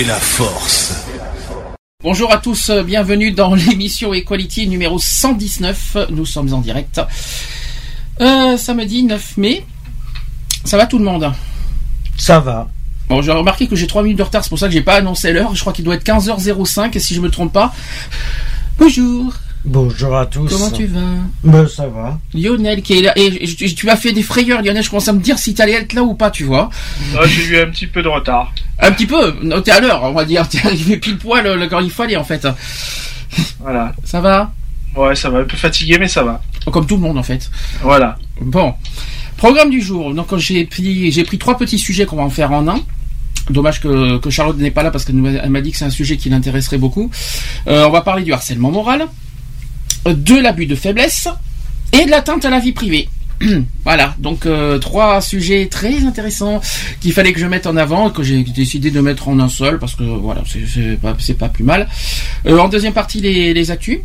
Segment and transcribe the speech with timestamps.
[0.00, 1.04] fait la force.
[2.02, 5.96] Bonjour à tous, euh, bienvenue dans l'émission Equality numéro 119.
[6.10, 7.00] Nous sommes en direct.
[8.20, 9.66] Euh, samedi 9 mai.
[10.64, 11.30] Ça va tout le monde?
[12.16, 12.68] Ça va.
[13.08, 14.94] Bon, j'ai remarqué que j'ai 3 minutes de retard, c'est pour ça que j'ai pas
[14.94, 15.54] annoncé l'heure.
[15.54, 17.74] Je crois qu'il doit être 15h05 si je me trompe pas.
[18.78, 20.48] Bonjour, Bonjour à tous.
[20.48, 21.00] comment tu vas
[21.44, 22.18] Ben, ça va.
[22.34, 23.12] Lionel qui est là.
[23.16, 24.82] Et tu, tu m'as fait des frayeurs, Lionel.
[24.82, 26.70] Je commence à me dire si t'allais être là ou pas, tu vois.
[27.16, 28.52] Ah, j'ai eu un petit peu de retard.
[28.78, 29.34] Un petit peu.
[29.42, 30.48] Non, T'es à l'heure, on va dire.
[30.48, 32.46] T'es arrivé pile poil euh, quand il fallait, en fait.
[33.60, 33.94] Voilà.
[34.04, 34.52] Ça va
[34.96, 36.40] Ouais, ça va un peu fatigué, mais ça va.
[36.72, 37.50] Comme tout le monde, en fait.
[37.82, 38.16] Voilà.
[38.40, 38.74] Bon,
[39.36, 40.14] programme du jour.
[40.14, 42.80] Donc j'ai pris j'ai pris trois petits sujets qu'on va en faire en un.
[43.50, 46.16] Dommage que, que Charlotte n'est pas là parce qu'elle m'a dit que c'est un sujet
[46.16, 47.10] qui l'intéresserait beaucoup.
[47.68, 49.06] Euh, on va parler du harcèlement moral,
[50.06, 51.28] de l'abus de faiblesse
[51.92, 53.08] et de l'atteinte à la vie privée.
[53.84, 56.60] Voilà, donc euh, trois sujets très intéressants
[57.00, 59.78] qu'il fallait que je mette en avant que j'ai décidé de mettre en un seul
[59.78, 61.88] parce que voilà, c'est- pas, pas plus mal.
[62.46, 64.00] Euh, en deuxième partie, les, les actus.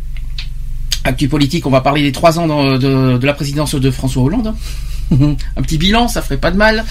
[1.04, 4.54] Actu politique, on va parler des trois ans de la présidence de François Hollande.
[5.56, 6.84] Un petit bilan, ça ferait pas de mal.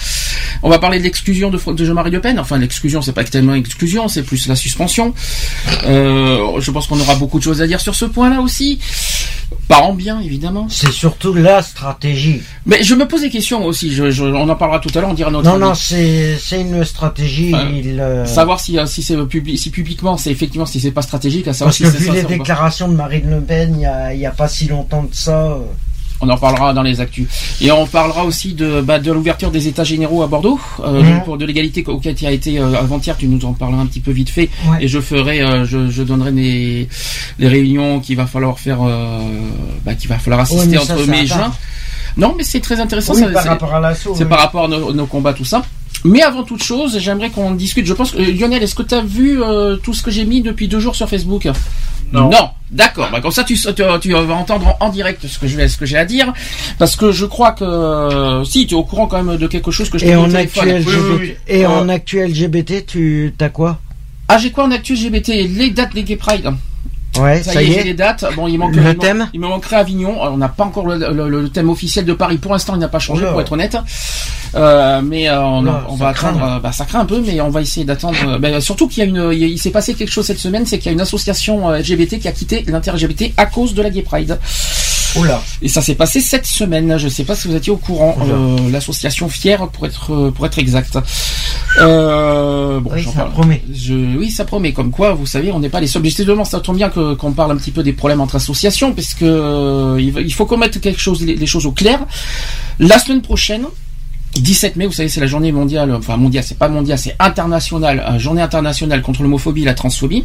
[0.62, 2.38] On va parler de l'exclusion de, de Jean-Marie Le Pen.
[2.40, 5.14] Enfin, l'exclusion, c'est pas tellement exclusion, c'est plus la suspension.
[5.84, 8.78] Euh, je pense qu'on aura beaucoup de choses à dire sur ce point-là aussi.
[9.68, 10.66] Pas en bien, évidemment.
[10.70, 12.40] C'est surtout la stratégie.
[12.66, 13.92] Mais je me pose des questions aussi.
[13.94, 15.64] Je, je- on en parlera tout à l'heure, on dira notre Non, avis.
[15.64, 17.52] non, c'est une stratégie.
[17.74, 21.02] Il, euh, Savoir si, euh, si c'est public, si publiquement, c'est effectivement si c'est pas
[21.02, 23.86] stratégique, à savoir parce si que vu les déclarations de Marine Le Pen, il y
[23.86, 25.44] a, il y a pas si longtemps de ça.
[25.52, 25.58] euh,
[26.22, 27.26] On en parlera dans les actus.
[27.60, 31.24] Et on parlera aussi de, bah, de l'ouverture des états généraux à Bordeaux, euh, Mhm.
[31.24, 33.16] pour de l'égalité auquel qui a été euh, avant-hier.
[33.18, 34.48] Tu nous en parleras un petit peu vite fait.
[34.68, 34.78] Ouais.
[34.80, 36.88] Et je ferai, euh, je, je donnerai les,
[37.38, 38.78] les réunions qu'il va falloir faire,
[39.84, 41.52] bah, qu'il va falloir assister ça, entre mai et juin.
[42.16, 43.12] Non, mais c'est très intéressant.
[43.14, 44.14] oui, ça, par c'est- rapport à l'assaut.
[44.16, 44.28] c'est oui.
[44.30, 45.62] par rapport à nos, nos combats, tout ça.
[46.04, 47.84] Mais avant toute chose, j'aimerais qu'on discute.
[47.86, 50.40] Je pense que Lionel, est-ce que tu as vu euh, tout ce que j'ai mis
[50.40, 51.46] depuis deux jours sur Facebook?
[52.12, 52.30] Non.
[52.70, 53.08] D'accord.
[53.12, 55.68] Bah, comme ça, tu, tu, tu vas entendre en, en direct ce que je vais,
[55.68, 56.32] ce que j'ai à dire,
[56.78, 59.70] parce que je crois que euh, si tu es au courant quand même de quelque
[59.70, 61.34] chose que je t'ai Et en actuel Oui, LGBT, oui, oui.
[61.46, 63.78] et Euh, en actuel LGBT, tu t'as quoi?
[64.28, 66.50] Ah, j'ai quoi en actu LGBT Les dates des Gay Pride.
[67.20, 68.24] Ouais, Ça, ça, y y est, les dates.
[68.36, 70.16] Bon, il manque Le il man- thème Il me manquerait Avignon.
[70.22, 72.38] On n'a pas encore le, le- le thème officiel de Paris.
[72.38, 73.76] Pour l'instant, il n'a pas changé, pour être honnête.
[74.54, 75.62] Euh, mais euh, on,
[75.96, 76.28] va craint.
[76.30, 76.44] attendre.
[76.56, 78.16] euh, bah, ça craint un peu, mais on va essayer d'attendre.
[78.26, 80.64] euh, bah, surtout qu'il y a une, il, il s'est passé quelque chose cette semaine,
[80.66, 83.90] c'est qu'il y a une association LGBT qui a quitté l'inter-LGBT à cause de la
[83.90, 84.38] Gay Pride.
[85.18, 85.42] Oula.
[85.62, 86.98] Et ça s'est passé cette semaine.
[86.98, 88.16] Je ne sais pas si vous étiez au courant.
[88.20, 88.34] Oula.
[88.34, 90.98] Euh, l'association Fier, pour être pour être exact.
[91.80, 93.30] Euh, bon, Oui, ça parle.
[93.32, 93.62] promet.
[93.72, 94.72] Je, oui, ça promet.
[94.72, 96.04] Comme quoi, vous savez, on n'est pas les seuls.
[96.04, 99.24] Justement, ça tombe bien qu'on parle un petit peu des problèmes entre associations, parce que
[99.24, 102.00] euh, il faut qu'on mette quelque chose, les, les choses au clair.
[102.78, 103.64] La semaine prochaine.
[104.40, 108.04] 17 mai, vous savez, c'est la journée mondiale, enfin mondiale, c'est pas mondiale, c'est international,
[108.08, 110.24] euh, journée internationale contre l'homophobie et la transphobie.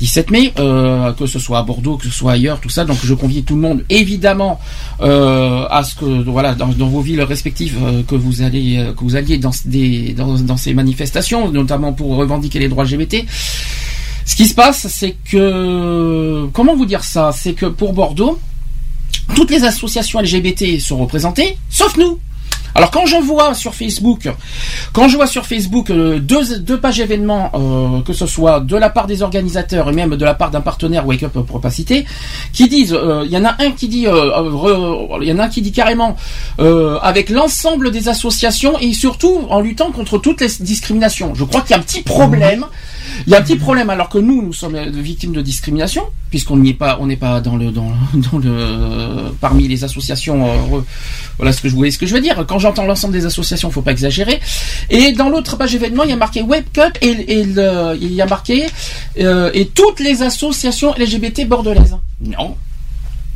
[0.00, 2.84] 17 mai, euh, que ce soit à Bordeaux, que ce soit ailleurs, tout ça.
[2.84, 4.58] Donc je convie tout le monde, évidemment,
[5.00, 8.92] euh, à ce que voilà, dans, dans vos villes respectives, euh, que vous allez, euh,
[8.92, 13.24] que vous alliez dans des dans, dans ces manifestations, notamment pour revendiquer les droits LGBT.
[14.26, 18.38] Ce qui se passe, c'est que comment vous dire ça, c'est que pour Bordeaux,
[19.36, 22.18] toutes les associations LGBT sont représentées, sauf nous.
[22.74, 24.28] Alors quand je vois sur Facebook,
[24.92, 28.90] quand je vois sur Facebook euh, deux, pages événements, euh, que ce soit de la
[28.90, 32.04] part des organisateurs et même de la part d'un partenaire Wake Up pour pas citer,
[32.52, 35.38] qui disent, euh, il y en a un qui dit, euh, euh, il y en
[35.38, 36.16] a un qui dit carrément
[36.58, 41.34] euh, avec l'ensemble des associations et surtout en luttant contre toutes les discriminations.
[41.34, 42.66] Je crois qu'il y a un petit problème.
[43.26, 46.02] Il y a un petit problème alors que nous, nous sommes victimes de discrimination
[46.34, 47.92] puisqu'on n'y est pas, on n'est pas dans le dans,
[48.42, 50.44] le parmi les associations.
[50.44, 50.80] euh,
[51.36, 52.44] voilà ce que je voulais, ce que je veux dire.
[52.48, 54.40] Quand j'entends l'ensemble des associations, faut pas exagérer.
[54.90, 58.26] Et dans l'autre page événement, il y a marqué Wake Up et, il y a
[58.26, 58.66] marqué
[59.20, 61.96] euh, et toutes les associations LGBT bordelaises.
[62.20, 62.56] Non.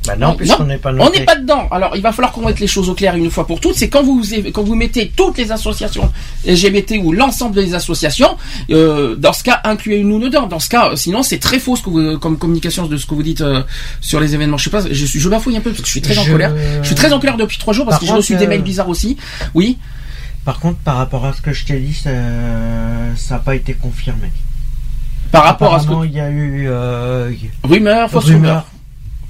[0.06, 1.18] Bah non, puisqu'on n'est pas On noté.
[1.18, 1.68] n'est pas dedans.
[1.70, 3.74] Alors, il va falloir qu'on mette les choses au clair une fois pour toutes.
[3.74, 4.22] C'est quand vous
[4.54, 6.10] quand vous mettez toutes les associations
[6.46, 8.36] LGBT ou l'ensemble des associations,
[8.70, 10.46] euh, dans ce cas, incluez-nous dedans.
[10.46, 13.04] Dans ce cas, euh, sinon, c'est très faux ce que vous, comme communication de ce
[13.06, 13.62] que vous dites euh,
[14.00, 14.56] sur les événements.
[14.56, 16.24] Je sais pas, je suis, je bafouille un peu parce que je suis très en
[16.24, 16.54] colère.
[16.80, 18.46] Je suis très en colère depuis trois jours parce Par que j'ai contre, reçu des
[18.46, 19.18] euh, mails bizarres aussi.
[19.54, 19.76] Oui.
[20.46, 24.30] Par contre, par rapport à ce que je t'ai dit, ça n'a pas été confirmé.
[25.32, 27.30] Par rapport à ce que il y a eu euh,
[27.62, 28.40] rumeur, fausse rumeur.
[28.40, 28.66] rumeur.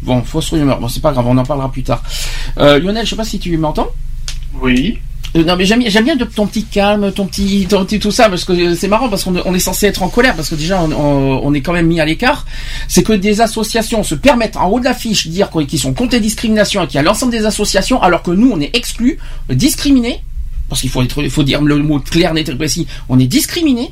[0.02, 0.78] Bon, fausse rumeur.
[0.80, 2.02] Bon, c'est pas grave, on en parlera plus tard.
[2.58, 3.88] Euh, Lionel, je sais pas si tu m'entends.
[4.62, 4.98] Oui.
[5.36, 8.30] Euh, non mais j'aime bien- de- ton petit calme, ton petit, ton petit tout ça
[8.30, 10.54] parce que euh, c'est marrant parce qu'on on est censé être en colère parce que
[10.54, 12.46] déjà on, on- on est quand même mis à l'écart.
[12.88, 16.14] C'est que des associations se permettent en haut de l'affiche de dire qu'ils sont contre
[16.14, 19.18] les discriminations et qu'il y a l'ensemble des associations alors que nous on est exclus,
[19.50, 20.20] discriminés.
[20.68, 22.86] Parce qu'il faut dire le mot clair, net et précis.
[23.08, 23.90] On est discriminés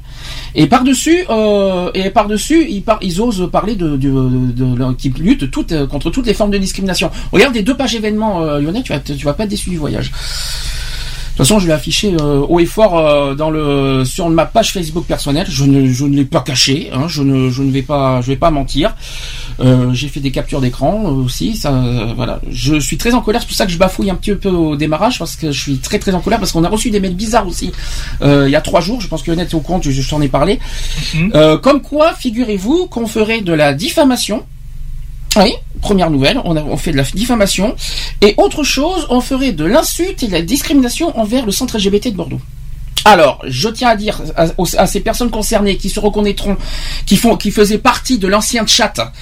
[0.55, 5.51] et par dessus, euh, et par dessus, ils, osent parler de, de, de, qui luttent
[5.51, 7.11] toutes, euh, contre toutes les formes de discrimination.
[7.33, 9.79] Regarde les deux pages événements, euh, Lionel, tu vas, tu vas pas être déçu du
[9.79, 10.13] voyage.
[11.37, 14.47] De toute façon, je l'ai affiché euh, haut et fort euh, dans le sur ma
[14.47, 15.47] page Facebook personnelle.
[15.51, 16.89] Je ne je ne l'ai pas caché.
[16.95, 18.95] Hein, je ne je ne vais pas je vais pas mentir.
[19.61, 21.55] Euh, J'ai fait des captures d'écran euh, aussi.
[21.55, 22.41] Ça euh, voilà.
[22.49, 23.43] Je suis très en colère.
[23.43, 25.77] C'est pour ça que je bafouille un petit peu au démarrage parce que je suis
[25.77, 27.71] très très en colère parce qu'on a reçu des mails bizarres aussi.
[28.23, 29.63] Euh, il y a trois jours, je pense que Honnête est au.
[29.83, 30.59] Je, je t'en ai parlé.
[31.15, 31.33] Mhm.
[31.35, 34.47] Euh, comme quoi, figurez-vous qu'on ferait de la diffamation.
[35.37, 37.77] Oui, première nouvelle, on, fait de la diffamation.
[38.23, 42.09] Et autre chose, on ferait de l'insulte et de la discrimination envers le centre LGBT
[42.09, 42.41] de Bordeaux.
[43.07, 46.57] Alors, je tiens à dire à, ces personnes concernées qui se reconnaîtront,
[47.07, 49.13] qui font, qui faisaient partie de l'ancien chat,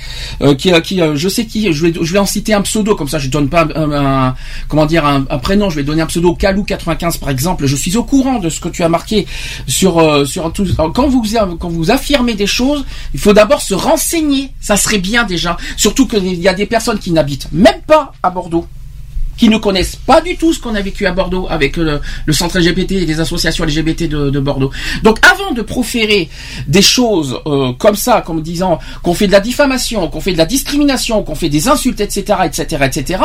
[0.40, 2.94] euh, qui, euh, euh, je sais qui, je vais, je vais en citer un pseudo
[2.94, 4.34] comme ça, je donne pas un,
[4.68, 7.66] comment dire un, prénom, je vais donner un pseudo Calou95 par exemple.
[7.66, 9.26] Je suis au courant de ce que tu as marqué
[9.66, 10.66] sur euh, sur tout.
[10.94, 11.22] Quand vous
[11.58, 14.50] quand vous affirmez des choses, il faut d'abord se renseigner.
[14.62, 18.30] Ça serait bien déjà, surtout qu'il y a des personnes qui n'habitent même pas à
[18.30, 18.66] Bordeaux
[19.36, 22.32] qui ne connaissent pas du tout ce qu'on a vécu à Bordeaux avec le, le
[22.32, 24.70] centre LGBT et les associations LGBT de, de Bordeaux.
[25.02, 26.28] Donc avant de proférer
[26.68, 30.38] des choses euh, comme ça, comme disant qu'on fait de la diffamation, qu'on fait de
[30.38, 33.22] la discrimination, qu'on fait des insultes, etc., etc., etc.,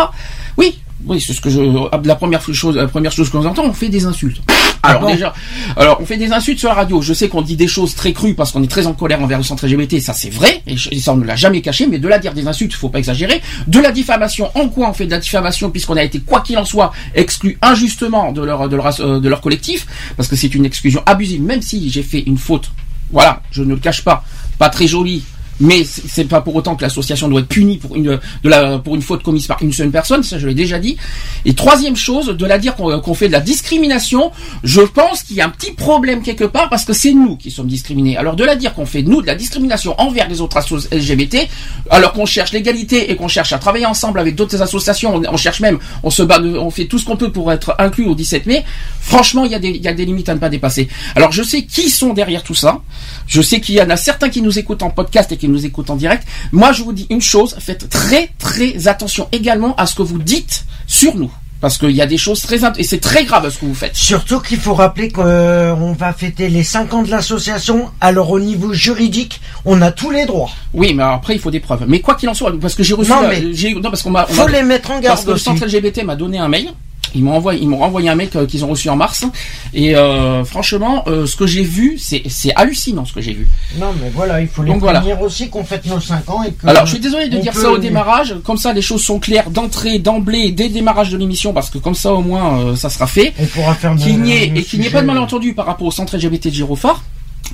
[0.57, 1.61] oui, oui, c'est ce que je,
[2.05, 4.41] la première chose, la première chose qu'on entend, on fait des insultes.
[4.83, 5.33] Alors déjà,
[5.77, 7.01] alors on fait des insultes sur la radio.
[7.01, 9.37] Je sais qu'on dit des choses très crues parce qu'on est très en colère envers
[9.37, 11.87] le centre LGBT, ça c'est vrai, et, je- et ça on ne l'a jamais caché.
[11.87, 13.41] Mais de la dire des insultes, faut pas exagérer.
[13.67, 16.57] De la diffamation, en quoi on fait de la diffamation puisqu'on a été quoi qu'il
[16.57, 19.85] en soit exclu injustement de leur de leur, euh, de leur collectif,
[20.17, 21.41] parce que c'est une exclusion abusive.
[21.41, 22.71] Même si j'ai fait une faute,
[23.11, 24.23] voilà, je ne le cache pas,
[24.57, 25.23] pas très jolie.
[25.59, 28.95] Mais c'est pas pour autant que l'association doit être punie pour une de la pour
[28.95, 30.97] une faute commise par une seule personne, ça je l'ai déjà dit.
[31.45, 34.31] Et troisième chose, de la dire qu'on fait de la discrimination,
[34.63, 37.51] je pense qu'il y a un petit problème quelque part parce que c'est nous qui
[37.51, 38.17] sommes discriminés.
[38.17, 41.49] Alors de la dire qu'on fait nous de la discrimination envers les autres associations LGBT,
[41.89, 45.37] alors qu'on cherche l'égalité et qu'on cherche à travailler ensemble avec d'autres associations, on, on
[45.37, 48.15] cherche même, on se bat, on fait tout ce qu'on peut pour être inclus au
[48.15, 48.63] 17 mai.
[49.01, 50.87] Franchement, il y a des il y a des limites à ne pas dépasser.
[51.15, 52.81] Alors je sais qui sont derrière tout ça.
[53.27, 55.65] Je sais qu'il y en a certains qui nous écoutent en podcast et qui nous
[55.65, 56.27] écoutent en direct.
[56.51, 60.19] Moi, je vous dis une chose, faites très très attention également à ce que vous
[60.19, 61.31] dites sur nous.
[61.61, 63.93] Parce qu'il y a des choses très et c'est très grave ce que vous faites.
[63.93, 67.91] Surtout qu'il faut rappeler qu'on va fêter les 5 ans de l'association.
[67.99, 70.49] Alors au niveau juridique, on a tous les droits.
[70.73, 71.83] Oui, mais après il faut des preuves.
[71.85, 73.41] Mais quoi qu'il en soit, parce que j'ai reçu, Non, la- mais
[73.73, 76.15] non parce qu'on m'a, Faut les mettre en parce garde que le centre LGBT m'a
[76.15, 76.69] donné un mail.
[77.15, 79.25] Ils m'ont envoyé, ils m'ont renvoyé un mail que- qu'ils ont reçu en mars.
[79.73, 83.47] Et euh, franchement, euh, ce que j'ai vu, c'est c'est hallucinant ce que j'ai vu.
[83.79, 85.03] Non mais voilà, il faut les Donc voilà.
[85.21, 86.67] aussi qu'on fête nos 5 ans et que...
[86.67, 88.35] Alors, je suis désolé de dire peut- ça au démarrage.
[88.43, 91.77] Comme ça, les choses sont claires d'entrée, d'emblée, dès le démarrage de l'émission, parce que
[91.77, 93.33] comme ça, au moins, euh, ça sera fait.
[93.39, 95.87] On pourra faire Qu'il n'y ait et qu'il n'y ait pas de malentendu par rapport
[95.87, 97.03] au centre LGBT de Girophare.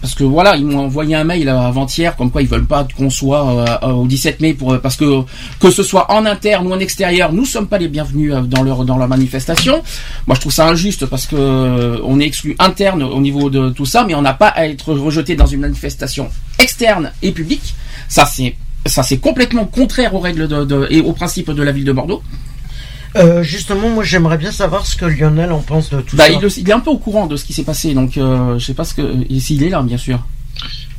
[0.02, 2.88] Parce que voilà, ils m'ont envoyé un mail euh, avant-hier, comme quoi ils veulent pas
[2.98, 5.24] qu'on soit euh, euh, au 17 mai pour parce que
[5.60, 8.86] que ce soit en interne ou en extérieur, nous sommes pas les bienvenus dans leur
[8.86, 9.82] dans manifestation.
[10.28, 13.86] Moi, je trouve ça injuste parce que on est exclu interne au niveau de tout
[13.86, 17.75] ça, mais on n'a pas à être rejeté dans une manifestation externe et publique.
[18.08, 20.48] Ça c'est ça c'est complètement contraire aux règles
[20.90, 22.22] et aux principes de la ville de Bordeaux.
[23.15, 26.34] Euh, justement, moi j'aimerais bien savoir ce que Lionel en pense de tout Bah, ça.
[26.34, 28.65] il, il est un peu au courant de ce qui s'est passé, donc euh, je
[28.65, 29.01] sais pas ce que
[29.39, 30.19] s'il est là, bien sûr.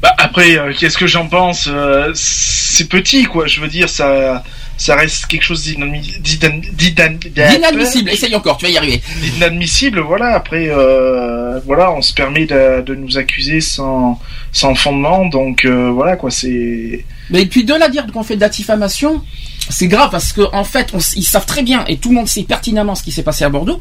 [0.02, 3.46] Bah, après, euh, qu'est-ce que j'en pense Euh, C'est petit, quoi.
[3.46, 4.44] Je veux dire, ça,
[4.76, 9.00] ça reste quelque chose d'inadmi- d'inad- d'inad- Inadmissible, essaye encore, tu vas y arriver.
[9.36, 10.34] Inadmissible, voilà.
[10.34, 14.20] Après, euh, voilà, on se permet de, de nous accuser sans,
[14.52, 15.24] sans fondement.
[15.26, 16.30] Donc, euh, voilà, quoi.
[16.30, 17.04] C'est.
[17.30, 19.22] Mais puis de la dire qu'on fait de la diffamation,
[19.68, 22.28] c'est grave parce que en fait, on ils savent très bien et tout le monde
[22.28, 23.80] sait pertinemment ce qui s'est passé à Bordeaux,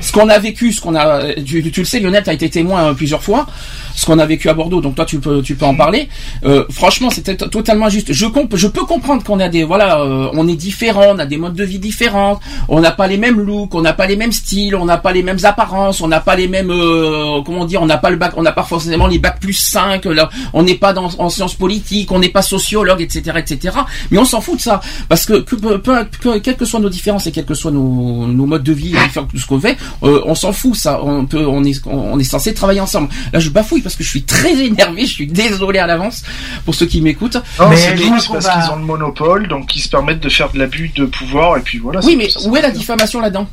[0.00, 1.32] ce qu'on a vécu, ce qu'on a.
[1.44, 3.46] Tu, tu le sais, Lionel, tu as été témoin euh, plusieurs fois,
[3.94, 4.80] ce qu'on a vécu à Bordeaux.
[4.80, 6.08] Donc toi, tu peux, tu peux en parler.
[6.44, 8.12] Euh, franchement, c'était to- totalement injuste.
[8.12, 11.26] Je comp- je peux comprendre qu'on a des, voilà, euh, on est différents, on a
[11.26, 14.16] des modes de vie différents, on n'a pas les mêmes looks, on n'a pas les
[14.16, 17.64] mêmes styles, on n'a pas les mêmes apparences, on n'a pas les mêmes, euh, comment
[17.64, 20.28] dire, on n'a pas le bac, on n'a pas forcément les bacs plus 5, là,
[20.52, 23.76] on n'est pas dans, en sciences politiques, on n'est pas sociologue, etc., etc.
[24.10, 26.80] Mais on s'en fout de ça, parce que, que, peu- peu- que- quelles que soient
[26.80, 29.60] nos différences et quels que soient nos, nos modes de vie, différents de ce qu'on
[29.60, 31.02] fait, euh, on s'en fout, ça.
[31.02, 33.08] On peut, on est, on est censé travailler ensemble.
[33.32, 36.22] Là, je bafouille parce que je suis très énervé, je suis désolé à l'avance
[36.64, 37.36] pour ceux qui m'écoutent.
[37.58, 40.50] Non, Mais c'est parce va- qu'ils ont le monopole, donc ils se permettent de faire
[40.52, 42.00] de l'abus de pouvoir, et puis voilà.
[42.04, 43.48] Oui, mais où est la diffamation là-dedans?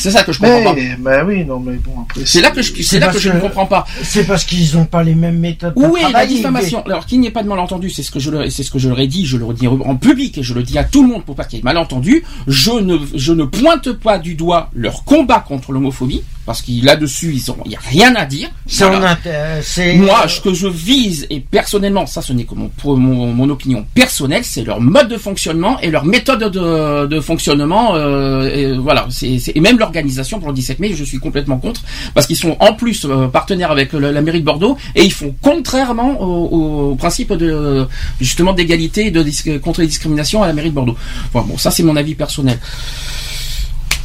[0.00, 0.74] C'est ça que je comprends pas.
[0.74, 2.22] mais, mais oui, non, mais bon, après.
[2.24, 3.84] C'est là que je, c'est là que parce je ne comprends pas.
[4.02, 5.74] C'est parce qu'ils n'ont pas les mêmes méthodes.
[5.76, 6.82] Où est la diffamation?
[6.86, 8.78] Alors qu'il n'y ait pas de malentendu, c'est ce que je leur- c'est ce que
[8.78, 11.02] je leur ai dit, je le redis en public et je le dis à tout
[11.02, 12.24] le monde pour pas qu'il y ait malentendu.
[12.46, 17.30] Je ne je ne pointe pas du doigt leur combat contre l'homophobie parce qu'il là-dessus
[17.32, 18.48] ils ont il y a rien à dire.
[18.88, 18.98] Voilà.
[19.26, 19.62] euh,
[19.98, 23.86] Moi, ce que je vise, et personnellement, ça ce n'est que mon, mon, mon opinion
[23.94, 27.94] personnelle, c'est leur mode de fonctionnement et leur méthode de, de fonctionnement.
[27.94, 31.58] euh, et voilà, c'est c'est- et même l'organisation pour le 17 mai, je suis complètement
[31.58, 31.82] contre,
[32.14, 35.32] parce qu'ils sont en plus euh, partenaires avec la mairie de Bordeaux, et ils font
[35.40, 37.86] contrairement au, au principe de
[38.20, 39.22] justement d'égalité et de
[39.58, 40.96] contre les discriminations à la mairie de Bordeaux.
[41.32, 42.58] Voilà, bon, ça c'est mon avis personnel.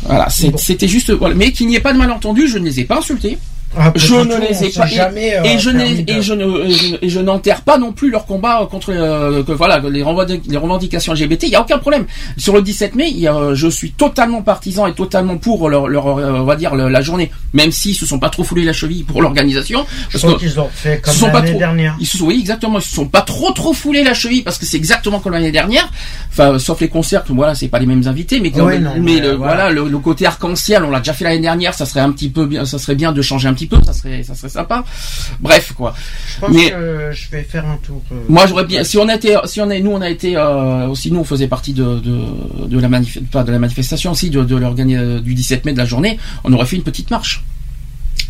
[0.04, 1.36] Voilà, c'était juste, voilà.
[1.36, 3.38] mais qu'il n'y ait pas de malentendu, je ne les ai pas insultés.
[3.78, 6.72] Après Je ne les ai pas jamais, euh, et je de- et je ne et
[6.72, 10.44] je- et je n'enterre pas non plus leur combat contre euh, que voilà les revendic-
[10.50, 11.44] les revendications LGBT.
[11.44, 12.06] Il y a aucun problème.
[12.38, 15.88] Sur le 17 mai, il y a, je suis totalement partisan et totalement pour leur,
[15.88, 18.74] leur euh, on va dire la journée, même s'ils se sont pas trop foulés la
[18.74, 19.86] cheville pour l'organisation.
[20.10, 21.96] Je crois qu'ils ont fait ils comme se sont pas l'année trop, dernière.
[22.00, 24.58] ils se sont, oui, exactement, ils se sont pas trop trop foulés la cheville parce
[24.58, 25.90] que c'est exactement comme l'année dernière.
[26.32, 28.84] Enfin, euh, sauf les concerts, voilà, c'est pas les mêmes invités, mais quand Oui, même-
[28.84, 29.54] non, mais mais, le, voilà.
[29.56, 32.30] voilà, le, le côté arc-en-ciel, on l'a déjà fait l'année dernière, ça serait un petit
[32.30, 34.84] peu bien, ça serait bien de changer un petit peu, ça serait, ça serait sympa.
[35.40, 35.94] Bref, quoi.
[36.36, 38.02] Je pense Mais- que je vais faire un tour.
[38.12, 40.88] euh, Moi, j'aurais bien, si on été, si on est, nous, on a été, euh,
[40.88, 44.30] aussi, nous, on faisait partie de, de, de la manif, pas de la manifestation, aussi,
[44.30, 47.44] de, de l'organi- du 17 mai de la journée, on aurait fait une petite marche.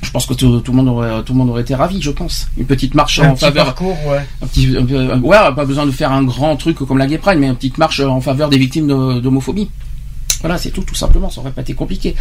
[0.04, 2.12] Je pense que tout, tout le monde aurait, tout le monde aurait été ravi, je
[2.12, 2.48] pense.
[2.58, 4.24] Une petite marche un en petit faveur, parcours, ouais.
[4.42, 7.18] un petit, un un- ouais, pas besoin de faire un grand truc comme la Gay
[7.18, 9.70] Pride, mais une petite marche en faveur des victimes de- d'homophobie.
[10.42, 11.30] Voilà, c'est tout, tout simplement.
[11.30, 12.14] Ça aurait pas été compliqué.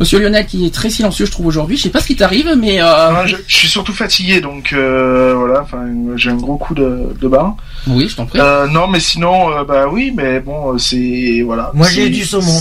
[0.00, 1.76] Monsieur Lionel, qui est très silencieux, je trouve aujourd'hui.
[1.76, 5.34] Je sais pas ce qui t'arrive, mais euh, je, je suis surtout fatigué, donc euh,
[5.36, 5.84] voilà, enfin,
[6.16, 7.54] j'ai un gros coup de, de barre.
[7.86, 8.40] oui, je t'en prie.
[8.40, 11.70] Euh, non, mais sinon, euh, bah oui, mais bon, euh, c'est voilà.
[11.74, 12.58] Moi, j'ai du saumon.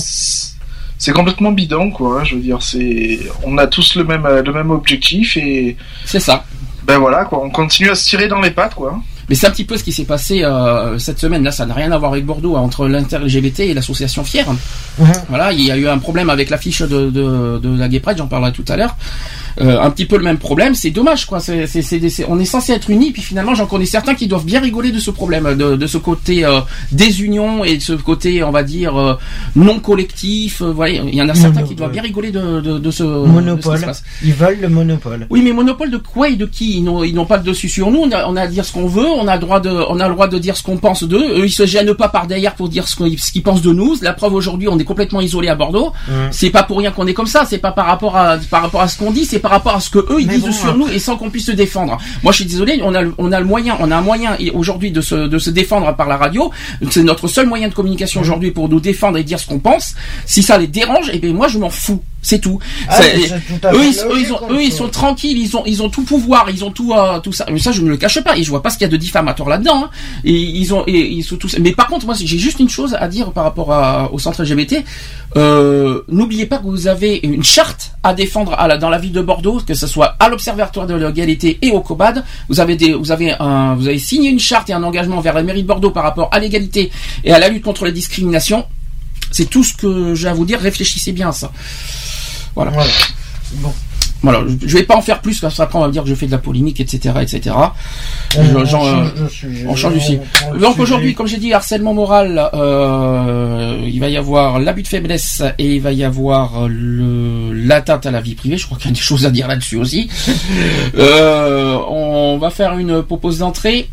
[0.99, 2.21] C'est complètement bidon, quoi.
[2.21, 5.75] hein, Je veux dire, c'est, on a tous le même, le même objectif et
[6.05, 6.45] C'est ça.
[6.85, 7.41] ben voilà, quoi.
[7.43, 8.99] On continue à se tirer dans les pattes, quoi.
[9.29, 11.43] Mais c'est un petit peu ce qui s'est passé euh, cette semaine.
[11.43, 14.45] Là, ça n'a rien à voir avec Bordeaux, hein, entre l'inter-LGBT et l'association Fier.
[14.97, 15.07] Mhm.
[15.29, 18.17] Voilà, il y a eu un problème avec l'affiche de, de, de la Gay Pride,
[18.17, 18.95] j'en parlerai tout à l'heure.
[19.61, 21.39] Euh, un petit peu le même problème, c'est dommage quoi.
[21.39, 24.27] C'est, c'est, c'est, c'est- on est censé être unis, puis finalement j'en connais certains qui
[24.27, 26.59] doivent bien rigoler de ce problème, de, de ce côté euh,
[26.91, 29.13] désunion et de ce côté, on va dire, euh,
[29.55, 30.61] non collectif.
[30.61, 31.75] Euh, voilà, il y en a certains qui Monopole.
[31.77, 33.75] doivent bien rigoler de, de, de ce Monopole.
[33.75, 34.03] qui se passe.
[34.23, 35.27] Ils veulent le monopole.
[35.29, 36.77] Oui, mais monopole de quoi et de qui?
[36.77, 37.99] Ils n'ont, ils n'ont pas le dessus sur nous.
[37.99, 39.05] On a, on a à dire ce qu'on veut.
[39.07, 41.39] On a le droit de, on a le droit de dire ce qu'on pense d'eux.
[41.39, 43.95] Eux, ils se gênent pas par derrière pour dire ce, qu'ils pensent de nous.
[44.01, 45.91] La preuve aujourd'hui, on est complètement isolé à Bordeaux.
[46.07, 46.15] Mhm.
[46.31, 47.45] C'est pas pour rien qu'on est comme ça.
[47.47, 49.25] C'est pas par rapport à, par rapport à ce qu'on dit.
[49.25, 51.17] C'est par rapport à ce que eux ils Mais disent bon, sur nous et sans
[51.17, 51.99] qu'on puisse se défendre.
[52.23, 52.79] Moi, je suis désolé.
[52.83, 55.27] On a, le- on a le moyen, on a un moyen et aujourd'hui de se,
[55.27, 56.49] de se défendre par la radio.
[56.89, 59.93] C'est notre seul moyen de communication aujourd'hui pour nous défendre et dire ce qu'on pense.
[60.25, 62.01] Si ça les dérange, eh bien moi, je m'en fous.
[62.25, 62.57] C'est tout.
[62.87, 64.77] Ah, Ça- tout eux, ils, eux, ils ont, comme eux, ils ça.
[64.79, 67.45] sont tranquilles, ils ont, ils ont tout pouvoir, ils ont tout, euh, tout ça.
[67.51, 68.37] Mais ça, je ne le cache pas.
[68.37, 69.83] Et je vois pas ce qu'il y a de diffamatoire là-dedans.
[69.85, 69.89] hein.
[70.23, 71.57] Et ils ont, et ils sont tous.
[71.59, 74.41] Mais par contre, moi, j'ai juste une chose à dire par rapport à- au centre
[74.43, 74.83] LGBT.
[75.35, 79.11] Euh, N'oubliez pas que vous avez une charte à défendre à la- dans la ville
[79.11, 82.23] de Bordeaux, que ce soit à l'Observatoire de l'égalité et au COBAD.
[82.49, 85.33] Vous avez des, vous avez un, vous avez signé une charte et un engagement vers
[85.33, 86.89] la mairie de Bordeaux par rapport à l'égalité
[87.25, 88.65] et à la lutte contre les discriminations.
[89.31, 90.59] C'est tout ce que j'ai à vous dire.
[90.59, 91.51] Réfléchissez bien à ça.
[92.55, 92.71] Voilà.
[92.71, 92.89] Voilà.
[93.55, 93.73] Bon.
[94.21, 96.15] Voilà, je vais pas en faire plus parce qu'après on va me dire que je
[96.15, 97.53] fais de la polémique, etc., etc.
[98.37, 99.65] On, Je- on j'en, change euh, sujet.
[99.67, 104.15] on change prend le Donc aujourd'hui, comme j'ai dit, harcèlement moral, euh, il va y
[104.15, 108.55] avoir l'abus de faiblesse et il va y avoir l'atteinte à la vie privée.
[108.57, 110.09] Je crois qu'il y a des choses à dire là-dessus aussi.
[110.95, 113.89] Euh, on va faire une propose d'entrée.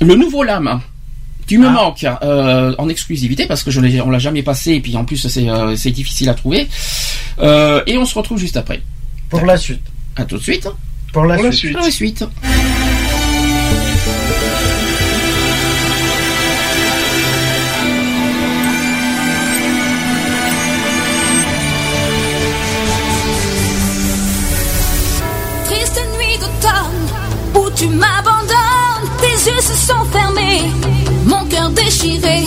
[0.00, 0.80] Le nouveau lame.
[1.46, 1.70] Tu me Ah.
[1.70, 5.16] manques euh, en exclusivité parce que je on l'a jamais passé et puis en plus
[5.28, 6.68] c'est euh, c'est difficile à trouver.
[7.40, 8.82] Euh, et on se retrouve juste après.
[9.30, 9.82] Pour la suite.
[10.16, 10.68] À tout de suite.
[11.12, 11.52] Pour la, suite.
[11.52, 11.72] suite.
[11.72, 12.24] Pour la suite.
[25.64, 27.08] Triste nuit d'automne
[27.54, 30.62] où tu m'abandonnes, tes yeux se sont fermés,
[31.24, 32.37] mon cœur déchiré.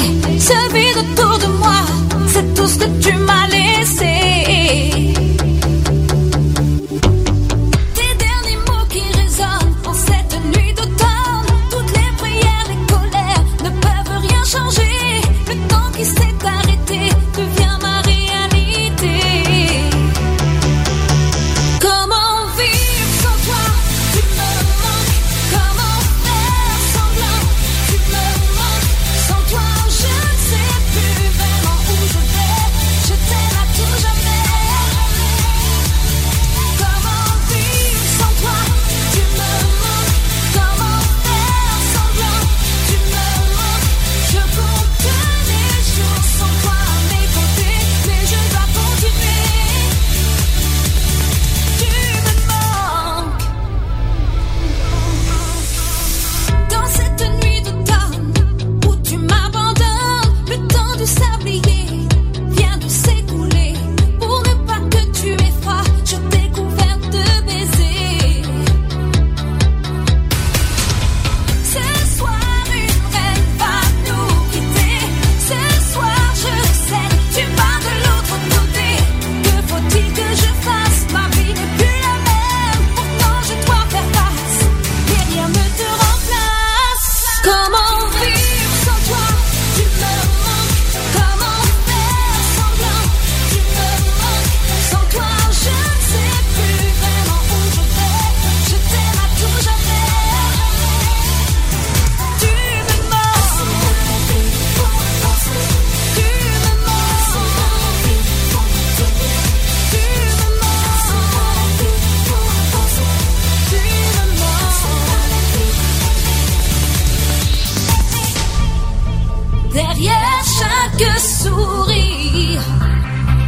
[119.74, 122.62] Derrière chaque sourire,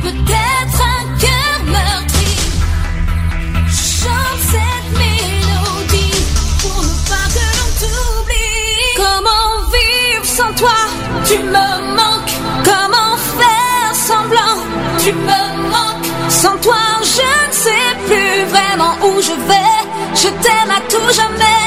[0.02, 2.36] peut-être un cœur meurtri.
[3.68, 6.26] Chante cette mélodie
[6.62, 8.94] pour ne pas que l'on t'oublie.
[8.96, 10.80] Comment vivre sans toi?
[11.26, 12.36] Tu me manques.
[12.64, 14.64] Comment faire semblant?
[15.00, 16.08] Tu me manques.
[16.30, 19.82] Sans toi, je ne sais plus vraiment où je vais.
[20.16, 21.63] Je t'aime à tout jamais.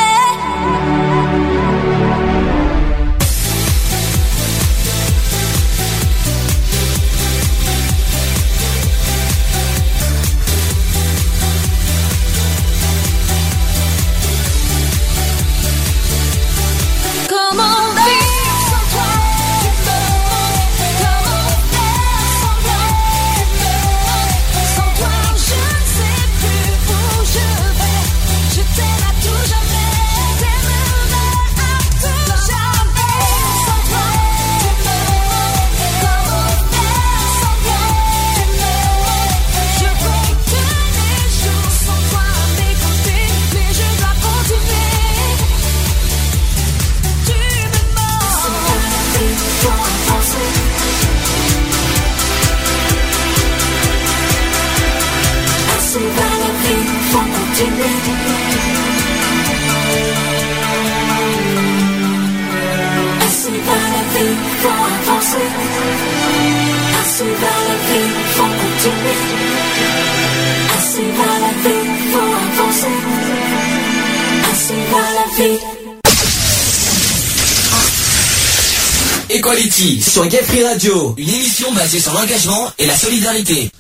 [79.31, 83.71] Equality sur Gay Radio, une émission basée sur l'engagement et la solidarité.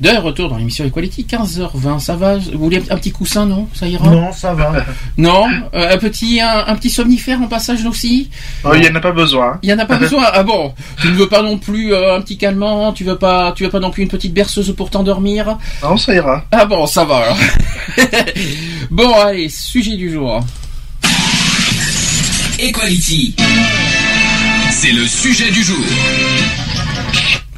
[0.00, 2.36] De retour dans l'émission Equality, 15h20, ça va?
[2.36, 3.68] Vous voulez un petit coussin, non?
[3.72, 4.08] Ça ira?
[4.08, 4.72] Non, ça va.
[5.16, 5.46] Non?
[5.74, 8.28] Euh, un, petit, un, un petit somnifère en passage aussi?
[8.64, 9.58] Oh, il n'y en a pas besoin.
[9.62, 10.24] Il y en a pas besoin?
[10.32, 10.74] Ah bon?
[11.00, 12.92] Tu ne veux pas non plus euh, un petit calmant?
[12.92, 15.56] Tu veux pas tu veux pas non plus une petite berceuse pour t'endormir?
[15.82, 16.44] Non, ça ira.
[16.50, 17.38] Ah bon, ça va alors.
[18.90, 20.40] bon, allez, sujet du jour.
[22.58, 23.34] Equality.
[24.70, 25.84] C'est le sujet du jour.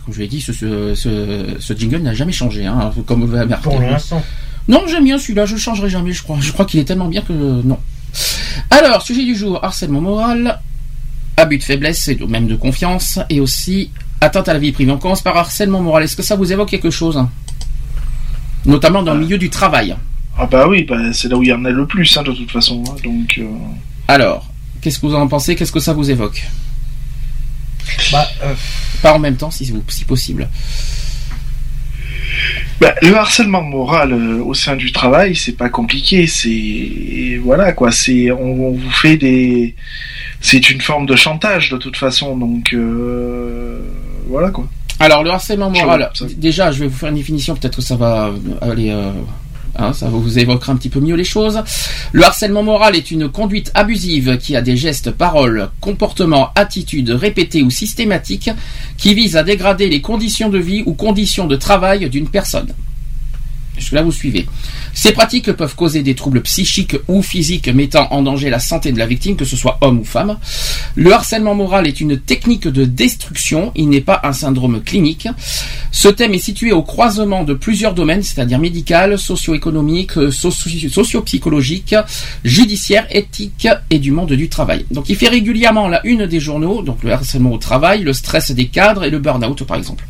[0.04, 3.32] Comme je l'ai dit, ce, ce, ce, ce jingle n'a jamais changé, hein, comme vous
[3.32, 3.64] l'avez remarqué.
[3.70, 4.22] Pour l'instant.
[4.68, 6.38] Non, j'aime bien celui-là, je le changerai jamais, je crois.
[6.40, 7.78] Je crois qu'il est tellement bien que non.
[8.70, 10.60] Alors, sujet du jour, harcèlement moral,
[11.36, 13.90] abus de faiblesse et même de confiance, et aussi
[14.20, 14.92] atteinte à la vie privée.
[14.92, 16.02] On commence par harcèlement moral.
[16.04, 17.30] Est-ce que ça vous évoque quelque chose hein?
[18.66, 19.94] Notamment dans le milieu du travail.
[20.38, 22.32] Ah bah oui, bah, c'est là où il y en a le plus, hein, de
[22.32, 22.82] toute façon.
[22.88, 23.44] hein, donc, euh,
[24.08, 24.48] Alors,
[24.80, 25.54] qu'est-ce que vous en pensez?
[25.54, 26.42] Qu'est-ce que ça vous évoque?
[28.12, 28.54] Bah, euh,
[29.02, 29.72] Pas en même temps, si,
[30.06, 30.48] possible.
[32.80, 36.26] Bah, le harcèlement moral euh, au sein du travail, c'est pas compliqué.
[36.26, 37.92] C'est voilà quoi.
[37.92, 39.74] C'est on, on vous fait des.
[40.40, 42.36] C'est une forme de chantage de toute façon.
[42.36, 43.80] Donc euh,
[44.26, 44.66] voilà quoi.
[44.98, 48.30] Alors le harcèlement moral, déjà je vais vous faire une définition, peut-être que ça va
[48.60, 48.94] aller,
[49.76, 51.62] hein, ça vous évoquera un petit peu mieux les choses.
[52.12, 57.62] Le harcèlement moral est une conduite abusive qui a des gestes, paroles, comportements, attitudes répétés
[57.62, 58.50] ou systématiques
[58.96, 62.72] qui visent à dégrader les conditions de vie ou conditions de travail d'une personne.
[63.76, 64.46] Jusque-là, vous suivez.
[64.92, 68.98] Ces pratiques peuvent causer des troubles psychiques ou physiques mettant en danger la santé de
[68.98, 70.38] la victime, que ce soit homme ou femme.
[70.94, 75.28] Le harcèlement moral est une technique de destruction, il n'est pas un syndrome clinique.
[75.90, 81.94] Ce thème est situé au croisement de plusieurs domaines, c'est-à-dire médical, socio-économique, socio- socio-psychologique,
[82.44, 84.86] judiciaire, éthique et du monde du travail.
[84.90, 88.50] Donc il fait régulièrement la une des journaux, donc le harcèlement au travail, le stress
[88.52, 90.04] des cadres et le burn-out par exemple.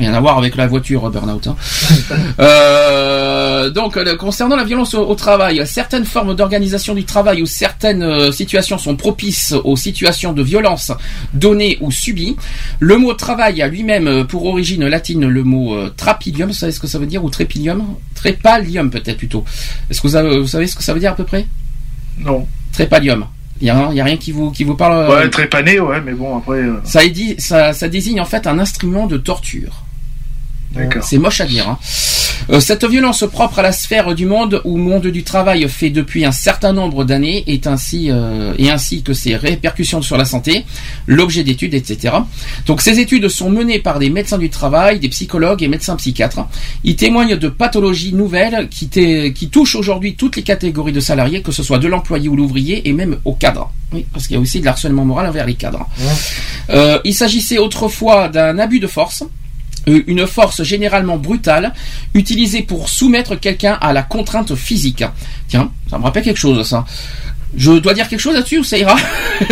[0.00, 1.46] Rien à voir avec la voiture burn-out.
[1.46, 1.56] hein.
[2.40, 7.46] Euh, donc, euh, concernant la violence au, au travail, certaines formes d'organisation du travail ou
[7.46, 10.90] certaines euh, situations sont propices aux situations de violence
[11.34, 12.36] données ou subies.
[12.78, 16.48] Le mot travail a lui-même pour origine latine le mot euh, trapilium.
[16.48, 17.84] Vous savez ce que ça veut dire ou trépilium?
[18.14, 19.44] Trépalium peut-être plutôt.
[19.90, 21.46] Est-ce que vous, avez- vous savez ce que ça veut dire à peu près?
[22.18, 22.46] Non.
[22.72, 23.26] Trépalium.
[23.60, 25.10] Il y a, rien- a qui vous qui vous parle.
[25.10, 26.56] Ouais, trépané, ouais, mais bon après.
[26.60, 29.82] euh, ça, édi- ça, ça désigne en fait un instrument de torture.
[31.02, 31.68] C'est moche à dire.
[31.68, 31.78] hein.
[32.48, 36.24] Euh, cette violence propre à la sphère du monde ou monde du travail fait depuis
[36.24, 40.64] un certain nombre d'années est ainsi euh, et ainsi que ses répercussions sur la santé,
[41.06, 42.14] l'objet d'études, etc.
[42.66, 46.40] Donc ces études sont menées par des médecins du travail, des psychologues et médecins psychiatres.
[46.82, 51.52] Ils témoignent de pathologies nouvelles qui, qui touchent aujourd'hui toutes les catégories de salariés, que
[51.52, 53.70] ce soit de l'employé ou l'ouvrier et même au cadre.
[53.92, 55.86] Oui, parce qu'il y a aussi de l'harcèlement moral envers les cadres.
[56.70, 59.24] Euh, il s'agissait autrefois d'un abus de force,
[59.86, 61.72] une force généralement brutale,
[62.14, 65.04] utilisée pour soumettre quelqu'un à la contrainte physique.
[65.48, 66.84] Tiens, ça me rappelle quelque chose, ça.
[67.56, 68.94] Je dois dire quelque chose là-dessus ou ça ira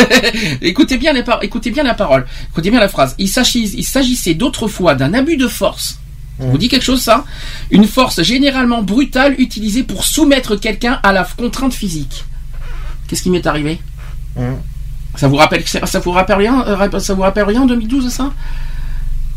[0.62, 3.14] Écoutez bien les par- écoutez bien la parole, écoutez bien la phrase.
[3.18, 5.98] Il s'agissait, d'autrefois d'un abus de force.
[6.38, 7.24] Vous dit quelque chose ça?
[7.72, 12.24] Une force généralement brutale utilisée pour soumettre quelqu'un à la contrainte physique.
[13.08, 13.80] Qu'est-ce qui m'est arrivé?
[14.36, 14.56] Hum.
[15.16, 18.32] ça vous rappelle ça vous rappelle rien euh, ça vous rappelle rien en 2012 ça?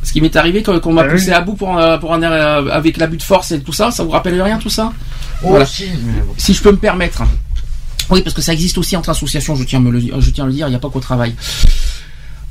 [0.03, 1.11] Ce qui m'est arrivé quand qu'on m'a Ah oui.
[1.13, 3.91] poussé à bout pour un, pour un euh, avec l'abus de force et tout ça,
[3.91, 4.91] ça vous rappelle rien tout ça?
[5.43, 5.65] Oh, Voilà.
[5.65, 6.33] si, mais bon.
[6.37, 7.21] Si je peux me permettre.
[8.09, 10.43] Oui, parce que ça existe aussi entre associations, je tiens à me le, je tiens
[10.45, 11.35] à le dire, il n'y a pas qu'au travail.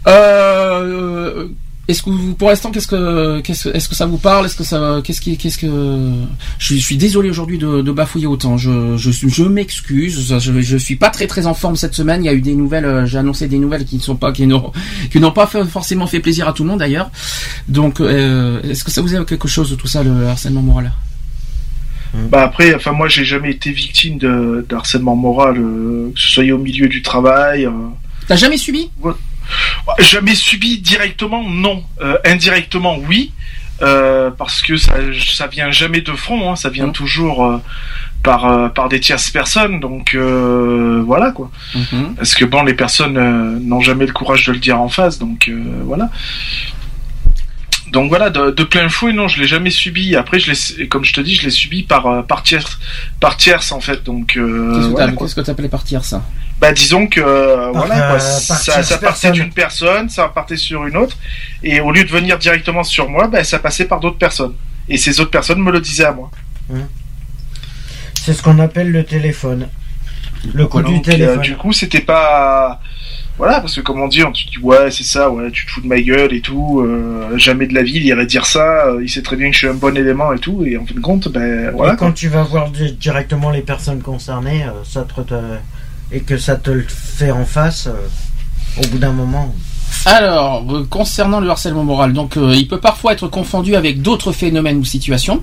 [0.06, 1.48] Euh,
[1.90, 4.46] est-ce que vous, pour l'instant, qu'est-ce que, qu'est-ce, est-ce que ça vous parle?
[4.46, 5.66] Est-ce que ça, qu'est-ce qui, qu'est-ce que,
[6.58, 8.56] je, suis- je suis désolé aujourd'hui de, de bafouiller autant.
[8.56, 10.38] Je, je, m'excuse.
[10.38, 12.22] Je, je suis pas très très en forme cette semaine.
[12.22, 12.84] Il y a eu des nouvelles.
[12.84, 14.72] euh, J'ai annoncé des nouvelles qui ne sont pas, qui n'ont,
[15.10, 17.10] qui n'ont pas fait- forcément fait plaisir à tout le monde d'ailleurs.
[17.68, 20.92] Donc, euh, est-ce que ça vous évoque quelque chose de tout ça, le harcèlement moral?
[22.30, 26.28] Bah après, enfin moi j'ai jamais été victime de, de harcèlement moral, euh, que ce
[26.28, 27.66] soit au milieu du travail.
[27.66, 27.70] euh.
[28.26, 28.90] T'as jamais subi?
[29.98, 31.82] Jamais subi directement, non.
[32.00, 33.32] Euh, indirectement, oui.
[33.82, 34.92] euh, parce que ça,
[35.34, 36.92] ça vient jamais de front, hein, ça vient Mhm.
[36.92, 37.56] toujours euh,
[38.22, 41.50] par, euh, par des tierces personnes, donc voilà quoi.
[41.74, 42.14] Mhm.
[42.16, 43.18] Parce que bon, les personnes
[43.66, 45.50] n'ont jamais le courage de le dire en face, donc
[45.86, 46.10] voilà.
[47.92, 50.14] Donc voilà, de, de plein fouet, non, je l'ai jamais subi.
[50.14, 52.78] Après, je comme je te dis, je l'ai subi par par tierce,
[53.18, 54.04] par tierce en fait.
[54.04, 56.22] Donc Qu'est-ce que voilà, que t'appelais partir ça
[56.60, 58.18] bah disons que euh, Par, voilà, quoi, euh,
[58.82, 61.16] ça, partait d'une personne, ça partait sur une autre,
[61.62, 64.54] et au lieu de venir directement sur moi, bah, ça passait par d'autres personnes.
[64.88, 66.30] Et ces autres personnes me le disaient à moi.
[68.14, 69.68] C'est ce qu'on appelle le téléphone.
[70.54, 71.40] Le coup du euh, téléphone.
[71.40, 72.80] du coup, c'était pas.
[73.38, 75.70] Voilà, parce que comme on dit, on te dit ouais, c'est ça, ouais, tu te
[75.70, 76.86] fous de ma gueule et tout.
[77.36, 78.84] jamais de la vie, il irait dire ça.
[79.00, 80.62] il sait très bien que je suis un bon élément et tout.
[80.66, 81.94] Et en fin de compte, ben voilà.
[81.94, 85.34] et quand tu vas voir di- directement les personnes concernées, ça te, te-
[86.12, 89.54] et que ça te le fait en face, euh, au bout d'un moment.
[90.06, 94.32] Alors, euh, concernant le harcèlement moral, donc euh, il peut parfois être confondu avec d'autres
[94.32, 95.42] phénomènes ou situations.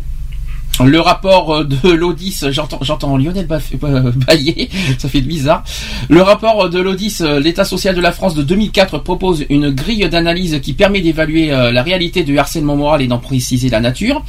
[0.83, 5.63] Le rapport de l'Audis, j'entends, j'entends Lionel bailler, ça fait bizarre.
[6.09, 10.07] Le rapport de l'Audis, euh, l'État social de la France de 2004 propose une grille
[10.09, 14.23] d'analyse qui permet d'évaluer la réalité du harcèlement moral et d'en préciser la nature.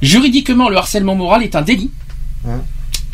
[0.00, 1.90] Juridiquement, le harcèlement moral est un délit.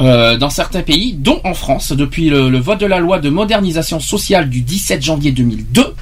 [0.01, 3.31] Euh, dans certains pays, dont en France, depuis le, le vote de la loi de
[3.31, 5.93] modernisation sociale du 17 janvier 2002,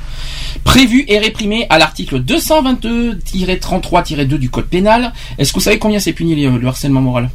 [0.64, 5.12] prévu et réprimé à l'article 222-33-2 du code pénal.
[5.38, 7.30] Est-ce que vous savez combien c'est puni le, le harcèlement moral?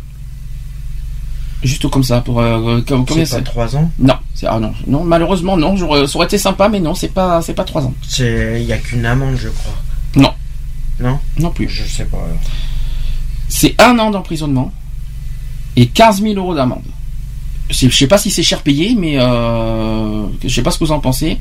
[1.64, 3.92] Juste comme ça, pour euh, com- combien C'est pas c'est trois ans?
[4.00, 4.16] Non,
[4.48, 5.76] ah non, non, malheureusement non.
[5.76, 7.94] j'aurais- Ça aurait été sympa, mais non, c'est pas, c'est pas trois ans.
[8.08, 9.74] C'est, il y a qu'une amende, je crois.
[10.16, 10.34] Non.
[11.00, 11.20] Non?
[11.40, 11.70] Non plus.
[11.70, 12.18] Je sais pas.
[13.48, 14.72] c'est un an d'emprisonnement
[15.76, 16.84] et 15 000 euros d'amende.
[17.70, 20.92] Je sais pas si c'est cher payé, mais euh, je sais pas ce que vous
[20.92, 21.38] en pensez.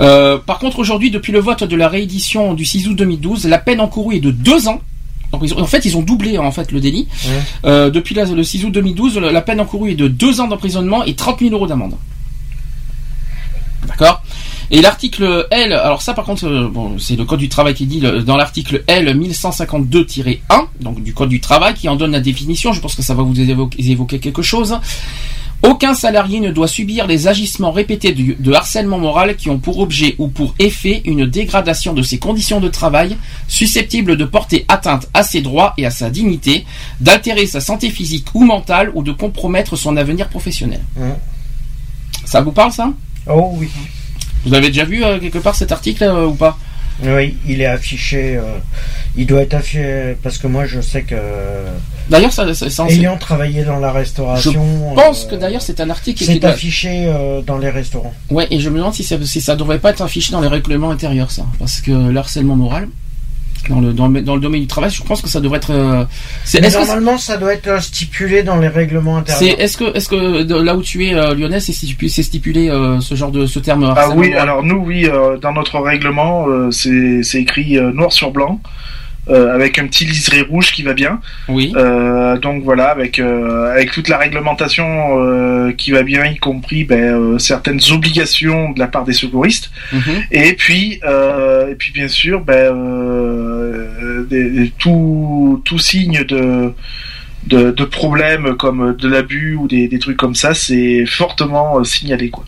[0.00, 3.58] Euh, par contre, aujourd'hui, depuis le vote de la réédition du 6 août 2012, la
[3.58, 4.80] peine encourue est de deux ans.
[5.32, 7.06] Donc, ils ont- en fait, ils ont doublé en fait le délit.
[7.64, 11.04] Euh, depuis la- le 6 août 2012, la peine encourue est de deux ans d'emprisonnement
[11.04, 11.94] et 30 000 euros d'amende.
[13.86, 14.22] D'accord?
[14.70, 17.86] Et l'article L, alors ça par contre, euh, bon, c'est le code du travail qui
[17.86, 20.38] dit le- dans l'article L 1152-1,
[20.80, 22.72] donc du code du travail, qui en donne la définition.
[22.72, 24.76] Je pense que ça va vous évoquer, évoquer quelque chose.
[25.62, 30.14] Aucun salarié ne doit subir les agissements répétés de harcèlement moral qui ont pour objet
[30.18, 33.16] ou pour effet une dégradation de ses conditions de travail
[33.48, 36.66] susceptible de porter atteinte à ses droits et à sa dignité,
[37.00, 40.82] d'altérer sa santé physique ou mentale ou de compromettre son avenir professionnel.
[40.96, 41.14] Mhm.
[42.26, 42.92] Ça vous parle ça?
[43.28, 43.68] Oh oui.
[44.46, 46.56] Vous avez déjà vu euh, quelque part cet article euh, ou pas
[47.02, 48.36] Oui, il est affiché.
[48.36, 48.42] euh,
[49.16, 51.16] il doit être affiché parce que moi je sais que.
[52.08, 54.52] D'ailleurs, ça, ça- ça- Ayant travaillé dans la restauration.
[54.52, 58.14] je pense euh, que d'ailleurs c'est un article qui est affiché euh, dans les restaurants.
[58.30, 60.48] Ouais, et je me demande si ça, si ça devrait pas être affiché dans les
[60.48, 61.44] règlements intérieurs, ça.
[61.58, 62.88] Parce que le harcèlement moral,
[63.68, 65.70] dans le, dans le, dans le domaine du travail, je pense que ça devrait être.
[65.72, 66.04] euh,
[66.44, 69.60] c'est, Mais est-ce que normalement, ça doit être euh, stipulé dans les règlements intérieurs.
[69.60, 72.68] est-ce que, est-ce que de là où tu es, euh, Lyonnais, c'est stipulé, c'est stipulé
[72.68, 76.46] euh, ce genre de ce terme Ah oui, alors nous, oui, euh, dans notre règlement,
[76.48, 78.60] euh, c'est c'est écrit euh, noir sur blanc,
[79.28, 81.20] euh, avec un petit liseré rouge qui va bien.
[81.48, 81.72] Oui.
[81.76, 84.86] Euh, donc voilà, avec euh, avec toute la réglementation
[85.20, 89.70] euh, qui va bien, y compris ben, euh, certaines obligations de la part des secouristes.
[89.92, 90.00] Mhm.
[90.30, 96.72] Et puis, euh, et puis bien sûr, ben, euh, des- des- tout, tout signe de,
[97.46, 102.30] de, de problèmes comme de l'abus ou des, des trucs comme ça, c'est fortement signalé.
[102.30, 102.44] Quoi.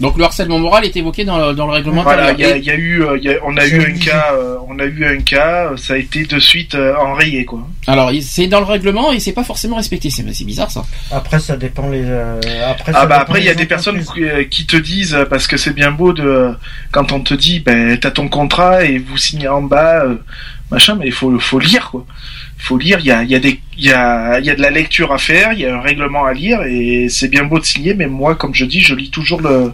[0.00, 2.56] Donc le harcèlement moral est évoqué dans le, dans le règlement Voilà, il y a,
[2.56, 4.56] il y a eu, euh, il y a- on a C'est eu un cas, euh,
[4.68, 7.60] on a eu un cas, euh, ça a été de suite euh, enrayé quoi.
[7.86, 10.10] Alors il- c'est dans le règlement et c'est pas forcément respecté.
[10.10, 10.84] C'est, c'est bizarre ça.
[11.12, 12.02] Après, ça dépend les.
[12.04, 15.14] euh, après, Ah bah après il y a des personnes qui, euh, qui te disent
[15.14, 16.50] euh, parce que c'est bien beau de
[16.90, 20.16] quand on te dit ben t'as ton contrat et vous signez en bas euh,
[20.72, 22.04] machin mais il faut faut lire quoi.
[22.64, 24.54] Il faut lire, il y a y a des il y a il y a
[24.54, 27.44] de la lecture à faire, il y a un règlement à lire et c'est bien
[27.44, 29.70] beau de signer mais moi comme je dis je lis toujours le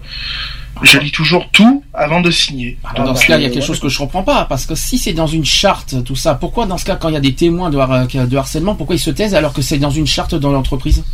[0.82, 2.78] je lis toujours tout avant de signer.
[2.82, 3.66] Alors, dans bah, ce cas, il y a euh, quelque ouais.
[3.68, 6.64] chose que je comprends pas, parce que si c'est dans une charte, tout ça, pourquoi
[6.66, 9.00] dans ce cas, quand il y a des témoins de, har- de harcèlement, pourquoi ils
[9.00, 11.04] se taisent alors que c'est dans une charte dans l'entreprise?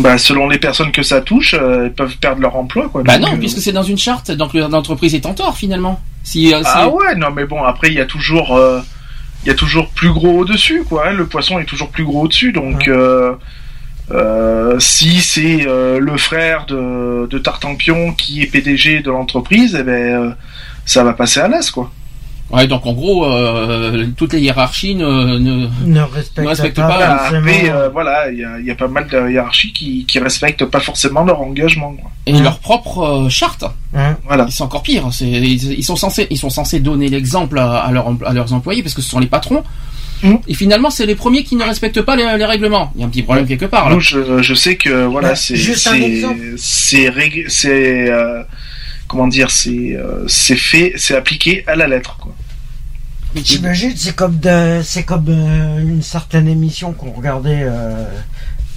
[0.00, 3.02] Bah selon les personnes que ça touche, euh, elles peuvent perdre leur emploi quoi.
[3.04, 5.56] Bah Donc, non, euh, puisque c'est dans une charte, donc le- l'entreprise est en tort
[5.56, 6.00] finalement.
[6.24, 8.80] Si, euh, Ah ouais, non mais bon, après il y a toujours, euh,
[9.44, 11.08] il y a toujours plus gros au dessus, quoi.
[11.08, 11.12] hein.
[11.12, 13.34] Le poisson est toujours plus gros au dessus, donc euh,
[14.10, 19.82] euh, si c'est euh, le frère de, de Tartampion qui est PDG de l'entreprise, eh
[19.82, 20.30] ben euh,
[20.86, 21.90] ça va passer à l'as, quoi.
[22.50, 26.88] Ouais, donc en gros, euh, toutes les hiérarchies ne, ne- Ne respecte, Ne respecte pas,
[26.88, 27.14] pas.
[27.38, 30.18] Après, euh, voilà, il y a, il y a pas mal de hiérarchies qui, qui
[30.18, 31.92] respectent pas forcément leur engagement.
[32.00, 32.10] Quoi.
[32.26, 33.64] et leur propre euh, charte.
[33.94, 34.16] Hein.
[34.26, 34.46] Voilà.
[34.50, 35.08] C'est encore pire.
[35.20, 38.94] Ils, ils sont censés, ils sont censés donner l'exemple à, à, à leurs employés parce
[38.94, 39.64] que ce sont les patrons.
[40.22, 40.34] Mm.
[40.46, 42.92] Et finalement, c'est les premiers qui ne respectent pas les, les règlements.
[42.94, 43.88] Il y a un petit problème quelque part.
[43.88, 43.94] Là.
[43.96, 45.92] Nous, je, je sais que voilà, Bah, c'est juste un
[47.48, 48.08] c'est
[49.08, 52.16] comment dire, c'est euh, c'est fait, c'est appliqué à la lettre.
[52.18, 52.34] Quoi.
[53.42, 58.04] T'imagines, c'est comme de- c'est comme euh, une certaine émission qu'on regardait euh,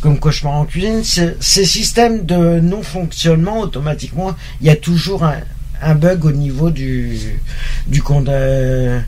[0.02, 1.04] comme Cauchemar en cuisine.
[1.04, 5.38] C'est- Ces systèmes de non-fonctionnement, automatiquement, il y a toujours un,
[5.82, 7.40] un bug au niveau du
[7.88, 9.00] du de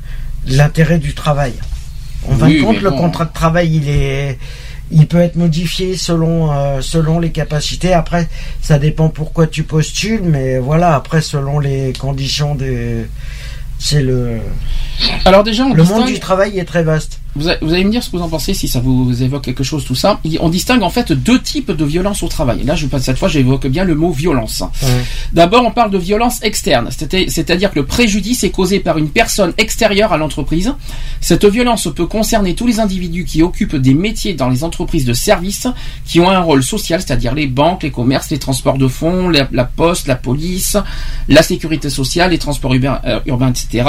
[0.48, 1.54] l'intérêt du travail.
[2.28, 2.98] En fin Oui, de compte, mais le bon.
[2.98, 4.38] contrat de travail, il est
[4.92, 7.94] il peut être modifié selon euh, selon les capacités.
[7.94, 8.28] Après,
[8.62, 10.96] ça dépend pourquoi tu postules, mais voilà.
[10.96, 13.06] Après, selon les conditions des
[13.80, 14.40] c'est le
[15.26, 17.19] Alors déjà, on le monde du travail est très vaste.
[17.40, 19.86] Vous, allez me dire ce que vous en pensez si ça vous évoque quelque chose
[19.86, 20.20] tout ça.
[20.40, 22.64] On distingue en fait deux types de violence au travail.
[22.64, 24.64] Là, je cette fois, j'évoque bien le mot violence.
[25.34, 29.10] D'abord, on parle de violence externe, c'est- c'est-à-dire que le préjudice est causé par une
[29.10, 30.74] personne extérieure à l'entreprise.
[31.22, 35.14] Cette violence peut concerner tous les individus qui occupent des métiers dans les entreprises de
[35.14, 35.68] services
[36.06, 39.48] qui ont un rôle social, c'est-à-dire les banques, les commerces, les transports de fonds, la,
[39.52, 40.76] la poste, la police,
[41.28, 43.84] la sécurité sociale, les transports urbains, euh, urbains etc.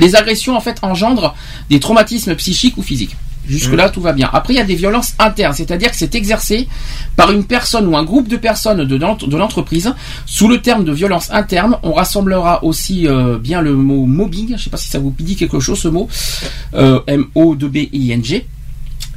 [0.00, 1.34] Les agressions en fait engendrent
[1.68, 3.16] des traumatismes psychiques ou physiques.
[3.48, 4.28] Jusque-là, tout va bien.
[4.32, 6.68] Après, il y a des violences internes, c'est-à-dire que c'est exercé
[7.16, 9.92] par une personne ou un groupe de personnes de, l'ent- de l'entreprise.
[10.26, 14.48] Sous le terme de violence interne, on rassemblera aussi euh, bien le mot mobbing.
[14.48, 16.08] Je ne sais pas si ça vous dit quelque chose, ce mot.
[16.74, 18.46] Euh, M-O-B-I-N-G.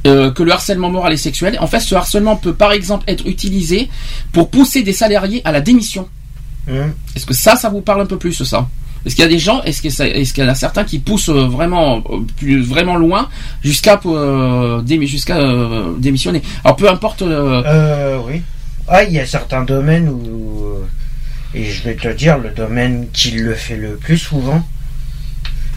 [0.06, 1.56] Euh, que le harcèlement moral et sexuel.
[1.60, 3.88] En fait, ce harcèlement peut par exemple être utilisé
[4.32, 6.08] pour pousser des salariés à la démission.
[6.68, 6.90] Hein.
[7.16, 8.68] Est-ce que ça, ça vous parle un peu plus, ça?
[9.04, 11.46] Est-ce qu'il y a des gens, est-ce qu'il y en a certains qui poussent euh,
[11.46, 13.28] vraiment, euh, plus vraiment loin
[13.62, 16.42] jusqu'à euh, démissionner?
[16.64, 17.22] Alors peu importe.
[17.22, 18.42] euh, oui.
[18.88, 20.62] Ah, il y a certains domaines où.
[21.54, 24.66] Et je vais te dire, le domaine qui le fait le plus souvent,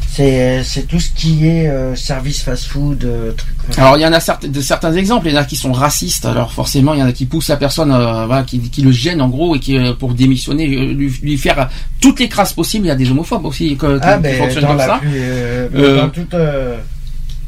[0.09, 3.81] c'est c'est tout ce qui est euh, service fast-food, euh, trucs comme ça.
[3.83, 5.71] Alors il y en a certains, de certains exemples, il y en a qui sont
[5.73, 8.81] racistes, alors forcément il y en a qui poussent la personne, euh, voilà, qui, qui
[8.81, 11.69] le gênent en gros et qui euh, pour démissionner, euh, lui, lui faire
[12.01, 12.85] toutes les crasses possibles.
[12.85, 14.97] Il y a des homophobes aussi que- qui, Ah, qui ben, fonctionnent comme ça.
[15.01, 16.33] plus, euh, Euh, dans toute.
[16.33, 16.77] euh,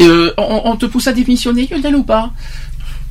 [0.01, 2.31] euh, on, on te pousse à démissionner, Lionel, ou pas?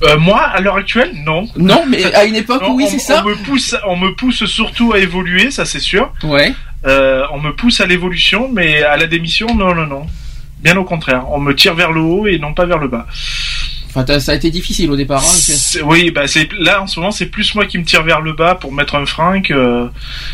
[0.05, 1.49] Euh, moi, à l'heure actuelle, non.
[1.57, 3.23] Non, mais à une époque, Non, oui, c'est ça.
[3.25, 6.13] On me pousse, on me pousse surtout à évoluer, ça c'est sûr.
[6.23, 6.55] Ouais.
[6.87, 10.07] Euh, on me pousse à l'évolution, mais à la démission, non, non, non.
[10.63, 13.07] Bien au contraire, on me tire vers le haut et non pas vers le bas.
[13.91, 15.23] Enfin, t'as- ça a été difficile au départ.
[15.25, 18.21] hein, oui, bah c'est là en ce moment, c'est plus moi qui me tire vers
[18.21, 19.85] le bas pour mettre un frein que.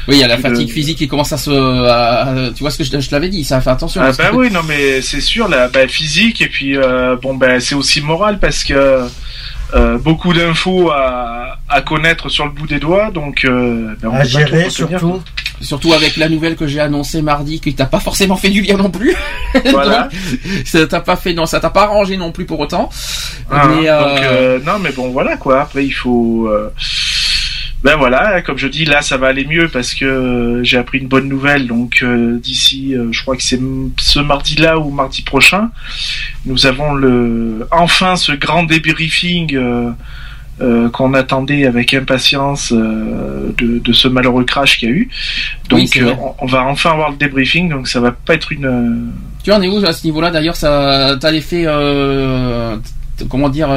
[0.08, 1.50] Oui, il y a la fatigue de- physique qui commence à se.
[1.50, 4.00] à- à- tu vois ce que je, je te l'avais dit, ça fait attention.
[4.02, 7.60] Ah bah oui, non mais c'est sûr, la bah, physique et puis euh, bon bah
[7.60, 9.06] c'est aussi moral parce que
[9.74, 14.14] euh, beaucoup d'infos à, à connaître sur le bout des doigts, donc euh, ben, on
[14.14, 15.00] à peut pas gérer tout retenir.
[15.60, 15.92] Surtout.
[15.92, 18.90] Avec la nouvelle que j'ai annoncée mardi, qui t'a pas forcément fait du bien non
[18.90, 19.14] plus.
[19.70, 20.08] Voilà.
[20.10, 22.90] Donc, ça t'a pas fait, non, ça t'a pas arrangé non plus pour autant.
[23.50, 25.62] Ah, mais, donc euh, euh, non mais bon voilà quoi.
[25.62, 26.48] Après il faut.
[26.48, 26.72] euh,
[27.84, 30.98] Ben voilà, comme je dis, là ça va aller mieux parce que euh, j'ai appris
[30.98, 31.66] une bonne nouvelle.
[31.66, 33.60] Donc euh, d'ici, euh, je crois que c'est
[33.98, 35.70] ce mardi-là ou mardi prochain,
[36.46, 39.56] nous avons le enfin ce grand débriefing
[40.60, 45.08] euh, qu'on attendait avec impatience euh, de, de ce malheureux crash qu'il y a eu.
[45.68, 47.68] Donc euh, on, on va enfin avoir le débriefing.
[47.70, 49.10] Donc ça va pas être une.
[49.42, 51.66] Tu en es où à ce niveau-là D'ailleurs, ça, t'as l'effet,
[53.28, 53.68] comment dire,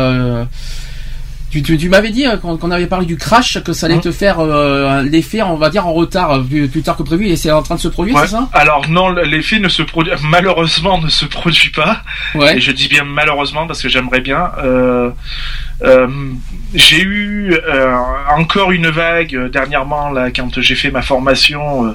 [1.50, 3.86] tu, tu, tu m'avais dit euh, quand, quand on avait parlé du crash que ça
[3.86, 7.04] allait Hein te faire euh, l'effet, on va dire en retard, plus, plus tard que
[7.04, 8.24] prévu, et c'est en train de se produire, Ouais.
[8.24, 8.50] c'est ça?
[8.52, 12.02] Alors non, l'effet ne se produit malheureusement ne se produit pas.
[12.36, 12.58] Ouais.
[12.58, 14.52] Et je dis bien malheureusement parce que j'aimerais bien.
[14.62, 15.10] Euh,
[16.74, 17.96] j'ai eu euh,
[18.36, 21.92] encore une vague euh, dernièrement là quand j'ai fait ma formation, euh,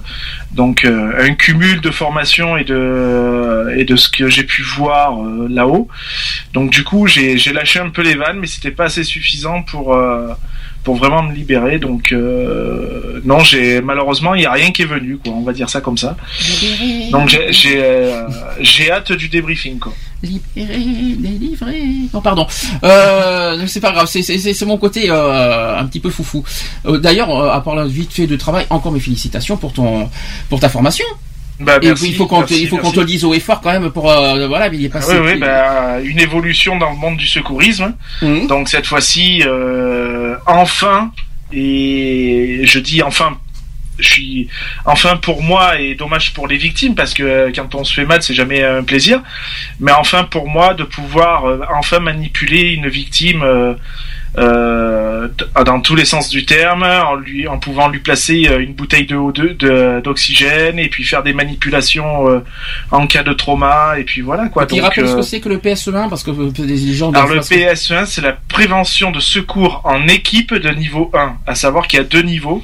[0.53, 5.21] donc euh, un cumul de formation et de et de ce que j'ai pu voir
[5.21, 5.89] euh, là-haut.
[6.53, 9.95] Donc du coup j'ai lâché un peu les vannes, mais c'était pas assez suffisant pour
[9.95, 10.29] euh,
[10.85, 11.79] pour vraiment me libérer.
[11.79, 15.33] Donc euh, non, j'ai malheureusement il y a rien qui est venu quoi.
[15.35, 16.17] On va dire ça comme ça.
[17.11, 18.27] Donc j'ai j'ai euh,
[18.61, 19.93] j'ai hâte du débriefing quoi.
[20.23, 20.79] Libéré,
[21.19, 21.83] délivré.
[22.15, 22.47] Non, pardon.
[22.85, 26.45] Euh, c'est pas grave, c'est- c'est c'est- c'est mon côté euh, un petit peu foufou.
[26.87, 30.09] Euh, D'ailleurs, euh, à part la vite fait de travail, encore mes félicitations pour ton
[30.49, 31.05] pour ta formation.
[31.63, 32.95] Bah, Et merci, il faut qu'on te, merci, il faut qu'on merci.
[32.97, 35.19] te le dise haut et fort quand même pour euh, voilà, il est Ah passé.
[35.19, 37.95] oui, oui, bah, une évolution dans le monde du secourisme.
[38.21, 38.47] Mhm.
[38.49, 41.13] Donc cette fois-ci, euh, enfin,
[41.53, 43.37] et je dis enfin,
[43.99, 44.49] je suis
[44.87, 48.07] enfin pour moi et dommage pour les victimes parce que euh, quand on se fait
[48.07, 49.23] mal, c'est jamais un plaisir.
[49.81, 53.43] Mais enfin pour moi de pouvoir euh, enfin manipuler une victime.
[53.43, 53.75] euh,
[54.35, 59.07] dans tous les sens du terme, en lui, en pouvant lui placer euh, une bouteille
[59.07, 62.41] de O2 de- d'oxygène et puis faire des manipulations euh,
[62.91, 64.67] en cas de trauma et puis voilà quoi.
[64.67, 67.13] Tu Donc, rappelles ce euh, que c'est que le PSE1 parce que euh, les gens.
[67.13, 71.37] alors le pas se- PSE1, c'est la prévention de secours en équipe de niveau 1,
[71.47, 72.63] à savoir qu'il y a deux niveaux.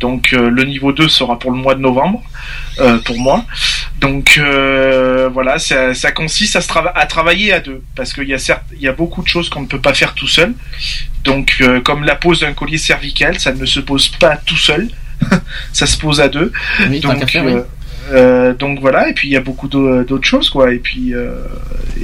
[0.00, 2.22] Donc euh, le niveau 2 sera pour le mois de novembre,
[2.80, 3.44] euh, pour moi.
[4.00, 8.28] Donc euh, voilà, ça, ça consiste à, se trava- à travailler à deux, parce qu'il
[8.28, 10.28] y a certes, il y a beaucoup de choses qu'on ne peut pas faire tout
[10.28, 10.54] seul.
[11.24, 14.88] Donc euh, comme la pose d'un collier cervical, ça ne se pose pas tout seul,
[15.72, 16.52] ça se pose à deux.
[16.88, 17.52] Oui, Donc, faire, oui.
[17.54, 17.62] euh,
[18.12, 20.72] euh, donc voilà, et puis il y a beaucoup d'au- d'autres choses, quoi.
[20.72, 21.32] Et puis, euh,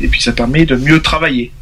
[0.03, 1.53] et puis ça permet de mieux travailler.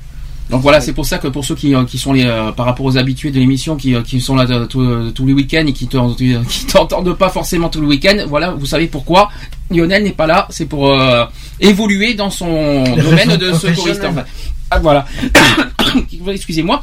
[0.53, 2.67] Donc voilà, c'est pour ça que pour ceux qui, euh, qui sont les euh, par
[2.67, 5.89] rapport aux habitués de l'émission qui, euh, qui sont là tous les week-ends et qui
[5.89, 9.31] te- qui t'entendent pas forcément tous les week-ends, voilà, vous savez pourquoi
[9.71, 11.25] Lionel n'est pas là, c'est pour euh,
[11.59, 14.03] évoluer dans son domaine de secouriste.
[14.71, 15.05] Ah voilà.
[16.29, 16.81] Excusez-moi.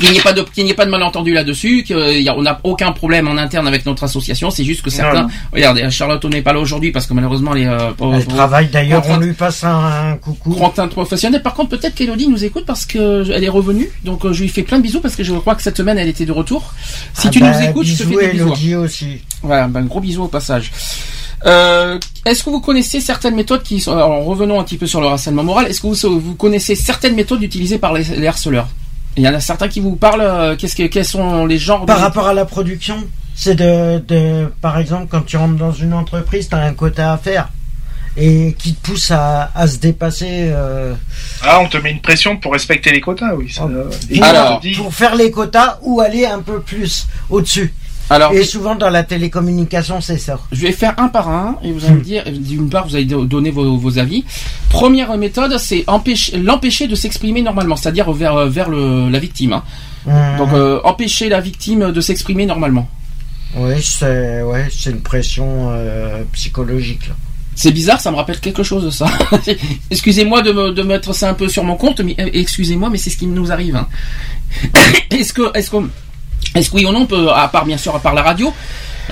[0.00, 2.92] Qu'il n'y ait pas de qu'il n'y ait pas de malentendu là-dessus, qu'on n'a aucun
[2.92, 5.22] problème en interne avec notre association, c'est juste que certains.
[5.24, 5.28] non.
[5.52, 9.18] Regardez, Charlotte n'est pas là aujourd'hui parce que malheureusement les euh, Elle travaille d'ailleurs, on
[9.18, 10.52] lui passe un, un coucou.
[10.54, 11.42] Contrainte professionnelle.
[11.42, 13.90] Par contre, peut-être qu'Elodie nous écoute parce que je- elle est revenue.
[14.04, 15.98] Donc, euh, je lui fais plein de bisous parce que je crois que cette semaine,
[15.98, 16.72] elle était de retour.
[17.14, 18.46] Si Ah tu bah, nous écoutes, je te fais des bisous.
[18.46, 19.20] Elodie aussi.
[19.42, 20.70] Voilà, ben, gros bisous au passage.
[21.46, 25.00] Euh, est-ce que vous connaissez certaines méthodes qui sont, alors revenons un petit peu sur
[25.00, 28.68] le harcèlement moral, est-ce que vous, vous connaissez certaines méthodes utilisées par les, les harceleurs?
[29.16, 31.84] Il y en a certains qui vous parlent, euh, qu'est-ce que, quels sont les genres
[31.86, 32.02] Par de...
[32.02, 32.96] rapport à la production,
[33.34, 37.12] c'est de, de, par exemple, quand tu rentres dans une entreprise, tu as un quota
[37.12, 37.48] à faire
[38.16, 40.26] et qui te pousse à, à se dépasser.
[40.52, 40.94] euh,
[41.42, 43.50] Ah, on te met une pression pour respecter les quotas, oui.
[43.52, 43.70] ça, Oh.
[43.70, 47.72] euh, et pour, Alors, pour faire les quotas ou aller un peu plus au-dessus.
[48.10, 50.40] Alors, Et souvent dans la télécommunication, c'est ça.
[50.50, 53.04] je vais faire un par un et vous allez me dire, d'une part, vous allez
[53.04, 54.24] do- donner vos, vos avis.
[54.68, 59.52] Première méthode, c'est empêcher- l'empêcher de s'exprimer normalement, c'est-à-dire vers, vers le, la victime.
[59.52, 59.62] hein.
[60.08, 62.88] Hum, Donc, euh, empêcher la victime de s'exprimer normalement.
[63.56, 67.06] oui, c'est ouais, c'est une pression euh, psychologique.
[67.08, 67.14] là.
[67.54, 69.06] C'est bizarre, ça me rappelle quelque chose de ça.
[69.90, 72.98] excusez-moi de, me, de mettre ça un peu sur mon compte, mais euh, excusez-moi, mais
[72.98, 73.76] c'est ce qui nous arrive.
[73.76, 73.86] hein.
[75.10, 75.76] est-ce que, est-ce que,
[76.54, 78.52] est-ce que oui ou non, on peut, à part bien sûr, à part la radio,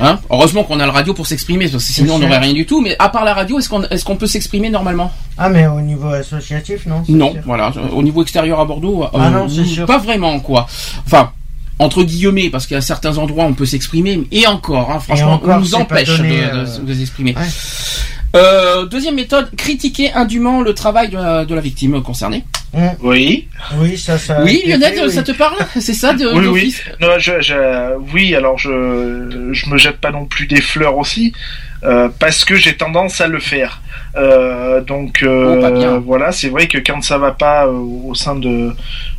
[0.00, 2.66] hein, heureusement qu'on a la radio pour s'exprimer, parce que sinon on n'aurait rien du
[2.66, 2.80] tout.
[2.80, 5.12] Mais à part la radio, est-ce qu'on, est-ce qu'on peut s'exprimer normalement?
[5.36, 7.42] Ah, mais au niveau associatif, non Non, sûr.
[7.44, 7.72] voilà.
[7.92, 9.86] Au niveau extérieur à Bordeaux, euh, Ah non, c'est sûr.
[9.86, 10.66] pas vraiment quoi.
[11.06, 11.30] Enfin.
[11.80, 15.60] Entre guillemets, parce qu'à certains endroits on peut s'exprimer, et encore, hein, franchement, encore, on
[15.60, 17.36] nous empêche donné, de, euh, de- de s'exprimer.
[17.36, 17.42] Ouais.
[18.36, 22.44] Euh, deuxième méthode, critiquer indûment le travail de la, de la victime concernée.
[22.74, 23.48] Hum, Oui.
[23.78, 24.42] Oui, ça, ça.
[24.44, 25.10] oui, Lionel, oui.
[25.12, 25.56] ça te parle?
[25.80, 26.76] C'est ça de, Oui, oui.
[27.00, 31.32] Non, je, je- oui, alors je, je me jette pas non plus des fleurs aussi,
[31.84, 33.80] euh, parce que j'ai tendance à le faire.
[34.16, 38.34] Euh, donc euh, Oh, voilà, c'est vrai que quand ça va pas euh, au sein
[38.36, 38.72] de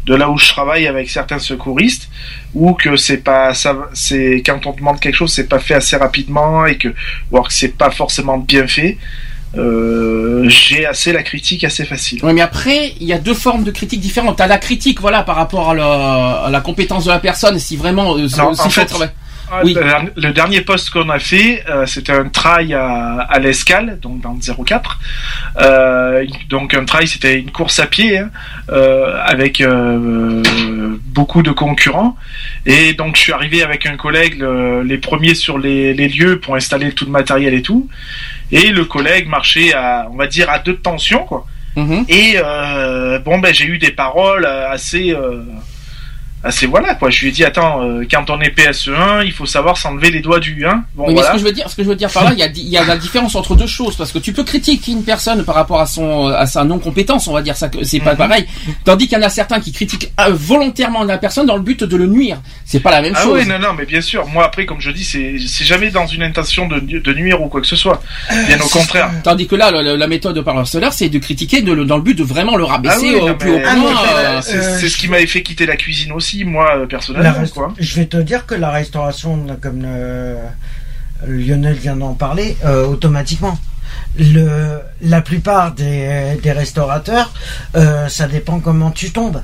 [0.05, 2.10] de là où je travaille avec certains secouristes,
[2.53, 5.95] ou que c'est pas ça, c'est quand on demande quelque chose, c'est pas fait assez
[5.95, 6.89] rapidement et que
[7.30, 8.97] voire que c'est pas forcément bien fait.
[9.57, 12.20] Euh, j'ai assez la critique assez facile.
[12.24, 14.38] Oui, mais après, il y a deux formes de critique différentes.
[14.38, 17.76] T'as la critique, voilà, par rapport à la, à la compétence de la personne, si
[17.76, 18.93] vraiment, euh, si en fait,
[19.51, 19.73] Ah, Oui.
[19.73, 24.21] Le, le dernier poste qu'on a fait, euh, c'était un trail à, à l'escale, donc
[24.21, 24.99] dans le 04.
[25.61, 28.29] Euh, donc un trail, c'était une course à pied hein,
[28.69, 29.61] euh, avec
[31.05, 32.15] beaucoup de concurrents.
[32.65, 36.39] Et donc je suis arrivé avec un collègue, le- les premiers sur les, les lieux
[36.39, 37.89] pour installer tout le matériel et tout.
[38.51, 41.45] Et le collègue marchait à, on va dire, à deux tensions, quoi.
[41.75, 42.05] Mhm.
[42.09, 42.35] Et
[43.23, 45.15] bon, ben j'ai eu des paroles assez,
[46.43, 47.09] euh, assez voilà quoi.
[47.09, 50.19] Je lui ai dit attends, euh, quand on est PSE1, il faut savoir s'enlever les
[50.21, 50.83] doigts du 1.
[50.95, 51.31] Bon Oui, mais ce voilà.
[51.33, 52.77] que je veux dire, ce que je veux dire par là, il y a, y
[52.77, 55.79] a la différence entre deux choses, parce que tu peux critiquer une personne par rapport
[55.79, 58.17] à son, à sa non compétence, on va dire ça, que c'est pas Mhm.
[58.17, 58.45] pareil.
[58.85, 61.83] Tandis qu'il y en a certains qui critiquent euh, volontairement la personne dans le but
[61.83, 62.41] de le nuire.
[62.65, 63.39] C'est pas la même Ah chose.
[63.41, 64.25] oui, non, non, mais bien sûr.
[64.27, 67.47] Moi, après, comme je dis, c'est c'est jamais dans une intention de, de nuire ou
[67.47, 68.01] quoi que ce soit.
[68.47, 69.11] Bien au contraire.
[69.23, 72.03] Tandis que là, le- la méthode par harceleur, c'est de critiquer de le- dans le
[72.03, 73.95] but de vraiment le rabaisser Ah oui, au non, plus mais- haut Ah, point.
[74.15, 77.39] euh, C'est Euh, c'est ce qui m'avait fait quitter la cuisine aussi, moi, euh, personnellement,
[77.41, 77.73] rest- quoi.
[77.80, 80.38] Je vais te dire que la restauration, comme le-
[81.27, 83.57] Lionel vient d'en parler, euh, automatiquement.
[84.17, 87.32] Le, la plupart des, des restaurateurs,
[87.75, 89.41] euh, ça dépend comment tu tombes.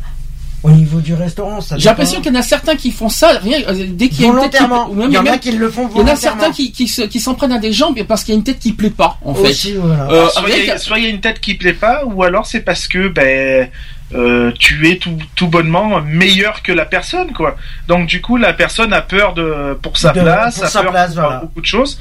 [0.63, 3.37] Au niveau du restaurant, ça J'ai l'impression qu'il y en a certains qui font ça
[3.37, 4.89] rien, euh, dès qu'il y a une tête qui, volontairement.
[4.89, 6.39] ou même- Il y en a même- qui le font il y en a volontairement.
[6.41, 8.43] certains qui, qui, se- qui s'en prennent à des jambes parce qu'il y a une
[8.43, 9.49] tête qui plaît pas, en fait.
[9.49, 10.09] Aussi, voilà.
[10.09, 12.23] Euh, soit, il y a, soit il y a une tête qui plaît pas, ou
[12.23, 13.69] alors c'est parce que ben
[14.13, 17.55] euh, tu es tout, tout bonnement meilleur que la personne, quoi.
[17.87, 20.81] Donc du coup, la personne a peur de pour sa De- place, pour a sa
[20.83, 21.39] peur place, pour voilà.
[21.39, 21.99] beaucoup de choses.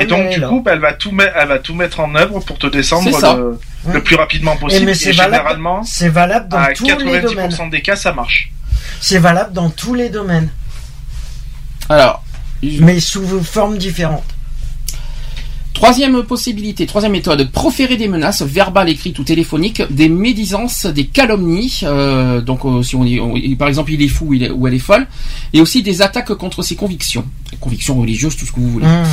[0.00, 0.48] Et donc du là.
[0.48, 3.58] coup, ben, elle va tout mettre, elle va tout mettre en œuvre pour te descendre
[3.92, 4.86] le plus rapidement Et possible.
[4.86, 7.50] mais Et, c'est valable, généralement, c'est valable dans à tous les domaines.
[7.50, 8.50] 90% des cas, ça marche.
[9.00, 10.48] C'est valable dans tous les domaines,
[11.88, 12.24] Alors,
[12.62, 14.24] mais sous formes différentes.
[15.82, 21.80] Troisième possibilité, troisième méthode, proférer des menaces verbales, écrites ou téléphoniques, des médisances, des calomnies,
[21.82, 23.04] euh, donc euh, si on,
[23.58, 25.08] par exemple il est fou il est- ou elle est folle,
[25.52, 27.24] et aussi des attaques contre ses convictions,
[27.58, 28.86] convictions religieuses, tout ce que vous voulez.
[28.86, 29.04] Mmh.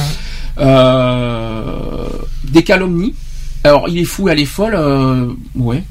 [0.59, 2.07] Euh,
[2.43, 3.15] des calomnies.
[3.63, 4.77] Alors, il est fou, elle est folle.
[5.55, 5.83] ouais.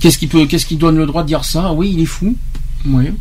[0.00, 1.72] Qu'est-ce qui peut, qu'est-ce qui donne le droit de dire ça?
[1.72, 2.34] Oui, il est fou.
[2.86, 3.12] Ouais.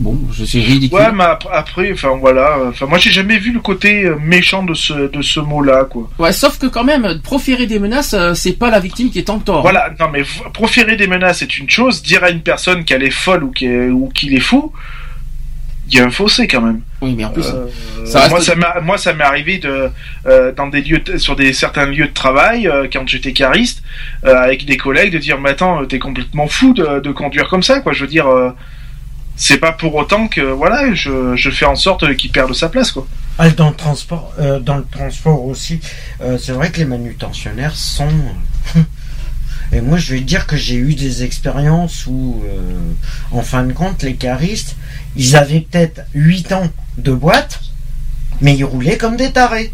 [0.00, 0.98] Bon, je- c'est ridicule.
[0.98, 4.64] Ouais, mais ap- après, enfin voilà, enfin moi j'ai jamais vu le côté euh, méchant
[4.64, 6.10] de ce de ce mot-là, quoi.
[6.18, 9.30] Ouais, sauf que quand même, proférer des menaces, euh, c'est pas la victime qui est
[9.30, 9.62] en tort.
[9.62, 10.22] Voilà, non mais
[10.52, 13.92] proférer des menaces c'est une chose, dire à une personne qu'elle est folle ou qu'elle-
[13.92, 14.72] ou qu'il est fou,
[15.88, 16.80] il y a un fossé quand même.
[17.00, 17.66] Oui, mais en plus, Euh,
[18.04, 19.90] ça reste- moi, ça m'a- moi, ça m'est arrivé de
[20.26, 23.82] euh, dans des lieux, sur des certains lieux de travail euh, quand j'étais cariste,
[24.24, 27.62] euh, avec des collègues, de dire, mais attends, t'es complètement fou de, de conduire comme
[27.62, 27.92] ça, quoi.
[27.92, 28.50] Je veux dire, euh,
[29.36, 32.92] c'est pas pour autant que voilà, je, je fais en sorte qu'il perde sa place,
[32.92, 33.06] quoi.
[33.36, 35.80] Ah, dans le transport, euh, dans le transport aussi,
[36.20, 38.08] euh, c'est vrai que les manutentionnaires sont.
[39.72, 42.92] Et moi, je vais te dire que j'ai eu des expériences où, euh,
[43.32, 44.76] en fin de compte, les caristes,
[45.16, 47.60] ils avaient peut-être 8 ans de boîte,
[48.40, 49.72] mais ils roulaient comme des tarés.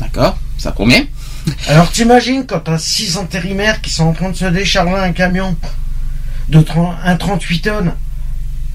[0.00, 1.06] d'accord, ça promet.
[1.68, 5.56] Alors t'imagines quand t'as 6 intérimaires qui sont en train de se décharger un camion
[6.48, 7.92] de 30 un 38 tonnes,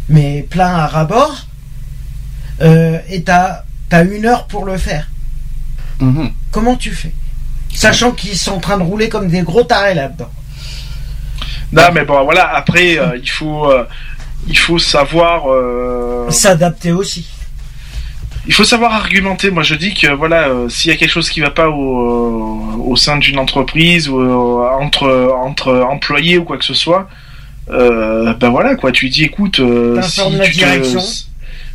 [0.09, 1.45] mais plein à rabord,
[2.61, 5.07] euh, et t'as as une heure pour le faire.
[5.99, 6.31] Mhm.
[6.51, 7.13] Comment tu fais?
[7.73, 10.29] Sachant qu'ils sont en train de rouler comme des gros tarés là-dedans.
[11.71, 12.55] Non, mais bon, voilà.
[12.55, 13.85] Après, euh, il faut, euh,
[14.47, 15.43] il faut savoir.
[16.29, 17.27] S'adapter aussi.
[18.47, 19.49] il faut savoir argumenter.
[19.49, 22.95] Moi, je dis que voilà, s'il y a quelque chose qui va pas au, au
[22.95, 24.21] sein d'une entreprise ou
[24.61, 27.07] entre entre employés ou quoi que ce soit,
[27.69, 28.91] euh, ben voilà quoi.
[28.91, 31.01] Tu dis, écoute, euh, si la tu te- direction.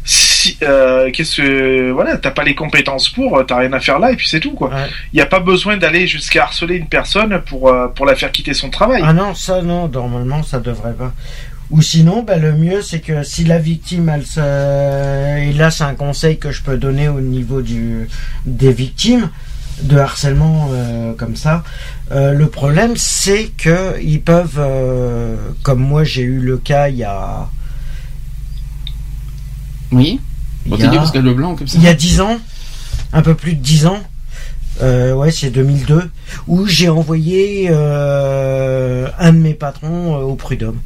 [0.04, 4.12] si euh, qu'est-ce que voilà, t'as pas les compétences pour, t'as rien à faire là
[4.12, 4.70] et puis c'est tout quoi.
[4.70, 4.86] Ouais.
[5.12, 8.54] Il n'y a pas besoin d'aller jusqu'à harceler une personne pour pour la faire quitter
[8.54, 9.02] son travail.
[9.04, 11.12] Ah non, ça non, normalement ça devrait pas.
[11.70, 14.40] Ou sinon, ben, le mieux c'est que si la victime, elle se...
[14.40, 18.08] et là c'est un conseil que je peux donner au niveau du...
[18.44, 19.30] des victimes
[19.82, 21.62] de harcèlement euh, comme ça.
[22.12, 26.96] Euh, le problème c'est que ils peuvent, euh, comme moi j'ai eu le cas il
[26.96, 27.48] y a,
[29.92, 30.20] Oui.
[30.66, 31.78] il y a, parce qu'il y a le blanc comme ça.
[31.78, 32.38] il y a 10 ans,
[33.12, 33.98] un peu plus de 10 ans.
[34.82, 36.10] Ouais, c'est 2002,
[36.46, 40.78] où j'ai envoyé un de mes patrons au prud'homme.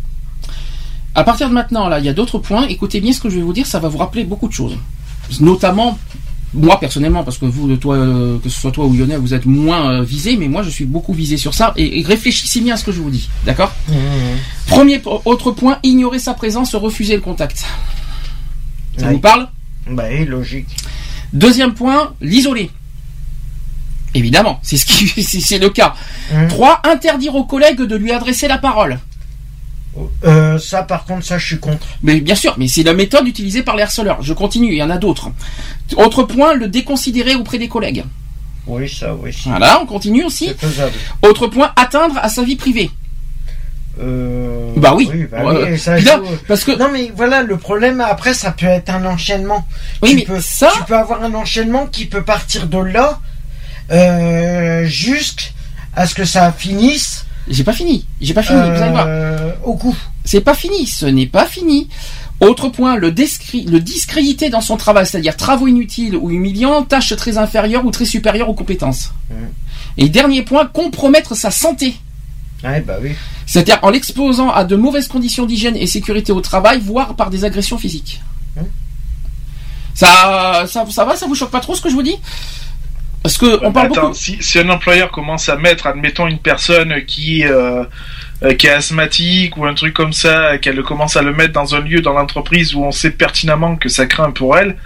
[1.14, 2.66] À partir de maintenant, là, il y a d'autres points.
[2.66, 4.76] Écoutez bien ce que je vais vous dire, ça va vous rappeler beaucoup de choses.
[5.40, 5.96] Notamment,
[6.54, 9.44] moi personnellement, parce que vous, toi, euh, que ce soit toi ou Lionel, vous êtes
[9.46, 11.72] moins euh, visé, mais moi je suis beaucoup visé sur ça.
[11.76, 13.72] Et, et réfléchissez bien à ce que je vous dis, d'accord
[14.66, 17.64] Premier po- autre point, ignorer sa présence, refuser le contact.
[18.96, 19.48] Ça vous parle
[19.90, 20.68] Bah oui, logique.
[21.32, 22.70] Deuxième point, l'isoler.
[24.14, 25.94] Évidemment, c'est ce qui, c'est le cas.
[26.32, 26.48] Mhm.
[26.48, 28.98] Trois, interdire aux collègues de lui adresser la parole.
[30.24, 31.86] Euh, ça, par contre, ça, je suis contre.
[32.02, 34.22] Mais bien sûr, mais c'est la méthode utilisée par les harceleurs.
[34.22, 35.30] Je continue, il y en a d'autres.
[35.96, 38.04] Autre point, le déconsidérer auprès des collègues.
[38.66, 39.30] Oui, ça, oui.
[39.46, 40.50] Voilà, on continue aussi.
[41.22, 42.90] Autre point, atteindre à sa vie privée.
[44.00, 45.08] Euh, Bah oui.
[45.30, 48.66] bah Ouais, oui, ça là, parce que Non, mais voilà, le problème, après, ça peut
[48.66, 49.64] être un enchaînement.
[50.02, 53.20] oui, tu mais peux, ça, tu peux avoir un enchaînement qui peut partir de là
[53.92, 58.06] euh, jusqu'à ce que ça finisse j'ai pas fini.
[58.20, 58.58] J'ai pas fini.
[58.58, 59.06] vous allez voir.
[59.08, 59.94] euh, au coup.
[60.24, 60.86] C'est pas fini.
[60.86, 61.88] Ce n'est pas fini.
[62.40, 67.84] Autre point, le, discréditer dans son travail, c'est-à-dire travaux inutiles ou humiliants, tâches très inférieures
[67.86, 69.12] ou très supérieures aux compétences.
[69.30, 69.48] Mhm.
[69.98, 71.94] Et dernier point, compromettre sa santé.
[72.64, 73.12] Ouais, bah oui.
[73.46, 77.44] C'est-à-dire en l'exposant à de mauvaises conditions d'hygiène et sécurité au travail, voire par des
[77.44, 78.20] agressions physiques.
[78.58, 78.64] Hein
[79.94, 82.16] Ça, ça, ça va, ça vous choque pas trop ce que je vous dis?
[83.24, 84.14] Parce que on parle Attends, beaucoup.
[84.14, 87.82] si, si un employeur commence à mettre, admettons, une personne qui, euh,
[88.42, 91.74] euh, qui est asthmatique ou un truc comme ça, qu'elle commence à le mettre dans
[91.74, 94.76] un lieu dans l'entreprise où on sait pertinemment que ça craint pour elle,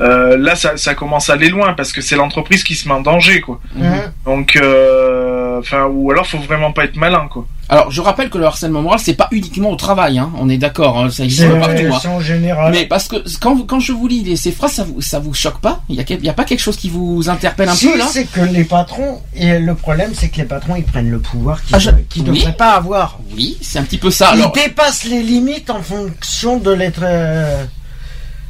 [0.00, 2.94] euh, là, ça, ça commence à aller loin parce que c'est l'entreprise qui se met
[2.94, 3.60] en danger, quoi.
[3.74, 4.12] Mhm.
[4.24, 5.17] Donc, euh,
[5.58, 7.46] enfin, ou alors faut vraiment pas être malin, quoi.
[7.70, 10.30] Alors, je rappelle que le harcèlement moral, c'est pas uniquement au travail, hein.
[10.40, 11.82] on est d'accord, hein, ça existe C'est partout.
[11.92, 11.98] hein.
[12.00, 12.72] c'est en général.
[12.72, 15.34] Mais parce que quand, quand je vous lis les- ces phrases, ça vous, ça vous
[15.34, 15.82] choque pas?
[15.90, 17.88] Il y a, quel- il y a pas quelque chose qui vous interpelle un si,
[17.90, 18.06] peu là?
[18.10, 21.62] c'est que les patrons, et le problème, c'est que les patrons, ils prennent le pouvoir
[21.62, 22.38] qu'ils Ah, je- qu'ils oui.
[22.38, 23.18] devraient pas avoir.
[23.36, 24.30] Oui, c'est un petit peu ça.
[24.30, 27.64] Alors, Ils dépassent les limites en fonction de l'être, euh,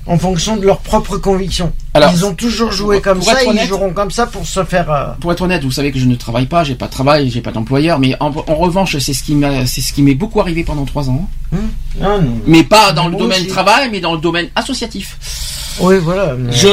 [0.09, 1.73] en fonction de leurs propres convictions.
[1.95, 4.11] Alors, ils ont toujours joué pour- comme pour ça, être et honnête- ils joueront comme
[4.11, 4.91] ça pour se faire.
[4.91, 7.31] euh, pour être honnête, vous savez que je ne travaille pas, j'ai pas de travail,
[7.31, 10.15] j'ai pas d'employeur, mais en, en revanche, c'est ce qui m'a, c'est ce qui m'est
[10.15, 11.29] beaucoup arrivé pendant trois ans.
[11.53, 12.41] ah, non.
[12.47, 13.49] Mais pas dans le domaine aussi.
[13.49, 15.17] travail, mais dans le domaine associatif.
[15.81, 16.35] Oui, voilà.
[16.37, 16.69] mais- Je,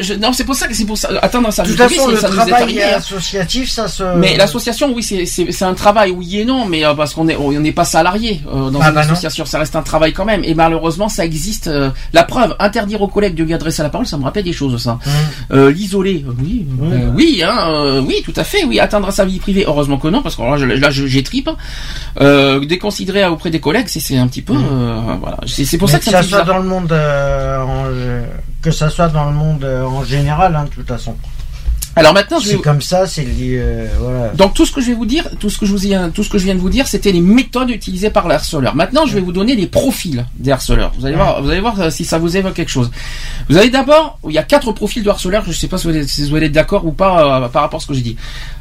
[0.00, 1.08] je- non, c'est pour ça que c'est pour ça.
[1.22, 1.62] Atteindre ça.
[1.62, 2.96] De toute façon, le ça travail est hein.
[2.96, 4.02] associatif, ça se.
[4.16, 7.52] Mais l'association, oui, c'est un travail, oui et non, mais euh, parce qu'on est on
[7.52, 9.12] n'est pas salarié euh, dans Ah une bah non.
[9.12, 10.42] association, ça reste un travail quand même.
[10.44, 11.66] Et malheureusement, ça existe.
[11.66, 14.52] euh, la preuve, interdire aux collègues de lui adresser la parole, ça me rappelle des
[14.52, 14.92] choses, ça.
[15.06, 15.12] Hum.
[15.52, 18.78] Euh, L'isoler, euh, oui, Oui, euh, oui, hein, euh, oui, tout à fait, oui.
[18.80, 21.50] Atteindre à sa vie privée, heureusement que non, parce que là, j'ai tripe.
[22.20, 25.38] Euh, déconsidérer auprès des collègues, c'est c'est un petit peu, euh, voilà.
[25.46, 27.84] C'est pour Mais ça que ça ça soit dans le monde, euh, en,
[28.62, 31.16] que ça soit dans le monde euh, en général, hein, de toute façon.
[31.94, 34.28] Alors maintenant, je vais C'est comme ça, c'est lié, euh, voilà.
[34.30, 36.24] Donc tout ce que je vais vous dire, tout ce que je vous ai, tout
[36.24, 38.74] ce que je viens de vous dire, c'était les méthodes utilisées par les harceleurs.
[38.74, 40.92] Maintenant, je vais vous donner les profils des harceleurs.
[40.98, 42.90] Vous allez voir, vous allez voir euh, si ça vous évoque quelque chose.
[43.50, 45.44] Vous avez d'abord, il y a quatre profils de harceleurs.
[45.44, 47.62] Je ne sais pas si vous êtes, si vous êtes d'accord ou pas euh, par
[47.62, 48.16] rapport à ce que j'ai dit.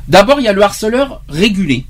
[0.10, 1.86] D'abord, il y a le harceleur régulé.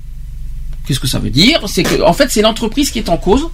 [0.86, 3.48] Qu'est-ce que ça veut dire C'est que, en fait, c'est l'entreprise qui est en cause.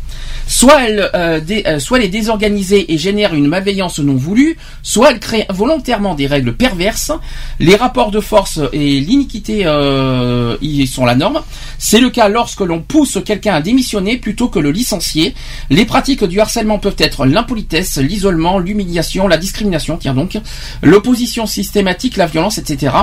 [0.47, 5.11] Soit elle, euh, euh, soit elle est désorganisée et génère une malveillance non voulue, soit
[5.11, 7.13] elle crée volontairement des règles perverses.
[7.61, 11.43] Les rapports de force et l'iniquité euh, y sont la norme.
[11.79, 15.35] C'est le cas lorsque l'on pousse quelqu'un à démissionner plutôt que le licencier.
[15.69, 20.39] Les pratiques du harcèlement peuvent être l'impolitesse, l'isolement, l'humiliation, la discrimination, tiens donc,
[20.83, 22.95] l'opposition systématique, la violence, etc.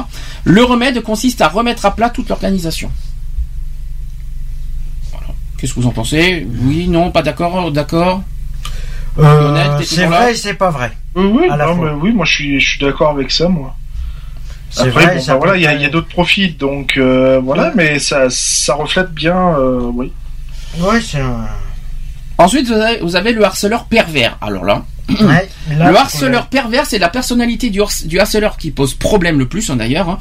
[0.45, 2.89] Le remède consiste à remettre à plat toute l'organisation.
[5.65, 8.21] Qu'est-ce que vous en pensez Oui, non, pas d'accord, d'accord.
[9.17, 10.91] Euh, c'est vrai et c'est pas vrai.
[11.15, 13.75] Oui, oui, non, mais oui, moi je suis, je suis d'accord avec ça, moi.
[14.69, 16.07] C'est Après, vrai, bon, ça bah, voilà, il y a, pas- il y a d'autres
[16.09, 20.11] profils, donc euh, voilà, mais ça, ça reflète bien, euh, oui.
[20.77, 21.47] Ouais, c'est un.
[22.37, 24.37] Ensuite, vous avez, vous avez le harceleur pervers.
[24.41, 28.57] Alors là, Ouais, mais là, le harceleur pervers, c'est la personnalité du, harc- du harceleur
[28.57, 30.09] qui pose problème le plus, hein, d'ailleurs.
[30.09, 30.17] hein.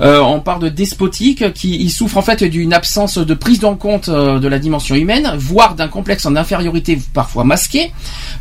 [0.00, 3.74] Euh, on parle de despotique, qui il souffre en fait d'une absence de prise en
[3.74, 7.90] compte euh, de la dimension humaine, voire d'un complexe en infériorité parfois masqué.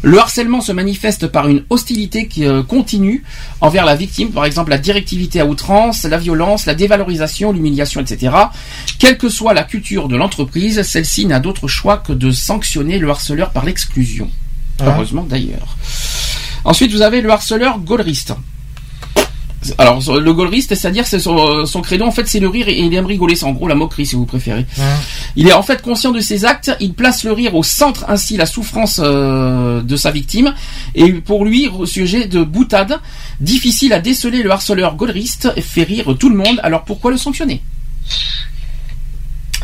[0.03, 3.23] Le harcèlement se manifeste par une hostilité qui euh, continue
[3.61, 8.35] envers la victime, par exemple la directivité à outrance, la violence, la dévalorisation, l'humiliation, etc.
[8.99, 13.09] Quelle que soit la culture de l'entreprise, celle-ci n'a d'autre choix que de sanctionner le
[13.09, 14.29] harceleur par l'exclusion.
[14.85, 15.77] Heureusement d'ailleurs.
[16.63, 18.33] Ensuite, vous avez le harceleur gauleriste.
[19.77, 22.93] Alors, le gauleriste, c'est-à-dire, c'est son, son credo, en fait, c'est le rire et il
[22.93, 23.35] aime rigoler.
[23.35, 24.65] C'est en gros la moquerie, si vous préférez.
[24.77, 24.83] Ouais.
[25.35, 28.37] Il est en fait conscient de ses actes, il place le rire au centre, ainsi
[28.37, 30.53] la souffrance euh, de sa victime.
[30.95, 32.99] Et pour lui, au sujet de boutade,
[33.39, 37.61] difficile à déceler le harceleur gauleriste, fait rire tout le monde, alors pourquoi le sanctionner?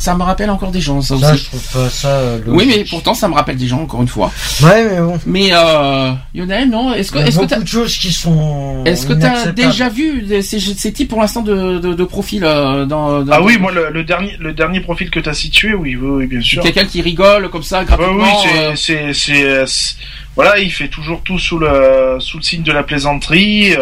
[0.03, 1.43] Ça me rappelle encore des gens, ça, Ça, aussi.
[1.45, 2.09] je trouve pas ça.
[2.09, 4.33] euh, Oui, mais pourtant, ça me rappelle des gens, encore une fois.
[4.61, 5.17] Ouais, mais bon.
[5.25, 7.61] Mais, euh, Lionel, non Est-ce que, Il y a est-ce que beaucoup t'as...
[7.61, 8.83] de choses qui sont.
[8.85, 9.55] Est-ce que tu as inacceptables.
[9.71, 13.41] déjà vu ces, ces types pour l'instant de, de, de profils euh, dans, dans- Ah
[13.41, 16.41] oui, moi le, le dernier le dernier profil que t'as situé, oui, oui, oui, bien
[16.41, 16.61] sûr.
[16.61, 19.95] quelqu'un qui rigole comme ça gratuitement oui, c'est, euh, c'est, c'est, c'est-
[20.35, 23.73] voilà, il fait toujours tout sous le, sous le signe de la plaisanterie,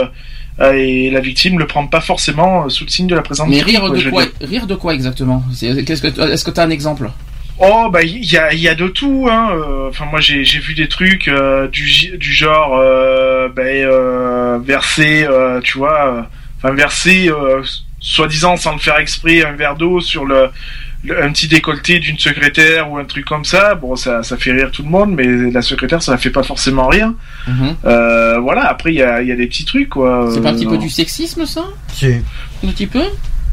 [0.73, 3.55] et la victime le prend pas forcément euh, sous le signe de la plaisanterie.
[3.57, 4.23] mais rire quoi, de quoi.
[4.41, 7.09] Rire de quoi exactement est-ce que tu as un exemple?
[7.63, 9.51] Oh, bah, il y a, il y a de tout, hein.
[9.53, 11.85] euh, Enfin, moi, j'ai, j'ai vu des trucs euh, du,
[12.17, 15.27] du genre, euh, euh, verser,
[15.63, 17.29] tu vois, enfin, verser,
[17.99, 20.49] soi-disant, sans le faire exprès, un verre d'eau sur le-
[21.09, 23.75] un petit décolleté d'une secrétaire ou un truc comme ça.
[23.75, 26.43] Bon, ça, ça fait rire tout le monde, mais la secrétaire, ça la fait pas
[26.43, 27.11] forcément rire.
[27.85, 30.29] Euh, voilà, après, il y a, il y a des petits trucs, quoi.
[30.33, 30.79] C'est pas un Euh, petit peu non.
[30.81, 31.65] du sexisme ça?
[31.91, 32.05] Si.
[32.63, 33.03] Un petit peu?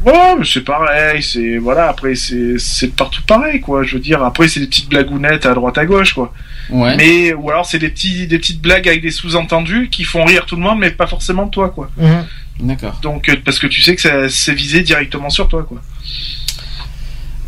[0.05, 1.89] Ouais, mais c'est pareil, c'est voilà.
[1.89, 3.83] Après, c'est c'est partout pareil, quoi.
[3.83, 6.31] Je veux dire, après, c'est des petites blagounettes à droite à gauche, quoi.
[6.69, 6.95] Ouais.
[6.95, 10.45] Mais ou alors c'est des petits des petites blagues avec des sous-entendus qui font rire
[10.45, 11.89] tout le monde, mais pas forcément toi, quoi.
[11.97, 12.25] Mhm.
[12.61, 12.97] D'accord.
[13.01, 15.81] Donc euh, parce que tu sais que ça- c'est visé directement sur toi, quoi.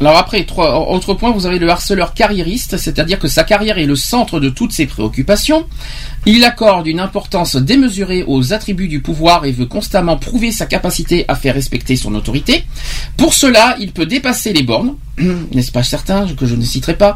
[0.02, 3.86] Alors après, trois, autre point, vous avez le harceleur carriériste, c'est-à-dire que sa carrière est
[3.86, 5.68] le centre de toutes ses préoccupations.
[6.26, 11.26] Il accorde une importance démesurée aux attributs du pouvoir et veut constamment prouver sa capacité
[11.28, 12.66] à faire respecter son autorité.
[13.16, 14.96] Pour cela, il peut dépasser les bornes,
[15.54, 17.16] n'est-ce pas certain, que je ne citerai pas,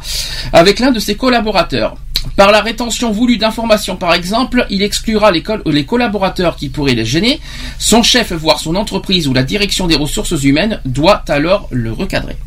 [0.53, 1.97] avec l'un de ses collaborateurs.
[2.35, 7.03] Par la rétention voulue d'informations, par exemple, il exclura les, les collaborateurs qui pourraient les
[7.05, 7.39] gêner.
[7.79, 12.37] Son chef, voire son entreprise ou la direction des ressources humaines, doit alors le recadrer.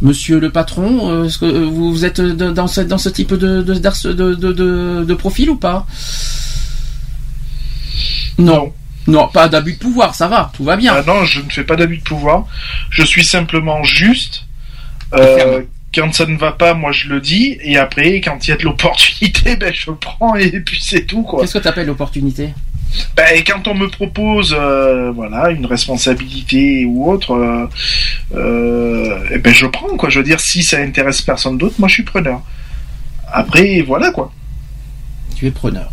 [0.00, 3.34] Monsieur le patron, euh, est-ce que euh, vous êtes de- dans ce, dans ce type
[3.34, 5.86] de, profil ou pas?
[8.38, 8.72] Non.
[9.08, 10.92] Non, pas d'abus de pouvoir, ça va, tout va bien.
[10.94, 12.46] Ah non, je ne fais pas d'abus de pouvoir.
[12.90, 14.44] Je suis simplement juste.
[15.14, 15.62] Euh,
[15.94, 18.56] quand ça ne va pas, moi je le dis, et après, quand il y a
[18.56, 21.40] de l'opportunité, ben je prends et puis c'est tout, quoi.
[21.40, 22.50] Qu'est-ce que tu appelles l'opportunité?
[23.16, 27.66] Ben, et quand on me propose, euh, voilà, une responsabilité ou autre, euh,
[28.34, 30.08] euh, eh ben je prends, quoi.
[30.08, 32.42] Je veux dire, si ça intéresse personne d'autre, moi je suis preneur.
[33.30, 34.32] Après, voilà, quoi.
[35.36, 35.90] Tu es preneur.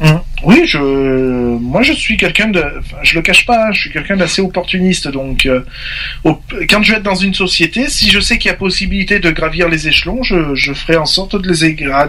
[0.00, 0.20] Hum.
[0.44, 3.92] Oui, je, moi je suis quelqu'un de, enfin, je le cache pas, hein, je suis
[3.92, 5.08] quelqu'un d'assez opportuniste.
[5.08, 5.60] Donc, euh,
[6.24, 6.38] au-
[6.68, 9.30] quand je vais être dans une société, si je sais qu'il y a possibilité de
[9.30, 12.08] gravir les échelons, je, je ferai en sorte de les, égra-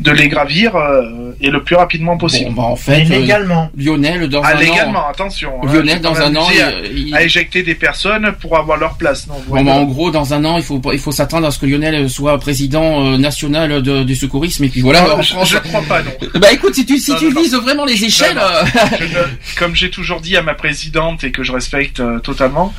[0.00, 2.50] de les gravir euh, et le plus rapidement possible.
[2.50, 3.70] Bon, bah en fait, euh, légalement.
[3.76, 5.10] Lionel, dans ah, un légalement, an...
[5.10, 5.52] attention.
[5.62, 9.26] hein, Lionel, dans un an, à, il- à éjecter des personnes pour avoir leur place.
[9.28, 11.58] Non, Bon, bah, en gros, dans un an, il faut il faut s'attendre à ce
[11.58, 15.02] que Lionel soit président euh, national de- du secourisme et puis voilà.
[15.02, 16.10] Non, en je, je crois pas, non.
[16.40, 18.48] Bah écoute, si tu si Non, tu non, vraiment les échelles, Non, non.
[18.48, 18.64] euh,
[19.00, 22.72] Je ne- comme j'ai toujours dit à ma présidente et que je respecte euh, totalement,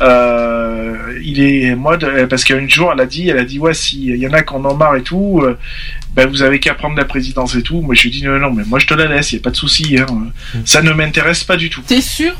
[0.00, 3.74] euh, il est moi de- parce qu'un jour elle a dit, elle a dit ouais
[3.74, 5.58] si il y en a qui en ont marre et tout, euh,
[6.14, 7.80] ben vous avez qu'à prendre la présidence et tout.
[7.80, 9.42] Moi je lui dis non non mais moi je te la laisse, il y a
[9.42, 10.06] pas de souci, hein.
[10.64, 11.82] ça ne m'intéresse pas du tout.
[11.86, 12.32] t'es sûr?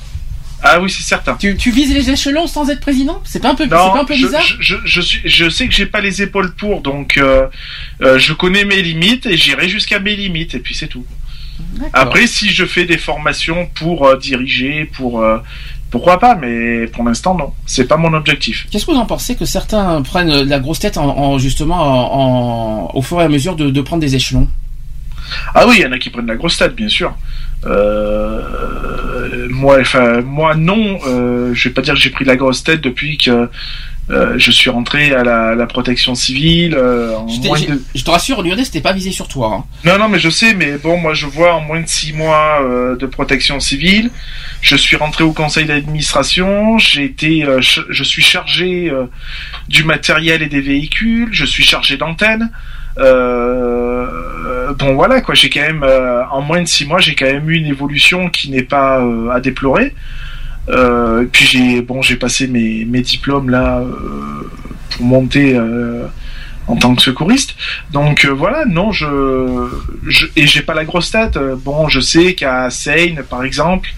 [0.63, 1.37] Ah oui c'est certain.
[1.37, 3.23] tu, tu vises les échelons sans être président?
[3.25, 4.43] C'est pas un peu c'est Non, pas un peu je, bizarre?
[4.43, 7.47] je, je, je suis, je sais que j'ai pas les épaules pour, donc euh,
[8.03, 11.07] euh, je connais mes limites et j'irai jusqu'à mes limites et puis c'est tout.
[11.93, 15.39] Après, si je fais des formations pour euh, diriger, pour euh,
[15.91, 18.67] pourquoi pas, mais pour l'instant non, c'est pas mon objectif.
[18.71, 22.87] Qu'est-ce que vous en pensez que certains prennent la grosse tête en, en- justement en,
[22.91, 24.49] en- au fur et à mesure de, de prendre des échelons?
[25.55, 27.15] Ah oui, il y en a qui prennent la grosse tête, bien sûr.
[27.67, 30.99] Euh, moi, enfin moi non,
[31.53, 33.49] je vais pas dire que j'ai pris la grosse tête depuis que
[34.11, 36.75] euh, je suis rentré à la, la protection civile.
[36.75, 37.83] euh, en je, t'ai- moins j'ai- de...
[37.95, 39.59] je te rassure, Lionel, c'était pas visé sur toi.
[39.61, 39.65] hein.
[39.85, 42.61] Non, non, mais je sais, mais bon, moi je vois en moins de six mois
[42.63, 44.11] euh, de protection civile.
[44.63, 46.77] Je suis rentré au conseil d'administration.
[46.79, 48.93] J'ai été, ch- je suis chargé
[49.69, 51.29] du matériel et des véhicules.
[51.33, 52.51] Je suis chargé d'antennes.
[54.79, 55.85] Bon voilà quoi, j'ai quand même
[56.31, 59.03] en moins de six mois, j'ai quand même eu une évolution qui n'est pas
[59.33, 59.95] à déplorer.
[60.71, 64.49] Euh, et puis j'ai bon, j'ai passé mes, mes diplômes là euh,
[64.91, 66.07] pour monter euh,
[66.67, 67.57] en tant que secouriste.
[67.93, 69.07] Donc voilà, non, je,
[70.37, 71.39] et j'ai pas la grosse tête.
[71.65, 73.91] Bon, je sais qu'à Seine, par exemple,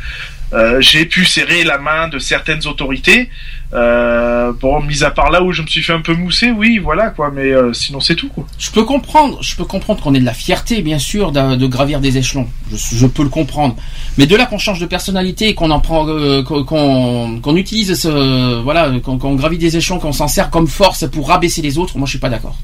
[0.80, 3.28] j'ai pu serrer la main de certaines autorités.
[3.74, 6.76] Euh, bon, mis à part là où je me suis fait un peu mousser, oui,
[6.78, 7.30] voilà quoi.
[7.32, 8.44] Mais euh, sinon, c'est tout quoi.
[8.58, 11.66] Je peux comprendre, je peux comprendre qu'on ait de la fierté, bien sûr, de, de
[11.66, 12.46] gravir des échelons.
[12.70, 13.74] Je, je peux le comprendre.
[14.18, 18.60] Mais de là qu'on change de personnalité et qu'on en prend, euh, qu'on- utilise ce,
[18.62, 21.96] voilà, qu'on qu'on gravit des échelons, qu'on s'en sert comme force pour rabaisser les autres,
[21.96, 22.56] moi je suis pas d'accord.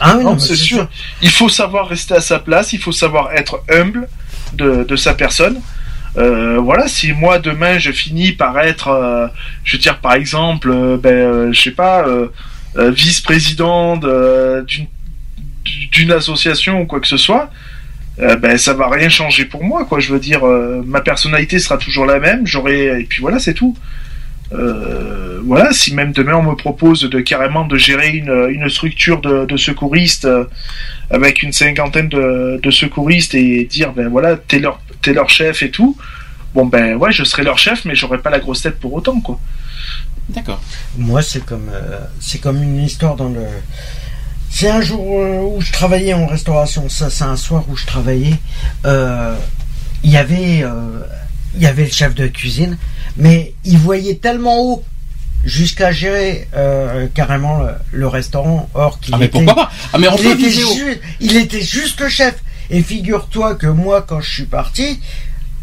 [0.00, 0.88] Ah oui, Non, c'est sûr.
[1.22, 4.08] Il faut savoir rester à sa place, il faut savoir être humble
[4.54, 5.60] de, de sa personne.
[6.16, 9.28] Euh, voilà, si moi demain je finis par être, euh,
[9.64, 12.04] je veux dire par exemple, euh, ben, euh, je sais pas,
[12.76, 14.64] vice-président de-
[15.92, 17.50] d'une association ou quoi que ce soit,
[18.18, 19.98] ben ça va rien changer pour moi, quoi.
[19.98, 23.76] Je veux dire, ma personnalité sera toujours la même, j'aurai et puis voilà, c'est tout.
[24.52, 29.56] Voilà, si même demain on me propose de carrément de gérer une, une structure de,
[29.56, 30.28] secouristes
[31.10, 35.62] avec une cinquantaine de, de secouristes et dire ben voilà t'es leur t'es leur chef
[35.62, 35.96] et tout,
[36.54, 39.20] bon ben ouais je serai leur chef mais j'aurai pas la grosse tête pour autant
[39.20, 39.38] quoi.
[40.28, 40.60] D'accord.
[40.96, 43.44] Moi, c'est comme, euh, c'est comme une histoire dans le.
[44.48, 46.88] C'est un jour euh, où je travaillais en restauration.
[46.88, 48.34] Ça, c'est un soir où je travaillais.
[48.86, 49.34] Euh,
[50.04, 51.00] Il y avait, euh,
[51.56, 52.78] il y avait le chef de cuisine,
[53.16, 54.84] mais il voyait tellement haut
[55.44, 58.70] jusqu'à gérer euh, carrément le, le restaurant.
[58.74, 59.70] Or qu'il Ah mais était, pourquoi pas?
[59.92, 62.36] Ah mais on il peut était, ju- il était juste le chef.
[62.70, 65.00] Et figure-toi que moi, quand je suis parti,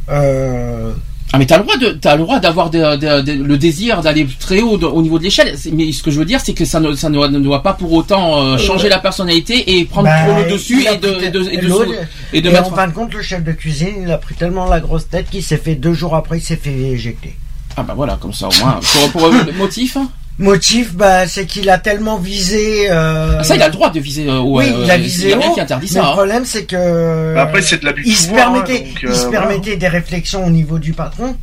[0.09, 0.91] euh,
[1.33, 4.77] Ah mais t'as le droit de, t'as le droit d'avoir le désir d'aller très haut
[4.77, 5.55] de- au niveau de l'échelle.
[5.73, 7.73] Mais ce que je veux dire, c'est que ça ne, ça ne, ne doit pas
[7.73, 11.29] pour autant euh, changer la personnalité et prendre bah, trop le dessus et de, et
[11.29, 11.91] de, et de, l'autre-
[12.33, 12.71] et de et mettre.
[12.71, 15.29] en fin de compte, le chef de cuisine, il a pris tellement la grosse tête
[15.29, 17.35] qu'il s'est fait deux jours après, il s'est fait éjecter.
[17.75, 18.79] Ah bah voilà, comme ça au moins.
[18.81, 19.97] Pour, pour euh, le motif.
[20.39, 22.91] Motif, bah, c'est qu'il a tellement visé.
[22.91, 24.39] euh, ça, il a le droit de viser euh.
[24.39, 26.01] Oui, euh, il a Il visé y a rien haut, qui interdit ça.
[26.01, 26.11] le hein.
[26.11, 27.33] problème, c'est que.
[27.33, 29.21] Bah, après c'est de l'abus de il se pouvoir, hein, permettait, donc, il euh, se
[29.25, 29.39] voilà.
[29.39, 31.35] permettait des réflexions au niveau du patron.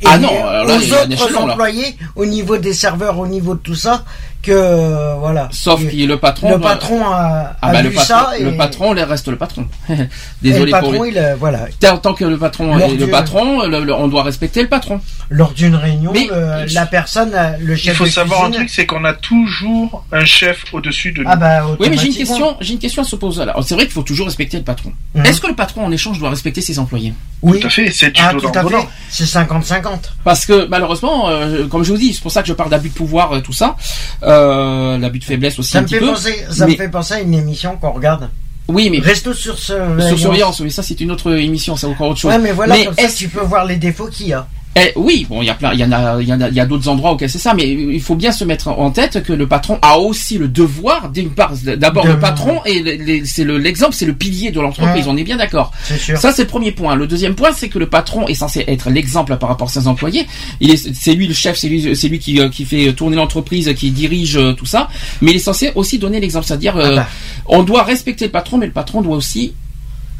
[0.00, 1.52] Et Ah non, alors là, aux il y a un autres échelon, là.
[1.52, 4.04] employés, au niveau des serveurs, au niveau de tout ça,
[4.42, 5.48] que euh, voilà.
[5.50, 6.50] Sauf que le patron.
[6.52, 9.02] le doit- patron a, Ah a bah le vu patron, ça et le patron il
[9.02, 9.66] reste le patron.
[9.90, 9.94] et
[10.42, 11.10] Désolé le pour patron, lui.
[11.10, 11.60] il a- voilà.
[11.80, 14.68] Tant tant que le patron Lors est le patron, le- le- on doit respecter le
[14.68, 15.00] patron.
[15.30, 18.50] Lors d'une réunion, Mais- le- la personne, a- le Il chef faut de savoir un
[18.50, 21.28] truc, c'est qu'on a toujours un chef au-dessus de nous.
[21.30, 23.54] Ah bah Oui, mais j'ai une question, j'ai une question à se poser là.
[23.62, 24.92] C'est vrai qu'il faut toujours respecter le patron.
[25.14, 25.26] Mhm.
[25.26, 27.12] Est-ce que le patron en échange doit respecter ses employés?
[27.42, 27.60] Oui.
[27.60, 28.86] Tout à fait, c'est du Ah, tout à fait.
[29.10, 30.12] C'est 50-50.
[30.24, 32.88] Parce que malheureusement, euh, comme je vous dis, c'est pour ça que je parle d'abus
[32.88, 33.76] de pouvoir et tout ça,
[34.22, 36.06] euh, l'abus de faiblesse aussi Ça un me petit fait peu.
[36.06, 38.28] penser, ça mais- me fait penser à une émission qu'on regarde.
[38.68, 40.08] Oui, mais Resto sur surveillance.
[40.08, 42.30] sur surveillance, mais ça c'est une autre émission, c'est encore autre chose.
[42.30, 44.46] Ouais, mais voilà, Mais comme ça, tu peux voir les défauts qu'il y a.
[44.76, 46.48] Eh, oui, bon, il y a plein, il y en a, il y en a,
[46.48, 48.92] il y a d'autres endroits auxquels c'est ça, mais il faut bien se mettre en
[48.92, 53.24] tête que le patron a aussi le devoir, d'une part, d'abord le patron et le-
[53.24, 55.06] c'est le- l'exemple, c'est le pilier de l'entreprise.
[55.06, 55.12] Ouais.
[55.12, 55.72] On est bien d'accord.
[55.82, 56.16] C'est sûr.
[56.18, 56.94] Ça, c'est le premier point.
[56.94, 59.88] Le deuxième point, c'est que le patron est censé être l'exemple par rapport à ses
[59.88, 60.26] employés.
[60.60, 63.16] Il est, c'est lui le chef, c'est lui, c'est lui qui, euh, qui fait tourner
[63.16, 64.88] l'entreprise, qui dirige euh, tout ça.
[65.22, 67.08] Mais il est censé aussi donner l'exemple, c'est-à-dire, euh, Ah bah.
[67.46, 69.54] on doit respecter le patron, mais le patron doit aussi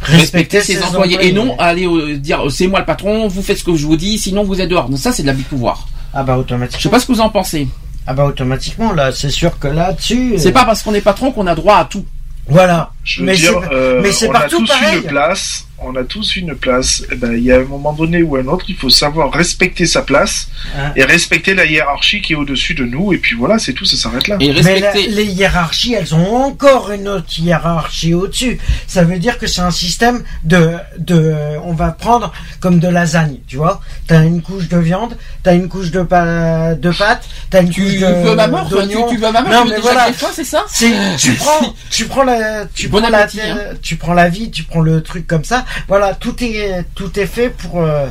[0.01, 3.59] respecter ses, employés, et non aller euh, dire euh, c'est moi le patron, vous faites
[3.59, 4.89] ce que je vous dis, sinon vous êtes dehors.
[4.89, 5.89] Donc ça, c'est de l'abus de pouvoir.
[6.15, 6.91] Ah bah Je sais automatiquement.
[6.91, 7.69] pas ce que vous en pensez.
[8.07, 10.35] Ah bah automatiquement là, c'est sûr que là-dessus.
[10.39, 12.05] C'est euh, pas parce qu'on est patron qu'on a droit à tout.
[12.49, 12.93] Voilà.
[13.09, 14.97] Je veux Mais dire, c'est- euh, mais on partout a tous pareil.
[14.99, 15.65] une place.
[15.81, 17.05] On a tous une place.
[17.13, 19.87] Eh ben, il y a un moment donné ou un autre, il faut savoir respecter
[19.87, 20.91] sa place Hein.
[20.97, 23.13] et respecter la hiérarchie qui est au-dessus de nous.
[23.13, 24.37] Et puis voilà, c'est tout, ça s'arrête là.
[24.41, 28.59] Et Mais la- les hiérarchies, elles ont encore une autre hiérarchie au-dessus.
[28.89, 31.33] Ça veut dire que c'est un système de, de,
[31.63, 33.81] on va prendre comme de lasagne, tu vois.
[34.09, 37.83] T'as une couche de viande, t'as une couche de, pa- de pâtes, t'as une Tu
[37.85, 39.81] couche de, veux ma mort, toi, tu, tu veux ma mort, Non, tu veux mais
[39.81, 40.09] voilà.
[40.35, 40.65] c'est ça
[41.19, 43.59] tu prends, tu prends la, tu Bon la, hein.
[43.83, 45.65] tu prends la vie, tu prends le truc comme ça.
[45.89, 48.09] Voilà, tout est, tout est fait pour, euh,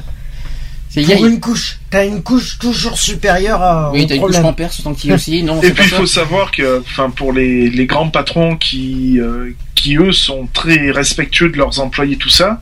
[0.90, 1.80] C'est il y a- pour une couche.
[1.90, 5.44] T'as une couche toujours supérieure à, Oui, t'as une couche pampers, tant qu'il aussi.
[5.44, 9.52] Non, Et puis il faut savoir que, enfin, pour les, les grands patrons qui, euh,
[9.76, 12.62] qui eux sont très respectueux de leurs employés, tout ça,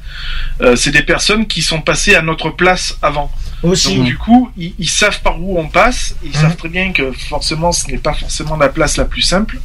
[0.61, 3.31] euh, c'est des personnes qui sont passées à notre place avant.
[3.63, 3.95] Aussi.
[3.95, 6.15] Donc du coup, ils, ils savent par où on passe.
[6.23, 6.35] Ils Mhm.
[6.35, 9.57] savent très bien que forcément, ce n'est pas forcément la place la plus simple,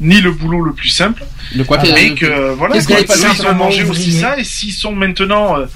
[0.00, 1.24] ni le boulot le plus simple.
[1.54, 4.38] De quoi que- mais que voilà, pas eux, de ils ont mangé aussi ça.
[4.38, 5.66] Et s'ils sont maintenant euh, euh,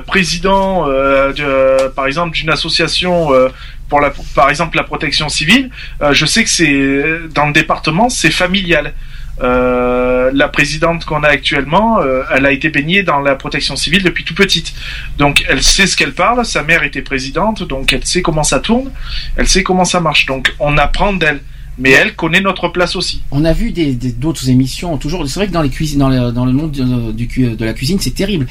[0.00, 3.32] président, euh, de, par exemple, d'une association.
[3.32, 3.48] euh,
[3.90, 5.68] pour la, par exemple la protection civile,
[6.00, 8.94] euh, je sais que c'est dans le département c'est familial.
[9.42, 14.02] euh, la présidente qu'on a actuellement, euh, elle a été baignée dans la protection civile
[14.02, 14.72] depuis tout petite.
[15.18, 18.60] Donc elle sait ce qu'elle parle, sa mère était présidente, donc elle sait comment ça
[18.60, 18.90] tourne,
[19.36, 20.26] elle sait comment ça marche.
[20.26, 21.40] Donc on apprend d'elle.
[21.80, 23.22] Mais elle connaît notre place aussi.
[23.30, 25.26] On a vu des d'autres émissions toujours.
[25.26, 27.72] C'est vrai que dans les cuisines, dans le, dans le monde de, cu- de la
[27.72, 28.46] cuisine, c'est terrible.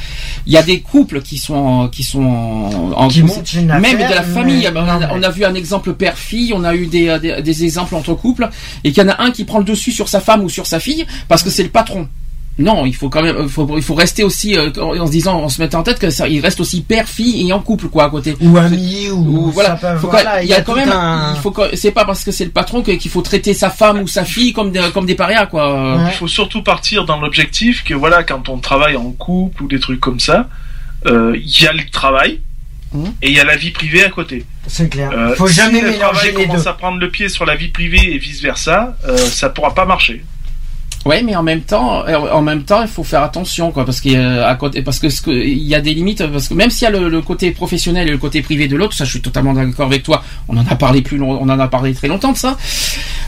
[0.48, 3.68] Il y a des couples qui sont en- qui sont en, en- Qui montent une
[3.68, 4.68] même affaire, de la mais- famille.
[4.76, 8.16] on, a, on vu un exemple père-fille, on a eu des, des, des exemples entre
[8.16, 8.50] couples,
[8.84, 10.66] et qu'il y en a un qui prend le dessus sur sa femme ou sur
[10.66, 12.08] sa fille parce que c'est le patron.
[12.60, 15.42] Non, il faut quand même, il faut, il faut rester aussi euh, en se disant,
[15.44, 17.88] en se mettant en tête que ça, il reste aussi père, fille et en couple
[17.88, 18.36] quoi à côté.
[18.42, 20.92] Ou ami, ou, Ou voilà, ça peut- faut quand- voilà, il y a, quand même,
[20.92, 24.02] un- il faut c'est pas parce que c'est le patron qu'il faut traiter sa femme
[24.02, 25.96] ou sa fille comme des, comme des parias quoi.
[25.96, 26.04] Ouais.
[26.12, 29.80] Il faut surtout partir dans l'objectif que voilà, quand on travaille en couple ou des
[29.80, 30.50] trucs comme ça,
[31.06, 32.42] euh, il y a le travail
[32.92, 33.14] Mhm.
[33.22, 34.46] et il y a la vie privée à côté.
[34.68, 35.12] C'est clair.
[35.14, 36.48] Euh, Faut si jamais le mélanger travail les deux.
[36.48, 39.74] commence à prendre le pied sur la vie privée et vice versa, euh, ça pourra
[39.76, 40.24] pas marcher.
[41.06, 44.02] Ouais, mais en même temps, euh, en même temps, il faut faire attention, quoi, parce
[44.02, 46.50] qu'il y a à côté, parce que ce que il y a des limites, parce
[46.50, 48.94] que même s'il y a le, le côté professionnel et le côté privé de l'autre,
[48.94, 50.22] ça, je suis totalement d'accord avec toi.
[50.50, 52.58] On en a parlé plus, long, on en a parlé très longtemps de ça.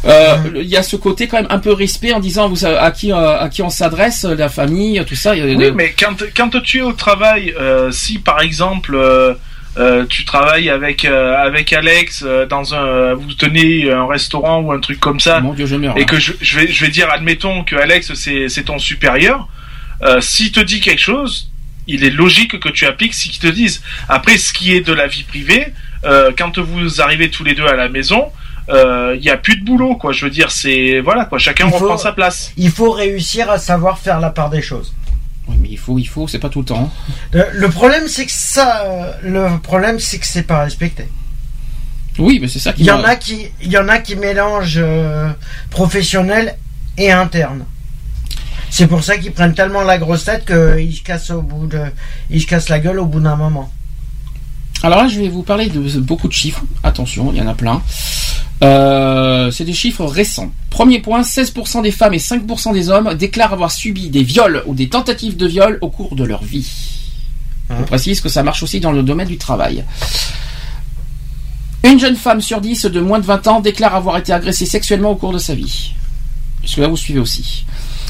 [0.03, 2.77] Euh, Il y a ce côté quand même un peu respect en disant vous savez,
[2.77, 5.31] à qui euh, à qui on s'adresse, la famille, tout ça.
[5.33, 9.33] Oui, mais quand, quand tu es au travail, euh, si par exemple euh,
[9.77, 14.71] euh, tu travailles avec euh, avec Alex euh, dans un, vous tenez un restaurant ou
[14.71, 15.97] un truc comme ça, Mon Dieu, je meurs.
[15.97, 19.47] et que je, je vais je vais dire admettons que Alex c'est c'est ton supérieur,
[20.03, 21.49] euh, s'il te dit quelque chose,
[21.87, 23.81] il est logique que tu appliques ce qu'il te dise.
[24.09, 25.67] Après, ce qui est de la vie privée,
[26.05, 28.29] euh, quand vous arrivez tous les deux à la maison.
[28.69, 30.11] euh, Il y a plus de boulot, quoi.
[30.13, 31.39] Je veux dire, c'est voilà, quoi.
[31.39, 32.53] Chacun Il faut- reprend sa place.
[32.57, 34.93] Il faut réussir à savoir faire la part des choses.
[35.47, 36.91] Oui, mais il faut, il faut, c'est pas tout le temps.
[37.31, 41.07] Le, le problème, c'est que ça, euh, le problème, c'est que c'est pas respecté.
[42.19, 42.81] Oui, mais c'est ça qui.
[42.81, 45.31] Il y en a qui, il y en a qui mélangent euh,
[45.69, 46.57] professionnel
[46.97, 47.65] et interne.
[48.69, 51.81] C'est pour ça qu'ils prennent tellement la grosse tête qu'ils se cassent au bout de,
[52.29, 53.71] ils se cassent la gueule au bout d'un moment.
[54.83, 56.63] Alors là, je vais vous parler de beaucoup de chiffres.
[56.83, 57.81] Attention, il y en a plein.
[58.63, 60.51] Euh, c'est des chiffres récents.
[60.69, 64.75] Premier point, 16% des femmes et 5% des hommes déclarent avoir subi des viols ou
[64.75, 66.69] des tentatives de viol au cours de leur vie.
[67.69, 67.83] Hein.
[67.83, 69.85] précise que ça marche aussi dans le domaine du travail.
[71.83, 75.11] Une jeune femme sur 10 de moins de 20 ans déclare avoir été agressée sexuellement
[75.11, 75.93] au cours de sa vie.
[76.63, 77.65] Est-ce que là vous suivez aussi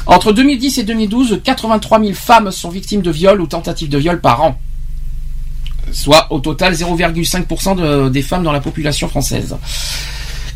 [0.08, 4.20] Entre 2010 et 2012, 83 000 femmes sont victimes de viols ou tentatives de viol
[4.20, 4.60] par an
[5.94, 9.56] soit au total 0,5% de- des femmes dans la population française.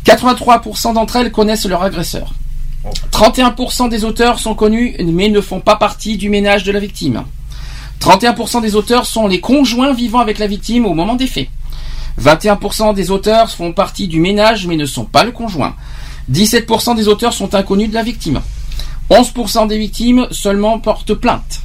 [0.06, 2.32] 83% d'entre elles connaissent leur agresseur.
[3.10, 7.24] 31% des auteurs sont connus mais ne font pas partie du ménage de la victime.
[8.00, 11.48] 31% des auteurs sont les conjoints vivant avec la victime au moment des faits.
[12.22, 15.74] 21% des auteurs font partie du ménage mais ne sont pas le conjoint.
[16.30, 18.40] 17% des auteurs sont inconnus de la victime.
[19.10, 21.62] 11% des victimes seulement portent plainte.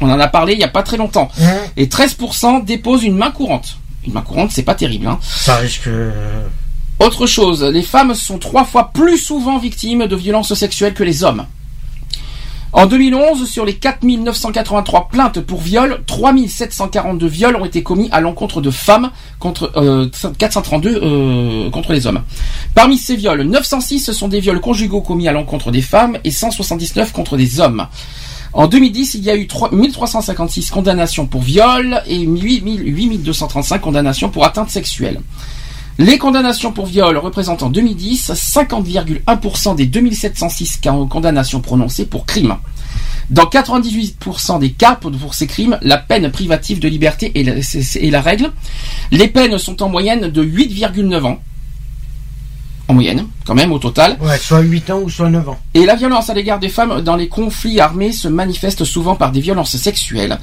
[0.00, 1.30] On en a parlé il n'y a pas très longtemps.
[1.76, 3.78] Et 13% déposent une main courante.
[4.06, 5.06] Une main courante, c'est pas terrible.
[5.06, 5.18] Hein.
[5.22, 5.88] Ça risque.
[7.00, 11.22] Autre chose, les femmes sont trois fois plus souvent victimes de violences sexuelles que les
[11.22, 11.46] hommes.
[12.72, 18.60] En 2011, sur les 4983 plaintes pour viol, 3742 viols ont été commis à l'encontre
[18.60, 22.22] de femmes contre euh, 432 euh, contre les hommes.
[22.74, 27.12] Parmi ces viols, 906 sont des viols conjugaux commis à l'encontre des femmes et 179
[27.12, 27.86] contre des hommes.
[28.52, 34.28] En 2010, il y a eu 3 1356 condamnations pour viol et 8000 8235 condamnations
[34.28, 35.20] pour atteinte sexuelle.
[35.98, 42.56] Les condamnations pour viol représentent en 2010 50,1% des 2706 ca- condamnations prononcées pour crime.
[43.30, 48.52] Dans 98% des cas pour ces crimes, la peine privative de liberté est la règle.
[49.10, 51.40] Les peines sont en moyenne de 8,9 ans.
[52.90, 54.16] En moyenne, quand même, au total.
[54.22, 55.58] Ouais, soit 8 ans ou soit 9 ans.
[55.74, 59.30] Et la violence à l'égard des femmes dans les conflits armés se manifeste souvent par
[59.30, 60.38] des violences sexuelles.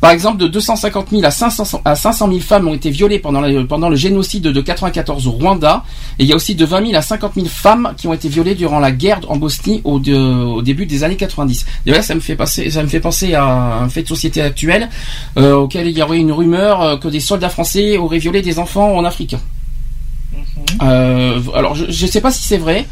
[0.00, 3.42] Par exemple, de 250 000 à 500, à 500 000 femmes ont été violées pendant,
[3.42, 5.84] la- pendant le génocide de 94 au Rwanda.
[6.18, 8.30] Et il y a aussi de 20 000 à 50 000 femmes qui ont été
[8.30, 11.66] violées durant la guerre en Bosnie au, de- au début des années 90.
[11.84, 14.88] D'ailleurs, ça me fait passer, ça me fait penser à un fait de société actuel
[15.36, 18.58] euh, auquel il y aurait une rumeur euh, que des soldats français auraient violé des
[18.58, 19.36] enfants en Afrique.
[20.82, 22.86] Euh, alors, je ne sais pas si c'est vrai.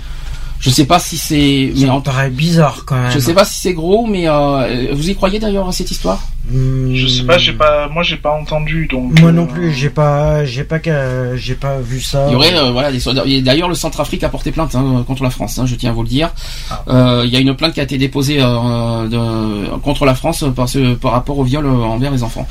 [0.60, 1.72] Je sais pas si c'est.
[1.76, 3.12] Mais Ça en me paraît bizarre quand même.
[3.12, 6.20] je sais pas si c'est gros, mais euh, vous y croyez d'ailleurs à cette histoire?
[6.50, 9.18] Je sais pas, j'ai pas, moi j'ai pas entendu donc.
[9.20, 12.26] Moi euh, non plus, j'ai pas, j'ai pas, qu'à- j'ai pas vu ça.
[12.28, 13.24] Il y aurait euh, voilà des soldats.
[13.26, 15.58] et D'ailleurs, le Centrafrique a porté plainte hein, contre la France.
[15.58, 16.30] hein, je tiens à vous le dire.
[16.70, 16.82] Ah.
[16.88, 20.44] Euh, Il y a une plainte qui a été déposée euh, de- contre la France
[20.56, 22.46] par, ce- par rapport au viol euh, envers les enfants.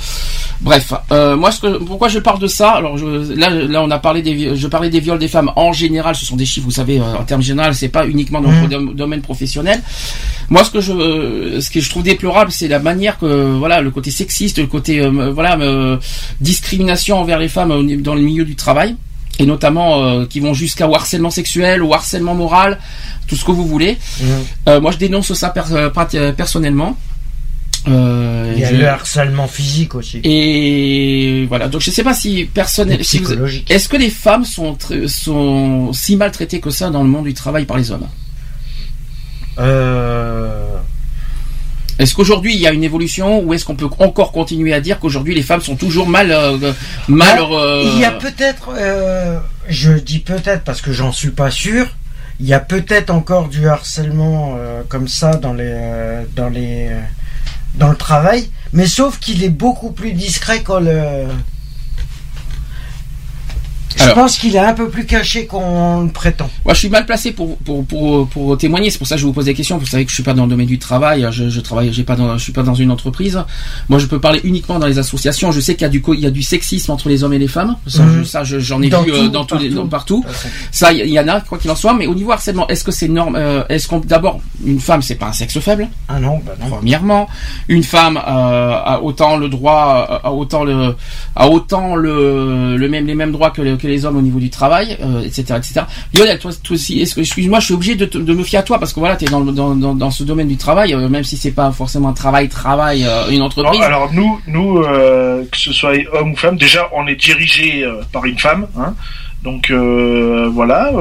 [0.61, 2.71] Bref, euh, moi, ce que, pourquoi je parle de ça?
[2.71, 5.71] Alors je, là, là, on a parlé des, je parlais des viols des femmes en
[5.73, 6.15] général.
[6.15, 8.67] Ce sont des chiffres, vous savez, euh, en termes généraux, c'est pas uniquement dans le
[8.67, 9.81] dom- domaine professionnel.
[10.49, 13.81] Moi, ce que je, euh, ce que je trouve déplorable, c'est la manière que, voilà,
[13.87, 15.97] le côté sexiste, le côté, euh, voilà, euh,
[16.41, 18.95] discrimination envers les femmes ni- dans le milieu du travail.
[19.39, 22.79] Et notamment euh, qui vont jusqu'à harcèlement sexuel, au harcèlement moral,
[23.27, 23.97] tout ce que vous voulez.
[24.67, 26.97] Euh, moi, je dénonce ça per- euh, euh, personnellement.
[27.87, 30.19] Euh, Il y a je- le harcèlement physique aussi.
[30.23, 33.31] et voilà, donc je sais pas si personnel, Et si vous-
[33.69, 34.75] est-ce que les femmes sont
[35.05, 38.07] sont si maltraitées que ça dans le monde du travail par les hommes?
[39.59, 40.77] Euh,
[41.99, 44.99] Est-ce qu'aujourd'hui il y a une évolution ou est-ce qu'on peut encore continuer à dire
[44.99, 46.73] qu'aujourd'hui les femmes sont toujours mal euh,
[47.07, 51.51] mal euh, Il y a peut-être, euh, je dis peut-être parce que j'en suis pas
[51.51, 51.87] sûr.
[52.39, 55.75] Il y a peut-être encore du harcèlement comme ça dans les
[56.35, 56.91] dans les
[57.73, 61.25] dans le travail, mais sauf qu'il est beaucoup plus discret quand le.
[63.97, 64.15] Je Alors.
[64.15, 66.49] pense qu'il est un peu plus caché qu'on le prétend.
[66.63, 68.89] Moi, je suis mal placé pour pour pour, pour témoigner.
[68.91, 69.77] C'est pour ça que je vous pose des questions.
[69.77, 71.27] Vous savez que je suis pas dans le domaine du travail.
[71.31, 73.43] Je, je travaille, j'ai pas dans, je suis pas dans une entreprise.
[73.89, 75.51] Moi, je peux parler uniquement dans les associations.
[75.51, 77.39] Je sais qu'il y a du il y a du sexisme entre les hommes et
[77.39, 77.75] les femmes.
[77.87, 78.23] Ça, Mhm.
[78.43, 79.75] je- j'en ai Dans vu euh, dans tous les partout.
[79.81, 80.25] dans- partout.
[80.71, 81.93] Ça, il y, en a quoi qu'il en soit.
[81.93, 85.15] Mais au niveau harcèlement, est-ce que c'est norme euh, Est-ce qu'on d'abord une femme, c'est
[85.15, 85.87] pas un sexe faible?
[86.07, 86.67] Ah non, bah non.
[86.69, 87.27] Premièrement,
[87.67, 88.21] une femme euh,
[88.85, 90.95] a autant le droit, a autant le,
[91.35, 94.49] a autant le, le même les mêmes droits que, le- les hommes au niveau du
[94.49, 95.81] travail, euh, etc., etc.
[96.13, 99.15] Lionel, toi, aussi, excuse-moi, je suis obligé de, me fier à toi parce que voilà,
[99.15, 102.09] tu es dans, dans, dans, ce domaine du travail, euh, même si c'est pas forcément
[102.09, 103.79] un travail, travail, euh, une entreprise.
[103.79, 108.25] Non, alors nous, nous que ce soit homme ou femme, déjà on est dirigé par
[108.25, 108.93] une femme, hein,
[109.43, 110.91] donc voilà,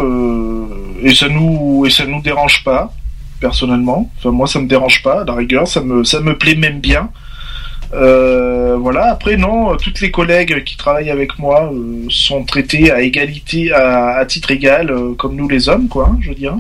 [1.02, 2.92] et ça nous et ça nous dérange pas
[3.40, 4.10] personnellement.
[4.18, 6.80] Enfin moi ça me dérange pas, à la rigueur ça me ça me plaît même
[6.80, 7.10] bien.
[7.96, 9.10] Euh, voilà.
[9.10, 14.16] Après non, toutes les collègues qui travaillent avec moi euh, sont traités à égalité, à,
[14.18, 16.10] à titre égal, euh, comme nous les hommes, quoi.
[16.12, 16.54] hein, je veux dire.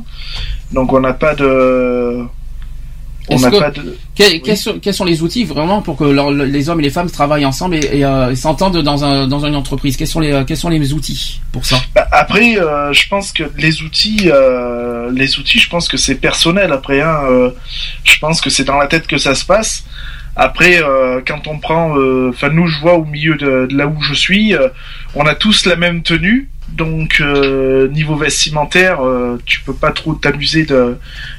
[0.72, 2.22] Donc on n'a pas de,
[3.28, 3.96] on n'a que- pas de.
[4.14, 6.90] Quels, quels sont, quels sont les outils vraiment pour que leur- les hommes et les
[6.90, 9.96] femmes travaillent ensemble et, et, euh, et s'entendent dans, un, dans une entreprise?
[9.98, 11.76] Quels sont les, quels sont les outils pour ça?
[11.94, 16.14] Bah, après, euh, je pense que les outils, euh, les outils, je pense que c'est
[16.14, 16.72] personnel.
[16.72, 17.18] Après, hein,
[18.04, 19.84] je pense que c'est dans la tête que ça se passe.
[20.36, 23.86] Après, euh, quand on prend, euh, enfin nous, je vois au milieu de, de là
[23.86, 24.68] où je suis, euh,
[25.14, 26.48] on a tous la même tenue.
[26.68, 30.98] Donc euh, niveau vestimentaire, euh, tu peux pas trop t'amuser de,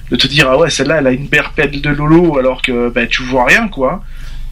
[0.10, 3.06] de te dire ah ouais celle-là elle a une berpelle de lolo alors que bah,
[3.08, 4.02] tu vois rien quoi.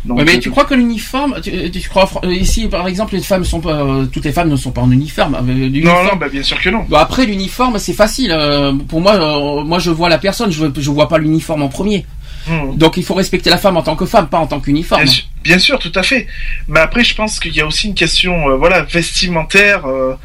[0.04, 3.62] Donc, mais tu crois que l'uniforme, tu, tu crois ici par exemple les femmes sont
[3.62, 5.34] pas, euh, toutes les femmes ne sont pas en uniforme.
[5.36, 6.86] euh, non non bah bien sûr que non.
[6.88, 8.32] Bon, après l'uniforme c'est facile.
[8.32, 11.70] euh, pour moi, euh, moi je vois la personne, je je vois pas l'uniforme en
[11.70, 12.06] premier.
[12.48, 12.76] Hmm.
[12.78, 15.04] Donc il faut respecter la femme en tant que femme, pas en tant qu'uniforme.
[15.04, 16.28] Bien sûr, bien sûr, tout à fait.
[16.68, 19.86] Mais après, je pense qu'il y a aussi une question, euh, voilà, vestimentaire.
[19.86, 20.16] euh,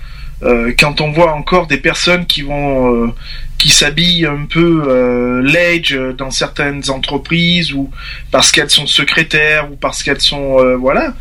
[0.42, 3.14] euh, quand on voit encore des personnes qui vont, euh,
[3.58, 7.90] qui s'habillent un peu euh, l'age dans certaines entreprises ou
[8.30, 11.12] parce qu'elles sont secrétaires ou parce qu'elles sont, voilà,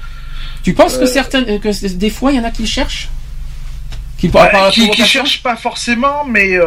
[0.64, 3.10] Tu penses que certaines, que des fois il y en a qui cherchent,
[4.18, 6.58] qui, Bah, qui, cherchent pas forcément, mais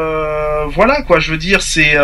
[0.75, 1.21] voilà quoi.
[1.21, 1.97] Je veux dire, c'est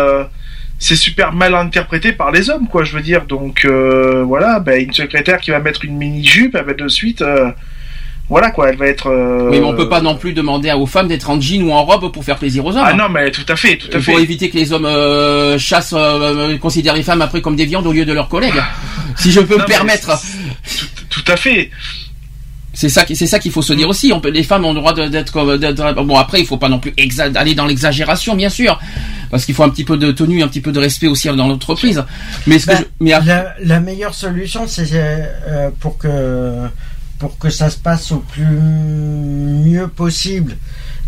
[0.79, 2.83] c'est super mal interprété par les hommes, quoi.
[2.83, 6.55] Je veux dire, donc euh, voilà, ben, une secrétaire qui va mettre une mini jupe,
[6.55, 7.51] elle va de suite, euh,
[8.29, 9.07] voilà quoi, elle va être.
[9.07, 11.71] euh, Oui, mais on peut pas non plus demander aux femmes d'être en jean ou
[11.71, 12.83] en robe pour faire plaisir aux hommes.
[12.85, 14.23] Ah non, mais tout à fait, tout à Il faut fait.
[14.23, 17.91] éviter que les hommes euh, chassent, euh, considèrent les femmes après comme des viandes au
[17.91, 18.61] lieu de leurs collègues.
[19.17, 20.11] si je peux Non, me permettre.
[21.09, 21.71] Tout à fait.
[22.73, 24.11] C'est ça, c'est ça qu'il faut se dire aussi.
[24.13, 26.79] On peut, les femmes ont le droit d'être comme, bon après il faut pas non
[26.79, 26.93] plus
[27.35, 28.79] aller dans l'exagération bien sûr,
[29.31, 31.47] parce qu'il faut un petit peu de tenue, un petit peu de respect aussi dans
[31.47, 32.03] l'entreprise.
[32.45, 36.67] Mais ce que Ben, je- mais après- la, la meilleure solution, c'est euh, pour que
[37.17, 40.55] pour que ça se passe au plus mieux possible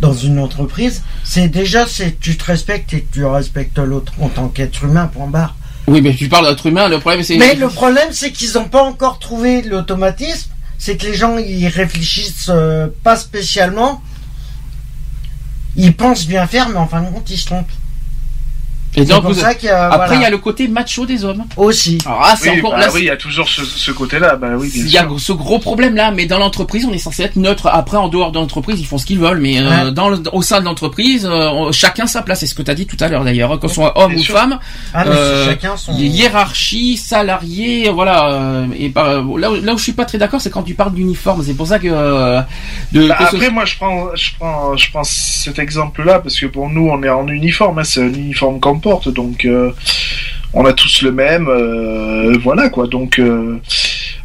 [0.01, 4.47] dans une entreprise, c'est déjà c'est tu te respectes et tu respectes l'autre en tant
[4.49, 5.07] qu'être humain.
[5.13, 5.55] Point barre.
[5.87, 6.89] oui, mais tu parles d'être humain.
[6.89, 10.50] Le problème c'est Mais le problème, c'est qu'ils n'ont pas encore trouvé l'automatisme.
[10.83, 14.01] C'est que les gens, ils réfléchissent euh, pas spécialement.
[15.75, 17.69] Ils pensent bien faire, mais en fin de compte, ils se trompent.
[18.95, 20.15] Et C'est donc, pour vous- ça qu'il y a, après voilà.
[20.15, 21.43] il y a le côté macho des hommes.
[21.55, 21.97] aussi.
[22.05, 24.35] Alors ah, c'est Oui, encore bah là, oui, il y a toujours ce, ce côté-là,
[24.35, 25.19] bah oui, bien Il y a sûr.
[25.19, 27.67] ce gros problème là, mais dans l'entreprise, on est censé être neutre.
[27.71, 30.41] Après, en dehors de l'entreprise, ils font ce qu'ils veulent, mais euh, dans le- au
[30.41, 32.41] sein de l'entreprise, euh, chacun sa place.
[32.41, 34.19] C'est ce que tu as dit tout à l'heure d'ailleurs, hein, ce soit homme ou
[34.19, 34.35] sûr.
[34.35, 34.59] femme.
[34.93, 35.93] Ah, mais euh, c'est chacun son.
[35.93, 38.29] Hiérarchie, salarié, voilà.
[38.33, 40.73] euh, et pas- là, où, là où je suis pas très d'accord, c'est quand tu
[40.73, 41.43] parles d'uniforme.
[41.43, 41.87] C'est pour ça que.
[41.89, 42.41] euh,
[42.91, 46.37] de, Bah, que ce- après, moi, je prends, je prends, je prends cet exemple-là parce
[46.39, 47.79] que pour nous, on est en uniforme.
[47.79, 49.71] hein, c'est un uniforme qu'on porte, donc euh,
[50.53, 51.47] on a tous le même.
[51.47, 52.87] euh, voilà quoi.
[52.87, 53.57] Donc, euh,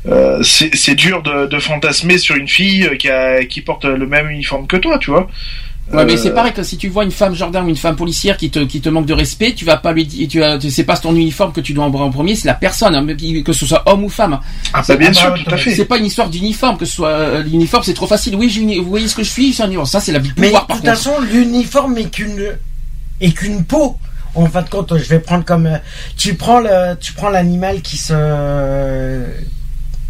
[0.08, 4.28] euh, c'est dur de, de fantasmer sur une fille qui, a, qui porte le même
[4.30, 5.28] uniforme que toi, tu vois.
[5.92, 8.50] Ouais, mais c'est pareil que si tu vois une femme gendarme, une femme policière qui
[8.50, 11.14] te, qui te manque de respect, tu vas pas lui dire, tu c'est pas ton
[11.14, 13.06] uniforme que tu dois embrasser en premier, c'est la personne, hein,
[13.44, 14.40] que ce soit homme ou femme.
[14.72, 15.76] Ah, bah, bien sûr, tout à fait.
[15.76, 18.34] C'est pas une histoire d'uniforme, que ce soit euh, l'uniforme, c'est trop facile.
[18.34, 19.86] Oui, une- vous voyez ce que je suis, c'est un uniforme.
[19.86, 22.56] Ça, c'est la vie de Mais pouvoir, de par toute façon, l'uniforme est qu'une
[23.20, 23.96] est qu'une peau.
[24.36, 25.78] En fin de compte, je vais prendre comme euh,
[26.16, 28.12] tu prends le tu prends l'animal qui se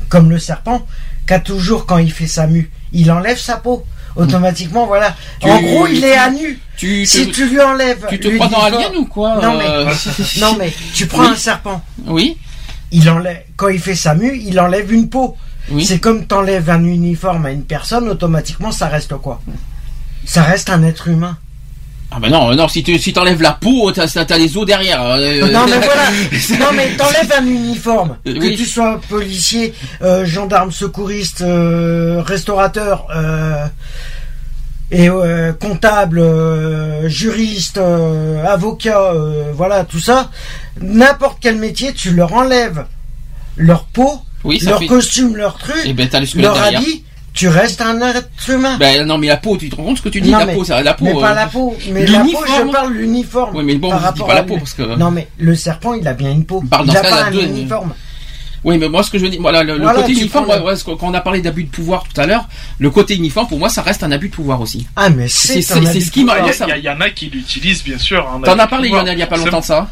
[0.08, 0.84] comme le serpent
[1.26, 3.84] qu'a toujours quand il fait sa mue, il enlève sa peau.
[4.16, 5.14] Automatiquement, voilà.
[5.40, 6.58] Tu- en gros, il est à nu.
[6.78, 8.06] Tu, Si tu lui enlèves.
[8.08, 9.90] tu te crois dans Alien ou quoi Non, mais- euh,
[10.40, 11.28] Non mais tu prends Oui.
[11.32, 11.82] un serpent.
[12.06, 12.38] Oui,
[12.92, 15.36] Il enlève quand il fait sa mue, il enlève une peau.
[15.70, 15.84] oui.
[15.84, 19.42] C'est comme t'enlèves un uniforme à une personne, automatiquement ça reste quoi?
[20.24, 21.36] Ça reste un être humain.
[22.10, 25.02] Ah bah non, non, si tu si t'enlèves la peau, t'as t'as les os derrière.
[25.02, 26.10] euh, Non mais voilà,
[26.60, 28.56] non mais t'enlèves un uniforme, Euh, que oui.
[28.56, 33.66] tu sois policier, euh, gendarme, secouriste, euh, restaurateur euh,
[34.92, 40.30] et euh, comptable, euh, juriste, euh, avocat, euh, voilà tout ça.
[40.80, 42.86] N'importe quel métier, tu leur enlèves
[43.56, 44.86] leur peau, Oui, leur fait.
[44.86, 47.04] costume, leur truc, Et ben leur habit,
[47.36, 48.76] tu restes un être humain.
[48.80, 50.46] Ben non, mais la peau, tu te rends compte ce que tu dis Non, La
[50.46, 51.04] mais- peau, ça, la peau.
[51.04, 52.66] mais pas euh, la peau, mais la peau, l'uniforme.
[52.66, 53.56] je parle l'uniforme.
[53.56, 54.96] Oui, mais bon, par je dis pas la peau parce que.
[54.96, 56.60] Non mais le serpent, il a bien une peau.
[56.64, 57.94] On parle il a pas un de- uniforme.
[58.64, 60.74] Oui, mais moi, ce que je veux dire, voilà, le, Voilà, côté uniforme, ouais, ouais,
[60.84, 62.48] quand on a parlé d'abus de pouvoir tout à l'heure,
[62.80, 64.88] le côté uniforme, pour moi, ça reste un abus de pouvoir aussi.
[64.96, 66.48] Ah mais C'est- ce de qui m'a- pouvoir.
[66.48, 68.26] Il y, ça- a- il y en a qui l'utilisent, bien sûr.
[68.44, 69.04] T'en as parlé, pouvoir.
[69.04, 69.86] Lionel, il y a pas longtemps de ça.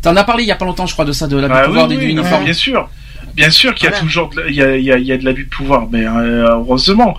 [0.00, 1.62] T'en as parlé il y a pas longtemps, je crois, de ça, de l'abus Bah
[1.62, 2.44] de pouvoir oui, des uniformes.
[2.44, 2.88] bien sûr.
[3.36, 4.02] Bien sûr qu'il y a Voilà.
[4.04, 5.50] toujours de, la- il y a, il y a, il y a de l'abus de
[5.50, 7.16] pouvoir, mais euh, heureusement,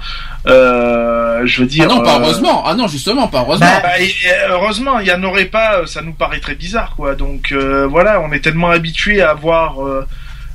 [0.48, 1.86] euh, je veux dire.
[1.90, 2.64] Ah non, pas euh, heureusement.
[2.66, 3.66] Ah non, justement, pas heureusement.
[3.68, 6.56] Bah, bah, et- et heureusement, il y en aurait pas, euh, ça nous paraît très
[6.56, 7.16] bizarre, quoi.
[7.16, 9.80] Donc euh, voilà, on est tellement habitué à voir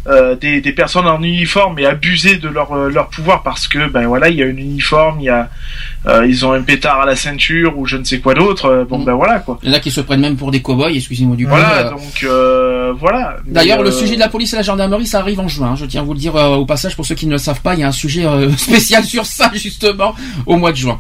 [0.09, 3.89] euh, des, des personnes en uniforme et abuser de leur euh, leur pouvoir parce que
[3.89, 5.49] ben voilà, il y a un uniforme, il y a
[6.07, 8.85] euh, ils ont un pétard à la ceinture ou je ne sais quoi d'autre.
[8.89, 9.05] Bon Mm.
[9.05, 9.59] ben voilà quoi.
[9.63, 11.47] Il y en a qui se prennent même pour des cow-boys, excusez-moi du.
[11.47, 12.25] Voilà, donc
[12.99, 13.37] voilà.
[13.47, 15.69] D'ailleurs, le sujet de la police et la gendarmerie, ça arrive en juin.
[15.73, 15.77] hein.
[15.77, 17.75] Je tiens à vous le dire au passage pour ceux qui ne le savent pas.
[17.75, 18.25] Il y a un sujet
[18.57, 20.15] spécial sur ça justement
[20.47, 20.99] au mois de juin.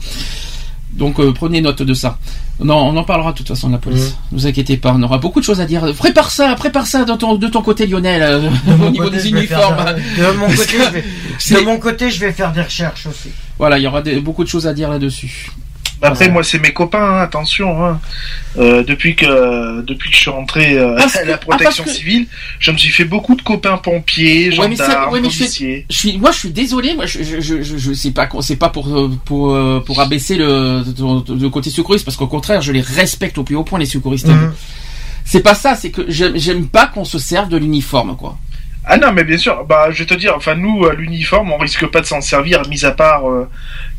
[0.93, 2.19] Donc euh, prenez note de ça.
[2.63, 4.15] Non, on en parlera de toute façon de la police.
[4.31, 5.91] Ne vous inquiétez pas, on aura beaucoup de choses à dire.
[5.95, 9.05] Prépare ça, prépare ça de ton, de ton côté, Lionel, euh, De au mon niveau
[9.05, 9.97] côté, des je vais faire uniformes.
[10.19, 11.05] de- mon côté, je vais-
[11.39, 13.31] C'est- de mon côté, je vais faire des recherches aussi.
[13.59, 15.51] Voilà, il y aura des- beaucoup de choses à dire là-dessus.
[16.03, 16.31] Après, Ouais.
[16.33, 17.87] moi, c'est mes copains, hein, attention.
[17.87, 18.01] Hein.
[18.59, 21.95] Euh, depuis que depuis que je suis rentré euh, Parce à la protection ah, que-
[21.95, 22.27] civile,
[22.59, 25.45] je me suis fait beaucoup de copains pompiers, Ouais, gendarmes, ouais, je.
[25.89, 26.95] Je suis, moi, je suis désolé.
[26.95, 30.37] Moi, je, je, je, je, je sais pas, c'est pas pour euh, pour pour abaisser
[30.37, 33.87] le, le côté secouriste, parce qu'au contraire, je les respecte au plus haut point les
[33.87, 34.27] secouristes.
[34.27, 34.53] Mhm.
[35.25, 38.37] C'est pas ça, c'est que j'aime pas qu'on se serve de l'uniforme, quoi.
[38.85, 39.65] Ah non, mais bien sûr.
[39.69, 40.35] Bah, je vais te dire.
[40.37, 43.49] Enfin, nous, à l'uniforme, on risque pas de s'en servir, mis à part euh,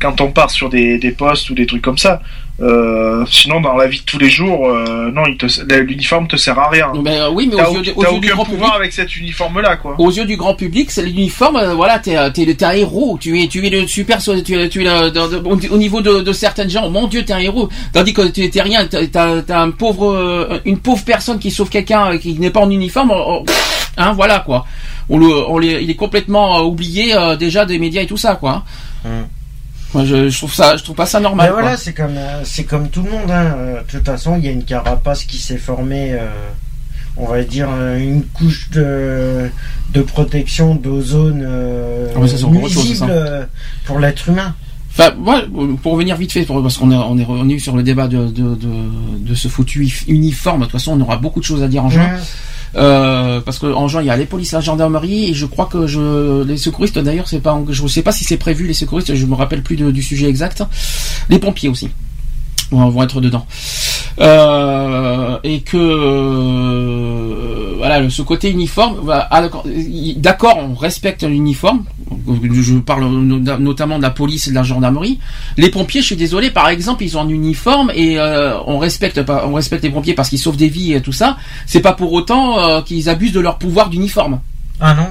[0.00, 2.20] quand on part sur des, des postes ou des trucs comme ça.
[2.60, 5.22] Euh, sinon, dans la vie de tous les jours, euh, non,
[5.68, 6.92] l'uniforme te sert à rien.
[7.02, 8.80] Mais euh, oui, mais aux yeux, aucun, de- aux yeux du aucun grand pouvoir public,
[8.80, 9.96] avec cet uniforme-là, quoi.
[9.98, 11.56] aux yeux du grand public, c'est l'uniforme.
[11.56, 13.18] euh, voilà, t'es euh, t'es t'es un héros.
[13.20, 14.18] Tu es tu es le super.
[14.22, 16.88] Tu es tu es dans- au au niveau de, de certaines gens.
[16.90, 17.68] Mon Dieu, t'es un héros.
[17.92, 18.86] Tandis que tu t'es rien.
[18.86, 22.70] T'as un pauvre euh, une pauvre personne qui sauve quelqu'un euh, qui n'est pas en
[22.70, 23.10] uniforme.
[23.10, 23.44] on- on-
[23.96, 24.66] hein, voilà quoi.
[25.08, 28.16] On le on les, il est complètement euh, oublié euh, déjà des médias et tout
[28.16, 28.64] ça quoi.
[29.94, 31.46] Moi, je, je trouve ça je trouve pas ça normal.
[31.48, 33.30] Mais voilà, c'est comme euh, c'est comme tout le monde.
[33.30, 33.54] Hein.
[33.86, 36.12] De toute façon, il y a une carapace qui s'est formée.
[36.12, 36.28] euh,
[37.16, 39.48] on va dire une couche de
[39.92, 42.18] de protection d'ozone euh, Ah,
[43.08, 43.44] euh,
[43.84, 44.52] pour l'être humain.
[44.90, 45.42] Enfin, moi,
[45.82, 48.54] pour revenir vite fait, parce qu'on est, on est revenu sur le débat de, de,
[48.56, 48.68] de,
[49.18, 50.60] de ce foutu if- uniforme.
[50.60, 52.08] De toute façon, on aura beaucoup de choses à dire en juin.
[52.76, 55.66] Euh, parce que en juin, il y a les polices, la gendarmerie, et je crois
[55.66, 59.14] que je, les secouristes d'ailleurs, c'est pas, je sais pas si c'est prévu les secouristes,
[59.14, 60.62] je me rappelle plus du sujet exact.
[61.28, 61.88] Les pompiers aussi
[62.76, 63.46] vont, être dedans.
[64.20, 69.42] Euh, et que euh, voilà, ce côté uniforme, ah,
[70.16, 71.84] d'accord, on respecte l'uniforme.
[72.26, 75.18] Je parle no- notamment de la police et de la gendarmerie.
[75.56, 79.22] Les pompiers, je suis désolé, par exemple, ils ont un uniforme et euh, on respecte
[79.22, 81.36] pas, on respecte les pompiers parce qu'ils sauvent des vies et tout ça.
[81.66, 84.40] C'est pas pour autant qu'ils abusent de leur pouvoir d'uniforme.
[84.80, 85.06] Ah non?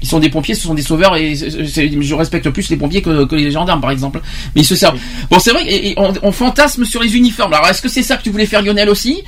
[0.00, 3.24] Ils sont des pompiers, ce sont des sauveurs et je respecte plus les pompiers que,
[3.24, 4.20] que les gendarmes par exemple.
[4.54, 4.98] Mais ils se servent.
[5.30, 7.52] Bon, c'est vrai, et, et on, on fantasme sur les uniformes.
[7.52, 9.22] Alors, est-ce que c'est ça que tu voulais faire Lionel aussi?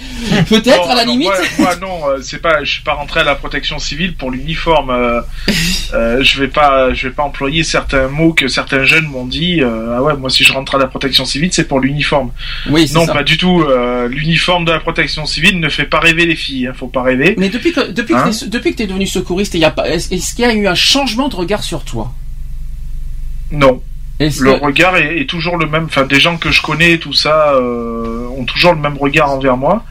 [0.48, 1.28] Peut-être à la non, limite.
[1.28, 2.62] Moi, moi, non, euh, c'est pas.
[2.62, 4.90] Je suis pas rentré à la protection civile pour l'uniforme.
[4.90, 5.20] euh,
[5.94, 9.60] euh, je vais pas, je vais pas employer certains mots que certains jeunes m'ont dit.
[9.62, 12.30] euh, ah ouais, moi si je rentre à la protection civile, c'est pour l'uniforme.
[12.68, 13.12] Oui, Non, ça.
[13.12, 13.62] pas du tout.
[13.62, 16.68] euh, l'uniforme de la protection civile ne fait pas rêver les filles.
[16.68, 17.34] Hein, faut pas rêver.
[17.38, 19.70] Mais depuis que depuis Hein que t'es, depuis que t'es devenu secouriste, il y a
[19.70, 22.12] pas est-ce, qu'il y a eu un changement de regard sur toi
[23.52, 23.82] Non.
[24.18, 25.84] Est-ce Le que- regard est, est toujours le même.
[25.84, 29.56] Enfin, des gens que je connais, tout ça, euh, ont toujours le même regard envers
[29.56, 29.82] moi.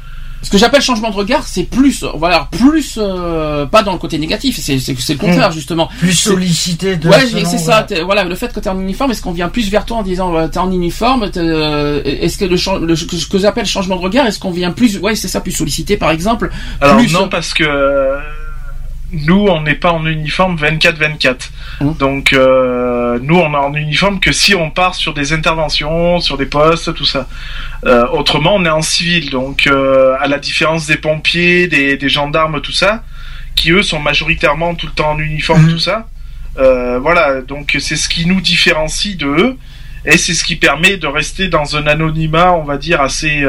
[0.41, 4.17] Ce que j'appelle changement de regard, c'est plus, voilà, plus, euh, pas dans le côté
[4.17, 5.89] négatif, c'est c'est- c'est le contraire, justement.
[5.99, 7.09] Plus sollicité de.
[7.09, 7.63] Ouais, c'est ça.
[7.65, 7.83] voilà.
[7.83, 9.97] t'es- Voilà, le fait que tu es en uniforme, est-ce qu'on vient plus vers toi
[9.97, 13.65] en disant euh, t'es en uniforme t'es, euh, Est-ce que le, le- ce que j'appelle
[13.65, 16.95] changement de regard, est-ce qu'on vient plus, ouais, c'est ça, plus sollicité, par exemple Alors
[16.97, 18.17] plus, non, parce que euh,
[19.11, 21.49] nous, on n'est pas en uniforme 24-24.
[21.81, 21.95] Hum.
[21.97, 26.37] Donc, euh, nous, on est en uniforme que si on part sur des interventions, sur
[26.37, 27.27] des postes, tout ça.
[27.85, 29.29] Euh, autrement, on est en civil.
[29.31, 33.03] Donc, euh, à la différence des pompiers, des, des gendarmes, tout ça,
[33.55, 35.71] qui eux sont majoritairement tout le temps en uniforme, Mhm.
[35.71, 36.07] tout ça.
[36.57, 39.57] Euh, voilà, donc c'est ce qui nous différencie de eux.
[40.05, 43.43] Et c'est ce qui permet de rester dans un anonymat, on va dire, assez...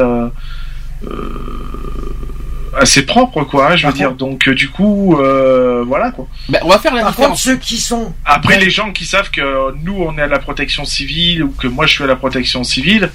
[2.79, 6.27] assez propre quoi hein, je veux Par dire donc euh, du coup euh, voilà quoi
[6.49, 7.43] Ben, on va faire la Par contre, différence.
[7.43, 8.13] ceux qui sont.
[8.25, 8.61] après Ouais.
[8.65, 11.87] les gens qui savent que nous on est à la protection civile ou que moi
[11.87, 13.11] je suis à la protection civile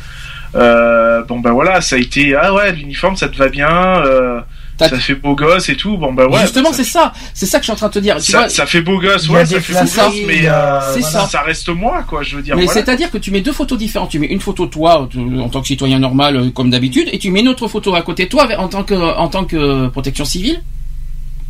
[0.55, 3.69] euh, bon ben voilà ça a été ah ouais l'uniforme ça te va bien
[4.05, 4.39] euh,
[4.79, 7.59] ça fait beau gosse et tout bon ben ouais Justement, ça, c'est ça, c'est ça
[7.59, 8.17] que je suis en train de te dire.
[8.17, 10.93] Tu ça, vois, ça fait beau gosse ouais ça fait beau gosse mais a- euh,
[10.93, 11.41] C'est voilà, ça.
[11.41, 12.81] reste moi quoi je veux dire Mais voilà.
[12.81, 14.09] c'est-à-dire que tu mets deux photos différentes.
[14.11, 17.07] Tu mets une photo de toi euh, en tant que citoyen normal euh, comme d'habitude,
[17.11, 19.45] et tu mets une autre photo à côté de toi en tant que en tant
[19.45, 20.61] que protection civile.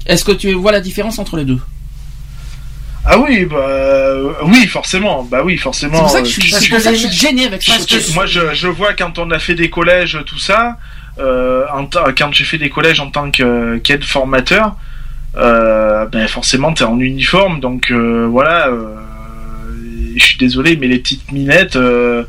[0.05, 1.59] Est-ce que tu vois la différence entre les deux?
[3.07, 6.33] Ah oui bah euh, oui forcément bah oui C'est forcément pour ça que je euh,
[6.33, 7.73] suis, tu- c'est pour ça que je suis gêné avec ça.
[7.73, 10.73] Parce que- moi je, je vois quand on a fait des collèges tout ça euh,
[11.17, 14.75] en ta- quand j'ai fait des collèges en tant qu'aide formateur
[15.37, 18.95] euh, ben forcément t'es en uniforme donc euh, voilà euh,
[20.15, 22.23] je suis désolé mais les petites minettes euh,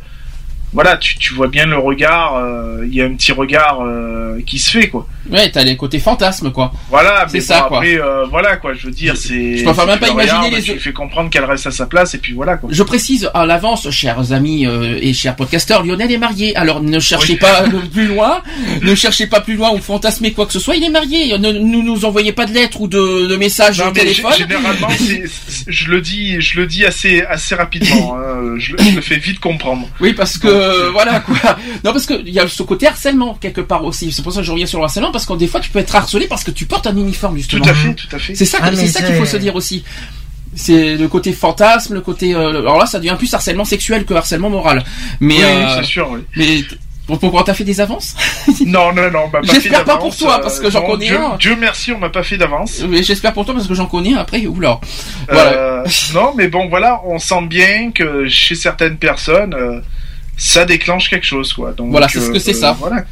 [0.73, 4.41] voilà tu, tu vois bien le regard euh, il y a un petit regard euh,
[4.47, 6.73] qui se fait quoi Ouais, t'as les côtés fantasmes quoi.
[6.91, 7.79] voilà mais C'est ça, bon, quoi.
[7.79, 10.63] après euh, voilà quoi je veux dire c'est je préfère même pas imaginer regardes, les-
[10.63, 13.47] tu fais comprendre qu'elle reste à sa place et puis voilà quoi Je précise à
[13.47, 16.55] l'avance, chers amis et chers podcasteurs, Lionel est marié.
[16.57, 17.39] Alors ne cherchez Oui.
[17.39, 18.43] pas plus loin,
[18.83, 20.77] ne cherchez pas plus loin ou fantasmer quoi que ce soit.
[20.77, 21.37] Il est marié.
[21.39, 24.33] Ne nous nous envoyez pas de lettres ou de, de messages Non, au téléphone.
[24.33, 24.89] gé- généralement,
[25.67, 28.17] je le dis, je le dis assez, assez rapidement.
[28.17, 29.89] hein, je, le- je le fais vite comprendre.
[30.01, 31.37] Oui, parce que euh, voilà quoi.
[31.85, 34.13] Non, parce que il y a ce côté harcèlement quelque part aussi.
[34.13, 35.79] C'est pour ça que je reviens sur le harcèlement parce que des fois tu peux
[35.79, 37.65] être harcelé parce que tu portes un uniforme Tout justement.
[37.67, 38.35] à fait, tout à fait.
[38.35, 39.85] C'est ça, Ah, c'est ça qu'il faut se dire aussi.
[40.55, 42.35] C'est le côté fantasme, le côté.
[42.35, 44.85] euh, alors là, ça devient plus harcèlement sexuel que harcèlement moral.
[45.21, 46.09] Mais Oui, euh, c'est sûr.
[46.11, 46.21] Oui.
[46.35, 46.65] mais
[47.07, 48.17] pour- pourquoi t'as fait des avances?
[48.67, 51.19] Non, non, non, on m'a pas J'espère pas pour toi, parce que j'en connais Dieu,
[51.21, 51.37] un.
[51.37, 52.83] Dieu merci, on m'a pas fait d'avance.
[52.89, 54.47] Mais j'espère pour toi parce que j'en connais un après.
[54.47, 54.81] Oula.
[55.29, 55.53] Voilà.
[55.53, 55.85] Euh,
[56.15, 59.81] non, mais bon, voilà, on sent bien que chez certaines personnes, euh,
[60.37, 61.73] ça déclenche quelque chose, quoi.
[61.73, 62.77] Donc, Voilà, c'est ce que c'est euh, ça.
[62.79, 63.05] Voilà.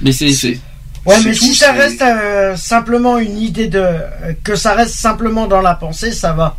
[0.00, 0.58] Mais c'est
[1.06, 3.98] Ouais, mais tout, si ça reste euh, simplement une idée de euh,
[4.44, 6.56] que ça reste simplement dans la pensée, ça va.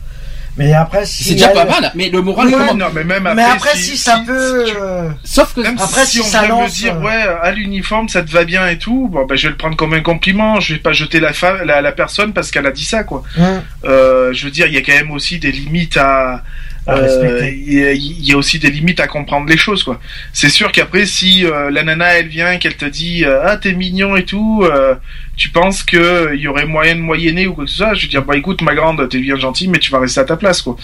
[0.57, 1.91] Mais après, si c'est déjà elle- pas mal.
[1.95, 4.65] Mais le moral Ouais, comment non, mais même après, Mais après, si, ça peut.
[4.65, 6.95] si tu- euh, Sauf que Même Après, si, si on ça vient me lance, dire
[6.98, 9.57] euh, ouais à l'uniforme ça te va bien et tout, bon ben je vais le
[9.57, 10.60] prendre comme un compliment.
[10.60, 13.23] Je vais pas jeter la fa- la, la personne parce qu'elle a dit ça quoi.
[13.38, 16.43] hum, Euh, je veux dire il y a quand même aussi des limites À
[16.90, 19.99] euh, il y, a- aussi des limites à comprendre les choses quoi.
[20.34, 23.74] C'est sûr qu'après si euh, la nana elle vient qu'elle te dit euh, ah t'es
[23.74, 24.95] mignon et tout, euh,
[25.38, 27.94] tu penses que euh, il y aurait moyen de moyenner ou quoi que ce soit,
[27.94, 30.26] je veux dire bah écoute ma grande t'es bien gentille mais tu vas rester à
[30.26, 30.76] ta place quoi.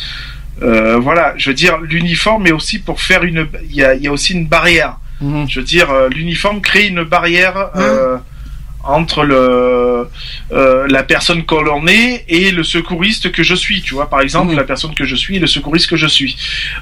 [0.62, 4.02] Euh, voilà, je veux dire l'uniforme est aussi pour faire une il y a, il
[4.04, 4.98] y a aussi une barrière.
[5.22, 5.50] Mhm.
[5.50, 8.18] Je veux dire, euh, l'uniforme crée une barrière euh,
[8.88, 10.10] entre le
[10.52, 13.82] euh, la personne que l'on est et le secouriste que je suis.
[13.82, 16.38] Tu vois, par exemple, la personne que je suis et le secouriste que je suis.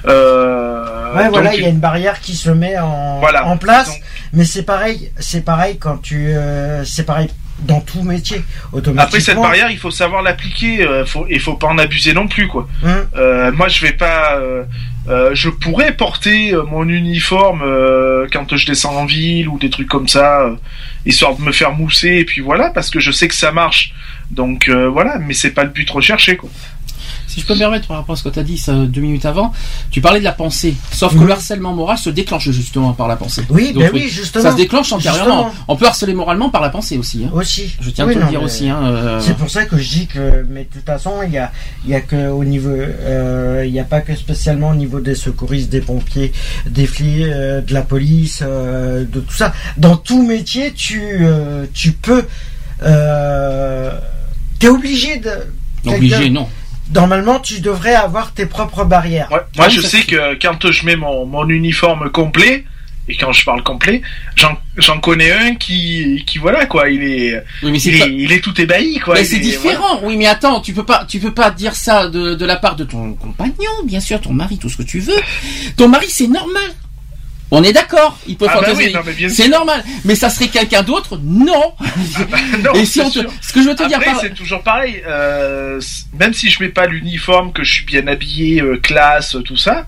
[0.06, 0.84] Euh,
[1.16, 3.46] Ouais, voilà, il y a une barrière qui se met en, Voilà.
[3.46, 3.88] en place.
[3.88, 4.00] Donc-
[4.34, 7.28] mais c'est pareil, c'est pareil quand tu, euh, c'est pareil
[7.60, 8.42] dans tout métier.
[8.72, 9.02] Automatiquement.
[9.02, 10.82] Après cette barrière, il faut savoir l'appliquer.
[10.86, 12.68] Euh, faut, il faut pas en abuser non plus, quoi.
[12.84, 14.36] Hum, Euh, moi, je vais pas.
[14.36, 14.64] euh,
[15.34, 17.62] je pourrais porter mon uniforme
[18.32, 20.50] quand je descends en ville ou des trucs comme ça,
[21.04, 23.92] histoire de me faire mousser et puis voilà, parce que je sais que ça marche.
[24.32, 26.50] Donc voilà, mais c'est pas le but recherché, quoi.
[27.36, 29.02] Si je peux me permettre par rapport à ce que tu as dit ça, deux
[29.02, 29.52] minutes avant,
[29.90, 30.74] tu parlais de la pensée.
[30.90, 31.26] Sauf que Mhm.
[31.26, 33.42] le harcèlement moral se déclenche justement par la pensée.
[33.50, 34.42] Oui, Donc, ben oui, justement.
[34.42, 35.44] Ça se déclenche antérieurement.
[35.50, 35.64] Justement.
[35.68, 37.26] On peut harceler moralement par la pensée aussi.
[37.26, 37.30] hein.
[37.34, 37.76] Aussi.
[37.78, 38.70] Je tiens Oui, à te non, le dire aussi.
[38.70, 41.36] Hein, euh, C'est pour ça que je dis que, mais de toute façon, il y
[41.36, 41.52] a,
[41.86, 45.14] y a que au niveau, euh, il n'y a pas que spécialement au niveau des
[45.14, 46.32] secouristes, des pompiers,
[46.70, 49.52] des flics, euh, de la police, de tout ça.
[49.76, 51.26] Dans tout métier, tu,
[51.74, 52.24] tu peux,
[54.58, 55.30] t'es obligé de.
[55.86, 56.48] obligé, non.
[56.94, 59.28] Normalement, tu devrais avoir tes propres barrières.
[59.30, 62.64] Ouais, moi, Ah oui, je sais que quand je mets mon, mon uniforme complet,
[63.08, 64.02] Et quand je parle complet,
[64.34, 68.06] j'en j'en connais un qui qui voilà quoi, il est Oui, mais c'est il pas-
[68.06, 69.14] est, il est tout ébahi quoi.
[69.14, 70.00] Mais c'est est- différent.
[70.02, 72.74] Oui, mais attends, tu peux pas, tu peux pas dire ça de, de la part
[72.74, 75.20] de ton compagnon, bien sûr, ton mari, tout ce que tu veux.
[75.76, 76.68] Ton mari, c'est normal.
[77.52, 78.18] On est d'accord.
[78.26, 78.86] Il peut Ah bah fantasmer.
[78.88, 79.84] oui, non, c'est normal.
[80.04, 81.74] Mais ça serait quelqu'un d'autre Non.
[82.64, 83.32] Non, Et si c'est on te- sûr.
[83.40, 85.00] ce que je veux te dire par- c'est toujours pareil.
[85.06, 85.80] euh,
[86.18, 89.86] même si je mets pas l'uniforme, que je suis bien habillé, euh, classe, tout ça,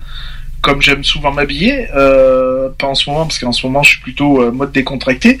[0.61, 4.01] comme j'aime souvent m'habiller, euh, pas en ce moment, parce qu'en ce moment je suis
[4.01, 5.37] plutôt euh, mode décontracté.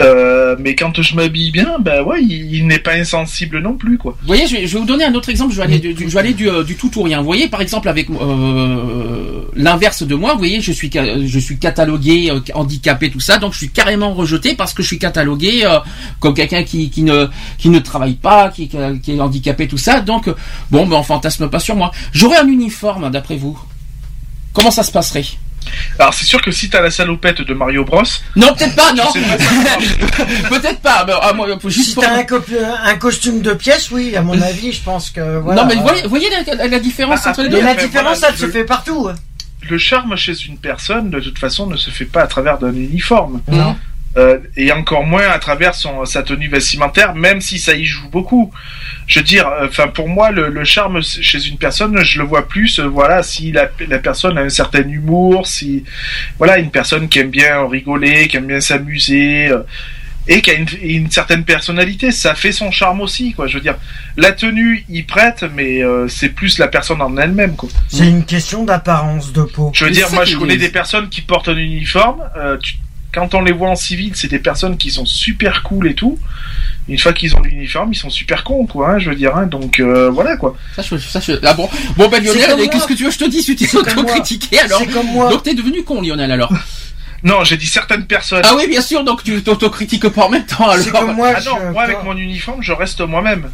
[0.00, 3.98] Euh, mais quand je m'habille bien, ben ouais, il, il n'est pas insensible non plus,
[3.98, 4.16] quoi.
[4.20, 5.52] Vous voyez, je vais, je vais vous donner un autre exemple.
[5.52, 7.18] Je vais aller, du, du- je vais aller du, euh, du tout ou rien.
[7.18, 11.58] Vous voyez, par exemple, avec euh, l'inverse de moi, vous voyez, je suis, je suis
[11.58, 15.64] catalogué euh, handicapé, tout ça, donc je suis carrément rejeté parce que je suis catalogué
[15.64, 15.78] euh,
[16.20, 17.26] comme quelqu'un qui, qui ne,
[17.58, 20.00] qui ne travaille pas, qui, qui est handicapé, tout ça.
[20.00, 20.28] Donc,
[20.70, 21.90] bon, ben on fantasme pas sur moi.
[22.12, 23.58] J'aurais un uniforme, d'après vous.
[24.52, 25.24] Comment ça se passerait?
[25.98, 28.02] Alors c'est sûr que si t'as la salopette de Mario Bros,
[28.36, 29.04] Non, peut-être pas, non.
[30.48, 31.04] peut-être pas.
[31.06, 34.82] mais, ah, moi, Si pour- t'as un, costume de pièce, oui, à mon avis, je
[34.82, 35.62] pense que voilà.
[35.62, 38.34] Non, mais vous voyez, la, la- la différence Ah, entre les deux la différence, voilà,
[38.34, 39.08] elle se fait partout.
[39.68, 42.74] le charme chez une personne, de toute façon, ne se fait pas à travers d'un
[42.74, 43.40] uniforme.
[43.48, 43.76] Non.
[44.18, 48.10] Euh, et encore moins à travers son, sa tenue vestimentaire, même si ça y joue
[48.10, 48.52] beaucoup.
[49.06, 52.24] Je veux dire, euh, enfin pour moi, le, le charme chez une personne, je le
[52.26, 52.78] vois plus.
[52.78, 55.84] euh, voilà, si la, la personne a un certain humour, si
[56.36, 59.48] voilà une personne qui aime bien rigoler, qui aime bien s'amuser.
[59.48, 59.62] euh,
[60.28, 63.48] et qui a une, une certaine personnalité, ça fait son charme aussi, quoi.
[63.48, 63.74] Je veux dire,
[64.16, 67.68] la tenue y prête, mais euh, c'est plus la personne en elle-même, quoi.
[67.88, 69.72] C'est une question d'apparence de peau.
[69.74, 72.22] Je veux dire, moi, je connais des personnes qui portent un uniforme.
[72.36, 72.74] euh, tu-
[73.12, 76.18] quand on les voit en civil, c'est des personnes qui sont super cool et tout.
[76.88, 78.90] Une fois qu'ils ont l'uniforme, ils sont super cons, quoi.
[78.90, 80.56] hein, je veux dire, hein, donc euh, voilà, quoi.
[80.74, 83.20] Ça, je, ça, je, ah bon, bon ben Lionel, qu'est-ce que tu veux que je
[83.20, 83.44] te dise?
[83.44, 84.02] Tu t'es C'est comme moi.
[84.04, 84.80] auto-critiqué alors.
[84.80, 85.30] C'est comme moi.
[85.30, 86.52] Donc t'es devenu con Lionel alors.
[87.24, 88.42] Non, j'ai dit certaines personnes.
[88.44, 89.04] Ah oui, bien sûr.
[89.04, 90.84] Donc tu t'auto-critiques pas en même temps alors.
[90.84, 93.48] C'est comme moi, Ah non, je- moi avec mon uniforme, je reste moi-même.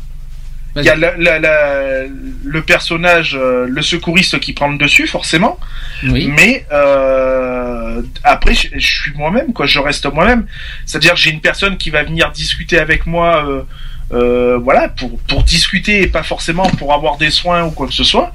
[0.76, 2.02] Il y a la- la- la-
[2.44, 5.58] le personnage, euh, le secouriste qui prend le dessus, forcément.
[6.04, 6.28] Oui.
[6.28, 9.66] Mais euh, après, je, je suis moi-même, quoi.
[9.66, 10.46] Je reste moi-même.
[10.86, 13.62] C'est-à-dire, j'ai une personne qui va venir discuter avec moi, euh,
[14.12, 17.94] euh, voilà, pour pour discuter et pas forcément pour avoir des soins ou quoi que
[17.94, 18.32] ce soit.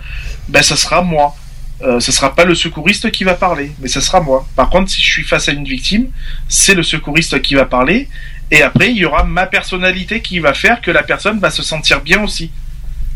[0.49, 1.35] Ben, ça sera moi.
[1.81, 4.47] Euh, ce sera pas le secouriste qui va parler, mais ça sera moi.
[4.55, 6.07] Par contre, si je suis face à une victime,
[6.47, 8.07] c'est le secouriste qui va parler.
[8.53, 11.63] Et après, il y aura ma personnalité qui va faire que la personne va se
[11.63, 12.51] sentir bien aussi.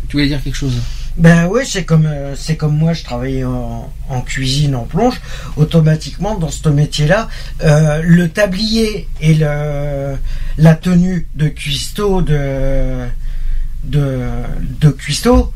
[0.10, 0.82] Tu voulais dire quelque chose?
[1.16, 5.22] Ben oui, c'est comme euh, c'est comme moi, je travaillais en, en cuisine, en plonge.
[5.56, 7.28] Automatiquement, dans ce métier-là,
[7.64, 10.16] euh, le tablier et le
[10.58, 13.06] la tenue de cuistot de
[13.84, 14.20] de
[14.82, 15.54] de cuistot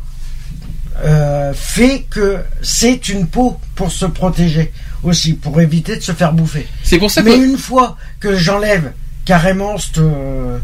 [1.03, 4.71] euh, fait que c'est une peau pour se protéger
[5.01, 6.67] aussi, pour éviter de se faire bouffer.
[6.83, 7.29] C'est pour ça que.
[7.29, 8.93] Mais une fois que j'enlève
[9.31, 10.57] carrément cette euh,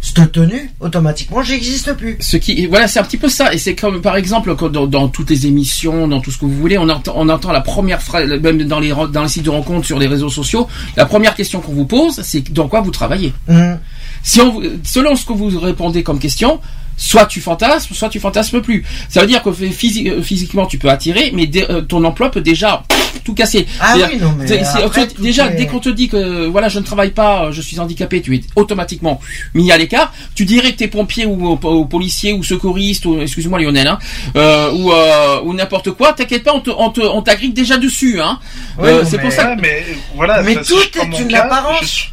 [0.00, 2.16] cette tenue, automatiquement, j'existe plus.
[2.18, 3.54] Ce qui, voilà, c'est un petit peu ça.
[3.54, 6.56] Et c'est comme, par exemple, dans, dans toutes les émissions, dans tout ce que vous
[6.56, 9.44] voulez, on entend, on entend la première phrase, même dans les, ren- dans les sites
[9.44, 10.66] de rencontres sur les réseaux sociaux,
[10.96, 13.32] la première question qu'on vous pose, c'est dans quoi vous travaillez?
[13.48, 13.78] Hum.
[14.24, 16.58] Si on, vous- selon ce que vous répondez comme question,
[16.96, 18.84] soit tu fantasmes, soit tu fantasmes plus.
[19.08, 22.84] Ça veut dire que euh, physiquement tu peux attirer, mais euh, ton emploi peut déjà
[23.24, 23.66] tout casser.
[23.80, 24.46] Ah oui, non, mais
[24.82, 27.52] après, tout déjà, est- dès qu'on te dit que voilà, je ne travaille pas, euh,
[27.52, 29.20] je suis handicapé, tu es automatiquement
[29.54, 30.12] mis à l'écart.
[30.34, 33.98] Tu dirais que t'es pompier ou, ou, ou policier ou secouriste ou excuse-moi Lionel, hein,
[34.36, 36.12] euh, ou, euh, ou n'importe quoi.
[36.14, 38.38] T'inquiète pas, on te, on te, on t'agrippe déjà dessus, hein.
[38.80, 39.50] Euh, c'est mais- pour ça.
[39.50, 39.84] Ouais, mais
[40.16, 40.42] voilà.
[40.42, 42.08] Mais ça, tout est une cas, apparence.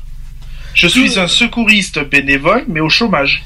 [0.73, 3.43] Je suis un secouriste bénévole, mais au chômage.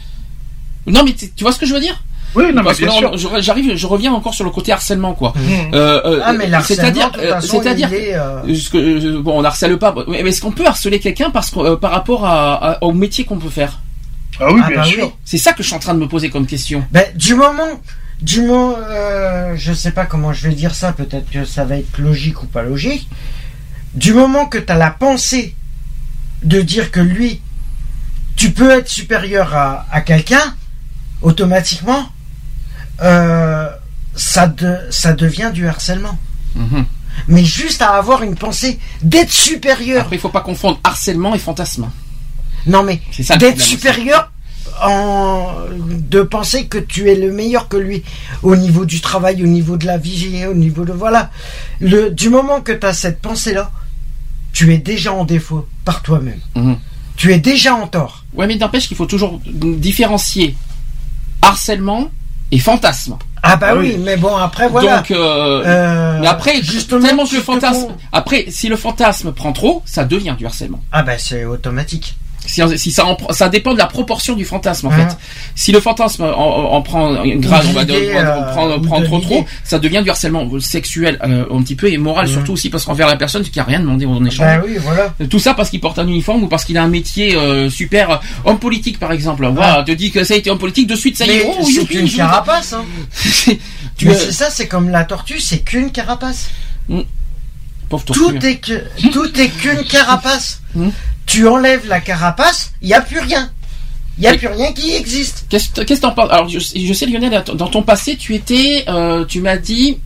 [0.88, 2.02] Non, mais tu vois ce que je veux dire?
[2.36, 3.12] Oui, non, mais Parce que bien là, sûr.
[3.14, 5.34] on- je- j'arrive, je reviens encore sur le côté harcèlement, quoi.
[5.36, 5.76] Mmh.
[5.76, 9.44] Euh, euh, Ah, mais c'est-à-dire, euh, c'est-à-dire, il est, euh, ce que, euh, bon, on
[9.44, 9.94] harcèle pas.
[10.08, 13.24] Mais est-ce qu'on peut harceler quelqu'un parce que euh, par rapport à, à- au métier
[13.24, 13.82] qu'on peut faire?
[14.40, 15.06] Ah oui, Ah bien bah sûr.
[15.06, 15.12] oui.
[15.24, 16.84] C'est ça que je suis en train de me poser comme question.
[16.92, 17.80] Ben, du moment,
[18.20, 21.78] du moment, euh, je sais pas comment je vais dire ça, peut-être que ça va
[21.78, 23.08] être logique ou pas logique.
[23.94, 25.54] Du moment que tu as la pensée
[26.42, 27.42] de dire que lui,
[28.36, 30.56] tu peux être supérieur à, à quelqu'un,
[31.24, 32.06] automatiquement,
[33.02, 33.70] euh,
[34.16, 36.18] ça, de- ça devient du harcèlement.
[36.56, 36.86] Mhm.
[37.28, 40.02] Mais juste à avoir une pensée d'être supérieur.
[40.04, 41.90] Après, il faut pas confondre harcèlement et fantasme.
[42.66, 43.02] Non mais
[43.38, 44.32] d'être supérieur
[44.84, 45.54] en
[45.90, 48.04] de penser que tu es le meilleur que lui
[48.41, 51.30] au niveau du travail, au niveau de la vie, au niveau de voilà.
[51.82, 53.70] Le du moment que tu as cette pensée là,
[54.54, 56.40] tu es déjà en défaut par toi-même.
[56.56, 56.78] Mhm.
[57.16, 58.26] Tu es déjà en tort.
[58.34, 60.56] Ouais, mais n'empêche qu'il faut toujours différencier
[61.44, 62.10] harcèlement
[62.52, 63.18] et fantasme.
[63.45, 64.02] Ah bah Ah oui, oui.
[64.03, 64.98] mais bon après voilà.
[64.98, 67.88] Donc, euh, Euh, mais après, justement, tellement le fantasme.
[68.14, 70.80] Après, si le fantasme prend trop, ça devient du harcèlement.
[70.94, 72.15] Ah bah c'est automatique.
[72.45, 75.07] Si, ça, en, prend- ça dépend de la proportion du fantasme en Hein.
[75.10, 75.18] fait.
[75.56, 78.80] Si le fantasme en, en- en prend une grade, on va dire, on euh, prend,
[78.82, 82.32] prend trop trop, ça devient du harcèlement sexuel euh, un petit peu et moral Mhm.
[82.34, 84.45] surtout aussi parce qu'envers la personne qui a rien demandé en échange.
[84.45, 85.14] Bah oui, voilà.
[85.30, 88.11] Tout ça parce qu'il porte un uniforme ou parce qu'il a un métier euh, super
[88.11, 89.48] euh, homme politique par exemple.
[89.48, 91.48] Voilà, te dit que ça a été homme politique de suite ça y Mais est.
[91.60, 92.74] Oh, c'est qu'une carapace.
[92.74, 92.84] Hein.
[93.98, 96.49] tu Mais ça, c'est comme la tortue, c'est qu'une carapace.
[97.90, 98.45] pauvre Tout tortue.
[98.48, 100.61] est que tout est qu'une carapace.
[101.26, 103.50] Tu enlèves la carapace, il y a plus rien.
[104.20, 105.45] Il y a plus rien qui existe.
[105.50, 106.30] Qu'est-ce qu'est-ce que t'en penses?
[106.32, 109.98] Alors je, je sais Lionel, dans ton passé tu étais, euh, tu m'as dit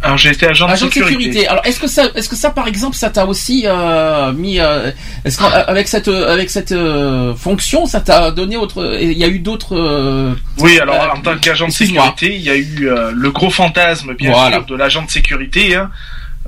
[0.00, 1.22] Alors j'ai été agent de agent de sécurité.
[1.24, 1.48] sécurité.
[1.48, 4.92] Alors est-ce que ça, est-ce que ça par exemple, ça t'a aussi euh, mis, euh,
[5.24, 9.40] est-ce qu'avec cette avec cette euh, fonction, ça t'a donné autre, il y a eu
[9.40, 9.74] d'autres.
[9.76, 13.30] euh, Oui, alors Euh, en tant qu'agent de sécurité, il y a eu euh, le
[13.32, 14.58] gros fantasme, bien Voilà.
[14.58, 15.74] sûr, de l'agent de sécurité.
[15.74, 15.90] hein.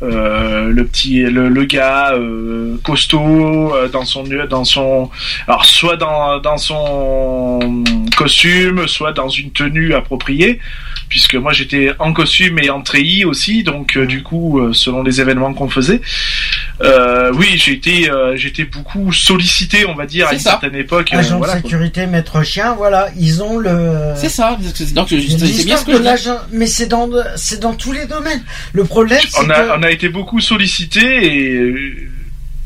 [0.02, 5.10] Euh, le petit, le, le gars euh, costaud euh, dans son dans son,
[5.46, 7.84] alors soit dans dans son
[8.16, 10.58] costume, soit dans une tenue appropriée,
[11.10, 15.20] puisque moi j'étais en costume et en treillis aussi, donc euh, du coup selon les
[15.20, 16.00] événements qu'on faisait,
[16.82, 20.50] euh, oui j'ai été euh, j'étais beaucoup sollicité, on va dire à une ça.
[20.52, 21.12] certaine époque.
[21.12, 21.70] euh, Agent voilà, de quoi.
[21.70, 24.12] sécurité, maître chien, voilà, ils ont le.
[24.16, 24.56] C'est ça.
[24.74, 28.42] c'est- Donc c'est bien ce que je mais c'est dans c'est dans tous les domaines.
[28.72, 32.08] Le problème, c'est on a, que on a été beaucoup sollicité et euh,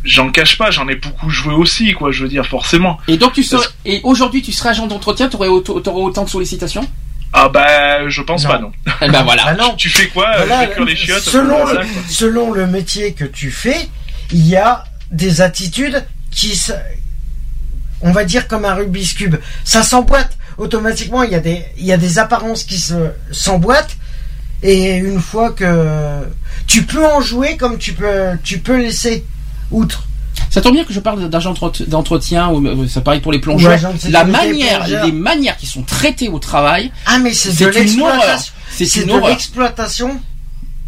[0.05, 2.99] j'en cache pas, j'en ai beaucoup joué aussi, quoi, je veux dire, forcément.
[3.09, 6.31] Et donc tu serais, et aujourd'hui tu serais agent d'entretien, t'aurais autant, t'aurais autant de
[6.31, 6.87] sollicitations?
[7.33, 8.51] Ah bah, je pense Non.
[8.51, 8.73] pas, non.
[9.03, 9.43] Eh ben voilà.
[9.47, 9.75] Ah non.
[9.77, 12.03] Tu fais quoi euh, Voilà, Je vais cuire les chiottes selon, voilà, le, quoi.
[12.09, 13.89] selon le métier que tu fais,
[14.35, 16.73] il y a des attitudes qui, se-
[18.03, 21.23] on va dire comme un Rubik's cube, ça s'emboîte automatiquement.
[21.23, 23.97] Il y a des, il y a des apparences qui se s'emboîtent
[24.63, 26.21] et une fois que
[26.67, 29.25] tu peux en jouer comme tu peux, tu peux laisser
[29.71, 30.05] outre.
[30.51, 33.73] Ça tombe bien que je parle d'agent d'entre- d'entretien, euh, c'est pareil pour les plongeurs.
[34.11, 38.53] La manière, les manières qui sont traitées au travail, Ah mais c'est de l'exploitation.
[38.87, 40.21] C'est de l'exploitation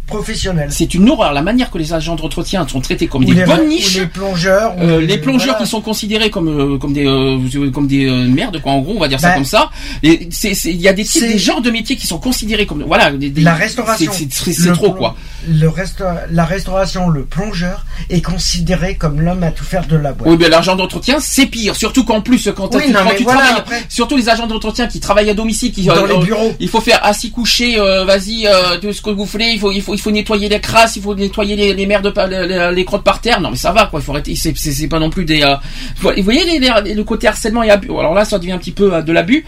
[0.07, 0.69] professionnelle.
[0.71, 1.33] C'est une horreur.
[1.33, 3.97] La manière que les agents d'entretien sont traités comme Ou des les, bonnes ou niches.
[3.97, 4.75] les plongeurs.
[4.77, 5.63] ou Euh, les plongeurs voilà.
[5.65, 8.93] qui sont considérés comme euh, comme des euh, comme des euh, merdes quoi en gros
[8.95, 9.69] on va dire ça Bah, comme ça
[10.01, 12.17] et c'est c'est- il y a des types c'est- des genres de métiers qui sont
[12.19, 14.11] considérés comme voilà des, des- La restauration.
[14.13, 15.15] c'est- trop quoi
[15.49, 20.13] Le resta- la restauration, le plongeur est considéré comme l'homme à tout faire de la
[20.13, 20.29] boîte.
[20.29, 23.15] oui mais l'agent d'entretien c'est pire surtout qu'en plus quand, Oui, tu, non, quand mais
[23.17, 26.17] tu voilà, travailles après- surtout les agents d'entretien qui travaillent à domicile qui Dans les
[26.17, 26.53] bureaux.
[26.59, 28.47] il faut faire assis coucher euh, vas-y
[28.81, 31.01] tout ce que vous voulez il faut il faut il faut nettoyer les crasses il
[31.01, 33.41] faut nettoyer les, les merdes les, les- les crottes par terre.
[33.41, 33.99] Non mais ça va quoi.
[33.99, 35.55] Il faut arrêter c'est pas non plus des euh,
[36.01, 37.89] vous voyez le côté harcèlement et abus.
[37.89, 39.45] Alors là ça devient un petit peu euh, de l'abus.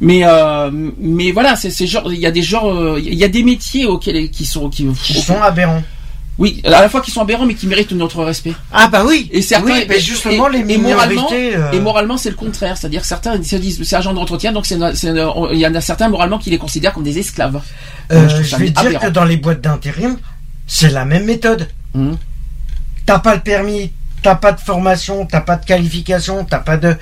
[0.00, 3.42] Mais euh, mais voilà c'est genre il y a des genres il y a des
[3.42, 5.82] métiers auxquels qui sont qui Qui sont aberrants.
[6.40, 9.28] Oui à la fois qui sont aberrants mais qui méritent notre respect Ah bah oui.
[9.32, 12.76] et certains oui, mais justement et, les et moralement euh, et moralement c'est le contraire
[12.76, 16.38] c'est-à-dire que certains se disent c'est agent d'entretien donc il y en a certains moralement
[16.38, 17.60] qui les considèrent comme des esclaves
[18.12, 19.06] euh, je je vais dire aberrant.
[19.06, 20.18] que dans les boîtes d'intérim,
[20.66, 21.68] c'est la même méthode.
[21.94, 22.16] Mhm.
[23.06, 23.92] T'as pas le permis,
[24.22, 26.96] t'as pas de formation, t'as pas de qualification, t'as pas de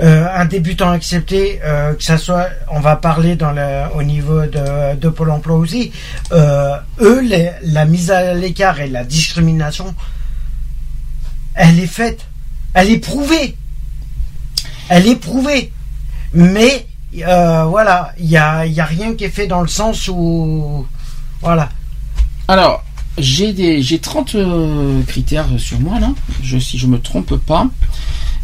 [0.00, 4.42] euh, un débutant accepté, euh, que ça soit, on va parler dans le, au niveau
[4.46, 5.92] de, de Pôle Emploi aussi.
[6.32, 7.22] Euh, eux,
[7.62, 9.94] la mise à l'écart et la discrimination,
[11.54, 12.26] elle est faite,
[12.74, 13.56] elle est prouvée,
[14.88, 15.72] elle est prouvée.
[16.32, 20.86] Mais voilà, il y a, y a rien qui est fait dans le sens où,
[21.40, 21.70] voilà.
[22.46, 22.84] Alors,
[23.18, 26.10] j'ai des j'ai 30 euh, critères sur moi là,
[26.42, 27.66] je, si je me trompe pas.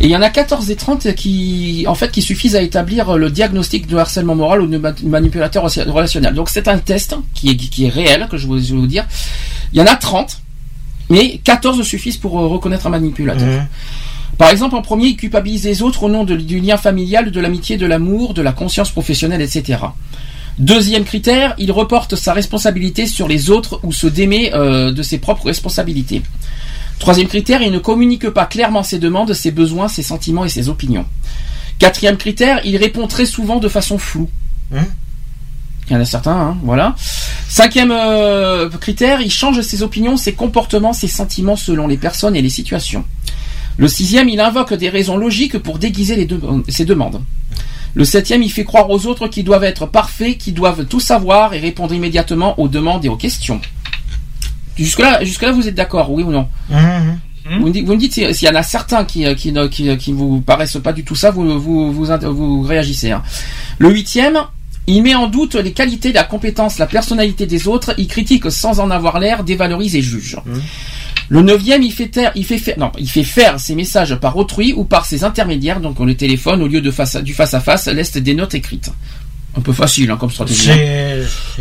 [0.01, 3.17] Et il y en a 14 et 30 qui en fait qui suffisent à établir
[3.17, 6.35] le diagnostic de harcèlement moral ou de ma- manipulateur relationnel.
[6.35, 9.07] Donc c'est un test qui est qui est réel que je vais vous dire.
[9.73, 10.41] Il y en a 30
[11.11, 13.47] mais 14 suffisent pour euh, reconnaître un manipulateur.
[14.39, 17.41] Par exemple, en premier, il culpabilise les autres au nom de- du lien familial, de
[17.41, 19.79] l'amitié, de l'amour, de la conscience professionnelle, etc.
[20.59, 25.19] Deuxième critère, il reporte sa responsabilité sur les autres ou se démet euh, de ses
[25.19, 26.23] propres responsabilités.
[26.99, 30.69] Troisième critère, il ne communique pas clairement ses demandes, ses besoins, ses sentiments et ses
[30.69, 31.05] opinions.
[31.79, 34.29] Quatrième critère, il répond très souvent de façon floue.
[34.75, 34.85] Hein
[35.87, 36.95] il y en a certains, hein, voilà.
[37.47, 42.41] Cinquième euh, critère, il change ses opinions, ses comportements, ses sentiments selon les personnes et
[42.41, 43.05] les situations.
[43.77, 47.21] Le sixième, il invoque des raisons logiques pour déguiser les de- ses demandes.
[47.93, 51.53] Le septième, il fait croire aux autres qu'ils doivent être parfaits, qu'ils doivent tout savoir
[51.53, 53.61] et répondre immédiatement aux demandes et aux questions.
[54.79, 57.19] Jusque-là, jusque-là, vous êtes d'accord, oui ou non Mhm.
[57.61, 59.53] vous, me dites, vous me dites si- s'il y en a certains qui, euh, qui,
[59.53, 63.11] ne- qui, qui vous paraissent pas du tout ça, vous, vous, vous, réagissez.
[63.11, 63.23] hein.
[63.79, 64.39] Le huitième,
[64.87, 67.95] Il met en doute les qualités, la compétence, la personnalité des autres.
[67.97, 70.37] Il critique sans en avoir l'air, dévalorise et juge.
[71.31, 74.37] Le neuvième, il fait taire, il fait faire, non, il fait faire ses messages par
[74.37, 77.55] autrui ou par ses intermédiaires, donc le téléphone au lieu de face à- du face
[77.55, 78.91] à face, laisse des notes écrites.
[79.57, 80.71] Un peu facile hein, comme stratégie.
[80.71, 80.77] hein.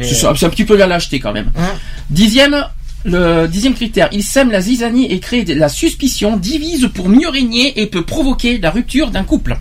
[0.03, 0.25] C'est.
[0.45, 1.49] Un petit peu la lâcheté quand même.
[1.57, 1.71] Hein
[2.09, 2.65] Dixième,
[3.05, 7.29] le dixième critère, il sème la zizanie et crée de la suspicion, divise pour mieux
[7.29, 9.57] régner et peut provoquer la rupture d'un couple.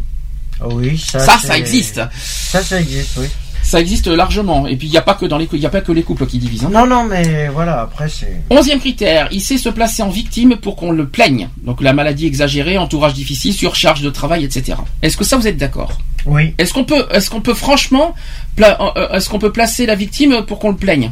[0.64, 1.18] Oui, ça.
[1.18, 2.00] Ça, existe.
[2.20, 3.26] Ça, ça existe, oui.
[3.64, 4.66] Ça existe largement.
[4.66, 6.26] Et puis il n'y a pas que dans les, y a pas que les couples
[6.26, 6.64] qui divisent.
[6.64, 6.70] hein.
[6.72, 8.40] Non, non, mais voilà, après, c'est.
[8.50, 11.48] Onzième critère, il sait se placer en victime pour qu'on le plaigne.
[11.64, 14.78] Donc la maladie exagérée, entourage difficile, surcharge de travail, etc.
[15.02, 15.98] Est-ce que ça vous êtes d'accord?
[16.26, 16.54] Oui.
[16.58, 18.14] Est-ce qu'on peut, est-ce qu'on peut franchement,
[18.56, 21.10] pla- euh, est-ce qu'on peut placer la victime pour qu'on le plaigne?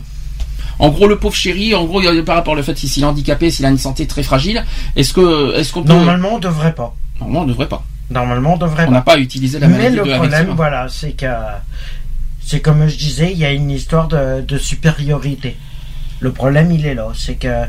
[0.81, 3.67] En gros, le pauvre chéri, en gros, par rapport au fait s'il est handicapé, s'il
[3.67, 4.65] a une santé très fragile,
[4.97, 6.95] est-ce que, est-ce qu'on peut Normalement, on devrait pas.
[7.21, 7.85] Normalement, on ne devrait pas.
[8.11, 10.87] Normalement, on devrait On n'a pas utilisé la Mais maladie le de la problème, voilà,
[10.89, 11.27] c'est que
[12.45, 15.57] c'est comme je disais, il y a une histoire de, de supériorité.
[16.19, 17.63] Le problème, il est là, c'est que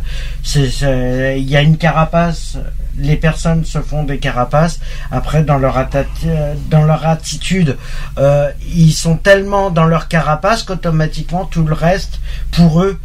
[0.44, 2.58] c'est, c'est- il y a une carapace.
[2.98, 4.80] Les personnes se font des carapaces.
[5.12, 6.28] Après, dans leur attati-
[6.70, 7.78] dans leur attitude,
[8.18, 12.20] euh, ils sont tellement dans leur carapace qu'automatiquement tout le reste,
[12.52, 13.00] pour eux,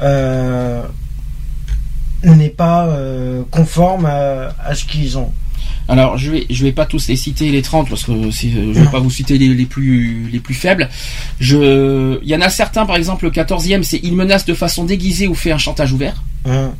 [0.00, 0.82] euh,
[2.24, 5.32] n'est pas euh, conforme à, à ce qu'ils ont.
[5.90, 8.90] Alors, je vais, je vais pas tous les citer les 30 parce que je vais
[8.90, 10.88] pas vous citer les, les plus, les plus faibles.
[11.40, 14.84] Je, il y en a certains, par exemple, le 14e, c'est il menace de façon
[14.84, 16.22] déguisée ou fait un chantage ouvert.
[16.46, 16.72] Hum,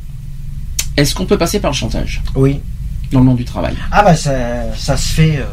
[0.99, 2.59] Est-ce qu'on peut passer par le chantage Oui.
[3.11, 4.31] dans le monde du travail Ah bah ça,
[4.77, 5.37] ça se fait.
[5.37, 5.45] euh,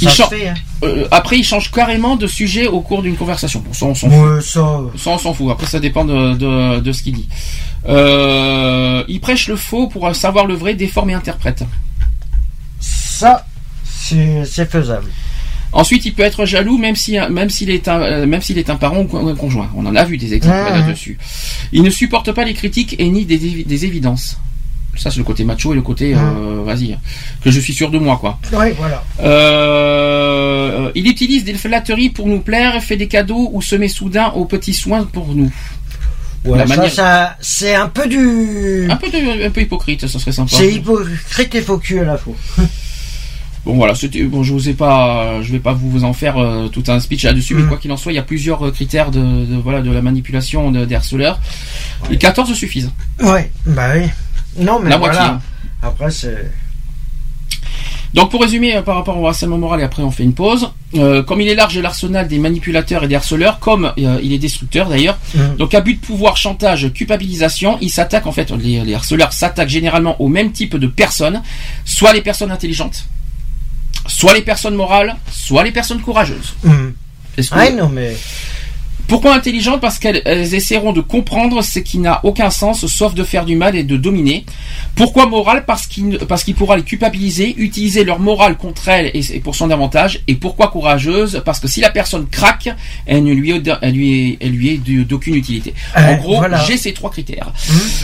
[0.00, 0.48] Il ça se fait.
[0.48, 0.54] Hein.
[0.82, 3.62] Euh, Après, il change carrément de sujet au cours d'une conversation.
[3.64, 4.18] Bon, ça, on s'en fout.
[4.18, 4.60] Ouais, ça.
[4.60, 5.50] euh, Ça, on s'en fout.
[5.52, 7.28] Après, ça dépend de, de, de ce qu'il dit.
[7.86, 11.64] Euh, il prêche le faux pour savoir le vrai, déforme et interprète.
[12.80, 13.46] Ça,
[13.84, 15.06] c'est faisable.
[15.74, 18.70] Ensuite, il peut être jaloux même si même s'il est un euh, même s'il est
[18.70, 19.68] un parent ou un conjoint.
[19.76, 21.18] On en a vu des exemples là-dessus.
[21.72, 24.38] Il ne supporte pas les critiques et ni des, des évidences.
[24.96, 26.96] Ça, c'est le côté macho et le côté euh, vas-y
[27.42, 28.38] que je suis sûr de moi quoi.
[28.52, 29.02] Oui, voilà.
[29.18, 34.28] Euh, il utilise des flatteries pour nous plaire, fait des cadeaux ou se met soudain
[34.36, 35.50] aux petits soins pour nous.
[36.44, 38.86] Ouais, La ça, manière- ça, c'est un peu du.
[38.90, 40.50] Un peu de- un peu hypocrite, ça serait sympa.
[40.56, 42.34] C'est hypocrite et faux cul à la fois.
[43.64, 44.42] Bon voilà, c'était bon.
[44.42, 47.54] Je vous ai pas, je vais pas vous en faire euh, tout un speech là-dessus,
[47.54, 47.68] mais Mm.
[47.68, 50.02] quoi qu'il en soit, il y a plusieurs euh, critères de, de- voilà de la
[50.02, 51.40] manipulation de- des harceleurs.
[52.10, 52.90] Les 14 suffisent.
[53.22, 54.02] Ouais, bah oui.
[54.58, 55.14] Non, mais La voilà.
[55.18, 55.36] moitié.
[55.82, 56.50] Après, c'est.
[58.12, 60.70] Donc pour résumer euh, par rapport au harcèlement moral et après on fait une pause.
[60.94, 64.38] Euh, comme il est large l'arsenal des manipulateurs et des harceleurs, comme euh, il est
[64.38, 65.18] destructeur d'ailleurs.
[65.34, 65.56] Mhm.
[65.56, 69.68] Donc à but de pouvoir, chantage, culpabilisation, il s'attaque en fait les, les harceleurs s'attaquent
[69.68, 71.42] généralement au même type de personnes,
[71.84, 73.06] soit les personnes intelligentes,
[74.06, 76.54] soit les personnes morales, soit les personnes courageuses.
[77.36, 78.16] Est-ce que- Ouais, non, mais.
[79.08, 83.22] Pourquoi intelligentes Parce qu'elles elles essaieront de comprendre ce qui n'a aucun sens, sauf de
[83.24, 84.44] faire du mal et de dominer.
[84.96, 89.36] Pourquoi morale Parce qu'il parce qu'il pourra les culpabiliser, utiliser leur morale contre elles et,
[89.36, 90.20] et pour son avantage.
[90.28, 92.68] Et pourquoi courageuse Parce que si la personne craque,
[93.06, 95.74] elle ne lui est, elle lui est, elle lui est d'aucune utilité.
[95.96, 96.62] en gros, voilà.
[96.64, 97.52] j'ai ces trois critères.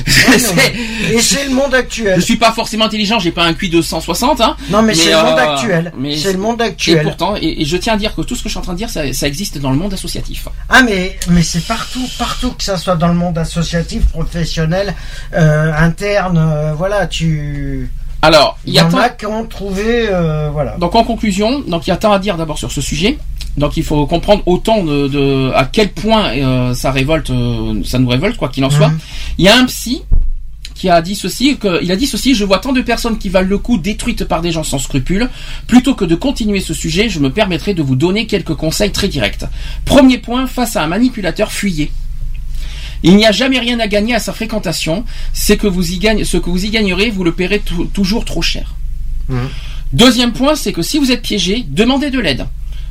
[0.57, 0.73] Mais-
[1.15, 2.23] Et c'est le monde Je actuel.
[2.23, 4.57] suis pas forcément intelligent, j'ai pas un QI de 160, hein.
[4.71, 5.93] Non, mais, c'est le monde euh, actuel.
[5.99, 7.03] mais C'est le monde Et actuel.
[7.03, 8.73] pourtant, et, et je tiens à dire que tout ce que je suis en train
[8.73, 10.49] de dire, ça, ça existe dans le monde associatif.
[10.69, 10.90] Ah mais
[11.29, 14.95] mais c'est partout, partout que ça soit dans le monde associatif, professionnel,
[15.35, 17.91] euh, interne, euh, voilà, tu.
[18.23, 20.77] Alors, Il y, a tant- a qui ont trouvé, euh, voilà.
[20.79, 23.19] Donc en conclusion, donc il y a tant à dire d'abord sur ce sujet.
[23.57, 27.99] Donc il faut comprendre autant de, de- à quel point euh, ça révolte, euh, ça
[27.99, 28.89] nous révolte quoi qu'il en soit.
[28.89, 28.99] Mhm.
[29.39, 30.03] Il y a un psy
[30.81, 33.28] qui a dit ceci, que, il a dit ceci, je vois tant de personnes qui
[33.28, 35.28] valent le coup détruites par des gens sans scrupules.
[35.66, 39.07] Plutôt que de continuer ce sujet, je me permettrai de vous donner quelques conseils très
[39.09, 39.44] directs.
[39.85, 41.90] Premier point, face à un manipulateur, fuyez.
[43.02, 45.05] Il n'y a jamais rien à gagner à sa fréquentation.
[45.35, 48.24] C'est que vous y gagnez, ce que vous y gagnerez, vous le paierez tou- toujours
[48.24, 48.74] trop cher.
[49.28, 49.48] Mhm.
[49.93, 52.47] Deuxième point, c'est que si vous êtes piégé, demandez de l'aide.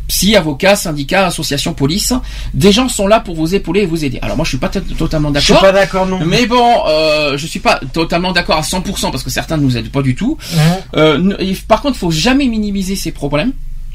[0.09, 2.13] Psy, avocat, syndicat, association, police,
[2.55, 4.19] des gens sont là pour vous épauler et vous aider.
[4.23, 5.67] Alors moi, je suis pas totalement Je suis d'accord.
[5.67, 6.19] pas d'accord non.
[6.25, 9.77] Mais bon, euh, je suis pas totalement d'accord à 100% parce que certains ne nous
[9.77, 10.37] aident pas du tout.
[10.51, 10.59] Mhm.
[10.95, 13.53] Euh, par contre, il faut jamais minimiser ces problèmes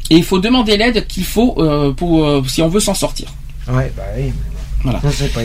[0.08, 3.28] et il faut demander l'aide qu'il faut euh, pour euh, si on veut s'en sortir.
[3.68, 4.32] Ouais, bah oui.
[4.84, 5.00] Voilà.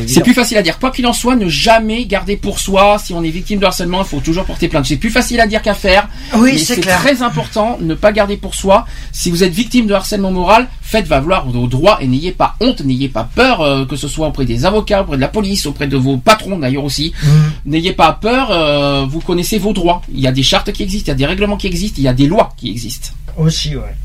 [0.07, 0.77] C'est plus facile à dire.
[0.79, 2.97] Quoi qu'il en soit, ne jamais garder pour soi.
[3.03, 4.85] Si on est victime de harcèlement, il faut toujours porter plainte.
[4.85, 6.07] C'est plus facile à dire qu'à faire.
[6.35, 7.77] Oui, c'est très important.
[7.81, 8.85] Ne pas garder pour soi.
[9.13, 12.81] Si vous êtes victime de harcèlement moral, faites valoir vos droits et n'ayez pas honte,
[12.81, 15.87] n'ayez pas peur, euh, que ce soit auprès des avocats, auprès de la police, auprès
[15.87, 17.13] de vos patrons d'ailleurs aussi.
[17.23, 17.51] Mhm.
[17.65, 18.51] N'ayez pas peur.
[18.51, 20.01] euh, vous connaissez vos droits.
[20.13, 22.03] Il y a des chartes qui existent, il y a des règlements qui existent, il
[22.03, 23.09] y a des lois qui existent.
[23.37, 23.95] Aussi, ouais.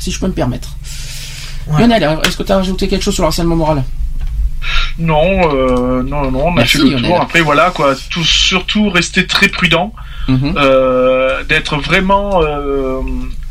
[0.00, 0.76] Si je peux me permettre.
[1.68, 1.78] Ouais.
[1.80, 3.84] Lionel, est-ce que tu as rajouté quelque chose sur le harcèlement moral?
[5.00, 7.20] Non, euh, non, non, on a Merci, fait le tour.
[7.20, 7.94] Après, voilà, quoi.
[8.10, 9.92] Tout, surtout rester très prudent,
[10.28, 10.54] Mhm.
[10.56, 13.00] euh, d'être vraiment euh,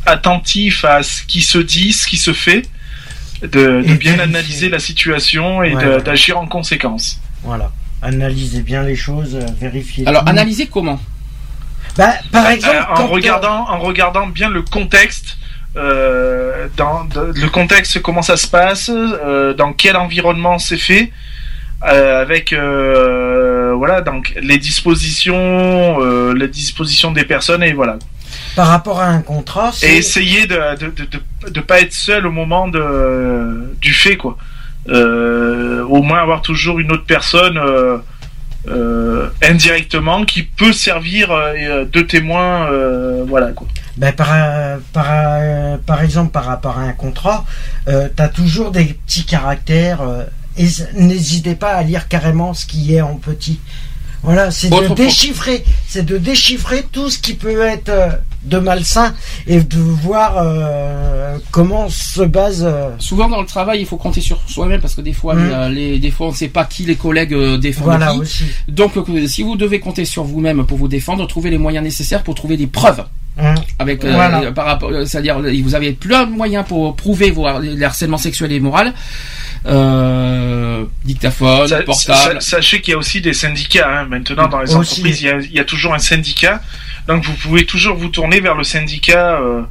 [0.06, 2.64] attentif à ce qui se dit, ce qui se fait,
[3.42, 3.48] de,
[3.82, 4.20] bien vérifier.
[4.22, 7.20] analyser la situation et Ouais, d'agir en conséquence.
[7.44, 7.72] Voilà.
[8.02, 10.08] Analysez bien les choses, vérifiez.
[10.08, 10.30] Alors, tout.
[10.30, 11.00] analyser comment?
[11.98, 15.38] Bah, par exemple, Euh, quand, en regardant, en regardant bien le contexte.
[15.78, 21.12] Euh, dans, de- le contexte, comment ça se passe, euh, dans quel environnement c'est fait,
[21.88, 27.98] euh, avec euh, voilà donc les dispositions, euh, les dispositions des personnes et voilà.
[28.58, 32.28] par rapport à un contrat, Et essayer de de, de, de, de pas être seul
[32.28, 34.38] au moment de du fait quoi.
[34.90, 37.58] Euh, au moins avoir toujours une autre personne
[39.42, 42.68] indirectement qui peut servir de témoin
[43.26, 43.68] voilà quoi.
[43.96, 44.36] ben, par,
[44.92, 45.08] par,
[45.86, 47.46] par exemple par rapport à un contrat,
[47.88, 50.02] tu as toujours des petits caractères.
[50.60, 53.60] Et n'hésitez pas à lire carrément ce qui est en petit.
[54.22, 58.12] Voilà, c'est de déchiffrer, c'est de déchiffrer tout ce qui peut être euh,
[58.44, 59.14] de malsain
[59.48, 62.64] et de voir euh, comment se base.
[62.66, 65.68] euh, Souvent dans le travail, il faut compter sur soi-même parce que des fois, a
[65.70, 68.20] les, des fois, on ne sait pas qui les collègues euh, défendent voilà qui.
[68.20, 68.44] aussi.
[68.68, 68.94] Donc,
[69.28, 72.56] si vous devez compter sur vous-même pour vous défendre, trouvez les moyens nécessaires pour trouver
[72.58, 73.04] des preuves.
[73.42, 73.56] Hein.
[73.78, 74.42] Avec, euh, Voilà.
[74.42, 78.18] euh, par rapport, euh, c'est-à-dire, vous avez plein de moyens pour prouver vos les harcèlements
[78.18, 78.78] sexuels et moraux.
[79.66, 82.42] Euh, dictaphone, portable.
[82.42, 84.06] sa- sachez qu'il y a aussi des syndicats hein.
[84.10, 85.02] maintenant dans les Aussi.
[85.02, 85.22] entreprises.
[85.22, 86.62] Il y, a, il y a toujours un syndicat,
[87.08, 89.62] donc vous pouvez toujours vous tourner vers le syndicat euh,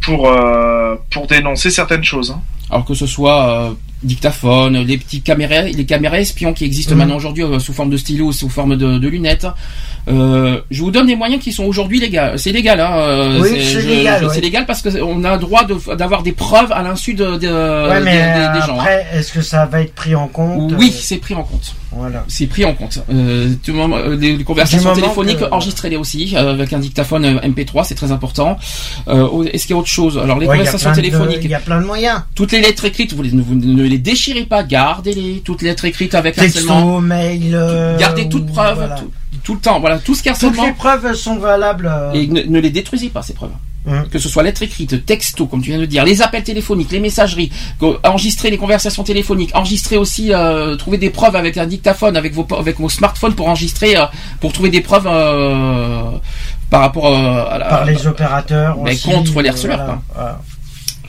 [0.00, 2.30] pour euh, pour dénoncer certaines choses.
[2.30, 2.40] hein.
[2.70, 3.70] Alors que ce soit euh,
[4.02, 6.98] dictaphone, les petits caméras, les caméras espions qui existent Mhm.
[6.98, 9.46] maintenant aujourd'hui euh, sous forme de stylo, sous forme de, de lunettes.
[10.08, 12.36] Euh, je vous donne des moyens qui sont aujourd'hui légaux.
[12.36, 12.92] C'est légal, hein.
[12.98, 14.30] euh, Oui, c'est légal, ouais.
[14.34, 17.36] C'est légal parce que on a le droit de- d'avoir des preuves à l'insu de,
[17.36, 18.12] de- ouais, des, mais
[18.52, 18.74] des- des gens.
[18.78, 18.80] hein.
[18.80, 20.72] après, est-ce que ça va être pris en compte?
[20.78, 21.74] Oui, euh, c'est pris en compte.
[21.90, 22.24] Voilà.
[22.28, 22.98] C'est pris en compte.
[23.10, 27.24] Euh, moment- euh, les, les conversations moment téléphoniques, que- enregistrez-les aussi euh, avec un dictaphone
[27.24, 28.58] euh, MP3, c'est très important.
[29.08, 30.18] Euh, Est-ce qu'il y a autre chose?
[30.18, 32.22] Alors les Ouais, conversations téléphoniques, Il y a plein de moyens.
[32.34, 35.40] toutes les lettres écrites, vous, les- vous ne les déchirez pas, gardez-les.
[35.44, 36.74] Toutes les lettres écrites avec harcèlement.
[36.74, 37.50] Texto, mail.
[37.54, 38.94] euh, Gardez toute ou- preuve, voilà.
[38.96, 39.10] tout,
[39.42, 39.80] tout le temps.
[39.80, 40.66] Voilà, tout ce qui est Toutes harcèlement.
[40.66, 41.90] les preuves sont valables.
[42.14, 43.50] Et ne, ne les détruisez pas, ces preuves.
[43.88, 44.06] Hum.
[44.08, 47.00] Que ce soit lettres écrites, texto, comme tu viens de dire, les appels téléphoniques, les
[47.00, 47.50] messageries,
[48.04, 52.46] enregistrer les conversations téléphoniques, enregistrer aussi, euh, trouver des preuves avec un dictaphone, avec vos,
[52.54, 54.04] avec vos smartphones pour enregistrer, euh,
[54.40, 56.10] pour trouver des preuves euh,
[56.68, 58.76] par rapport euh, à la, par les opérateurs.
[58.84, 60.00] mais aussi, contre les voilà.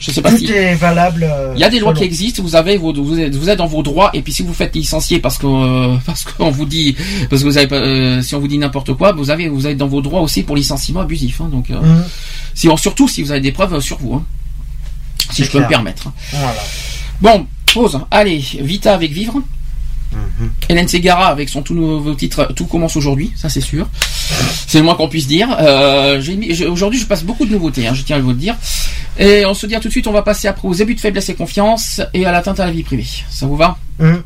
[0.00, 0.50] Je sais pas Tout si.
[0.50, 1.24] est valable.
[1.30, 3.66] euh, Il y a des lois qui existent, vous avez vous êtes, vous êtes dans
[3.66, 6.96] vos droits et puis si vous faites licencier parce que euh, parce qu'on vous dit
[7.28, 9.76] parce que vous avez euh, si on vous dit n'importe quoi, vous avez vous êtes
[9.76, 11.40] dans vos droits aussi pour licenciement abusif.
[11.42, 11.68] Hein, donc
[12.54, 14.24] si surtout si vous avez des preuves sur vous, hein,
[15.30, 16.10] si je peux me permettre.
[16.32, 16.62] Voilà.
[17.20, 18.00] Bon, pause.
[18.10, 19.42] Allez, Vita avec Vivre.
[20.12, 20.50] Mhm.
[20.68, 23.88] Hélène Segara avec son tout nouveau titre Tout commence aujourd'hui, ça c'est sûr.
[24.66, 25.48] C'est le moins qu'on puisse dire.
[25.60, 26.20] Euh,
[26.70, 28.54] Aujourd'hui, je passe beaucoup de nouveautés, hein, je tiens à vous le dire.
[29.18, 31.00] Et on se dit à tout de suite, on va passer après aux abus de
[31.00, 33.06] faiblesse et confiance et à l'atteinte à la vie privée.
[33.30, 34.22] Ça vous va Hum,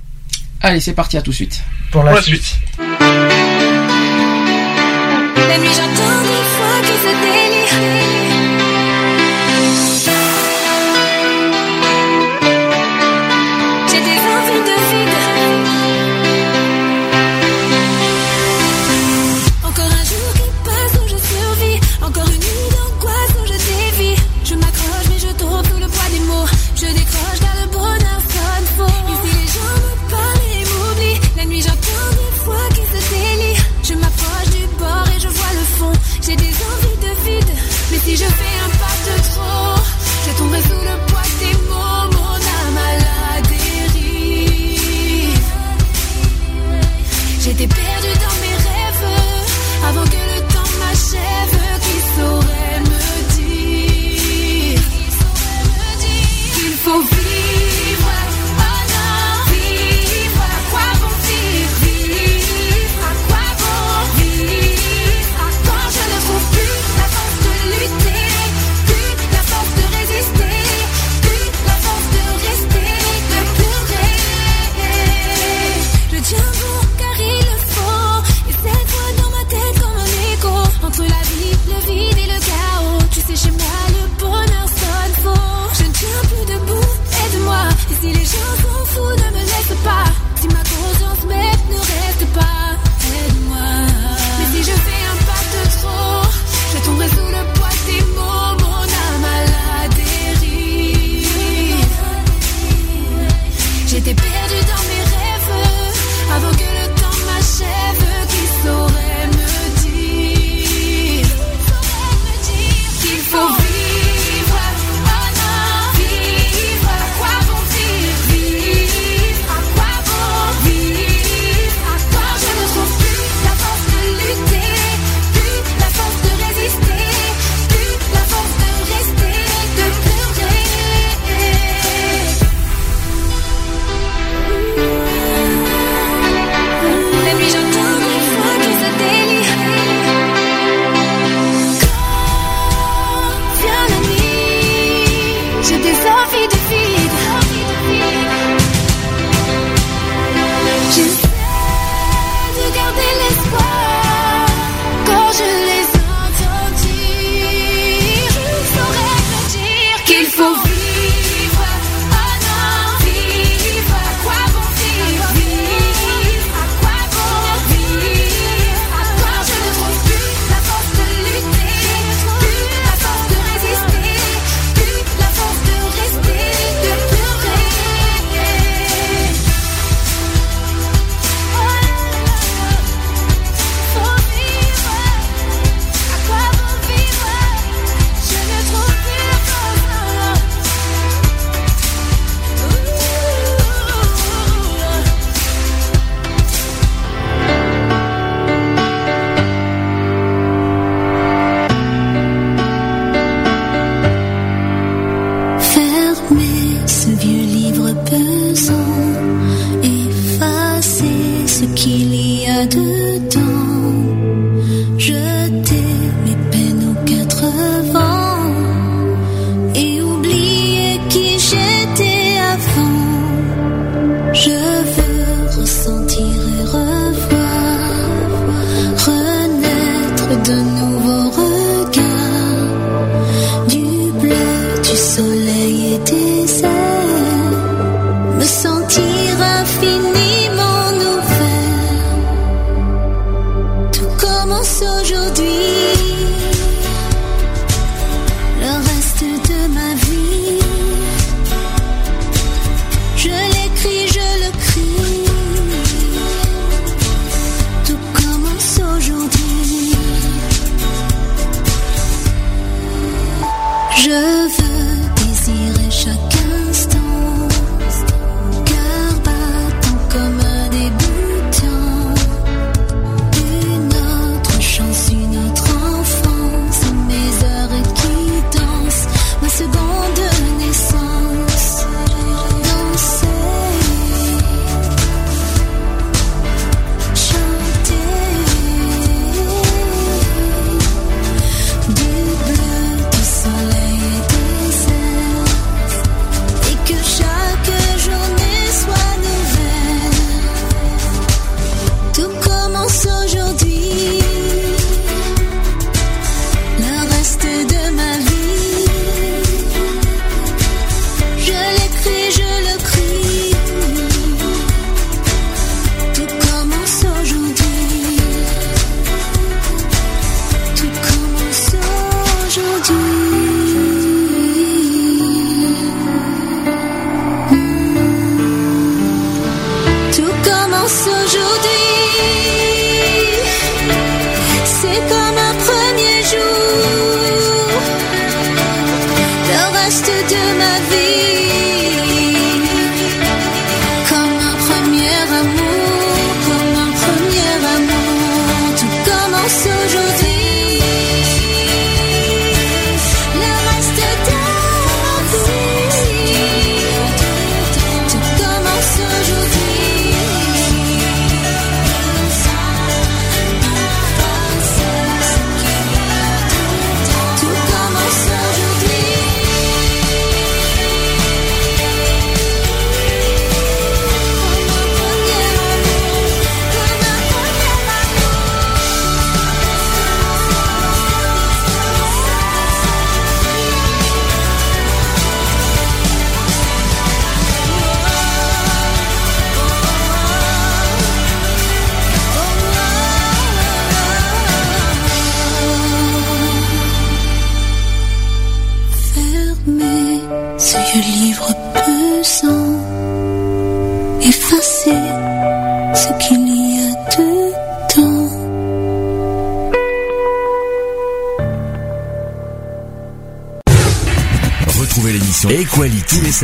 [0.61, 1.63] Allez, c'est parti, à tout de suite.
[1.91, 2.43] Pour la Pour la suite.
[2.43, 3.44] suite.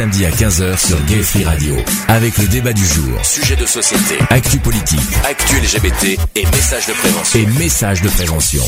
[0.00, 1.76] Samedis à 15h sur Gay Free Radio.
[2.08, 4.98] Avec le débat du jour, sujet de société, actu politique,
[5.28, 7.38] actu LGBT et messages de prévention.
[7.38, 8.62] Et messages de prévention.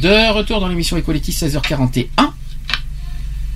[0.00, 2.06] De retour dans l'émission Equality 16h41.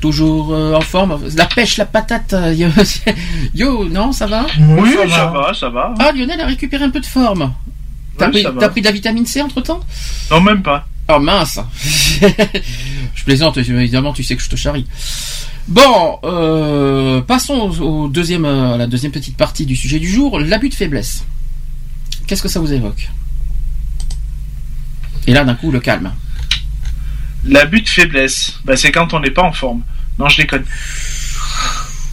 [0.01, 1.19] Toujours euh, en forme.
[1.35, 2.33] La pêche, la patate.
[2.35, 2.55] euh,
[3.53, 4.47] Yo, non, ça va?
[4.61, 5.93] Oui, ça va, ça va.
[5.99, 7.53] Ah, Lionel a récupéré un peu de forme.
[8.17, 9.81] T'as Ouais, pris, pris de la vitamine C entre temps
[10.31, 10.87] Non, même pas.
[11.11, 11.59] Oh mince
[13.15, 14.87] Je plaisante, évidemment, tu sais que je te charrie.
[15.69, 20.41] Bon, euh, passons au, deuxième, euh, à la deuxième petite partie du sujet du jour,
[20.41, 21.27] l'abus de faiblesse.
[22.27, 23.11] Qu'est-ce que ça vous évoque?
[25.27, 26.11] Et là, d'un coup, le calme.
[27.45, 29.83] L'abus de faiblesse, bah, c'est quand on n'est pas en forme.
[30.19, 30.65] Non, je déconne.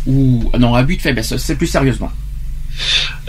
[0.06, 2.11] Ou non, abus de faiblesse, c'est plus sérieusement.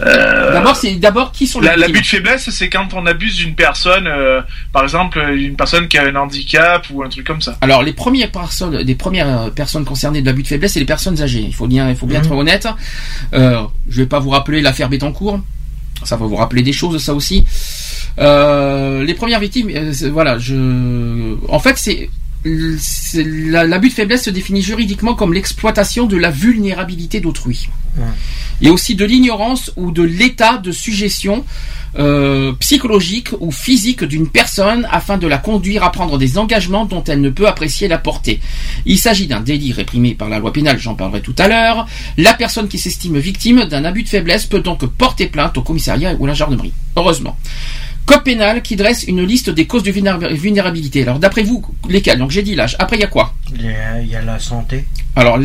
[0.01, 0.26] Euh,
[0.59, 3.35] D'abord, c'est d'abord qui sont les la- victimes L'abus de faiblesse, c'est quand on abuse
[3.37, 7.41] d'une personne, euh, par exemple, une personne qui a un handicap ou un truc comme
[7.41, 7.57] ça.
[7.61, 11.21] Alors les premières personnes, les premières personnes concernées de l'abus de faiblesse, c'est les personnes
[11.21, 11.45] âgées.
[11.47, 12.25] Il faut bien, il faut bien Mhm.
[12.25, 12.67] être honnête.
[13.33, 15.39] Euh, je vais pas vous rappeler l'affaire Bettencourt.
[16.03, 17.43] Ça va vous rappeler des choses, ça aussi.
[18.19, 22.09] Euh, les premières victimes, euh, voilà, je, en fait, c'est
[22.79, 27.67] c'est- la- l'abus de faiblesse se définit juridiquement comme l'exploitation de la vulnérabilité d'autrui
[27.97, 28.03] Ouais.
[28.61, 31.45] Et aussi de l'ignorance ou de l'état de suggestion
[31.97, 37.03] euh, psychologique ou physique d'une personne afin de la conduire à prendre des engagements dont
[37.03, 38.39] elle ne peut apprécier la portée.
[38.85, 41.87] Il s'agit d'un délit réprimé par la loi pénale, j'en parlerai tout à l'heure.
[42.17, 46.15] La personne qui s'estime victime d'un abus de faiblesse peut donc porter plainte au commissariat
[46.19, 46.73] ou à la gendarmerie.
[46.95, 47.37] Heureusement.
[48.05, 51.01] Code pénal qui dresse une liste des causes de vulnéra- vulnérabilité.
[51.03, 52.19] Alors d'après vous, lesquelles?
[52.19, 52.75] Donc j'ai dit l'âge.
[52.79, 53.33] Après il y a quoi?
[53.53, 54.85] Il y a la santé.
[55.17, 55.39] Alors,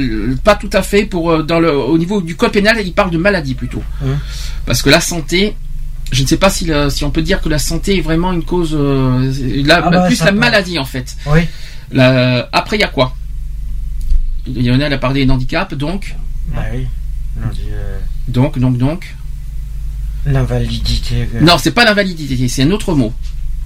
[0.44, 1.04] pas tout à fait.
[1.06, 4.18] Pour euh, dans le au niveau du code pénal, il parle de maladie plutôt, Hum.
[4.66, 5.54] parce que la santé.
[6.10, 6.70] Je ne sais pas si,
[7.04, 9.32] on peut dire que la santé est vraiment une cause, euh,
[9.64, 10.38] la- Ah bah, plus la peut.
[10.38, 11.16] maladie en fait.
[11.24, 11.40] Oui.
[11.90, 13.16] La- après, il y a quoi?
[14.46, 16.14] Lionel a parlé des handicaps, donc,
[16.54, 16.86] Bah oui.
[17.42, 19.14] On dit, euh, donc, donc, donc?
[20.26, 21.28] L'invalidité.
[21.40, 23.14] Non, c'est pas l'invalidité, c'est un autre mot.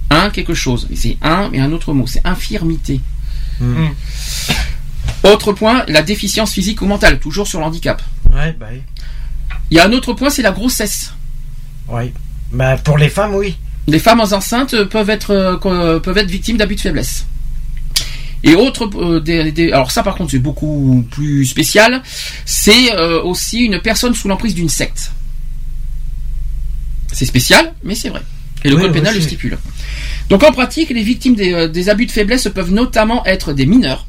[0.09, 3.01] Un quelque chose, c'est un et un autre mot, c'est infirmité.
[3.59, 3.89] hum.
[5.23, 8.01] Autre point, la déficience physique ou mentale, toujours sur le handicap.
[8.33, 8.81] Ouais, bah oui.
[9.71, 11.13] Il y a un autre point, c'est la grossesse.
[11.89, 12.11] Oui.
[12.51, 13.57] Bah pour les femmes, oui.
[13.87, 17.25] Les femmes enceintes peuvent être euh, peuvent être victimes d'abus de faiblesse.
[18.43, 22.03] Et autre, euh, des- des- alors ça par contre c'est beaucoup plus spécial,
[22.45, 25.11] c'est euh, aussi une personne sous l'emprise d'une secte.
[27.11, 28.21] C'est spécial, mais c'est vrai.
[28.63, 29.57] Et le Oui, code oui, pénal le stipule.
[30.29, 34.07] Donc en pratique, les victimes des, des abus de faiblesse peuvent notamment être des mineurs,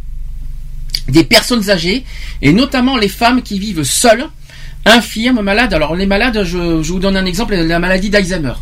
[1.08, 2.04] des personnes âgées,
[2.42, 4.26] et notamment les femmes qui vivent seules,
[4.84, 5.74] infirmes, malades.
[5.74, 8.54] Alors les malades, je, je vous donne un exemple, la maladie d'Alzheimer.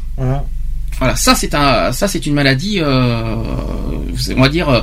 [0.99, 3.37] Voilà, ça c'est un, ça c'est une maladie, euh,
[4.35, 4.81] on va dire euh,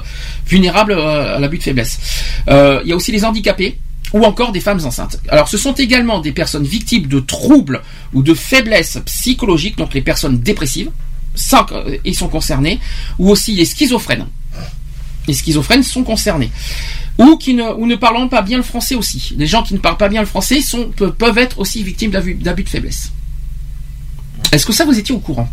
[0.48, 2.00] vulnérable euh, à l'abus de faiblesse.
[2.50, 3.80] Euh, Il y a aussi les handicapés
[4.14, 5.20] ou encore des femmes enceintes.
[5.30, 7.82] Alors, ce sont également des personnes victimes de troubles
[8.14, 10.92] ou de faiblesses psychologiques, donc les personnes dépressives,
[11.34, 11.66] ça,
[12.06, 12.80] ils sont concernés,
[13.18, 14.28] ou aussi les schizophrènes.
[15.28, 16.52] Les schizophrènes sont concernés.
[17.20, 19.36] Ou qui ne, ou ne parlant pas bien le français aussi.
[19.38, 22.10] Les gens qui ne parlent pas bien le français sont, pe- peuvent être aussi victimes
[22.12, 23.12] d'abus de faiblesse.
[24.52, 25.48] Est-ce que ça vous étiez au courant?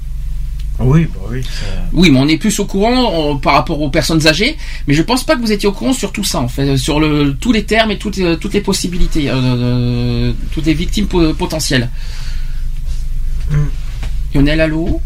[0.78, 1.42] Oui, bah oui.
[1.42, 4.56] ça- oui, mais on est plus au courant euh, par rapport aux personnes âgées,
[4.86, 6.98] mais je pense pas que vous étiez au courant sur tout ça, en fait, sur
[7.00, 11.06] le, tous les termes et toutes, euh, toutes les possibilités, euh, euh, toutes les victimes
[11.06, 11.90] po- potentielles.
[13.50, 13.54] Mm.
[14.34, 15.02] Lionel, allô?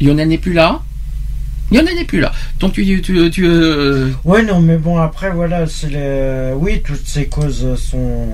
[0.00, 0.80] Lionel n'est plus là?
[1.70, 2.32] Lionel n'est plus là.
[2.58, 2.84] Donc tu...
[3.02, 6.52] tu, tu euh, Ouais, non, mais bon, après, voilà, c'est le...
[6.56, 8.28] Oui, toutes ces causes sont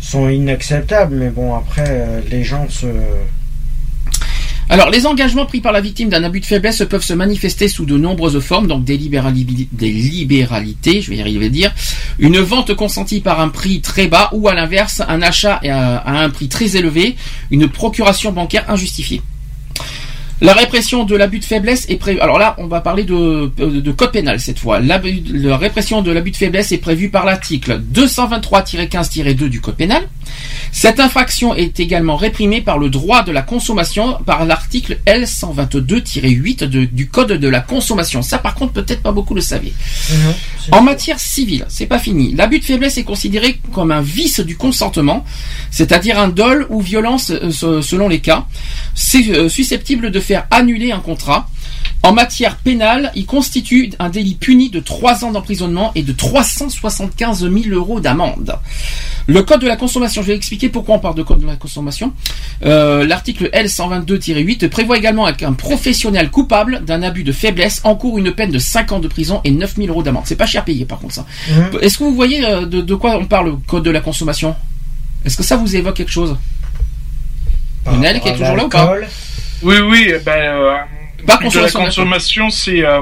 [0.00, 2.86] sont inacceptables, mais bon, après, euh, les gens se...
[4.68, 7.84] Alors, les engagements pris par la victime d'un abus de faiblesse peuvent se manifester sous
[7.84, 11.74] de nombreuses formes, donc des, libérali- des libéralités, je vais y arriver à dire,
[12.18, 16.24] une vente consentie par un prix très bas ou à l'inverse, un achat à, à
[16.24, 17.16] un prix très élevé,
[17.50, 19.22] une procuration bancaire injustifiée.
[20.42, 22.20] La répression de l'abus de faiblesse est prévue.
[22.20, 24.80] Alors là, on va parler de, de, de code pénal cette fois.
[24.80, 25.00] La
[25.56, 30.02] répression de l'abus de faiblesse est prévue par l'article 223-15-2 du code pénal.
[30.72, 36.84] Cette infraction est également réprimée par le droit de la consommation par l'article L122-8 de-
[36.86, 38.22] du code de la consommation.
[38.22, 39.72] Ça, par contre, peut-être pas beaucoup le savaient.
[40.70, 42.34] En matière civile, c'est pas fini.
[42.34, 45.24] L'abus de faiblesse est considéré comme un vice du consentement,
[45.70, 48.46] c'est-à-dire un dol ou violence euh, se- selon les cas,
[48.94, 51.48] c'est euh, susceptible de faire annuler un contrat.
[52.04, 57.40] En matière pénale, il constitue un délit puni de 3 ans d'emprisonnement et de 375
[57.48, 58.56] 000 euros d'amende.
[59.28, 61.54] Le code de la consommation, je vais expliquer pourquoi on parle de code de la
[61.54, 62.12] consommation.
[62.64, 68.50] Euh, L'article L122-8 prévoit également qu'un professionnel coupable d'un abus de faiblesse encourt une peine
[68.50, 70.24] de 5 ans de prison et 9 000 euros d'amende.
[70.26, 71.26] C'est pas cher payé par contre ça.
[71.50, 71.78] Mhm.
[71.82, 74.56] Est-ce que vous voyez euh, de, de quoi on parle, le code de la consommation?
[75.24, 76.36] Est-ce que ça vous évoque quelque chose?
[77.86, 78.94] Lionel, qui est toujours là ou pas?
[79.62, 80.32] Oui, oui, ben.
[80.32, 80.76] Euh,
[81.26, 83.00] Pas de la consommation, c'est euh,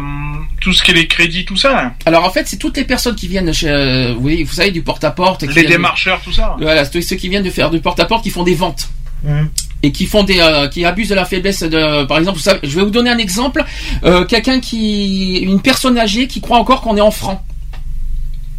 [0.61, 1.95] tout ce qui est les crédits, tout ça.
[2.05, 4.71] Alors en fait, c'est toutes les personnes qui viennent chez, euh, vous, voyez, vous savez,
[4.73, 5.47] du porte-à-porte.
[5.49, 6.55] qui Les de- démarcheurs, tout ça.
[6.61, 8.89] Voilà, c'est ceux qui viennent de faire du porte-à-porte, qui font des ventes.
[9.23, 9.51] Mhm.
[9.83, 12.59] et qui font des euh, qui abusent de la faiblesse de par exemple vous savez,
[12.63, 13.63] je vais vous donner un exemple
[14.03, 17.39] euh, quelqu'un qui une personne âgée qui croit encore qu'on est en francs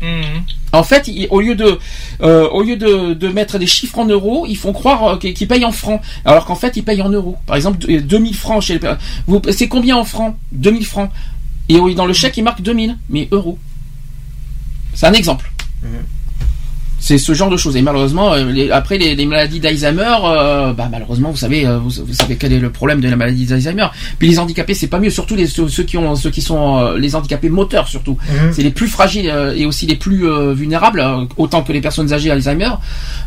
[0.04, 0.44] Mhm.
[0.74, 1.78] En fait au lieu de
[2.22, 5.48] euh, au lieu de, de mettre des chiffres en euros ils font croire euh, qu'ils
[5.48, 6.02] payent en francs.
[6.26, 7.36] Alors qu'en fait ils payent en euros.
[7.46, 10.36] Par exemple de- 2000 francs chez les c'est combien en francs?
[10.52, 11.10] 2000 francs.
[11.70, 13.58] Et dans le chèque il marque 2000 mais euros.
[14.94, 15.52] C'est un exemple
[17.04, 17.76] c'est ce genre de choses.
[17.76, 21.80] Et malheureusement, euh, les- après les, les maladies d'Alzheimer, euh, bah, malheureusement, vous savez, euh,
[21.80, 23.88] vous, vous savez quel est le problème de la maladie d'Alzheimer.
[24.20, 26.78] Puis les handicapés, c'est pas mieux, surtout les, ceux, ceux qui ont, ceux qui sont
[26.78, 28.18] euh, les handicapés moteurs surtout.
[28.30, 28.54] Mhm.
[28.54, 30.24] C'est les plus fragiles euh, et aussi les plus
[30.54, 31.04] vulnérables,
[31.38, 32.70] autant que les personnes âgées Alzheimer.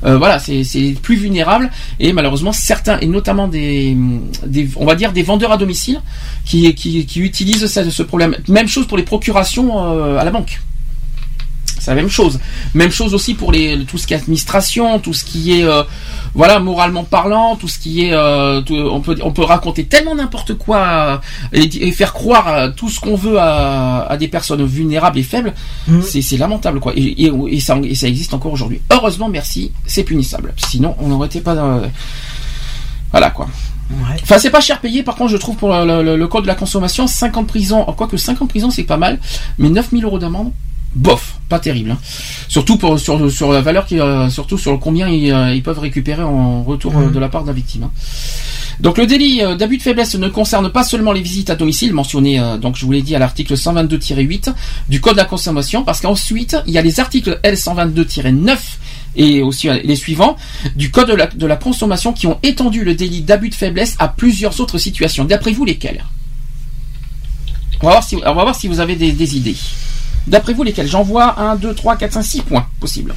[0.02, 1.68] Voilà, c'est les plus vulnérables.
[1.98, 3.96] Et malheureusement, certains, et notamment des,
[4.46, 6.00] des on va dire des vendeurs à domicile,
[6.44, 8.36] qui, qui, qui utilisent ça, ce problème.
[8.48, 10.60] Même chose pour les procurations à la banque.
[11.78, 12.38] C'est la même chose.
[12.74, 15.82] Même chose aussi pour les tout ce qui est administration, tout ce qui est euh,
[16.34, 20.14] voilà moralement parlant, tout ce qui est euh, tout- on peut on peut raconter tellement
[20.14, 21.18] n'importe quoi euh,
[21.52, 25.52] et, et faire croire tout ce qu'on veut à, à des personnes vulnérables et faibles.
[25.88, 26.02] Mhm.
[26.02, 26.92] C'est lamentable quoi.
[26.96, 27.30] Et,
[27.60, 28.80] ça et ça existe encore aujourd'hui.
[28.90, 30.54] Heureusement merci, c'est punissable.
[30.56, 31.82] Sinon on n'aurait été pas dans
[33.10, 33.46] voilà quoi.
[33.90, 34.16] Ouais.
[34.22, 36.46] Enfin, c'est pas cher payé, par contre, je trouve pour le, le- le code de
[36.48, 39.20] la consommation, 5 ans de prison, quoique 5 ans de prison, c'est pas mal,
[39.58, 40.52] mais 9000 euros d'amende,
[40.94, 41.90] bof, pas terrible.
[41.92, 41.98] hein.
[42.48, 45.78] Surtout pour, sur, sur la valeur, qui, euh, surtout sur combien ils, euh, ils peuvent
[45.78, 47.12] récupérer en retour euh, Mhm.
[47.12, 47.84] de la part de la victime.
[47.84, 47.90] hein.
[48.80, 52.42] Donc le délit d'abus de faiblesse ne concerne pas seulement les visites à domicile mentionnées,
[52.60, 54.52] donc je vous l'ai dit à l'article 122-8
[54.88, 58.56] du code de la consommation, parce qu'ensuite il y a les articles L122-9
[59.14, 60.36] et aussi les suivants
[60.74, 63.94] du code de la, de la consommation qui ont étendu le délit d'abus de faiblesse
[64.00, 65.24] à plusieurs autres situations.
[65.24, 66.04] D'après vous, lesquelles?
[67.80, 69.56] On va, voir si, on va voir si vous avez des, des idées.
[70.26, 73.14] D'après vous, lesquelles J'en vois 1, 2, 3, 4, 5, 6 points possibles.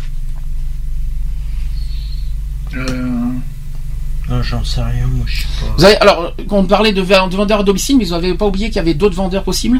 [2.76, 3.32] Euh,
[4.30, 5.74] Ah, J'en sais rien, moi je sais pas.
[5.78, 8.76] Vous avez, alors, on parlait de vendeurs à domicile, mais vous n'avez pas oublié qu'il
[8.76, 9.80] y avait d'autres vendeurs possibles?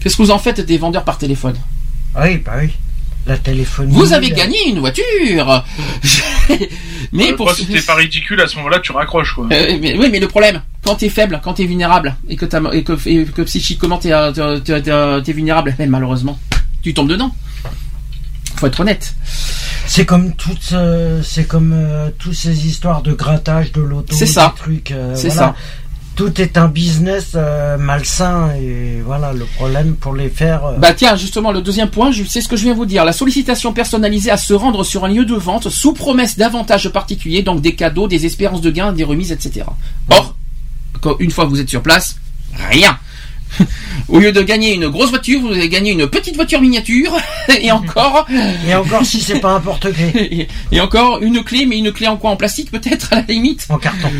[0.00, 1.56] Qu'est-ce que vous en faites des vendeurs par téléphone?
[2.14, 2.70] Ah oui, bah oui.
[3.26, 3.92] La téléphonie.
[3.94, 5.64] Vous avez gagné une voiture
[7.12, 9.46] Mais euh, pour si t'es pas ridicule, à ce moment-là, tu raccroches, quoi.
[9.52, 12.60] Euh, mais, oui, mais le problème, quand t'es faible, quand t'es vulnérable, et que, t'as-
[12.72, 16.38] et que, et que psychiquement t'es, euh, t'es, t'es- t'es- t'es vulnérable, mais malheureusement,
[16.82, 17.34] tu tombes dedans.
[18.56, 19.14] Faut être honnête.
[19.86, 24.26] C'est comme toutes, euh, c'est comme euh, toutes ces histoires de grattage de l'auto, C'est
[24.26, 24.90] des trucs.
[24.92, 25.40] euh, C'est voilà.
[25.48, 25.54] ça.
[26.14, 30.64] Tout est un business euh, malsain et voilà le problème pour les faire.
[30.66, 33.04] euh, Bah tiens, justement, le deuxième point, sais ce que je viens vous dire.
[33.06, 37.42] La sollicitation personnalisée à se rendre sur un lieu de vente sous promesse d'avantages particuliers,
[37.42, 39.64] donc des cadeaux, des espérances de gains, des remises, etc.
[40.10, 40.36] Or,
[41.18, 42.16] une fois que vous êtes sur place,
[42.70, 42.98] rien.
[44.08, 47.16] Au lieu de gagner une grosse voiture, vous allez gagner une petite voiture miniature,
[47.60, 48.26] et encore,
[48.68, 52.06] Et encore si c'est pas un porte-clés et, et encore une clé, mais une clé
[52.08, 54.10] en quoi En plastique peut-être à la limite en carton.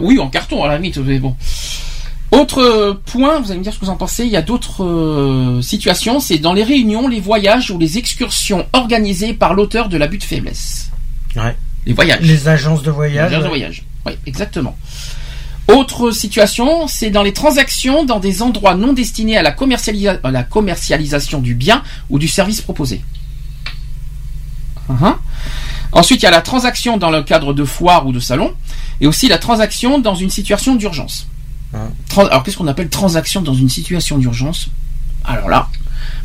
[0.00, 1.34] Oui, en carton à la limite, mais bon.
[2.30, 4.42] Autre euh, point, vous allez me dire ce que vous en pensez, il y a
[4.42, 9.88] d'autres euh, situations, c'est dans les réunions, les voyages ou les excursions organisées par l'auteur
[9.88, 10.90] de l'abus de faiblesse.
[11.36, 11.56] Ouais.
[11.86, 12.20] Les voyages.
[12.20, 13.32] Les agences de Les voyage.
[13.32, 13.82] agences de voyage.
[14.04, 14.76] Oui, exactement.
[15.68, 20.30] Autre situation, c'est dans les transactions dans des endroits non destinés à la, commercialisa- à
[20.30, 23.02] la commercialisation du bien ou du service proposé.
[24.88, 25.14] Mhm.
[25.92, 28.54] Ensuite, il y a la transaction dans le cadre de foires ou de salons,
[29.00, 31.26] et aussi la transaction dans une situation d'urgence.
[32.08, 34.68] Tran- Alors, qu'est-ce qu'on appelle transaction dans une situation d'urgence?
[35.24, 35.68] Alors là,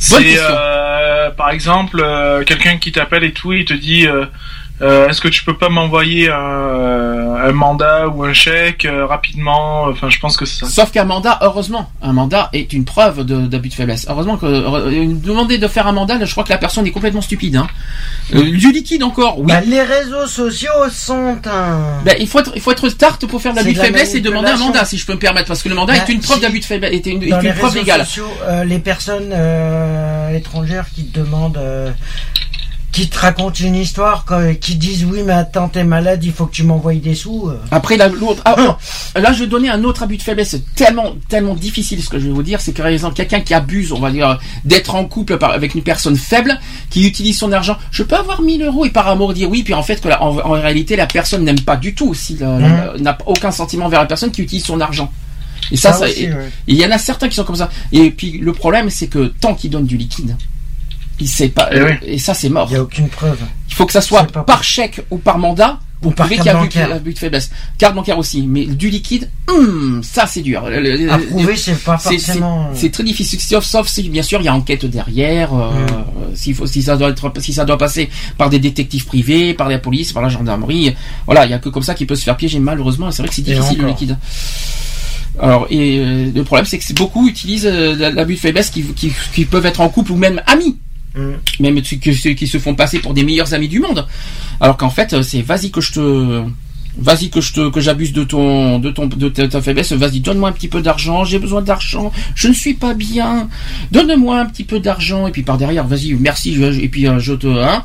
[0.09, 0.41] bonne question.
[0.49, 4.25] euh, par exemple euh, quelqu'un qui t'appelle et tout, il te dit euh,
[4.81, 9.83] euh, est-ce que tu peux pas m'envoyer un, un mandat ou un chèque euh, rapidement?
[9.83, 10.71] Enfin, je pense que c'est ça.
[10.71, 14.05] Sauf qu'un mandat, heureusement, un mandat est une preuve de- d'abus de, faiblesse.
[14.09, 17.21] Heureusement que euh, demander de faire un mandat, je crois que la personne est complètement
[17.21, 17.55] stupide.
[17.55, 17.67] Hein.
[18.33, 19.45] Euh, du liquide encore, oui.
[19.47, 22.01] Bah, les réseaux sociaux sont un.
[22.03, 24.21] Ben, il faut être, il faut être start pour faire de l'abus de faiblesse et
[24.21, 26.19] demander un mandat, si je peux me permettre, parce que le mandat Ben, est une
[26.21, 28.05] preuve si- d'abus de faiblesse, est une, est Dans les une preuve réseaux légale.
[28.05, 31.91] sociaux, euh, les personnes euh, étrangères qui demandent euh,
[32.93, 34.23] qui te racontent une histoire,
[34.61, 37.49] qui disent oui, mais attends, t'es malade, il faut que tu m'envoies des sous.
[37.49, 37.59] euh.
[37.71, 38.41] Après, la- l'autre.
[38.45, 38.75] ah, non.
[39.19, 40.55] là, je vais donner un autre abus de faiblesse.
[40.75, 42.61] Tellement, tellement difficile ce que je vais vous dire.
[42.61, 45.81] C'est que, par exemple, quelqu'un qui abuse, on va dire, d'être en couple avec une
[45.81, 46.59] personne faible,
[46.91, 47.77] qui utilise son argent.
[47.91, 50.21] Je peux avoir 1000 euros et par amour dire oui, puis en fait, que la-
[50.21, 54.01] en, en réalité, la personne n'aime pas du tout aussi, la- n'a aucun sentiment vers
[54.01, 55.11] la personne qui utilise son argent.
[55.71, 56.51] Et ça, ouais.
[56.67, 57.69] il y en a certains qui sont comme ça.
[57.91, 60.35] Et puis, le problème, c'est que tant qu'il donne du liquide,
[61.23, 61.91] il sait pas, Eh oui.
[62.05, 62.67] et ça, c'est mort.
[62.69, 63.37] Il n'y a aucune preuve.
[63.69, 66.69] Il faut que ça soit par chèque ou par mandat Ou pour par prouver carte
[66.69, 66.95] qu'il y a but, bancaire.
[66.97, 67.49] abus de faiblesse.
[67.77, 70.63] Carte bancaire aussi, mais du liquide, hum, ça c'est dur.
[71.09, 72.69] À prouver, c'est pas forcément.
[72.75, 76.35] C'est très difficile, sauf, sauf si bien sûr il y a enquête derrière, euh, Mm.
[76.35, 79.69] s'il faut, si ça doit être, si ça doit passer par des détectives privés, par
[79.69, 80.93] la police, par la gendarmerie,
[81.25, 83.09] voilà, il y a que comme ça qui peut se faire piéger malheureusement.
[83.11, 84.17] C'est vrai que c'est difficile le liquide.
[85.39, 89.11] Alors et euh, le problème c'est que beaucoup utilisent euh, l'abus de faiblesse qui, qui,
[89.33, 90.77] qui peuvent être en couple ou même amis.
[91.59, 91.97] Même ceux
[92.33, 94.07] qui, se font passer pour des meilleurs amis du monde.
[94.59, 96.43] Alors qu'en fait, euh, c'est vas-y que je te,
[96.97, 99.91] vas-y que je te, que j'abuse de ton, de ton, de ta, ta faiblesse.
[99.93, 101.23] Vas-y, donne-moi un petit peu d'argent.
[101.25, 102.11] J'ai besoin d'argent.
[102.35, 103.49] Je ne suis pas bien.
[103.91, 105.27] Donne-moi un petit peu d'argent.
[105.27, 106.53] Et puis par derrière, vas-y, merci.
[106.55, 107.83] je- et puis euh, je te, hein,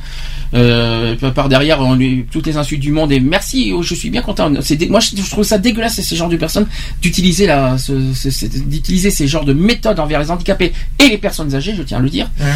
[0.55, 3.73] euh, par derrière, on lui, toutes les insultes du monde et merci.
[3.75, 4.51] oh, je suis bien content.
[4.61, 6.67] C'est, moi, je, trouve ça dégueulasse ces genres de personnes
[7.03, 11.19] d'utiliser la, ce- ce- ce- d'utiliser ces genres de méthodes envers les handicapés et les
[11.19, 11.75] personnes âgées.
[11.77, 12.31] Je tiens à le dire.
[12.41, 12.47] Ouais.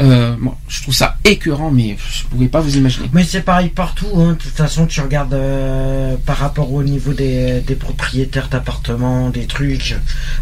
[0.00, 0.34] Euh,
[0.68, 3.06] je trouve ça écœurant, mais je ne pouvais pas vous imaginer.
[3.12, 4.06] Mais c'est pareil partout.
[4.16, 4.30] Hein.
[4.30, 9.46] De toute façon, tu regardes euh, par rapport au niveau des, des propriétaires d'appartements, des
[9.46, 9.96] trucs.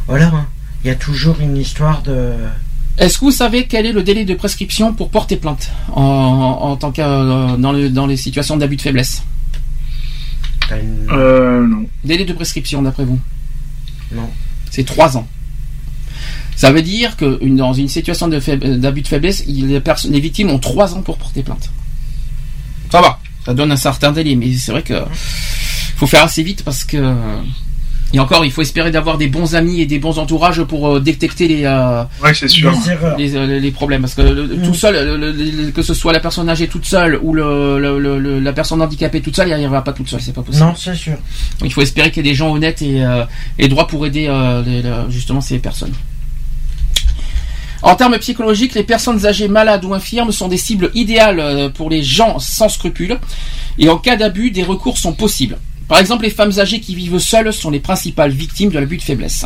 [0.06, 0.26] Voilà.
[0.28, 0.46] hein.
[0.84, 2.32] Il y a toujours une histoire de.
[2.98, 6.76] Est-ce que vous savez quel est le délai de prescription pour porter plainte en, en
[6.76, 9.22] tant que euh, dans, le- dans les situations d'abus de faiblesse?
[10.70, 11.86] Une- Euh, non.
[12.04, 13.18] Délai de prescription d'après vous?
[14.14, 14.28] Non.
[14.70, 15.26] C'est trois ans.
[16.56, 19.80] Ça veut dire que une- dans une situation de faib- d'abus de faiblesse, il- les,
[19.80, 21.70] personnes- les victimes ont trois ans pour porter plainte.
[22.92, 24.94] Ça va, ça donne un certain délai, mais c'est vrai que
[25.96, 27.14] faut faire assez vite parce que
[28.12, 31.00] et encore, il faut espérer d'avoir des bons amis et des bons entourages pour euh,
[31.00, 32.70] détecter les, euh, Ouais, sûr.
[33.18, 34.62] Les, euh, les problèmes parce que le- Mm.
[34.62, 37.80] tout seul le- le- le- que ce soit la personne âgée toute seule ou le,
[37.80, 40.32] le- le- le- la personne handicapée toute seule il n'y arrivera pas toute seule c'est
[40.32, 41.14] pas possible Non, c'est sûr.
[41.58, 43.24] Donc, il faut espérer qu'il y ait des gens honnêtes et, euh,
[43.58, 45.92] et droits pour aider euh, les- le- justement ces personnes
[47.84, 51.90] en termes psychologiques, les personnes âgées malades ou infirmes sont des cibles idéales euh, pour
[51.90, 53.18] les gens sans scrupules.
[53.78, 55.58] Et en cas d'abus, des recours sont possibles.
[55.86, 59.02] Par exemple, les femmes âgées qui vivent seules sont les principales victimes de l'abus de
[59.02, 59.44] faiblesse.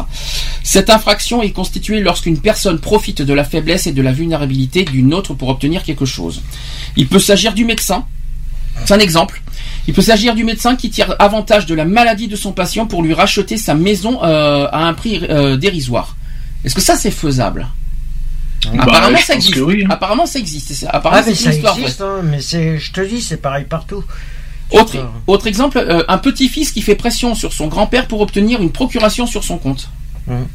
[0.63, 5.15] Cette infraction est constituée lorsqu'une personne profite de la faiblesse et de la vulnérabilité d'une
[5.15, 6.43] autre pour obtenir quelque chose.
[6.97, 8.07] Il peut s'agir du médecin.
[8.85, 9.43] C'est un exemple.
[9.89, 13.03] Il peut s'agir du médecin qui tire avantage de la maladie de son patient pour
[13.03, 16.17] lui racheter sa maison euh, à un prix euh, dérisoire.
[16.65, 17.67] Est-ce que ça c'est faisable?
[18.65, 19.57] Bah, Apparemment je ça existe.
[19.59, 19.89] oui, hein.
[19.91, 20.73] Apparemment ça existe.
[20.73, 23.65] C'est- Apparemment Ah, mais c'est ça existe, hein, mais c'est, je te dis, c'est pareil
[23.65, 24.05] partout.
[25.27, 29.27] Autre, exemple, euh, un petit-fils qui fait pression sur son grand-père pour obtenir une procuration
[29.27, 29.89] sur son compte.
[30.29, 30.47] Hum.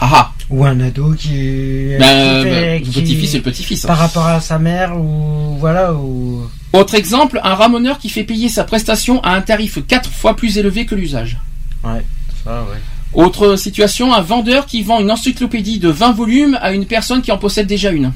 [0.00, 0.32] Ah ah.
[0.50, 1.94] Ou un ado qui.
[1.98, 3.84] Ben, qui fait- ben, le qui- petit-fils c'est le petit-fils.
[3.84, 3.88] hein.
[3.88, 5.56] Par rapport à sa mère, ou.
[5.58, 6.46] Voilà, ou.
[6.72, 10.58] Autre exemple, un ramoneur qui fait payer sa prestation à un tarif 4 fois plus
[10.58, 11.38] élevé que l'usage.
[11.84, 12.04] Ouais,
[12.44, 12.78] ça, ouais.
[13.14, 17.30] Autre situation, un vendeur qui vend une encyclopédie de 20 volumes à une personne qui
[17.30, 18.12] en possède déjà une.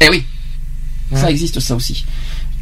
[0.00, 0.24] Eh oui,
[1.14, 2.04] ça existe ça aussi.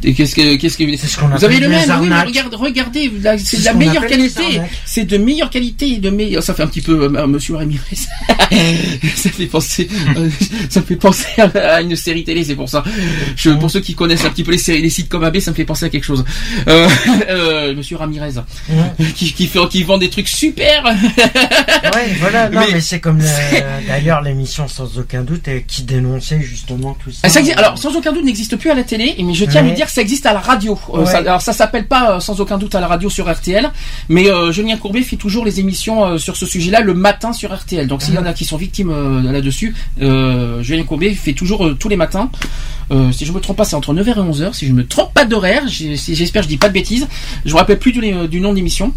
[0.05, 2.27] Et qu'est-ce que, qu'est-ce que C'est ce qu'on vous avez le même Oui, mais arnaques.
[2.27, 4.43] regarde, regardez, c'est de la meilleure qualité.
[4.85, 6.43] C'est de meilleure qualité, de meilleure.
[6.43, 7.79] Ça fait un petit peu euh, Monsieur Ramirez.
[9.15, 10.29] ça fait penser, euh,
[10.69, 12.83] ça me fait penser à, à une série télé, c'est pour ça.
[13.35, 15.51] Je, pour ceux qui connaissent un petit peu les, séries, les sites comme AB, ça
[15.51, 16.23] me fait penser à quelque chose.
[16.67, 16.87] Euh,
[17.29, 18.31] euh, Monsieur Ramirez,
[19.15, 20.83] qui, qui, fait, qui vend des trucs super.
[20.85, 25.83] Ouais, voilà, non, Mais- mais, c'est comme le- d'ailleurs l'émission sans aucun doute euh, qui
[25.83, 27.19] dénonçait justement tout ça.
[27.23, 29.61] Ah, ça existe- alors, sans aucun doute, n'existe plus à la télé, mais je tiens
[29.61, 30.77] à vous dire ça existe à la radio.
[30.93, 31.05] Euh, Ouais.
[31.05, 33.69] ça- alors, ça s'appelle pas euh, sans aucun doute à la radio sur RTL,
[34.09, 37.53] mais euh, Julien Courbet fait toujours les émissions euh, sur ce sujet-là le matin sur
[37.55, 37.87] RTL.
[37.87, 41.65] Donc, s'il y en a qui sont victimes euh, là-dessus, euh, Julien Courbet fait toujours
[41.65, 42.29] euh, tous les matins.
[42.91, 44.53] Euh, si je me trompe pas, c'est entre 9h et 11h.
[44.53, 47.07] Si je me trompe pas d'horaire, j'espère que je dis pas de bêtises.
[47.45, 48.93] Je me rappelle plus du, du nom d'émission.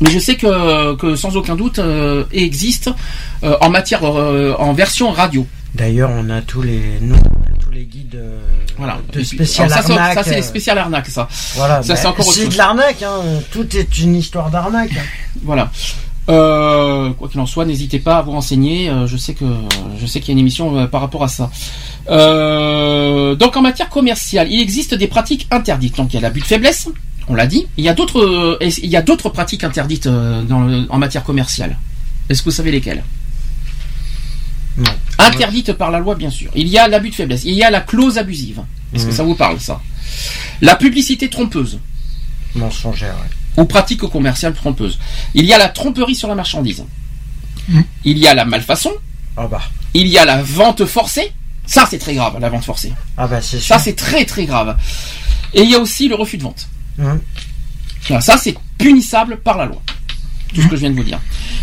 [0.00, 2.90] Mais je sais que, que sans aucun doute euh, existe
[3.44, 5.46] euh, en matière euh, en version radio.
[5.74, 8.40] D'ailleurs, on a tous les, tous les guides euh,
[8.78, 8.98] Voilà.
[9.08, 10.14] de puis- spécial alors ça, ça, arnaque.
[10.14, 10.42] ça, c'est euh,
[11.10, 11.28] ça.
[11.56, 13.02] Voilà, ça, c'est encore c'est de l'arnaque.
[13.02, 13.20] Hein.
[13.50, 14.92] Tout est une histoire d'arnaque.
[14.96, 15.02] hein.
[15.42, 15.70] Voilà.
[16.28, 18.90] Euh, quoi qu'il en soit, n'hésitez pas à vous renseigner.
[19.06, 19.44] je sais que
[20.00, 21.50] je sais qu'il y a une émission par rapport à ça.
[22.08, 25.96] Euh, donc en matière commerciale, il existe des pratiques interdites.
[25.96, 26.88] Donc il y a l'abus de faiblesse,
[27.28, 27.66] on l'a dit.
[27.76, 31.76] Il y a d'autres il y a d'autres pratiques interdites dans le- en matière commerciale?
[32.28, 33.04] Est-ce que vous savez lesquelles?
[34.78, 34.90] Non.
[35.18, 36.50] Interdite par la loi, bien sûr.
[36.54, 37.44] Il y a l'abus de faiblesse.
[37.44, 38.60] Il y a la clause abusive.
[38.94, 39.16] Est-ce que Mhm.
[39.16, 39.80] ça vous parle, ça?
[40.60, 41.78] La publicité trompeuse
[42.54, 43.62] Mensongère, ouais.
[43.62, 44.98] ou pratique commerciale trompeuse.
[45.34, 46.84] Il y a la tromperie sur la marchandise.
[47.68, 47.84] Mhm.
[48.04, 48.92] Il y a la malfaçon.
[49.36, 49.62] Ah bah.
[49.94, 51.32] Il y a la vente forcée.
[51.66, 52.92] Ça, c'est très grave, la vente forcée.
[53.16, 53.74] Ah bah c'est sûr.
[53.74, 54.76] Ça, c'est très très grave.
[55.52, 56.68] Et il y a aussi le refus de vente.
[56.98, 57.20] Mhm.
[58.20, 59.82] Ça, c'est punissable par la loi.
[60.56, 61.20] Tout ce que je viens de vous dire.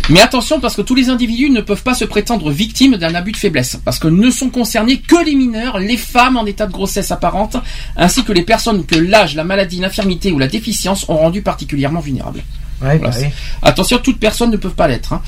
[0.08, 3.32] Mais attention, parce que tous les individus ne peuvent pas se prétendre victimes d'un abus
[3.32, 3.78] de faiblesse.
[3.84, 7.56] Parce que ne sont concernés que les mineurs, les femmes en état de grossesse apparente,
[7.96, 12.00] ainsi que les personnes que l'âge, la maladie, l'infirmité ou la déficience ont rendu particulièrement
[12.00, 12.42] vulnérables.
[12.82, 13.26] Ouais, bah Voilà.
[13.28, 13.32] oui.
[13.62, 15.12] Attention, toute personne ne peut pas l'être.
[15.12, 15.22] hein.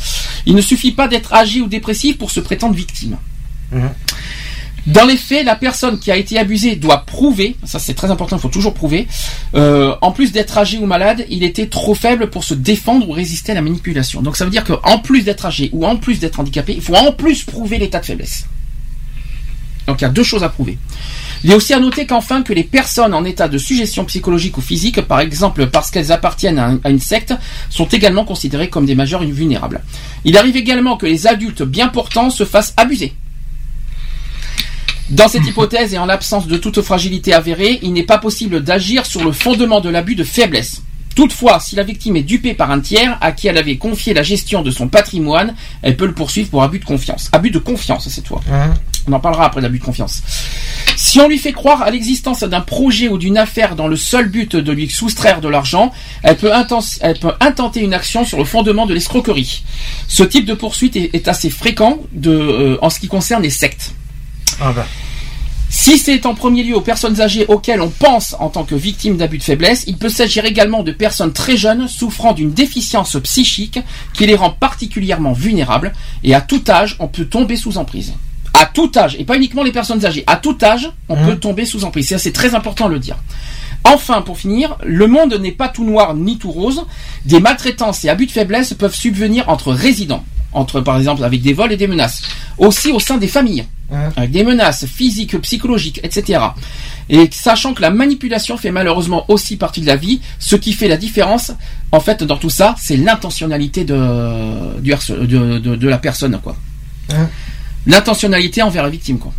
[0.47, 3.17] Il ne suffit pas d'être âgé ou dépressif pour se prétendre victime.
[3.73, 3.91] Mhm.
[4.87, 8.37] Dans les faits, la personne qui a été abusée doit prouver, ça c'est très important,
[8.37, 9.09] il faut toujours prouver,
[9.55, 13.13] euh, en plus d'être âgé ou malade, il était trop faible pour se défendre ou
[13.13, 14.23] résister à la manipulation.
[14.23, 16.95] Donc ça veut dire qu'en plus d'être âgé ou en plus d'être handicapé, il faut
[16.95, 18.47] en plus prouver l'état de faiblesse.
[19.89, 20.79] Donc il y a deux choses à prouver.
[21.43, 24.61] Il est aussi à noter qu'enfin que les personnes en état de suggestion psychologique ou
[24.61, 27.35] physique, par exemple parce qu'elles appartiennent à, à une secte,
[27.71, 29.83] sont également considérées comme des majeurs vulnérables.
[30.25, 33.15] Il arrive également que les adultes bien portants se fassent abuser.
[35.11, 39.07] Dans cette hypothèse et en l'absence de toute fragilité avérée, il n'est pas possible d'agir
[39.07, 40.83] sur le fondement de l'abus de faiblesse.
[41.15, 44.23] Toutefois, si la victime est dupée par un tiers à qui elle avait confié la
[44.23, 47.31] gestion de son patrimoine, elle peut le poursuivre pour abus de confiance.
[47.33, 48.43] Abus de confiance, cette fois.
[48.53, 48.75] Hein
[49.09, 50.23] On en parlera après l'abus de confiance.
[50.97, 54.29] Si on lui fait croire à l'existence d'un projet ou d'une affaire dans le seul
[54.29, 55.91] but de lui soustraire de l'argent,
[56.23, 59.63] elle peut, inten- elle peut intenter une action sur le fondement de l'escroquerie.
[60.09, 63.51] Ce type de poursuite est, est assez fréquent de, euh, en ce qui concerne les
[63.51, 63.95] sectes.
[64.61, 64.87] Ah bah.
[65.69, 69.17] Si c'est en premier lieu aux personnes âgées auxquelles on pense en tant que victimes
[69.17, 73.81] d'abus de faiblesse, il peut s'agir également de personnes très jeunes souffrant d'une déficience psychique
[74.15, 75.93] qui les rend particulièrement vulnérables
[76.23, 78.15] et à tout âge on peut tomber sous emprise.
[78.55, 81.27] À tout âge, et pas uniquement les personnes âgées, à tout âge on Mhm.
[81.27, 82.17] peut tomber sous emprise.
[82.17, 83.17] C'est très important de le dire.
[83.85, 86.87] Enfin, pour finir, le monde n'est pas tout noir ni tout rose.
[87.25, 91.53] Des maltraitances et abus de faiblesse peuvent subvenir entre résidents, entre par exemple avec des
[91.53, 92.23] vols et des menaces,
[92.57, 93.65] aussi au sein des familles
[94.17, 96.41] avec des menaces physiques, psychologiques, etc.
[97.09, 100.89] Et sachant que la manipulation fait malheureusement aussi partie de la vie, ce qui fait
[100.89, 101.53] la différence,
[101.93, 106.39] en fait, dans tout ça, c'est l'intentionnalité de, du harce- de, de, de la personne,
[106.43, 106.57] quoi.
[107.15, 107.29] Hein
[107.87, 109.33] L'intentionnalité envers la victime, quoi.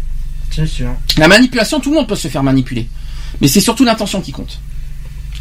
[0.49, 0.90] C'est sûr.
[1.18, 2.88] La manipulation, tout le monde peut se faire manipuler.
[3.41, 4.60] Mais c'est surtout l'intention qui compte.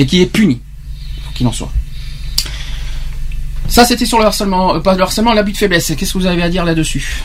[0.01, 0.61] Et qui est punie.
[1.35, 1.71] Qu'il en soit.
[3.69, 5.93] Ça, c'était sur le harcèlement, euh, pas le harcèlement, l'abus de faiblesse.
[5.97, 7.23] Qu'est-ce que vous avez à dire là-dessus?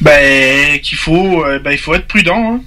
[0.00, 2.54] Ben, qu'il faut, ben, il faut être prudent.
[2.54, 2.60] hein.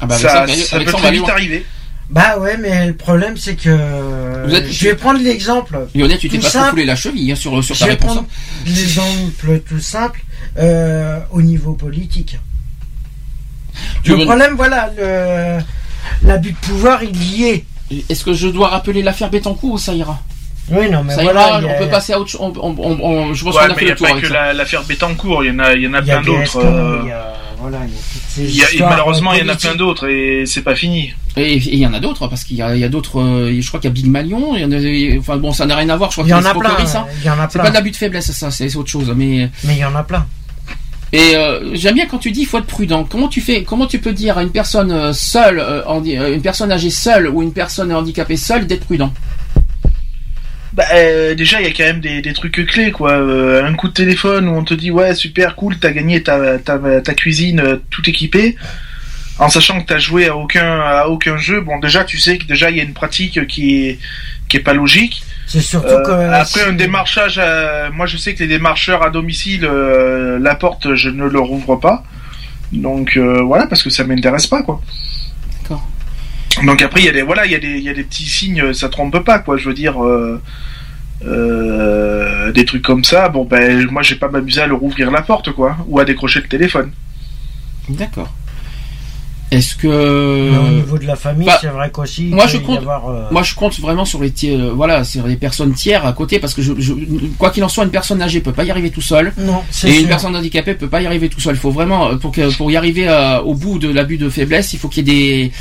[0.00, 1.64] Ah bah, ça, ça peut très vite arriver.
[2.10, 4.44] Bah ouais, mais le problème c'est que.
[4.46, 5.86] Vous êtes- Je vais prendre l'exemple.
[5.94, 6.70] Lionel, tu t'es pas simple.
[6.70, 8.12] foulé la cheville hein, sur, sur Je ta vais réponse.
[8.12, 8.28] prendre
[8.66, 10.22] l'exemple tout simple
[10.58, 12.38] euh, au niveau politique.
[14.02, 15.58] Tu le veux- problème, voilà, le
[16.26, 17.64] l'abus de pouvoir, il y est.
[18.10, 20.22] Est-ce que je dois rappeler l'affaire Bettencourt ou ça ira?
[20.70, 21.48] Oui, non, mais Ça voilà.
[21.48, 22.40] ira, y a- on peut passer à autre chose.
[22.42, 24.08] on- on- on- on- je pense Ouais, qu'on a fait il n'y a le tour
[24.08, 26.20] pas que la- l'affaire Bettencourt, il y en a, il y en a y a
[26.20, 26.58] plein d'autres.
[26.64, 27.78] Euh, il y a- voilà,
[28.38, 30.74] il y a il y malheureusement, il y en a plein d'autres et c'est pas
[30.74, 31.12] fini.
[31.36, 33.20] Et il y en a d'autres, parce qu'il y a, il y a d'autres.
[33.20, 34.56] euh, je crois qu'il y a Big Malion.
[34.56, 36.10] Il y en a, enfin bon, ça n'a rien à voir.
[36.10, 36.70] Je crois Il y en c'est a plein.
[37.20, 37.62] Il y en a C'est plein.
[37.64, 39.12] pas de l'abus de faiblesse, ça, c'est c'est autre chose.
[39.16, 40.24] Mais Mais il y en a plein.
[41.12, 43.04] et euh, j'aime bien quand tu dis faut être prudent.
[43.04, 46.42] Comment tu fais Comment tu peux dire à une personne euh, seule, euh, euh, une
[46.42, 49.12] personne âgée seule ou une personne handicapée seule d'être prudent
[50.74, 53.12] Bah, euh, déjà, il y a quand même des, des trucs clés, quoi.
[53.12, 56.58] Euh, un coup de téléphone où on te dit, ouais, super, cool, t'as gagné ta,
[56.58, 58.56] ta, ta cuisine euh, tout équipée.
[59.38, 62.46] En sachant que t'as joué à aucun, à aucun jeu, bon, déjà, tu sais que
[62.46, 63.98] déjà, il y a une pratique qui est,
[64.48, 65.22] qui est pas logique.
[65.46, 66.32] C'est surtout que.
[66.32, 67.40] après un démarchage,
[67.92, 69.68] moi je sais que les démarcheurs à domicile,
[70.40, 72.04] la porte je ne leur ouvre pas.
[72.72, 74.80] Donc voilà parce que ça m'intéresse pas quoi.
[76.62, 78.04] Donc après il y a des voilà il y a des il y a des
[78.04, 80.40] petits signes ça trompe pas quoi je veux dire euh,
[81.26, 85.22] euh, des trucs comme ça bon ben moi j'ai pas m'amuser à leur ouvrir la
[85.22, 86.90] porte quoi ou à décrocher le téléphone.
[87.88, 88.32] D'accord.
[89.50, 92.24] Est-ce Mais au que niveau de la famille, bah, c'est vrai qu'aussi.
[92.24, 95.24] moi, je compte- avoir, euh, Moi, je compte vraiment sur les tiers, euh, voilà, sur
[95.28, 96.94] les personnes tiers à côté, parce que je, je-
[97.38, 99.88] quoi qu'il en soit, une personne âgée peut pas y arriver tout seul, Non, c'est
[99.90, 100.02] et sûr.
[100.02, 101.54] une personne handicapée peut pas y arriver tout seul.
[101.54, 104.28] Il faut vraiment, euh, pour que, pour y arriver euh, au bout de l'abus de
[104.28, 105.14] faiblesse, il faut qu'il y ait
[105.44, 105.52] des,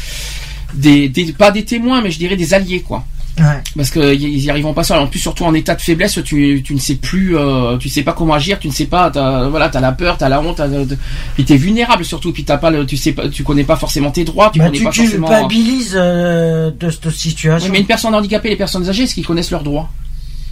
[0.74, 3.06] des, des- pas des témoins, mais je dirais des alliés, quoi.
[3.40, 3.46] Ouais.
[3.76, 5.00] Parce que y- ils y arriveront pas seuls.
[5.00, 8.04] En plus, surtout en état de faiblesse, tu, tu ne sais plus, euh, tu sais
[8.04, 10.58] pas comment agir, tu ne sais pas, t'as, voilà, t'as la peur, t'as la honte,
[10.58, 10.68] t'as-
[11.34, 14.12] puis t'es vulnérable surtout, puis t'as pas le, tu sais pas, tu connais pas forcément
[14.12, 15.28] tes droits, tu Bah, connais tu pas forcément.
[15.28, 17.72] culpabilises euh, de cette Oui, situation.
[17.72, 19.90] mais une personne handicapée, les personnes âgées, est-ce qu'ils connaissent leurs droits?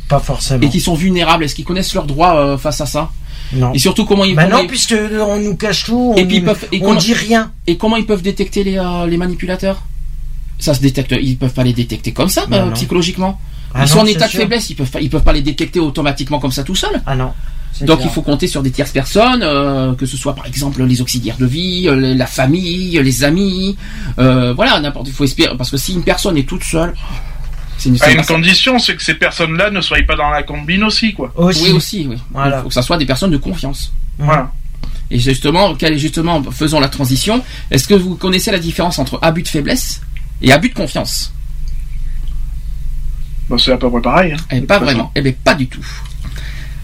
[0.09, 0.61] Pas forcément.
[0.61, 3.11] et qui sont vulnérables, est-ce qu'ils connaissent leurs droits euh, face à ça?
[3.53, 3.73] Non.
[3.73, 6.25] Et surtout comment ils Bah comment non, ils- puisque on nous cache tout, on, Et
[6.25, 7.51] puis ils peuvent- et on comment- dit rien.
[7.67, 9.83] et comment ils peuvent détecter les, euh, les manipulateurs?
[10.61, 11.13] Ça se détecte.
[11.21, 13.39] Ils peuvent pas les détecter comme ça Bah euh, psychologiquement.
[13.73, 14.69] Ah ils sont non, en état de faiblesse.
[14.69, 17.01] Ils peuvent pas, ils peuvent pas les détecter automatiquement comme ça tout seul.
[17.05, 17.33] Ah non.
[17.81, 18.09] Donc clair.
[18.09, 21.37] il faut compter sur des tierces personnes, euh, que ce soit par exemple les auxiliaires
[21.37, 23.77] de vie, euh, la famille, les amis,
[24.19, 25.07] euh, voilà, n'importe.
[25.07, 26.93] Il faut espérer parce que si une personne est toute seule,
[27.77, 27.97] c'est une,
[28.27, 31.31] condition, c'est que ces personnes-là ne soient pas dans la combine aussi, quoi.
[31.35, 31.63] Aussi.
[31.63, 32.17] Oui aussi, oui.
[32.31, 32.57] Voilà.
[32.57, 33.91] Il faut que ça soit des personnes de confiance.
[34.19, 34.51] Voilà.
[35.09, 37.43] Et justement, justement, faisons la transition.
[37.71, 40.01] Est-ce que vous connaissez la différence entre abus de faiblesse
[40.41, 41.33] et abus de confiance
[43.49, 44.31] Bon, c'est à peu près pareil.
[44.33, 44.85] hein, Eh pas façon.
[44.85, 45.11] vraiment.
[45.15, 45.85] Eh bien, pas du tout.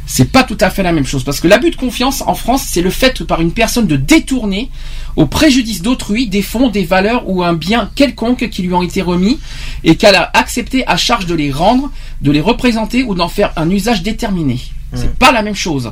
[0.06, 2.64] C'est pas tout à fait la même chose parce que l'abus de confiance en France,
[2.66, 4.70] c'est le fait par une personne de détourner
[5.18, 9.02] au préjudice d'autrui des fonds, des valeurs ou un bien quelconque qui lui ont été
[9.02, 9.38] remis
[9.84, 13.52] et qu'elle a accepté à charge de les rendre, de les représenter ou d'en faire
[13.58, 14.60] un usage déterminé.
[14.94, 15.92] C'est pas la même chose.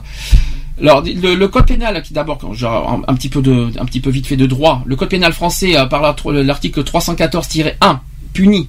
[0.82, 4.10] Alors le, le code pénal, qui d'abord, un, un petit peu de, un petit peu
[4.10, 8.00] vite fait de droit, le code pénal français euh, par la- l'article 314-1
[8.34, 8.68] punit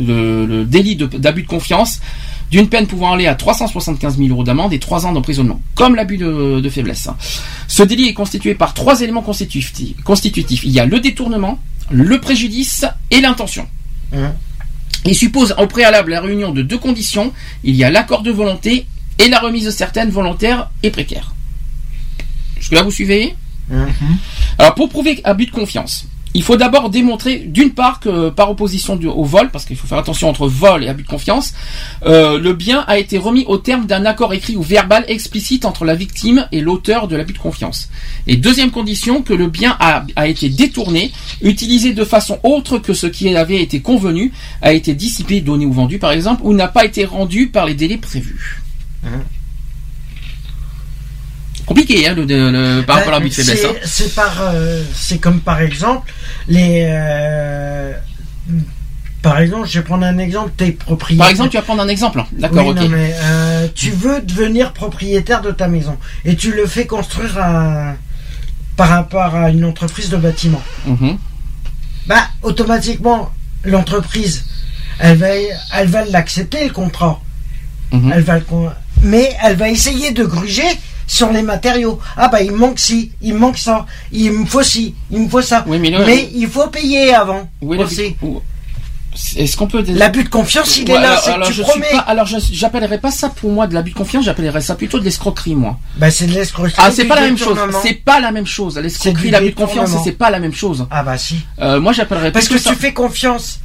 [0.00, 2.00] le, le délit d'abus de, confiance
[2.52, 6.16] d'une peine pouvant aller à 375 000 euros d'amende et 3 ans d'emprisonnement, comme l'abus
[6.16, 7.08] de, de faiblesse.
[7.66, 10.00] Ce délit est constitué par trois éléments constitutifs.
[10.04, 10.62] constitutifs.
[10.64, 11.58] Il y a le détournement,
[11.90, 13.66] le préjudice et l'intention.
[14.14, 14.32] Hein.
[15.04, 17.32] Il suppose au préalable la réunion de deux conditions.
[17.64, 18.86] Il y a l'accord de volonté
[19.18, 21.34] et la remise de certaines volontaires et précaires.
[22.58, 23.34] Jusque-là, vous suivez
[23.70, 24.16] Mhm.
[24.58, 28.96] Alors, pour prouver abus de confiance, il faut d'abord démontrer, d'une part, que par opposition
[28.96, 31.52] du- au vol, parce qu'il faut faire attention entre vol et abus de confiance,
[32.06, 35.84] euh, le bien a été remis au terme d'un accord écrit ou verbal explicite entre
[35.84, 37.90] la victime et l'auteur de l'abus de confiance.
[38.26, 41.12] Et deuxième condition, que le bien a, a été détourné,
[41.42, 44.32] utilisé de façon autre que ce qui avait été convenu,
[44.62, 47.74] a été dissipé, donné ou vendu par exemple, ou n'a pas été rendu par les
[47.74, 48.62] délais prévus.
[51.68, 53.64] Compliqué, hein, le, par rapport à l'abus de Ben, faiblesse.
[53.64, 53.74] hein.
[53.82, 56.10] c'est- C'est par, euh, c'est comme par exemple
[56.48, 56.86] les.
[56.88, 57.92] euh,
[59.20, 60.52] par exemple, je vais prendre un exemple.
[60.56, 61.24] T'es propriétaire.
[61.24, 62.22] Par exemple, tu vas prendre un exemple.
[62.32, 62.76] D'accord, Oui, ok.
[62.80, 67.36] non, mais euh, tu veux devenir propriétaire de ta maison et tu le fais construire
[67.38, 67.94] à-
[68.76, 70.62] par rapport à une entreprise de bâtiment.
[70.86, 71.18] Mhm.
[72.06, 73.30] Bah, automatiquement,
[73.64, 74.44] l'entreprise,
[75.00, 75.26] elle va,
[75.74, 77.20] elle va l'accepter le contrat.
[77.92, 78.12] Mhm.
[78.14, 78.38] Elle va
[79.02, 80.64] mais elle va essayer de gruger
[81.08, 81.98] sur les matériaux.
[82.16, 85.42] Ah bah il manque ci, il manque ça, il me faut ci, il me faut
[85.42, 85.64] ça.
[85.66, 87.50] Oui, mais là- il faut payer avant.
[87.60, 88.14] Oui, aussi.
[89.36, 89.82] Est-ce qu'on peut.
[89.88, 91.86] L'abus de confiance, il Ouais, est là, alors, c'est que tu je promets.
[91.90, 95.04] pas- alors, j'appellerais pas ça pour moi de l'abus de confiance, j'appellerais ça plutôt de
[95.04, 95.76] l'escroquerie, moi.
[95.96, 96.74] Bah c'est de l'escroquerie.
[96.76, 97.58] Ah, c'est pas la même chose.
[97.82, 98.78] C'est pas la même chose.
[98.78, 100.86] L'escroquerie, l'abus de confiance, c'est pas la même chose.
[100.90, 101.40] Ah bah si.
[101.60, 103.58] Euh, moi, j'appellerais Parce que tu fais confiance.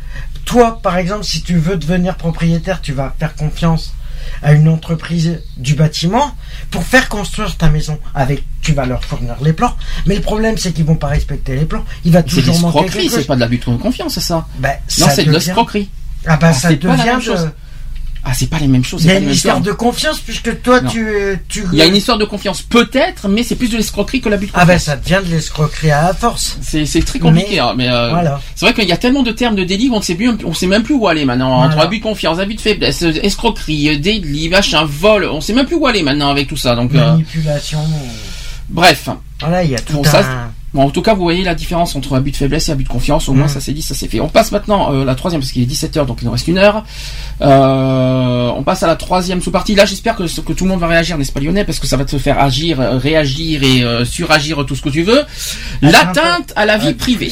[0.45, 3.94] Toi, par exemple, si tu veux devenir propriétaire, tu vas faire confiance
[4.41, 6.35] à une entreprise du bâtiment
[6.71, 7.97] pour faire construire ta maison.
[8.15, 9.75] Avec, tu vas leur fournir les plans.
[10.05, 11.83] Mais le problème, c'est qu'ils vont pas respecter les plans.
[12.05, 14.47] Il va toujours manquer c'est pas de l'abus de confiance, ça?
[14.59, 14.69] Bah,
[14.99, 15.89] Non, ça c'est de devient- l'escroquerie.
[16.25, 17.23] Ah Ah, ça pas la devient même de...
[17.23, 17.49] chose.
[18.25, 19.03] Ah, c'est pas les mêmes choses.
[19.03, 20.89] Il y a une histoire de confiance puisque toi Non.
[20.89, 21.05] tu,
[21.49, 21.65] tu...
[21.73, 24.45] Il y a une histoire de confiance, peut-être, mais c'est plus de l'escroquerie que l'abus
[24.45, 24.67] de Ah confiance.
[24.67, 26.57] bah ça devient de l'escroquerie à la force.
[26.61, 28.39] C'est c'est très compliqué, Mais- hein, mais euh, Voilà.
[28.55, 30.53] c'est vrai qu'il y a tellement de termes de délit qu'on ne sait plus, on
[30.53, 31.51] sait même plus où aller maintenant.
[31.53, 31.83] Entre Voilà.
[31.83, 35.65] abus de confiance, abus de faiblesse, euh, escroquerie, euh, délit, machin, vol, on sait même
[35.65, 36.75] plus où aller maintenant avec tout ça.
[36.77, 37.79] Donc, euh, Manipulation.
[38.69, 39.09] bref.
[39.41, 40.09] Voilà, il y a tout Bon, un...
[40.09, 40.23] ça,
[40.73, 42.89] Bon, en tout cas, vous voyez la différence entre abus de faiblesse et abus de
[42.89, 43.29] confiance.
[43.29, 43.49] Au moins, Mm.
[43.49, 44.19] ça c'est dit, ça c'est fait.
[44.19, 46.57] On passe maintenant euh, la troisième parce qu'il est 17h, donc il nous reste une
[46.57, 46.83] heure.
[47.41, 49.75] Euh, on passe à la troisième sous-partie.
[49.75, 51.65] Là, j'espère que, que tout le monde va réagir, n'est-ce pas Lionel?
[51.65, 54.89] Parce que ça va te faire agir, euh, réagir et euh, suragir tout ce que
[54.89, 55.23] tu veux.
[55.81, 57.31] L'atteinte à la vie privée.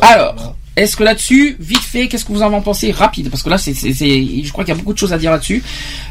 [0.00, 2.92] Alors, est-ce que là-dessus, vite fait, qu'est-ce que vous en pensez?
[2.92, 5.30] Rapide Parce que là, c'est, je crois qu'il y a beaucoup de choses à dire
[5.32, 5.62] là-dessus,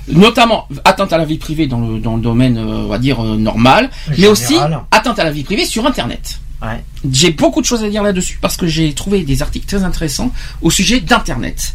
[0.07, 3.23] notamment atteinte à la vie privée dans le dans le domaine, euh, on va dire
[3.23, 4.31] normal, mais Général.
[4.33, 4.55] aussi
[4.91, 6.39] atteinte à la vie privée sur Internet.
[6.61, 6.83] Ouais.
[7.09, 10.33] J'ai beaucoup de choses à dire là-dessus parce que j'ai trouvé des articles très intéressants
[10.61, 11.73] au sujet d'Internet.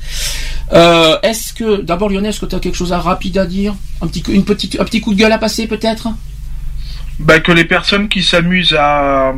[0.72, 3.74] Euh, est-ce que d'abord Lionel, est-ce que tu as quelque chose à rapide à dire,
[4.02, 6.08] un petit coup- une petite un petit coup de gueule à passer peut-être?
[7.18, 9.32] Bah, que les personnes qui s'amusent à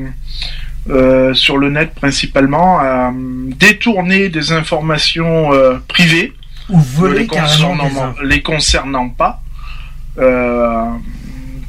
[0.88, 6.32] euh, sur le net principalement à euh, détourner des informations euh, privées.
[6.68, 9.42] Ou voler les concernant, les concernant pas.
[10.18, 10.86] Euh,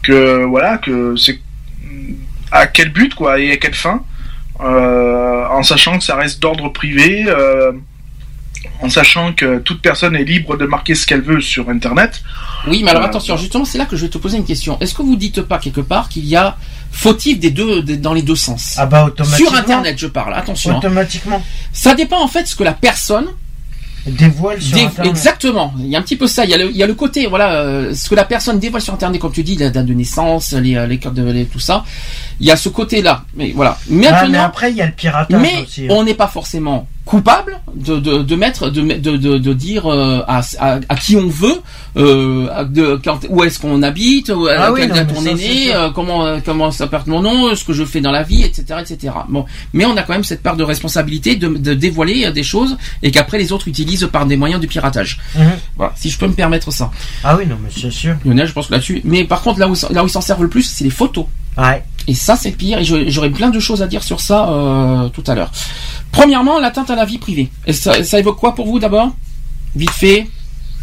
[0.02, 1.40] que voilà que c'est
[2.52, 4.04] à quel but quoi et à quelle fin
[4.60, 7.72] euh, en sachant que ça reste d'ordre privé euh,
[8.82, 12.22] en sachant que toute personne est libre de marquer ce qu'elle veut sur internet
[12.68, 14.78] Oui, mais alors Euh, attention, justement, c'est là que je vais te poser une question.
[14.80, 16.58] Est-ce que vous dites pas quelque part qu'il y a
[16.92, 18.76] fautif des deux des- dans les deux sens?
[18.78, 19.50] Ah bah automatiquement.
[19.52, 20.34] Sur Internet, je parle.
[20.36, 20.72] Attention.
[20.72, 20.78] hein.
[20.78, 21.44] Automatiquement.
[21.74, 23.28] Ça dépend en fait de ce que la personne
[24.08, 25.12] Dévoile sur Dé- Internet.
[25.12, 25.74] exactement.
[25.80, 26.46] Il y a un petit peu ça.
[26.46, 28.60] Il y a le, il y a le côté, voilà, euh, ce que la personne
[28.60, 31.24] dévoile sur Internet, comme tu dis, la date de naissance, les, euh, les codes de
[31.32, 31.84] les- tout ça.
[32.40, 33.24] Il y a ce côté-là.
[33.36, 33.78] Mais voilà.
[33.80, 35.84] Ah, mais Maintenant, après, il y a le piratage mais aussi.
[35.86, 35.88] hein.
[35.92, 40.42] on n'est pas forcément coupable de, de, de mettre de, de, de, dire euh, à,
[40.60, 41.62] à, à qui on veut
[41.96, 45.34] euh, de, quand, où est-ce qu'on habite où, Ah à oui, quelle date on est
[45.34, 48.24] né euh, comment euh, comment ça porte mon nom ce que je fais dans la
[48.24, 51.74] vie etc etc bon mais on a quand même cette part de responsabilité de, de
[51.74, 55.52] dévoiler euh, des choses et qu'après les autres utilisent par des moyens de piratage Mhm.
[55.78, 56.92] voilà si je peux me permettre ça
[57.24, 58.16] Ah oui, non, mais c'est sûr.
[58.26, 60.44] Lionel je pense que là-dessus mais par contre là où là où ils s'en servent
[60.44, 61.26] le plus c'est les photos
[61.58, 61.84] Ouais.
[62.08, 62.80] Et ça, c'est pire.
[62.80, 65.52] Et j'aurais plein de choses à dire sur ça euh, tout à l'heure.
[66.12, 67.50] Premièrement, l'atteinte à la vie privée.
[67.72, 69.12] Ça, ça évoque quoi pour vous d'abord?
[69.76, 70.28] Vite fait.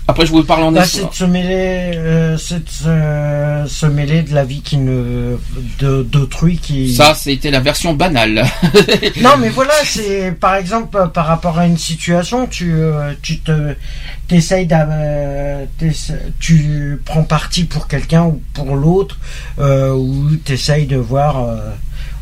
[0.07, 0.99] Après, je vous parle en Bah, essai.
[1.01, 5.39] c'est de se mêler, euh, c'est de se, se mêler de la vie qui ne,
[5.79, 6.95] de- d'autrui qui.
[6.95, 8.45] Ça, c'était la version banale.
[9.23, 13.39] Non, mais voilà, c'est par exemple euh, par rapport à une situation, tu, euh, tu
[13.41, 13.75] te,
[14.29, 15.65] t'essayes euh,
[16.39, 19.19] tu prends parti pour quelqu'un ou pour l'autre,
[19.59, 21.57] euh, ou t'essayes de voir, euh,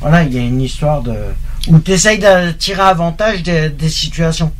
[0.00, 1.14] voilà, il y a une histoire de,
[1.68, 4.52] ou t'essayes de tirer avantage des, des situations.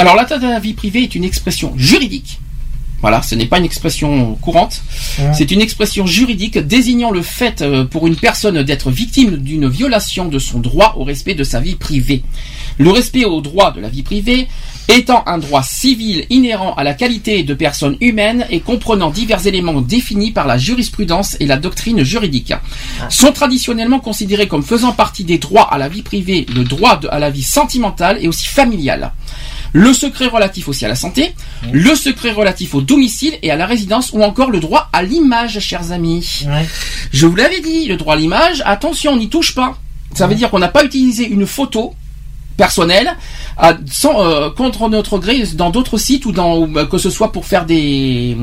[0.00, 2.38] Alors, l'atteinte à la vie privée est une expression juridique.
[3.02, 4.80] Voilà, ce n'est pas une expression courante.
[5.18, 5.32] Ouais.
[5.34, 10.28] C'est une expression juridique désignant le fait euh, pour une personne d'être victime d'une violation
[10.28, 12.22] de son droit au respect de sa vie privée.
[12.78, 14.48] Le respect au droit de la vie privée
[14.88, 19.82] étant un droit civil inhérent à la qualité de personne humaine et comprenant divers éléments
[19.82, 22.54] définis par la jurisprudence et la doctrine juridique.
[23.10, 27.18] Sont traditionnellement considérés comme faisant partie des droits à la vie privée le droit à
[27.18, 29.12] la vie sentimentale et aussi familiale.
[29.72, 31.32] Le secret relatif aussi à la santé,
[31.70, 35.58] le secret relatif au domicile et à la résidence ou encore le droit à l'image,
[35.60, 36.42] chers amis.
[36.46, 36.66] Ouais.
[37.12, 39.78] Je vous l'avais dit, le droit à l'image, attention, on n'y touche pas.
[40.14, 41.94] Ça veut dire qu'on n'a pas utilisé une photo
[42.56, 43.16] personnelle
[43.56, 47.08] à- sans, euh, contre notre gré dans d'autres sites ou dans ou, euh, que ce
[47.08, 48.36] soit pour faire des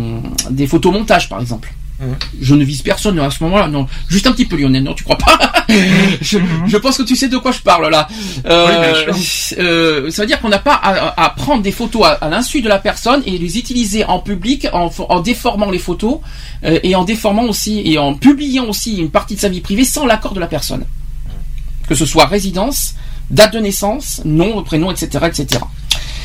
[0.49, 1.74] des photomontages par exemple.
[1.99, 2.15] Mhm.
[2.41, 3.88] Je ne vise personne à ce moment-là, non.
[4.07, 5.38] Juste un petit peu, Lionel, non, tu crois pas
[6.22, 6.38] je,
[6.68, 8.07] je pense que tu sais de quoi je parle là.
[8.45, 9.11] Euh,
[9.57, 12.61] euh, ça veut dire qu'on n'a pas à, à prendre des photos à, à l'insu
[12.61, 16.19] de la personne et les utiliser en public en déformant les photos
[16.64, 19.84] euh, et en déformant aussi et en publiant aussi une partie de sa vie privée
[19.84, 20.86] sans l'accord de la personne.
[21.88, 22.95] Que ce soit résidence,
[23.30, 25.61] date de naissance, nom, prénom, etc., etc.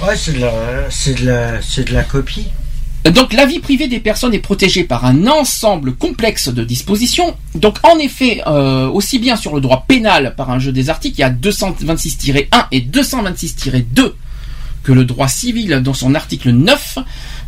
[0.04, 0.52] Ouais, c'est de la,
[0.90, 2.46] c'est de la, c'est de la copie.
[3.10, 7.36] Donc la vie privée des personnes est protégée par un ensemble complexe de dispositions.
[7.56, 11.16] Donc en effet, euh, aussi bien sur le droit pénal par un jeu des articles,
[11.18, 14.12] il y a 226-1 et 226-2
[14.84, 16.98] que le droit civil dans son article 9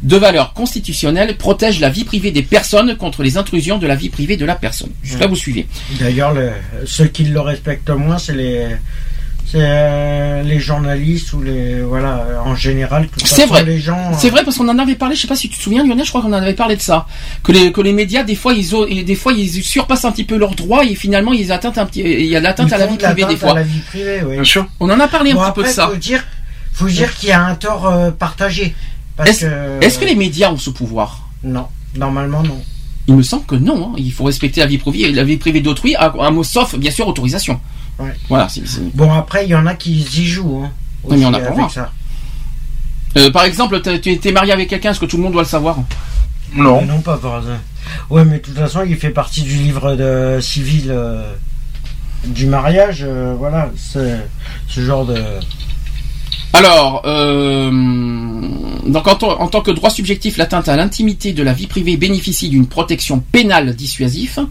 [0.02, 4.08] de valeur constitutionnelle protège la vie privée des personnes contre les intrusions de la vie
[4.08, 4.90] privée de la personne.
[5.02, 5.66] Jusqu'à vous suivez.
[5.98, 6.52] D'ailleurs, le-
[6.86, 8.68] ceux qui le respectent moins, c'est les,
[9.54, 13.08] euh, les journalistes ou les, voilà, euh, en général.
[13.24, 13.64] C'est vrai.
[13.64, 14.12] Les gens.
[14.18, 16.04] C'est vrai parce qu'on en avait parlé, je sais pas si tu te souviens Lionel,
[16.04, 17.06] je crois qu'on en avait parlé de ça.
[17.42, 20.12] Que les, que les médias, des fois, ils, ont- et des fois, ils surpassent un
[20.12, 22.78] petit peu leurs droits et finalement, ils atteintent un petit, il y a l'atteinte à
[22.78, 23.52] la vie privée des fois.
[23.52, 24.34] À la vie privée, oui.
[24.34, 24.66] Bien sûr.
[24.80, 25.88] On en a parlé un petit après, peu de ça.
[25.88, 26.24] faut dire,
[26.72, 28.74] faut dire qu'il y a un tort euh, partagé.
[29.16, 31.28] Parce Est-ce que, est-ce que les médias ont ce pouvoir?
[31.44, 32.60] Non, normalement non.
[33.06, 33.90] Il me semble que non.
[33.90, 33.94] hein.
[33.98, 36.90] Il faut respecter la vie privée, la vie privée d'autrui, à- un mot sauf bien
[36.90, 37.60] sûr autorisation.
[37.98, 38.12] Ouais.
[38.28, 38.48] Voilà.
[38.94, 40.62] Bon, après, il y en a qui y jouent.
[40.64, 40.70] Hein,
[41.04, 41.68] Oui, mais on aussi a pas le avec droit.
[41.70, 41.92] ça.
[43.16, 45.48] Euh, par exemple, tu es marié avec quelqu'un, est-ce que tout le monde doit le
[45.48, 45.76] savoir
[46.54, 46.80] Non.
[46.80, 47.58] Mais non, pas par hasard.
[48.10, 51.32] Ouais, mais de toute façon, il fait partie du livre de civil euh,
[52.26, 53.00] du mariage.
[53.02, 55.22] euh, voilà, ce genre de.
[56.52, 57.70] Alors, euh,
[58.86, 61.96] donc en, tant- en tant que droit subjectif, l'atteinte à l'intimité de la vie privée
[61.96, 64.46] bénéficie d'une protection pénale dissuasive.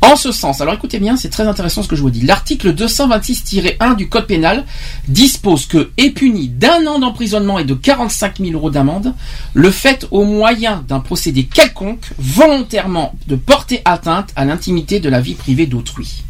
[0.00, 2.20] En ce sens, alors écoutez bien, c'est très intéressant ce que je vous dis.
[2.20, 4.64] L'article 226-1 du Code pénal
[5.08, 9.14] dispose que est puni d'un an d'emprisonnement et de 45 000 euros d'amende
[9.54, 15.20] le fait au moyen d'un procédé quelconque volontairement de porter atteinte à l'intimité de la
[15.20, 16.22] vie privée d'autrui.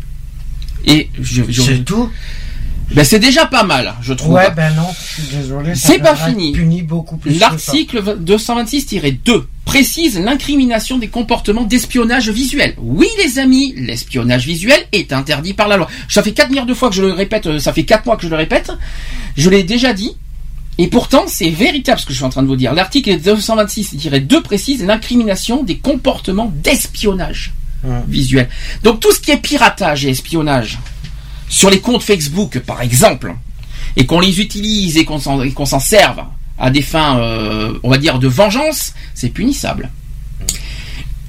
[0.87, 1.43] Et je.
[2.93, 4.35] Ben, c'est déjà pas mal, je trouve.
[4.35, 5.75] Ouais, ben non, je suis désolé.
[5.75, 6.53] C'est pas fini.
[6.53, 7.35] Puni beaucoup plus.
[7.35, 12.75] que L'article 226-2 précise l'incrimination des comportements d'espionnage visuel.
[12.79, 15.89] Oui, les amis, l'espionnage visuel est interdit par la loi.
[16.09, 18.17] Ça fait 4 milliards de fois que je le répète, euh, ça fait 4 mois
[18.17, 18.73] que je le répète.
[19.37, 20.13] Je l'ai déjà dit.
[20.79, 22.73] Et pourtant, c'est véritable ce que je suis en train de vous dire.
[22.73, 27.53] L'article 226-2 précise l'incrimination des comportements d'espionnage
[27.85, 28.03] Hum.
[28.09, 28.49] visuel.
[28.83, 30.81] Donc tout ce qui est piratage et espionnage
[31.49, 33.35] sur les comptes Facebook, par exemple,
[33.97, 36.25] et qu'on les utilise et qu'on s'en serve
[36.59, 39.91] à des fins, euh, on va dire, de vengeance, c'est punissable.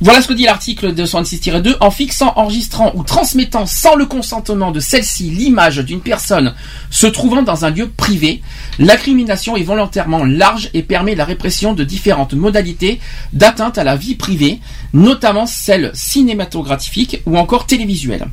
[0.01, 1.75] Voilà ce que dit l'article 226-2.
[1.81, 6.53] En fixant, enregistrant ou transmettant sans le consentement de celle-ci l'image d'une personne
[6.89, 8.41] se trouvant dans un lieu privé,
[8.79, 13.01] l'incrimination est volontairement large et permet la répression de différentes modalités
[13.33, 14.61] d'atteinte à la vie privée,
[14.93, 18.29] notamment celles cinématographiques ou encore télévisuelles.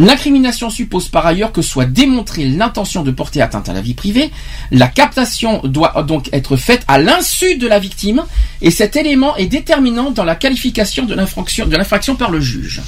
[0.00, 4.30] L'incrimination suppose par ailleurs que soit démontrée l'intention de porter atteinte à la vie privée.
[4.70, 8.22] La captation doit donc être faite à l'insu de la victime
[8.62, 12.80] et cet élément est déterminant dans la qualification de l'infraction, par le juge.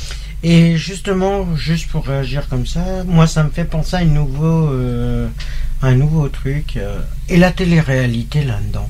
[0.43, 4.70] Et justement, juste pour réagir comme ça, moi ça me fait penser à un nouveau,
[4.70, 5.28] euh,
[5.82, 6.78] un nouveau truc.
[6.78, 6.98] euh,
[7.28, 8.89] et la télé-réalité là-dedans.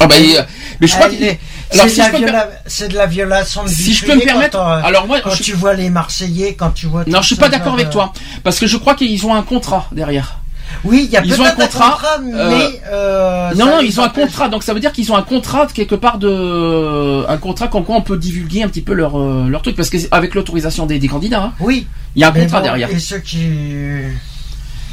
[0.00, 0.42] Ah bah, euh,
[0.80, 1.38] mais je crois Elle qu'il est-
[1.72, 4.58] Alors, c'est si de, la per- de la violation de Si je peux me permettre,
[4.58, 7.04] quand, euh, alors moi, quand je- tu vois les Marseillais, quand tu vois.
[7.06, 8.12] Non, je suis pas d'accord avec de- toi
[8.44, 10.38] parce que je crois qu'ils ont un contrat derrière.
[10.84, 14.04] Oui, il y a Ils ont un contrat, contrat, mais euh, non, non, ils ont
[14.04, 17.36] un contrat, donc ça veut dire qu'ils ont un contrat de quelque part de, un
[17.38, 20.34] contrat comme quoi on peut divulguer un petit peu leur leur truc parce que avec
[20.34, 21.52] l'autorisation des, des candidats, hein.
[21.60, 21.86] Oui.
[22.14, 22.90] il y a un contrat bon, derrière.
[22.90, 23.46] Et ceux qui.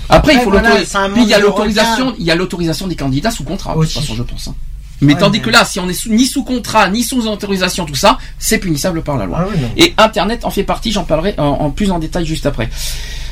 [0.08, 0.70] Après, il faut voilà,
[1.14, 3.86] puis il y a l'autorisation, il y a l'autorisation des candidats sous contrat, de toute
[3.88, 4.00] Aussi.
[4.00, 4.50] façon, je pense.
[5.02, 7.28] Mais Ouais, tandis mais- que là, si on est sous- ni sous contrat, ni sous
[7.28, 9.40] autorisation, tout ça, c'est punissable par la loi.
[9.42, 9.60] Ah oui.
[9.78, 12.70] Et Internet en fait partie, j'en parlerai en, en plus en détail juste après.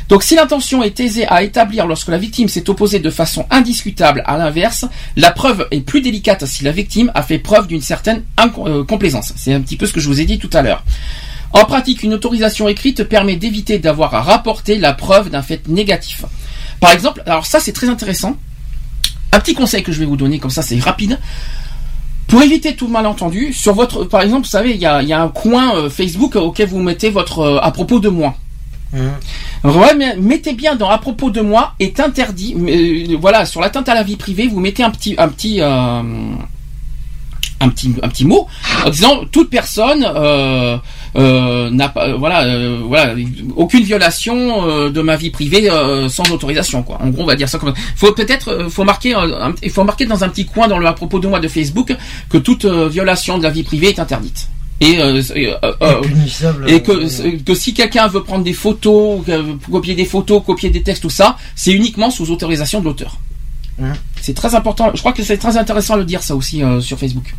[0.09, 4.21] Donc si l'intention est aisée à établir lorsque la victime s'est opposée de façon indiscutable
[4.25, 4.83] à l'inverse,
[5.15, 8.23] la preuve est plus délicate si la victime a fait preuve d'une certaine
[8.65, 9.31] euh, complaisance.
[9.37, 10.83] C'est un petit peu ce que je vous ai dit tout à l'heure.
[11.53, 16.25] En pratique, une autorisation écrite permet d'éviter d'avoir à rapporter la preuve d'un fait négatif.
[16.81, 18.35] Par exemple, alors ça c'est très intéressant.
[19.31, 21.17] Un petit conseil que je vais vous donner, comme ça c'est rapide.
[22.33, 25.13] Pour éviter tout malentendu, sur votre, par exemple, vous savez, il y a, il y
[25.13, 28.33] a un coin euh, Facebook auquel vous mettez votre euh, à propos de moi.
[28.91, 29.11] Hum.
[29.63, 32.55] Ouais, mais mettez bien dans à propos de moi est interdit.
[32.57, 35.61] mais, euh, voilà, sur l'atteinte à la vie privée, vous mettez un petit, un petit,
[35.61, 36.01] euh,
[37.63, 38.47] un petit, un petit mot
[38.83, 40.77] en disant toute personne euh, euh,
[41.15, 43.13] n'a pas, euh, voilà, euh, voilà,
[43.55, 46.99] aucune violation euh, de ma vie privée euh, sans autorisation, quoi.
[47.01, 47.73] En gros, on va dire ça comme.
[47.95, 50.87] Faut peut-être, euh, faut marquer, euh, il faut marquer dans un petit coin dans le
[50.87, 51.95] à propos de moi de Facebook
[52.29, 54.47] que toute euh, violation de la vie privée est interdite.
[54.81, 56.01] Et, euh, euh, euh, euh,
[56.67, 59.21] Et et que, euh, que si quelqu'un veut prendre des photos,
[59.71, 63.17] copier des photos, copier des textes, tout ça, c'est uniquement sous autorisation de l'auteur.
[63.81, 63.93] Hein.
[64.21, 64.91] C'est très important.
[64.93, 67.33] Je crois que c'est très intéressant de le dire ça aussi euh, sur Facebook.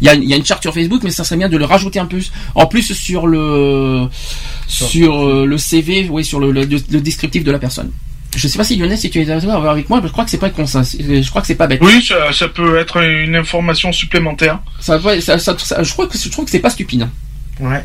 [0.00, 1.56] Il y, a, il y a une charte sur Facebook, mais ça serait bien de
[1.56, 2.18] le rajouter un peu
[2.54, 4.06] en plus sur le
[4.66, 7.90] sur euh, le CV, oui, sur le, le, le descriptif de la personne.
[8.34, 10.30] Je sais pas si Lionel, si tu es d'accord avec moi, mais je crois que
[10.30, 10.82] c'est pas con ça.
[10.82, 11.80] Je crois que c'est pas bête.
[11.82, 14.58] Oui, ça, ça peut être une information supplémentaire.
[14.80, 17.08] Ça, ouais, ça- ça- ça- je crois que je trouve que c'est pas stupide.
[17.60, 17.82] Ouais.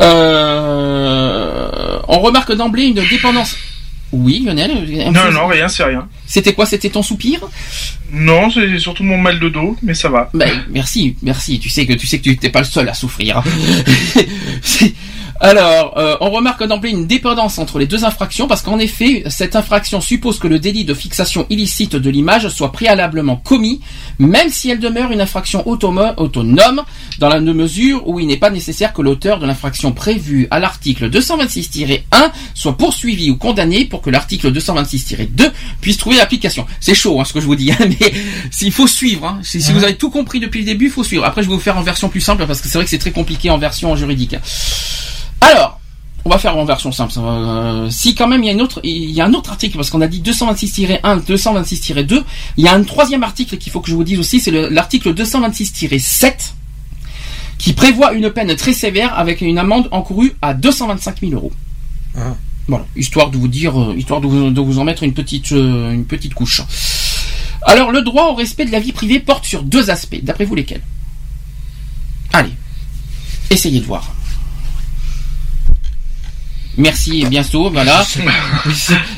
[0.00, 3.56] Euh, on remarque d'emblée une dépendance.
[4.12, 5.12] Oui, Lionel.
[5.12, 6.08] Non, non, rien, c'est rien.
[6.26, 7.40] C'était quoi C'était ton soupir?
[8.10, 10.30] Non, c'est surtout mon mal de dos, mais ça va.
[10.32, 11.58] Ben, merci, merci.
[11.58, 13.42] Tu sais que tu sais que tu n'es pas le seul à souffrir.
[15.40, 19.54] Alors, euh, on remarque d'emblée une dépendance entre les deux infractions parce qu'en effet, cette
[19.54, 23.80] infraction suppose que le délit de fixation illicite de l'image soit préalablement commis,
[24.18, 26.82] même si elle demeure une infraction autonome,
[27.20, 31.08] dans la mesure où il n'est pas nécessaire que l'auteur de l'infraction prévue à l'article
[31.08, 32.00] 226-1
[32.54, 36.66] soit poursuivi ou condamné pour que l'article 226-2 puisse trouver l'application.
[36.80, 38.12] C'est chaud, hein, ce que je vous dis, hein, mais
[38.50, 39.24] s'il faut suivre.
[39.24, 39.38] Hein.
[39.44, 41.24] Si, si vous avez tout compris depuis le début, il faut suivre.
[41.24, 42.98] Après, je vais vous faire en version plus simple parce que c'est vrai que c'est
[42.98, 44.34] très compliqué en version juridique.
[45.40, 45.80] Alors,
[46.24, 47.12] on va faire en version simple.
[47.18, 49.76] euh, si quand même il y a une autre, il y a un autre article
[49.76, 52.22] parce qu'on a dit 226-1, 226-2,
[52.56, 54.68] il y a un troisième article qu'il faut que je vous dise aussi, c'est le-
[54.68, 56.54] l'article 226-7
[57.56, 61.52] qui prévoit une peine très sévère avec une amende encourue à 225 000 euros.
[62.16, 62.34] Ah.
[62.68, 65.52] Voilà, histoire de vous dire, euh, histoire de vous, de vous en mettre une petite,
[65.52, 66.60] euh, une petite couche.
[67.62, 70.20] Alors, le droit au respect de la vie privée porte sur deux aspects.
[70.22, 70.82] D'après vous, lesquels?
[72.32, 72.52] Allez,
[73.50, 74.14] essayez de voir.
[76.78, 78.02] Merci et bientôt, voilà.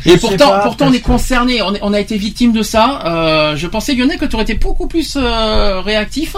[0.06, 2.62] Et Je pourtant, pas, pourtant on est concerné, on, est- on a été victime de
[2.62, 3.02] ça.
[3.04, 6.36] Euh, je pensais Lionel que tu aurais été beaucoup plus euh, réactif,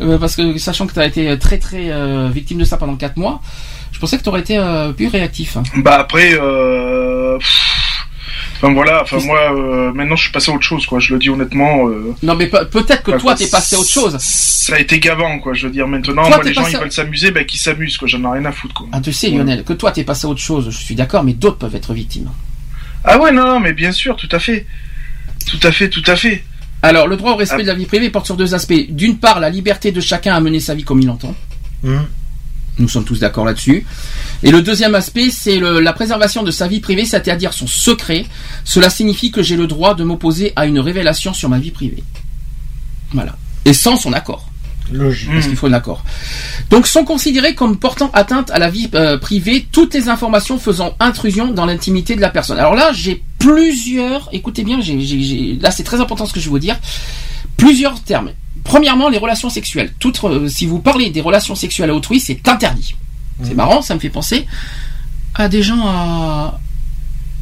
[0.00, 2.96] euh, parce que sachant que tu as été très très euh, victime de ça pendant
[2.96, 3.40] 4 mois,
[3.92, 5.56] je pensais que tu aurais été euh, plus réactif.
[5.76, 7.38] Bah après, euh...
[7.38, 7.75] pff,
[8.56, 10.98] Enfin voilà, enfin moi, euh, maintenant je suis passé à autre chose, quoi.
[10.98, 11.88] Je le dis honnêtement.
[11.88, 14.16] euh, Non mais pe- peut-être que enfin, toi t'es passé à autre chose.
[14.18, 15.52] Ça a été gavant, quoi.
[15.54, 18.08] Je veux dire, maintenant, Toi, moi, les gens, ils veulent s'amuser, bah qu'ils s'amusent, quoi.
[18.08, 18.88] J'en ai rien à foutre, quoi.
[18.92, 21.32] Ah tu sais Lionel, que toi t'es passé à autre chose, je suis d'accord, mais
[21.34, 22.30] d'autres peuvent être victimes.
[23.04, 24.66] Ah ouais, non, non, mais bien sûr, tout à fait.
[25.46, 26.42] Tout à fait, tout à fait.
[26.82, 27.62] Alors le droit au respect Ah.
[27.62, 28.74] de la vie privée porte sur deux aspects.
[28.90, 31.34] D'une part la liberté de chacun à mener sa vie comme il l'entend.
[31.84, 32.06] hum.
[32.78, 33.86] Nous sommes tous d'accord là-dessus.
[34.42, 38.26] Et le deuxième aspect, c'est la préservation de sa vie privée, c'est-à-dire son secret.
[38.64, 42.04] Cela signifie que j'ai le droit de m'opposer à une révélation sur ma vie privée.
[43.12, 43.36] Voilà.
[43.64, 44.50] Et sans son accord.
[44.92, 45.30] Logique.
[45.32, 46.04] Parce qu'il faut un accord.
[46.70, 50.94] Donc sont considérés comme portant atteinte à la vie euh, privée toutes les informations faisant
[51.00, 52.58] intrusion dans l'intimité de la personne.
[52.58, 54.28] Alors là, j'ai plusieurs.
[54.32, 54.78] Écoutez bien,
[55.60, 56.78] là c'est très important ce que je vais vous dire.
[57.56, 58.30] Plusieurs termes.
[58.66, 59.92] Premièrement, les relations sexuelles.
[59.98, 62.96] Toutes, euh, si vous parlez des relations sexuelles à autrui, c'est interdit.
[63.42, 64.46] C'est marrant, ça me fait penser
[65.34, 66.58] à des gens à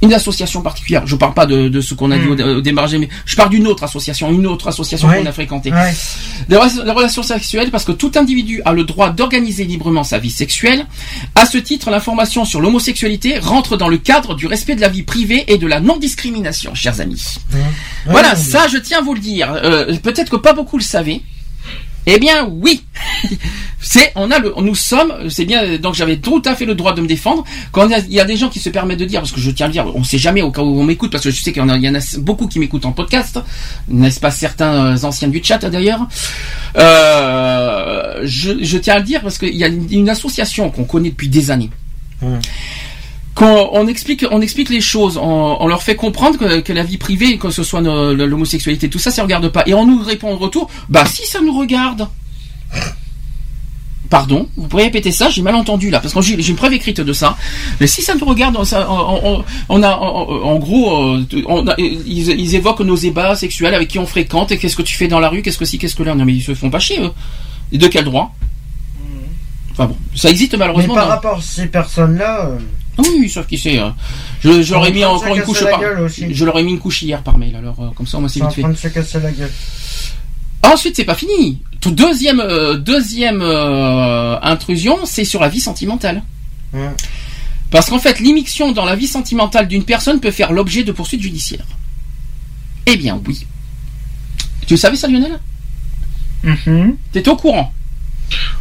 [0.05, 1.07] une association particulière.
[1.07, 3.51] Je parle pas de, de ce qu'on a dit au, au démarrage, mais je parle
[3.51, 5.19] d'une autre association, une autre association Ouais.
[5.21, 5.73] qu'on a fréquentée.
[5.73, 5.95] Ouais.
[6.49, 10.19] Les, rela- les relations sexuelles, parce que tout individu a le droit d'organiser librement sa
[10.19, 10.87] vie sexuelle.
[11.35, 15.03] À ce titre, l'information sur l'homosexualité rentre dans le cadre du respect de la vie
[15.03, 17.23] privée et de la non-discrimination, chers amis.
[18.07, 18.37] Voilà, Ouais.
[18.37, 19.53] ça, je tiens à vous le dire.
[19.53, 21.23] Euh, Peut-être que pas beaucoup le savaient.
[22.07, 22.85] Eh bien, oui.
[23.81, 26.95] c'est, on a le, nous sommes, c'est bien, donc j'avais tout à fait le droit
[26.95, 27.45] de me défendre.
[27.73, 29.67] Quand il y a, des gens qui se permettent de dire, parce que je tiens
[29.67, 31.53] à le dire, on sait jamais au cas où on m'écoute, parce que je sais
[31.53, 33.41] qu'il y en a, beaucoup qui m'écoutent en podcast,
[33.89, 36.07] n'est-ce pas certains euh, anciens du chat d'ailleurs?
[36.77, 41.11] Euh, je, tiens à le dire parce qu'il y a une, une association qu'on connaît
[41.11, 41.71] depuis des années.
[42.23, 42.41] Hum.
[43.35, 46.85] Quand on explique, on explique les choses, on, on leur fait comprendre que, que la
[46.85, 49.65] vie privée, que ce soit no- l'homosexualité, tout ça, ça ne regarde pas.
[49.67, 52.07] Et on nous répond en retour, bah si ça nous regarde.
[54.11, 57.01] Pardon, vous pourriez répéter ça, j'ai mal entendu là, parce que j'ai une preuve écrite
[57.01, 57.37] de ça.
[57.81, 61.25] Mais si ça nous regarde, ça, on, a, en, gros, euh,
[61.69, 64.97] a- ils, ils évoquent nos ébats sexuels avec qui on fréquente et qu'est-ce que tu
[64.97, 66.15] fais dans la rue, qu'est-ce que si, qu'est-ce que là.
[66.15, 67.11] Non mais ils se font pas chier eux.
[67.73, 68.33] Et de quel droit?
[69.73, 70.95] Enfin bon, ça existe Mais malheureusement.
[70.95, 72.59] par dans- rapport à ces personnes-là, euh,
[72.99, 73.79] oui, sauf qui sait.
[73.79, 73.91] euh,
[74.43, 75.81] Je, je leur ai mis en encore une couche par.
[76.09, 77.57] Je leur ai mis une couche hier par mail.
[77.57, 78.63] Alors euh, comme ça, on m'a c'est en vite fait.
[78.63, 79.51] train de se casser la gueule.
[80.63, 81.61] Ensuite, c'est pas fini.
[81.85, 86.23] Deuxième euh, deuxième euh, intrusion, c'est sur la vie sentimentale.
[87.71, 91.21] Parce qu'en fait, l'immixtion dans la vie sentimentale d'une personne peut faire l'objet de poursuites
[91.23, 91.67] judiciaires.
[92.87, 93.47] Eh bien, oui.
[94.67, 95.39] Tu savais ça, Lionel?
[96.43, 96.97] Mhm.
[97.13, 97.74] T'étais au courant?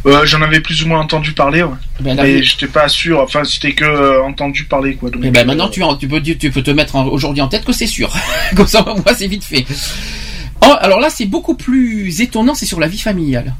[0.06, 1.74] Euh, J'en avais plus ou moins entendu parler, ouais.
[2.00, 3.20] ben, mais vie- j'étais pas sûr.
[3.20, 5.08] Enfin, c'était que euh, entendu parler, quoi.
[5.10, 7.64] Donc, Eh ben maintenant euh, tu, tu peux tu peux te mettre aujourd'hui en tête
[7.64, 8.14] que c'est sûr.
[8.56, 9.64] Comme ça moi c'est vite fait.
[10.62, 13.54] Oh, alors là c'est beaucoup plus étonnant, c'est sur la vie familiale.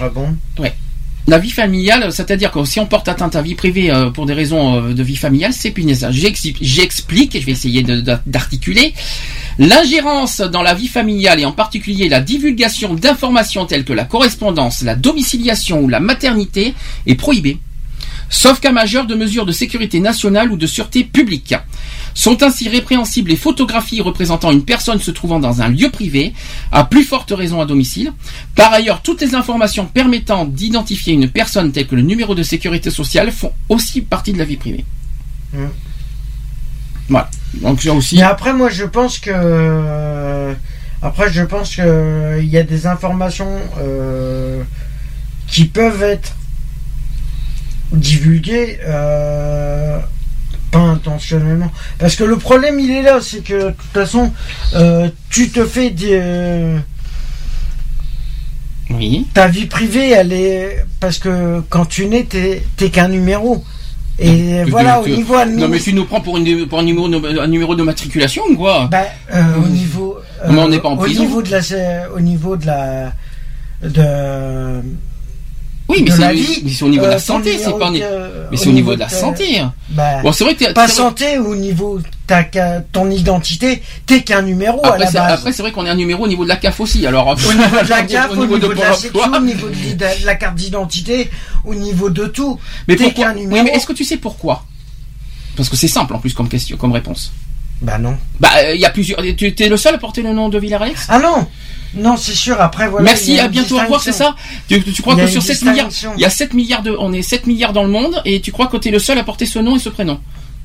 [0.00, 0.36] Ah bon?
[1.28, 4.32] La vie familiale, c'est-à-dire que si on porte atteinte à vie privée euh, pour des
[4.34, 5.72] raisons euh, de vie familiale, c'est.
[6.10, 7.82] J'exi- J'explique, je vais essayer
[8.26, 8.92] d'articuler.
[9.58, 14.82] L'ingérence dans la vie familiale et en particulier la divulgation d'informations telles que la correspondance,
[14.82, 16.74] la domiciliation ou la maternité
[17.06, 17.58] est prohibée.
[18.28, 21.54] Sauf cas majeur de mesures de sécurité nationale ou de sûreté publique.
[22.14, 26.32] Sont ainsi répréhensibles les photographies représentant une personne se trouvant dans un lieu privé,
[26.70, 28.12] à plus forte raison à domicile.
[28.54, 32.90] Par ailleurs, toutes les informations permettant d'identifier une personne telles que le numéro de sécurité
[32.90, 34.84] sociale font aussi partie de la vie privée.
[35.52, 35.66] Mm.
[37.08, 37.30] Voilà.
[37.54, 38.16] Donc là aussi.
[38.16, 39.30] Mais après, moi, je pense que.
[39.32, 40.54] euh,
[41.02, 44.62] Après, je pense que euh, il y a des informations euh,
[45.48, 46.36] qui peuvent être
[47.92, 49.98] divulguées euh,
[50.72, 51.70] pas intentionnellement.
[51.98, 54.32] Parce que le problème, il est là, c'est que de toute façon,
[54.74, 56.18] euh, tu te fais des.
[56.20, 56.78] euh,
[58.90, 59.26] Oui.
[59.32, 60.84] ta vie privée, elle est.
[60.98, 63.64] Parce que quand tu nais, t'es t'es qu'un numéro.
[64.18, 65.70] Et voilà, tu- au niveau Non administratif.
[65.70, 68.86] mais tu nous prends pour, une, pour un, numéro, un numéro de matriculation ou quoi?
[68.90, 70.18] Bah, euh, au niveau.
[70.48, 71.22] Mais on n'est pas en au prison.
[71.22, 71.60] Niveau de la,
[72.14, 73.12] au niveau de la.
[73.82, 74.80] De,
[75.92, 76.62] Oui, mais de c'est la vie.
[76.64, 77.90] mais c'est au niveau de la euh, ton santé, c'est pas.
[77.90, 78.02] de-
[78.50, 79.58] Mais c'est au niveau de la santé.
[79.60, 79.72] hein.
[79.90, 82.00] Bah, Bon, c'est vrai que pas santé, au niveau
[82.92, 85.32] ton identité, t'es qu'un numéro à Après, la c'est- base.
[85.38, 87.06] après, c'est vrai qu'on est un numéro au niveau de la CAF aussi.
[87.06, 87.52] Alors, au niveau
[87.84, 89.30] de la CAF, au au niveau de, la emploi.
[89.36, 91.30] au niveau de, de la carte d'identité,
[91.64, 92.58] au niveau de tout.
[92.88, 93.64] Mais t'es qu'un Oui, numéro.
[93.64, 94.64] mais est-ce que tu sais pourquoi?
[95.56, 97.32] Parce que c'est simple en plus comme question, comme réponse.
[97.82, 98.16] Bah non.
[98.40, 99.20] Bah, il y a plusieurs.
[99.36, 101.46] Tu es le seul à porter le nom de Villaralex Ah non
[101.94, 103.04] Non, c'est sûr, après voilà.
[103.04, 104.34] il Merci, à bientôt, au revoir, c'est ça
[104.68, 107.12] tu, tu crois que sur une 7 milliards, il y a 7 milliards de, on
[107.12, 109.24] est 7 milliards dans le monde, et tu crois que tu es le seul à
[109.24, 110.20] porter ce nom et ce prénom?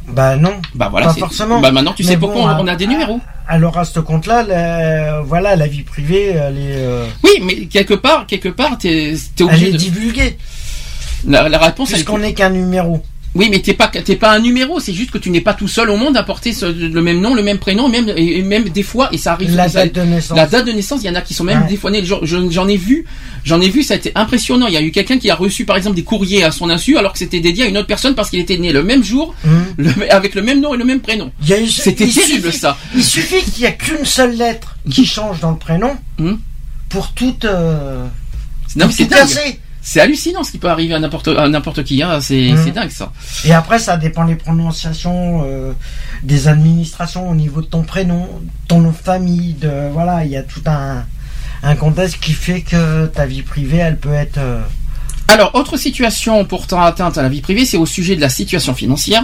[0.07, 0.53] Bah non.
[0.73, 1.59] Bah voilà, Pas forcément.
[1.59, 3.19] Bah maintenant tu Mais sais bon, pourquoi on- a des numéros.
[3.45, 7.93] Alors à ce compte-là, la- voilà, la vie privée, elle est, euh, Oui, mais quelque
[7.93, 9.77] part, quelque part, t'es es elle obligé est de.
[9.77, 10.37] divulguée,
[11.27, 13.03] La, la réponse, elle est puisqu'on n'est qu'un numéro.
[13.37, 15.67] Oui, mais t'es pas t'es pas un numéro, c'est juste que tu n'es pas tout
[15.67, 18.67] seul au monde à porter ce- le même nom, le même prénom, même et même
[18.69, 19.55] des fois et ça arrive.
[19.55, 20.35] La date de naissance.
[20.37, 21.67] La date de naissance, il y en a qui sont même Ouais.
[21.69, 22.03] des fois nés.
[22.03, 23.05] J'en ai vu,
[23.45, 24.67] j'en ai vu, ça a été impressionnant.
[24.67, 26.97] Il y a eu quelqu'un qui a reçu par exemple des courriers à son insu
[26.97, 29.35] alors que c'était dédié à une autre personne parce qu'il était né le même jour,
[29.45, 29.65] Hum.
[29.77, 31.31] le- avec le même nom et le même prénom.
[31.69, 32.77] C'était terrible suffit- ça.
[32.95, 36.39] Il suffit qu'il n'y a qu'une seule lettre qui change dans le prénom Hum.
[36.89, 37.45] pour toute.
[37.45, 38.03] Euh,
[38.75, 39.27] Non, mais c'est dingue.
[39.89, 42.03] C'est hallucinant ce qui peut arriver à n'importe à n'importe qui.
[42.03, 42.19] Hein.
[42.19, 42.61] C'est Mhm.
[42.61, 43.13] c'est dingue ça.
[43.45, 45.71] Et après, ça dépend des prononciations euh,
[46.23, 48.27] des administrations au niveau de ton prénom,
[48.67, 51.05] ton nom de famille, de voilà, il y a tout un
[51.63, 54.37] un contexte qui fait que ta vie privée, elle peut être.
[54.39, 54.61] euh,
[55.29, 58.73] Alors, autre situation portant atteinte à la vie privée, c'est au sujet de la situation
[58.75, 59.23] financière.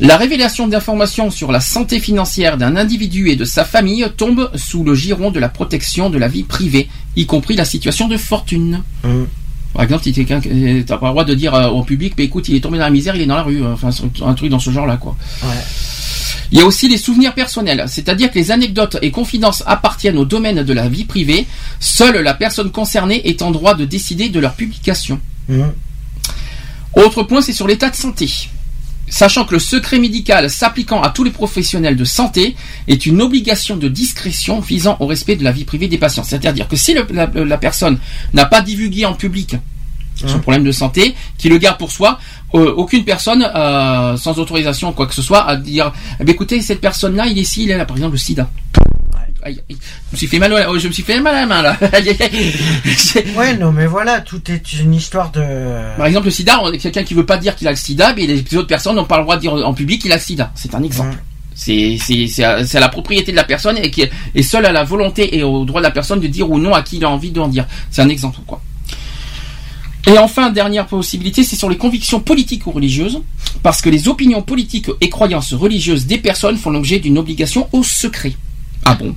[0.00, 4.84] La révélation d'informations sur la santé financière d'un individu et de sa famille tombe sous
[4.84, 8.82] le giron de la protection de la vie privée, y compris la situation de fortune.
[9.02, 9.24] Mm.
[9.78, 12.24] Par exemple, si quelqu'un, euh, t'as pas le droit de dire euh, au public, mais
[12.24, 14.34] écoute, il est tombé dans la misère, il est dans la rue, enfin, c'est un
[14.34, 15.14] truc dans ce genre-là, quoi.
[15.44, 15.50] Ouais.
[16.50, 20.24] Il y a aussi les souvenirs personnels, c'est-à-dire que les anecdotes et confidences appartiennent au
[20.24, 21.46] domaine de la vie privée,
[21.78, 25.20] seule la personne concernée est en droit de décider de leur publication.
[25.48, 25.62] Mm.
[26.94, 28.28] Autre point, c'est sur l'état de santé.
[29.10, 32.56] Sachant que le secret médical s'appliquant à tous les professionnels de santé
[32.88, 36.24] est une obligation de discrétion visant au respect de la vie privée des patients.
[36.24, 37.98] C'est-à-dire que si le- la, la personne
[38.34, 39.56] n'a pas divulgué en public
[40.16, 40.38] son Hein.
[40.40, 42.18] problème de santé, qu'il le garde pour soi,
[42.54, 46.60] euh, aucune personne, euh, sans autorisation quoi que ce soit, à dire, eh bien, écoutez,
[46.60, 48.50] cette personne-là, il est ici, il est là, par exemple, le sida.
[49.42, 49.76] Aïe, aïe.
[49.80, 51.76] Je me suis fait mal, au- je me suis fait mal à la main là.
[53.36, 55.40] Ouais, non, mais voilà, tout est une histoire de.
[55.96, 58.56] Par exemple, le sida, quelqu'un qui veut pas dire qu'il a le sida, mais les
[58.56, 60.50] autres personnes n'ont pas le droit de dire en public qu'il a le sida.
[60.54, 61.14] C'est un exemple.
[61.14, 61.18] Mm.
[61.54, 64.42] C'est c'est c'est à, c'est à la propriété de la personne et qui est et
[64.42, 66.82] seule à la volonté et au droit de la personne de dire ou non à
[66.82, 67.66] qui il a envie d'en dire.
[67.90, 68.60] C'est un exemple quoi.
[70.06, 73.20] Et enfin, dernière possibilité, c'est sur les convictions politiques ou religieuses,
[73.62, 77.82] parce que les opinions politiques et croyances religieuses des personnes font l'objet d'une obligation au
[77.82, 78.32] secret.
[78.86, 79.14] Ah bon?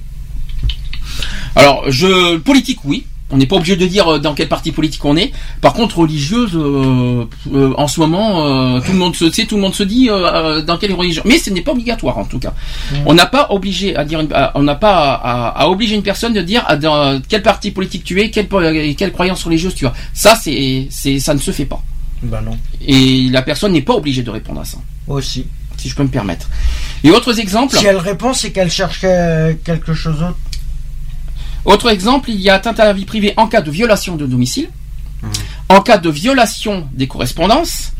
[1.55, 3.05] Alors, je politique, oui.
[3.33, 5.31] On n'est pas obligé de dire euh, dans quel parti politique on est.
[5.61, 7.23] Par contre, religieuse, euh,
[7.53, 10.07] euh, en ce moment, euh, tout le monde se sait, tout le monde se dit
[10.07, 11.23] dans quelle religion.
[11.25, 12.53] Mais ce n'est pas obligatoire en tout cas.
[13.05, 16.03] On n'a pas obligé à dire, une- à- on n'a pas à, à obliger une
[16.03, 18.49] personne de dire dans quel parti politique tu es, quelle,
[18.97, 19.93] quelle croyance religieuse tu as.
[20.13, 21.81] Ça, c'est, c'est, ça ne se fait pas.
[22.23, 22.57] Bah non.
[22.85, 25.45] Et la personne n'est pas obligée de répondre à ça, Aussi.
[25.77, 26.49] si je peux me permettre.
[27.05, 27.77] Et autres exemples.
[27.77, 30.35] Si elle répond, c'est qu'elle cherche que- quelque chose d'autre.
[31.65, 34.25] Autre exemple, il y a atteinte à la vie privée en cas de violation de
[34.25, 34.69] domicile,
[35.69, 37.91] en cas de violation des correspondances,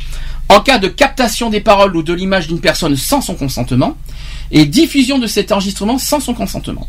[0.49, 3.95] en cas de captation des paroles ou de l'image d'une personne sans son consentement,
[4.51, 6.87] et diffusion de cet enregistrement sans son consentement.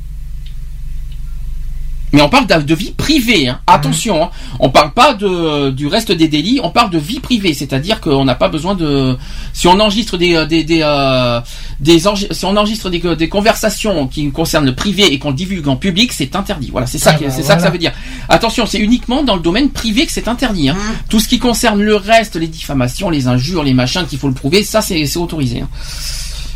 [2.12, 3.58] Mais on parle de, de vie privée, hein.
[3.66, 4.30] attention, hein.
[4.60, 8.24] on parle pas de, du reste des délits, on parle de vie privée, c'est-à-dire qu'on
[8.26, 9.16] n'a pas besoin de...
[9.54, 11.40] Si on enregistre des, des, des, euh,
[11.80, 15.36] des engi- si on enregistre des, des conversations qui concernent le privé et qu'on le
[15.36, 16.68] divulgue en public, c'est interdit.
[16.70, 17.92] Voilà, c'est ça, Ah bah c'est ça que ça veut dire.
[18.28, 20.68] Attention, c'est uniquement dans le domaine privé que c'est interdit.
[20.68, 20.76] hein.
[21.08, 24.34] Tout ce qui concerne le reste, les diffamations, les injures, les machins qu'il faut le
[24.34, 25.60] prouver, ça c'est c'est autorisé.
[25.60, 25.68] hein.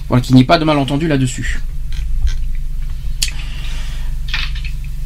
[0.09, 1.61] Voilà, qu'il n'y ait pas de malentendu là-dessus.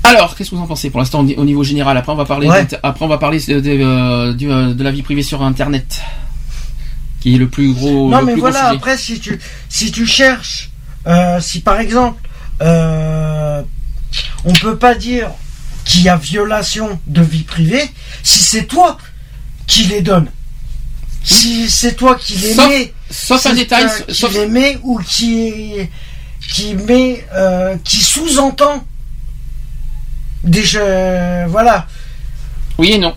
[0.02, 0.90] Alors, qu'est-ce que vous en pensez?
[0.90, 2.60] Pour l'instant au niveau général Après, on va parler, Ouais.
[2.62, 6.00] d'inter- après, on va parler de, de, du, de la vie privée sur Internet,
[7.20, 8.08] qui est le plus gros.
[8.08, 9.38] non, le mais plus voilà, après, si tu,
[9.68, 10.70] si tu cherches,
[11.06, 12.20] euh, si par exemple,
[12.62, 13.62] euh,
[14.44, 15.30] on peut pas dire
[15.84, 17.88] qu'il y a violation de vie privée
[18.22, 18.96] si c'est toi
[19.66, 20.28] qui les donne.
[21.22, 24.98] Si c'est toi qui les Sauf- mets, sauf un détail, qui sauf- les met ou
[25.06, 25.74] qui,
[26.54, 28.84] qui met, euh, qui sous-entend
[30.62, 31.86] jeux, voilà.
[32.78, 33.14] Oui et non.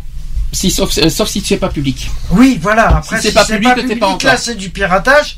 [0.51, 2.09] Si, sauf, euh, sauf si tu es pas public.
[2.31, 2.97] Oui, voilà.
[2.97, 4.29] Après, Si c'est pas public, pas encore.
[4.31, 5.37] là, c'est du piratage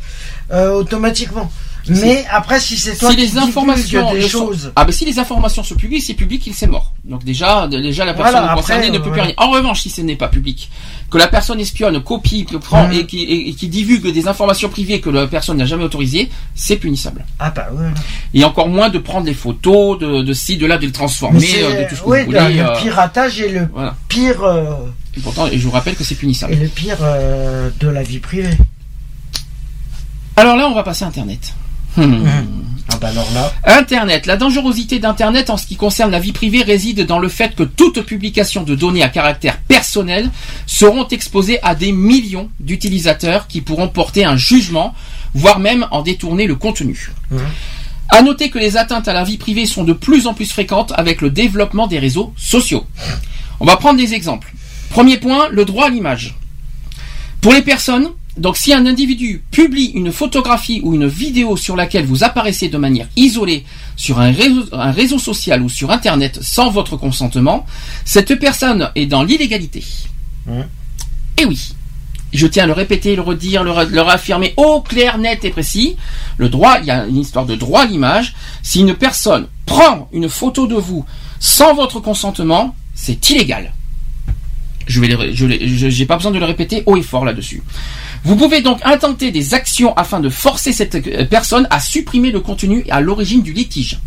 [0.52, 1.50] euh, automatiquement.
[1.88, 5.06] Mais après, si c'est toi si qui les informations des sont- choses, ah ben si
[5.06, 6.94] les informations sont publiques, c'est public, il c'est mort.
[7.04, 9.26] Donc déjà, déjà la personne Voilà, après, concernée ne euh, peut plus voilà.
[9.26, 9.34] rien.
[9.38, 10.72] En revanche, si ce n'est pas public,
[11.12, 12.94] que la personne espionne, copie, que prend Mhm.
[12.94, 16.30] et, qui, et- et qui divulgue des informations privées que la personne n'a jamais autorisées,
[16.56, 17.24] c'est punissable.
[17.40, 17.90] ah bah ouais.
[18.34, 21.48] Et encore moins de prendre des photos de, de ci, de là, de le transformer,
[21.64, 22.54] euh, de tout ce que ouais, vous voulez.
[22.56, 23.96] le euh, piratage est le voilà.
[24.10, 24.66] pire, euh,
[25.16, 26.54] Et pourtant, et je vous rappelle que c'est punissable.
[26.54, 28.58] est le pire euh, de la vie privée.
[30.36, 31.54] Alors là, on va passer à Internet.
[31.98, 32.26] Hmm.
[32.90, 34.28] Ah bah alors là, Internet.
[34.28, 37.64] La dangerosité d'Internet en ce qui concerne la vie privée réside dans le fait que
[37.64, 40.30] toute publication de données à caractère personnel
[40.68, 44.94] seront exposées à des millions d'utilisateurs qui pourront porter un jugement,
[45.34, 47.12] voire même en détourner le contenu.
[47.32, 47.40] Mhm.
[48.10, 50.94] À noter que les atteintes à la vie privée sont de plus en plus fréquentes
[50.96, 52.86] avec le développement des réseaux sociaux.
[53.60, 54.54] On va prendre des exemples.
[54.92, 56.36] Premier point, le droit à l'image.
[57.42, 62.06] Pour les personnes, donc si un individu publie une photographie ou une vidéo sur laquelle
[62.06, 63.64] vous apparaissez de manière isolée
[63.96, 67.66] sur un réseau, un réseau social ou sur Internet sans votre consentement,
[68.04, 69.84] cette personne est dans l'illégalité.
[71.38, 71.74] Et oui,
[72.34, 75.96] je tiens à le répéter, le redire, le, le réaffirmer au clair, net et précis.
[76.38, 78.36] Le droit, il y a une histoire de droit à l'image.
[78.64, 81.06] Si une personne prend une photo de vous
[81.40, 83.72] sans votre consentement, c'est illégal.
[84.88, 85.34] Je vais, les-
[85.90, 87.64] je pas besoin de le répéter haut et fort là-dessus.
[88.26, 92.40] Vous pouvez donc intenter des actions afin de forcer cette euh, personne à supprimer le
[92.42, 94.00] contenu à l'origine du litige.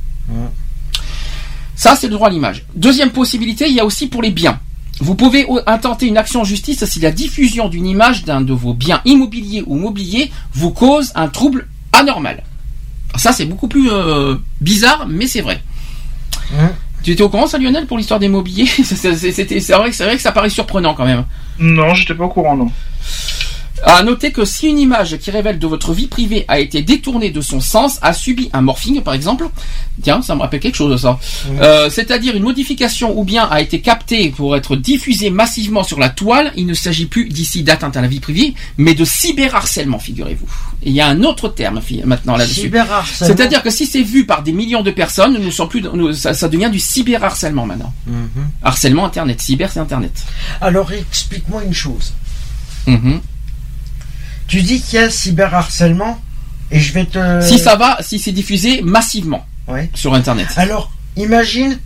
[1.76, 2.64] Ça, c'est le droit à l'image.
[2.74, 4.58] Deuxième possibilité, il y a aussi pour les biens.
[5.00, 8.74] Vous pouvez intenter une action en justice si la diffusion d'une image d'un de vos
[8.74, 12.42] biens immobiliers ou mobiliers vous cause un trouble anormal.
[13.14, 15.62] Ça, c'est beaucoup plus euh, bizarre, mais c'est vrai.
[16.58, 16.72] Hein
[17.04, 18.66] Tu étais au courant, ça, Lionel, pour l'histoire des mobiliers?
[18.82, 19.12] C'est-
[19.72, 21.24] vrai, vrai que ça paraît surprenant quand même.
[21.60, 22.70] Non, j'étais pas au courant, non.
[23.84, 27.30] À noter que si une image qui révèle de votre vie privée a été détournée
[27.30, 29.48] de son sens, a subi un morphing par exemple,
[30.02, 31.18] tiens, ça me rappelle quelque chose ça.
[31.60, 36.08] Euh, C'est-à-dire une modification ou bien a été captée pour être diffusée massivement sur la
[36.08, 40.46] toile, il ne s'agit plus d'ici d'atteinte à la vie privée, mais de cyberharcèlement, figurez-vous.
[40.82, 42.62] Il y a un autre terme maintenant là-dessus.
[43.26, 46.34] C'est-à-dire que si c'est vu par des millions de personnes, nous sommes plus, nous- ça,
[46.34, 47.92] ça devient du cyberharcèlement maintenant.
[48.06, 48.28] Mhm.
[48.62, 50.12] Harcèlement internet, cyber c'est internet.
[50.60, 52.12] Alors explique-moi une chose.
[52.86, 53.20] Mhm.
[54.48, 56.18] Tu dis qu'il y a cyberharcèlement
[56.70, 57.40] et je vais te.
[57.42, 59.90] Si ça va, si c'est diffusé massivement Ouais.
[59.94, 60.48] sur internet.
[60.56, 61.78] Alors, imagine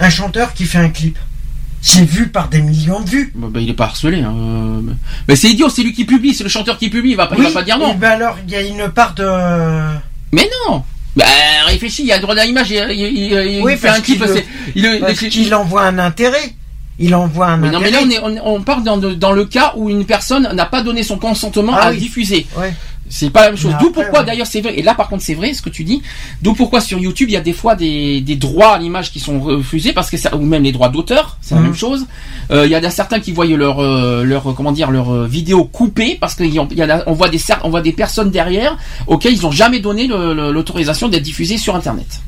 [0.00, 1.18] un chanteur qui fait un clip.
[1.84, 3.32] C'est vu par des millions de vues.
[3.34, 4.20] Bah, bah, il est pas harcelé.
[4.22, 4.32] Hein.
[4.36, 4.80] euh,
[5.26, 7.34] Mais, c'est idiot, c'est lui qui publie, c'est le chanteur qui publie, il va pas,
[7.36, 7.94] il va pas dire non.
[7.94, 9.24] Ben alors, il y a une part de.
[10.30, 10.84] Mais non
[11.16, 11.24] Bah
[11.66, 14.00] réfléchis, il y a le droit à l'image, il, il- il- il Oui, fait un
[14.00, 14.44] clip, le-
[14.76, 16.54] il, Parce qu'il envoie un intérêt.
[16.98, 19.44] Il envoie un non mais là on, est, on, on parle dans, le- dans le
[19.46, 21.98] cas où une personne n'a pas donné son consentement Ah à oui.
[21.98, 22.46] diffuser.
[22.56, 22.74] Ouais.
[23.08, 23.74] C'est pas la même chose.
[23.80, 24.24] D'où pourquoi ouais.
[24.26, 26.00] d'ailleurs c'est vrai, et là par contre c'est vrai ce que tu dis,
[26.40, 29.20] d'où pourquoi sur YouTube il y a des fois des, des droits à l'image qui
[29.20, 31.66] sont refusés parce que ça, ou même les droits d'auteur, c'est la Mhm.
[31.66, 32.06] même chose.
[32.50, 35.26] Euh, Il y en a certains qui voient leur euh, leur comment dire leur euh,
[35.26, 37.82] vidéo coupée parce qu'il y en il y en a, on voit des on voit
[37.82, 42.20] des personnes derrière auxquelles ils n'ont jamais donné l'autorisation d'être diffusées sur internet.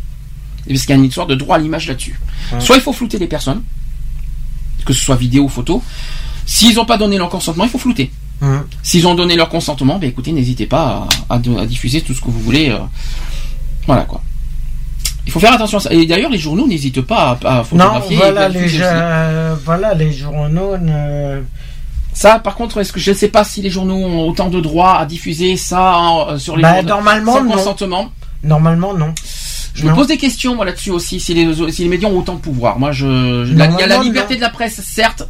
[0.66, 2.18] Et parce qu'il y a une histoire de droit à l'image là-dessus.
[2.58, 3.62] Soit il faut flouter les personnes,
[4.84, 5.82] que ce soit vidéo ou photo.
[6.46, 8.10] S'ils n'ont pas donné leur consentement, il faut flouter.
[8.42, 8.64] Hum.
[8.82, 12.20] S'ils ont donné leur consentement, ben écoutez, n'hésitez pas à, à- à diffuser tout ce
[12.20, 12.68] que vous voulez.
[12.70, 12.78] euh,
[13.86, 14.20] voilà quoi.
[15.26, 15.92] Il faut faire attention à ça.
[15.92, 18.14] Et d'ailleurs, les journaux n'hésitent pas à, à Non, photographier.
[18.14, 20.76] et voilà à les, euh, voilà les journaux.
[20.76, 21.42] ne-
[22.12, 24.60] Ça, par contre, est-ce que je ne sais pas si les journaux ont autant de
[24.60, 27.52] droits à diffuser ça euh, sur les Bah, normalement, sans non.
[27.52, 28.10] consentement
[28.42, 29.14] Normalement, non.
[29.74, 31.18] Je me pose des questions moi là-dessus aussi.
[31.20, 34.02] Si les, si les médias ont autant de pouvoir, moi, je, il y a la
[34.02, 34.38] liberté non.
[34.38, 35.24] de la presse, certes.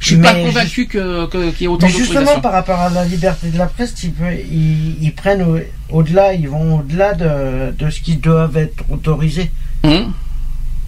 [0.00, 3.04] Je suis pas convaincu que qu'il y ait autant Mais justement, par rapport à la
[3.04, 5.58] liberté de la presse, ils, pe- ils- ils prennent au-
[5.96, 9.50] au-delà, ils vont au-delà de, de ce qui doivent être autorisés.
[9.84, 10.12] Hum.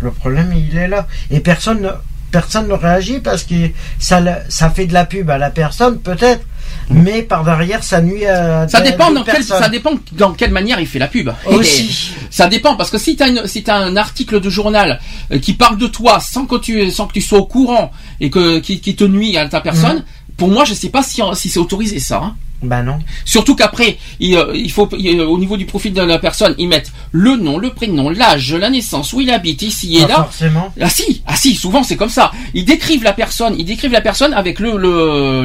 [0.00, 1.06] Le problème, il est là.
[1.30, 1.88] Et personne ne,
[2.30, 3.54] personne ne réagit parce que
[3.98, 6.44] ça, ça fait de la pub à la personne, peut-être,
[6.90, 8.68] mais par derrière, ça nuit à.
[8.68, 9.58] Ça dépend, dans personnes.
[9.60, 11.30] ça dépend dans quelle manière il fait la pub.
[11.46, 12.12] Aussi.
[12.30, 15.00] Ça dépend parce que si t'as une, si un article de journal
[15.32, 17.90] euh, qui parle de toi sans que tu, sans que tu sois au courant
[18.20, 20.04] et que qui, qui te nuit à ta personne,
[20.36, 22.20] pour moi je sais pas si, si c'est autorisé ça.
[22.22, 22.36] hein.
[22.62, 22.98] Bah non.
[23.26, 26.54] Surtout qu'après, il, euh, il faut, il, euh, au niveau du profil de la personne,
[26.56, 30.08] ils mettent le nom, le prénom, l'âge, la naissance, où il habite, ici et Pas
[30.08, 30.14] là.
[30.16, 30.72] forcément.
[30.80, 32.30] Ah si, ah si, souvent c'est comme ça.
[32.54, 35.42] Ils décrivent la personne, ils décrivent la personne avec le le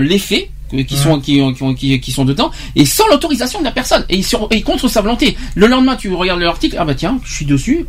[0.71, 4.05] que- qui sont qui, qui, qui, qui sont dedans et sans l'autorisation de la personne
[4.09, 5.37] et, sur, et contre sa volonté.
[5.55, 7.85] Le lendemain, tu regardes l'article, ah bah tiens, je suis dessus.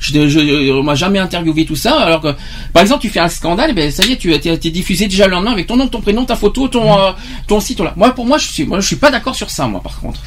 [0.00, 1.98] Je, je, on m'a jamais interviewé tout ça.
[2.00, 2.34] Alors que,
[2.72, 5.32] par exemple, tu fais un scandale, ben ça y est, tu es diffusé déjà le
[5.32, 7.12] lendemain avec ton nom, ton prénom, ta photo, ton euh,
[7.46, 7.80] ton site.
[7.80, 7.94] Là.
[7.96, 10.20] Moi, pour moi, je suis moi je suis pas d'accord sur ça, moi par contre.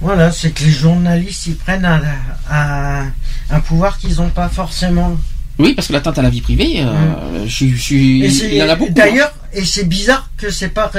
[0.00, 2.00] Voilà, c'est que les journalistes, ils prennent un,
[2.50, 3.06] un,
[3.50, 5.16] un pouvoir qu'ils n'ont pas forcément.
[5.60, 8.62] Oui, parce que l'atteinte à la vie privée, euh, je, suis- je c'est- il y
[8.62, 8.90] en a beaucoup.
[8.90, 8.94] hein.
[8.96, 10.90] D'ailleurs, et c'est bizarre que c'est pas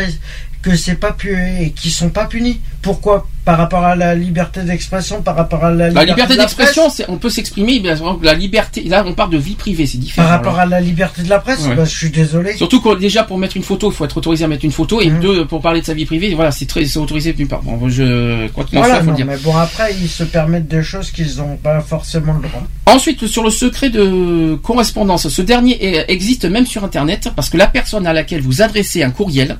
[0.61, 2.61] que c'est pas pu et qu'ils sont pas punis.
[2.82, 6.90] Pourquoi Par rapport à la liberté d'expression, par rapport à la La liberté, de d'expression,
[6.92, 10.27] c'est- on peut s'exprimer, sûr, la liberté, là on parle de vie privée, c'est différent.
[10.27, 10.61] Par rapport là.
[10.61, 11.76] à la liberté de la presse, Ouais.
[11.76, 12.56] bah, je suis désolé.
[12.56, 15.01] Surtout que déjà pour mettre une photo, il faut être autorisé à mettre une photo,
[15.01, 15.19] et Mhm.
[15.22, 17.64] deux, pour parler de sa vie privée, voilà, c'est très c'est autorisé d'une part.
[17.64, 19.26] Bon, je, quoi Voilà, soit, faut non, le dire.
[19.26, 22.64] mais bon après ils se permettent des choses qu'ils n'ont pas forcément le droit.
[22.85, 25.80] Ensuite, sur le secret de correspondance, ce dernier
[26.11, 29.58] existe même sur Internet, parce que la personne à laquelle vous adressez un courriel,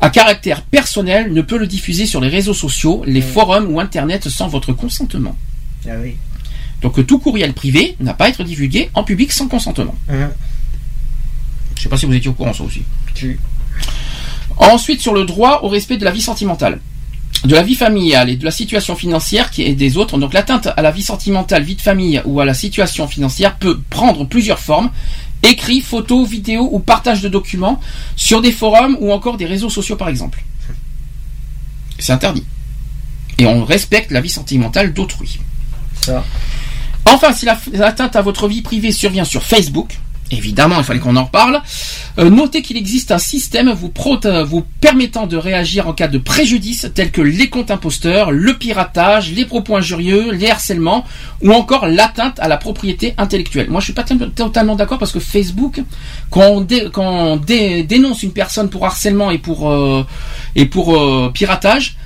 [0.00, 4.28] à caractère personnel, ne peut le diffuser sur les réseaux sociaux, les forums ou Internet
[4.28, 5.36] sans votre consentement.
[5.86, 6.16] Ah oui.
[6.80, 9.94] Donc tout courriel privé n'a pas à être divulgué en public sans consentement.
[10.08, 10.30] Hein,
[11.76, 12.82] Je sais pas si vous étiez au courant ça aussi.
[13.14, 13.38] tu-
[14.58, 16.80] Ensuite, sur le droit au respect de la vie sentimentale,
[17.44, 20.18] de la vie familiale et de la situation financière qui est des autres.
[20.18, 23.80] Donc, l'atteinte à la vie sentimentale, vie de famille ou à la situation financière peut
[23.90, 24.90] prendre plusieurs formes
[25.42, 27.80] écrit, photo, vidéo ou partage de documents
[28.14, 30.44] sur des forums ou encore des réseaux sociaux, par exemple.
[32.02, 32.44] C'est interdit.
[33.38, 35.38] Et on respecte la vie sentimentale d'autrui.
[36.00, 36.24] Ça.
[37.04, 39.98] Enfin, si la- l'atteinte à votre vie privée survient sur Facebook,
[40.32, 41.60] Évidemment, il fallait qu'on en reparle.
[42.18, 43.68] Euh, notez qu'il existe un système
[44.26, 48.54] euh, vous permettant de réagir en cas de préjudice tels que les comptes imposteurs, le
[48.56, 51.04] piratage, les propos injurieux, les harcèlements
[51.42, 53.68] ou encore l'atteinte à la propriété intellectuelle.
[53.70, 54.04] Moi, je suis pas
[54.34, 55.80] totalement d'accord parce que Facebook,
[56.30, 61.96] quand on, dé- quand on dé- dénonce une personne pour harcèlement et pour euh, piratage,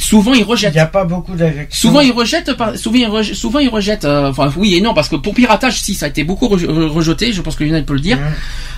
[0.00, 0.72] souvent il rejette.
[0.72, 1.88] Il n'y a pas beaucoup d'affection.
[1.88, 4.04] Souvent ils rejettent, souvent ils rejettent, souvent ils rejettent.
[4.04, 6.86] euh, enfin oui et non parce que pour piratage si ça a été beaucoup re-
[6.88, 8.18] rejeté, je pense que Lionel peut le dire.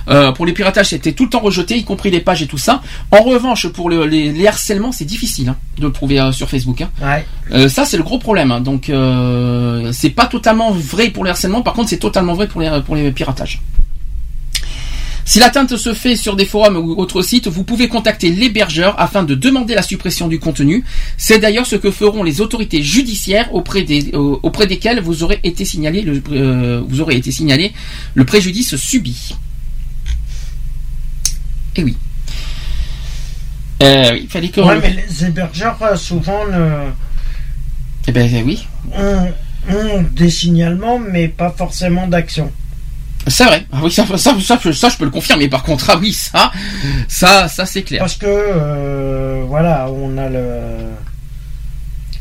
[0.08, 2.58] Euh, pour les piratages c'était tout le temps rejeté, y compris les pages et tout
[2.58, 2.82] ça.
[3.12, 6.50] En revanche pour le- les, les harcèlements c'est difficile hein, de le prouver euh, sur
[6.50, 6.80] Facebook.
[6.80, 6.90] hein.
[7.00, 7.24] Ouais.
[7.52, 8.50] Euh, ça c'est le gros problème.
[8.50, 8.60] hein.
[8.60, 12.60] Donc euh, c'est pas totalement vrai pour les harcèlements, par contre c'est totalement vrai pour
[12.60, 13.60] les pour les piratages.
[15.24, 19.22] Si l'atteinte se fait sur des forums ou autres sites, vous pouvez contacter l'hébergeur afin
[19.22, 20.84] de demander la suppression du contenu.
[21.16, 25.38] C'est d'ailleurs ce que feront les autorités judiciaires auprès, des, euh, auprès desquelles vous aurez
[25.44, 27.72] été signalé le, euh, vous aurez été signalé
[28.14, 29.34] le préjudice subi.
[31.76, 31.96] Eh oui.
[33.82, 34.60] Euh, oui, il fallait que.
[34.60, 36.90] Ouais, mais les hébergeurs, euh, souvent, ne-
[38.08, 38.66] Eh ben eh oui.
[38.94, 39.28] ont,
[39.74, 42.52] ont des signalements, mais pas forcément d'action.
[43.28, 43.66] C'est vrai.
[43.72, 45.48] Ah oui, ça, ça, ça, je peux le confirmer.
[45.48, 46.50] Par contre, ah oui, ça,
[47.08, 48.00] ça, ça c'est clair.
[48.00, 50.58] Parce que, euh, voilà, on a le.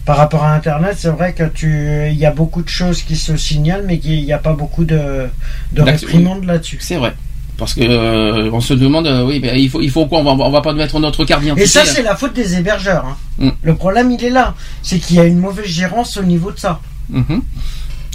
[0.05, 3.15] Par rapport à Internet, c'est vrai que tu, il y a beaucoup de choses qui
[3.15, 5.27] se signalent, mais qu'il n'y a pas beaucoup de,
[5.73, 6.77] de réprimandes là-dessus.
[6.81, 7.13] C'est vrai.
[7.57, 10.19] Parce que euh, on se demande, euh, oui, ben, il faut, il faut quoi?
[10.19, 11.65] On va, on va pas mettre notre carte d'identité.
[11.65, 13.05] Et ça, c'est la faute des hébergeurs.
[13.05, 13.17] hein.
[13.38, 13.49] Mm.
[13.61, 14.55] Le problème, il est là.
[14.81, 16.80] C'est qu'il y a une mauvaise gérance au niveau de ça.
[17.09, 17.41] Mhm.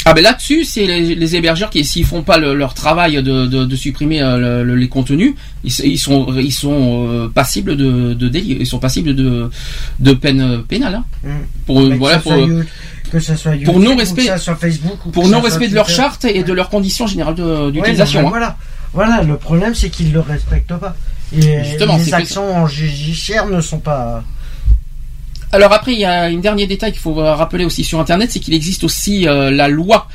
[0.09, 3.47] Ah ben là-dessus, c'est les, les hébergeurs qui, s'ils font pas le- leur travail de,
[3.47, 7.77] de, de supprimer euh, le- le- les contenus, ils, ils sont, ils sont euh, passibles
[7.77, 9.51] de, de délit, ils sont passibles de,
[9.99, 10.95] de peine euh, pénale.
[10.95, 11.05] hein.
[11.25, 11.29] Mm.
[11.67, 12.33] Pour Mais voilà, pour,
[13.11, 15.41] que ça soit YouTube, pour non ou respect- que ça soit Facebook, ou pour non
[15.41, 18.23] respect de leur charte et de leurs conditions générales Ouais, d'utilisation.
[18.23, 18.55] non, mais hein.
[18.95, 19.09] Voilà.
[19.09, 20.97] Voilà, le problème, c'est qu'ils le respectent pas.
[21.37, 24.23] Et Justement, les actions en judiciaire ne sont pas.
[25.57, 28.41] Alors après, il y a un dernier détail qu'il faut rappeler aussi sur Internet, c'est
[28.41, 30.07] qu'il existe aussi euh, la loi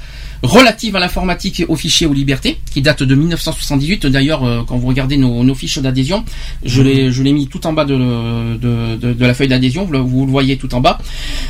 [0.44, 4.06] relative à l'informatique et aux fichiers aux libertés, qui date de 1978.
[4.06, 6.24] D'ailleurs, euh, quand vous regardez nos, nos fiches d'adhésion,
[6.64, 9.86] je l'ai je l'ai mis tout en bas de, de, de- de la feuille d'adhésion,
[9.86, 11.00] vous, le- vous le voyez tout en bas.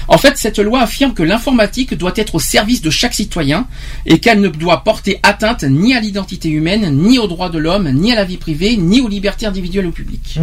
[0.07, 3.67] En fait, cette loi affirme que l'informatique doit être au service de chaque citoyen
[4.05, 7.89] et qu'elle ne doit porter atteinte ni à l'identité humaine, ni aux droits de l'homme,
[7.91, 10.37] ni à la vie privée, ni aux libertés individuelles ou publiques.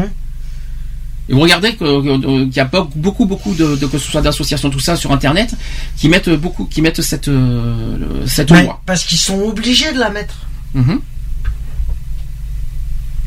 [1.28, 4.70] Et vous regardez que- qu'il y a beaucoup, beaucoup de, de- que ce soit d'associations,
[4.70, 5.54] tout ça sur Internet,
[5.96, 8.80] qui mettent beaucoup, qui mettent cette, euh, cette Ouais, loi.
[8.86, 10.34] parce qu'ils sont obligés de la mettre.
[10.74, 11.00] Mhm.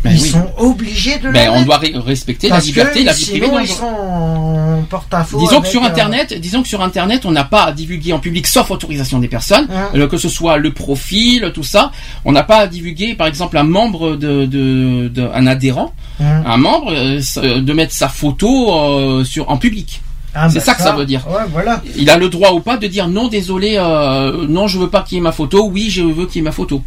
[0.04, 0.30] Ben Ils oui.
[0.30, 3.46] sont obligés de Ben, on doit respecter la liberté, que la vie privée.
[3.46, 5.40] sinon, ils sont en porte-à-faux.
[5.40, 8.20] Disons que sur euh, Internet, disons que sur Internet, on n'a pas à divulguer en
[8.20, 9.90] public sauf autorisation des personnes, Hein.
[9.94, 11.92] euh, que ce soit le profil, tout ça.
[12.26, 16.42] On n'a pas à divulguer, par exemple, un membre de, de, de- un adhérent, hein.
[16.48, 20.02] un membre, euh, de mettre sa photo euh, sur en public.
[20.34, 21.28] Ah, c'est bah, ça que ça veut dire.
[21.28, 21.82] Ouais, voilà.
[21.98, 25.02] Il a le droit ou pas de dire non, désolé, euh, non, je veux pas
[25.02, 25.68] qu'il y ait ma photo.
[25.70, 26.84] Oui, je veux qu'il y ait ma photo.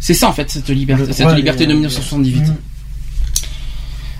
[0.00, 2.40] C'est ça en fait cette liberté, cette liberté de a- 1978.
[2.40, 2.56] Mm.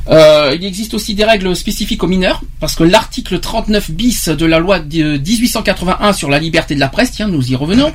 [0.09, 4.45] Euh, il existe aussi des règles spécifiques aux mineurs, parce que l'article 39 bis de
[4.47, 7.93] la loi de 1881 sur la liberté de la presse, tiens, nous y revenons,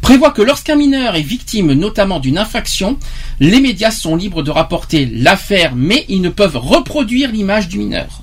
[0.00, 2.98] prévoit que lorsqu'un mineur est victime notamment d'une infraction,
[3.40, 8.22] les médias sont libres de rapporter l'affaire, mais ils ne peuvent reproduire l'image du mineur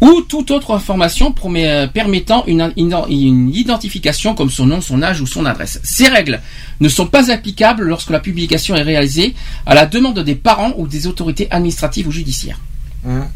[0.00, 5.46] ou toute autre information euh, permettant une, identification comme son nom, son âge ou son
[5.46, 5.80] adresse.
[5.82, 6.40] Ces règles
[6.80, 9.34] ne sont pas applicables lorsque la publication est réalisée
[9.66, 12.60] à la demande des parents ou des autorités administratives ou judiciaires.
[13.08, 13.28] Hein.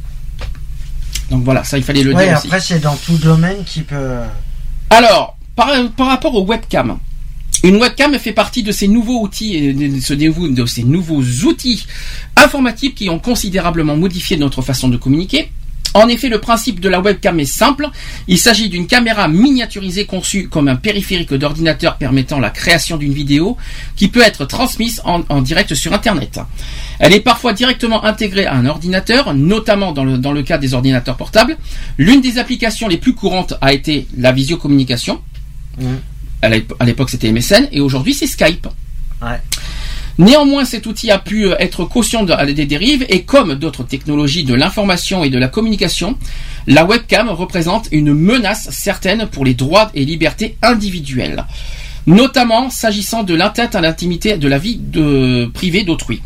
[1.31, 4.19] Donc voilà, ça il fallait le Ouais, dire après, c'est dans tout domaine qui peut.
[4.91, 6.99] Alors, par, par rapport aux webcams,
[7.65, 9.75] une webcam fait partie de ces nouveaux outils,
[10.17, 11.85] nouveau- de ces nouveaux outils
[12.37, 15.51] informatiques qui ont considérablement modifié notre façon de communiquer.
[15.99, 17.89] En effet, le principe de la webcam est simple.
[18.28, 23.57] Il s'agit d'une caméra miniaturisée conçue comme un périphérique d'ordinateur permettant la création d'une vidéo
[23.97, 26.41] qui peut être transmise en, en direct sur Internet.
[27.01, 30.75] Elle est parfois directement intégrée à un ordinateur, notamment dans le, dans le cas des
[30.75, 31.57] ordinateurs portables.
[31.99, 35.20] L'une des applications les plus courantes a été la visiocommunication.
[36.49, 38.68] L'ép- à l'époque, c'était MSN et aujourd'hui, c'est Skype.
[39.20, 39.41] Ouais.
[40.18, 44.42] Néanmoins, cet outil a pu euh, être caution de- des dérives et comme d'autres technologies
[44.44, 46.18] de l'information et de la communication,
[46.66, 51.44] la webcam représente une menace certaine pour les droits et libertés individuelles.
[52.07, 56.23] Notamment s'agissant de l'atteinte à l'intimité de la vie de, privée d'autrui.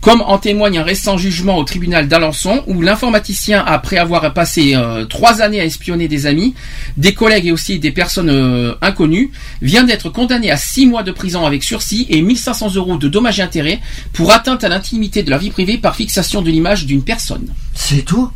[0.00, 5.06] Comme en témoigne un récent jugement au tribunal d'Alençon où l'informaticien, après avoir passé euh,
[5.06, 6.54] trois années à espionner des amis,
[6.98, 9.30] des collègues et aussi des personnes euh, inconnues,
[9.62, 13.40] vient d'être condamné à six mois de prison avec sursis et 1500 euros de dommages
[13.40, 13.80] et intérêts
[14.12, 17.46] pour atteinte à l'intimité de la vie privée par fixation de l'image d'une personne.
[17.74, 18.30] C'est tout?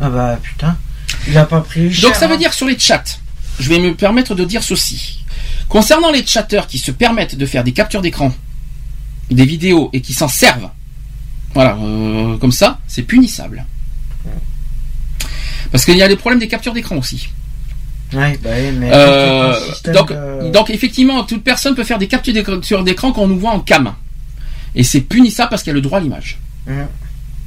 [0.00, 0.76] Ah bah putain.
[1.28, 2.08] Il a pas pris cher.
[2.08, 2.38] Donc ça veut hein.
[2.38, 3.02] dire sur les chats,
[3.60, 5.20] je vais me permettre de dire ceci.
[5.68, 8.32] Concernant les chatteurs qui se permettent de faire des captures d'écran,
[9.30, 10.70] des vidéos et qui s'en servent,
[11.54, 13.64] voilà, euh, comme ça, c'est punissable.
[15.70, 17.28] Parce qu'il y a des problèmes des captures d'écran aussi.
[18.12, 18.90] Ouais, bah oui, mais.
[18.92, 19.54] Euh,
[19.94, 23.38] donc, de- donc effectivement, toute personne peut faire des captures d'écran- sur d'écran qu'on nous
[23.38, 23.92] voit en cam.
[24.74, 26.38] Et c'est punissable parce qu'il y a le droit à l'image.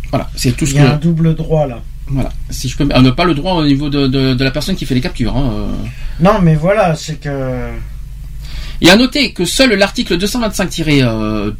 [0.09, 0.93] Voilà, c'est tout ce Il y a que.
[0.93, 1.81] un double droit là.
[2.07, 2.87] Voilà, si je peux.
[2.93, 5.01] On n'a pas le droit au niveau de, de- de la personne qui fait les
[5.01, 5.35] captures.
[5.35, 5.71] hein, euh.
[6.19, 7.69] Non, mais voilà, c'est que.
[8.81, 11.53] Et à noter que seul l'article 225-2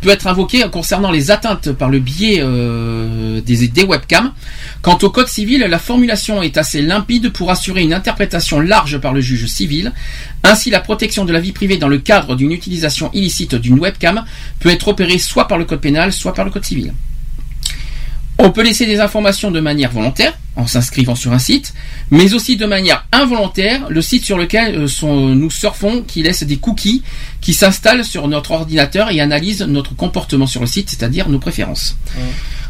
[0.00, 4.32] peut être invoqué concernant les atteintes par le biais euh, des, des webcams.
[4.80, 9.12] Quant au code civil, la formulation est assez limpide pour assurer une interprétation large par
[9.12, 9.92] le juge civil.
[10.42, 14.24] Ainsi, la protection de la vie privée dans le cadre d'une utilisation illicite d'une webcam
[14.60, 16.94] peut être opérée soit par le code pénal, soit par le code civil.
[18.42, 21.74] On peut laisser des informations de manière volontaire, en s'inscrivant sur un site,
[22.10, 26.42] mais aussi de manière involontaire, le site sur lequel euh, sont- nous surfons, qui laisse
[26.44, 27.02] des cookies
[27.42, 31.96] qui s'installent sur notre ordinateur et analysent notre comportement sur le site, c'est-à-dire nos préférences.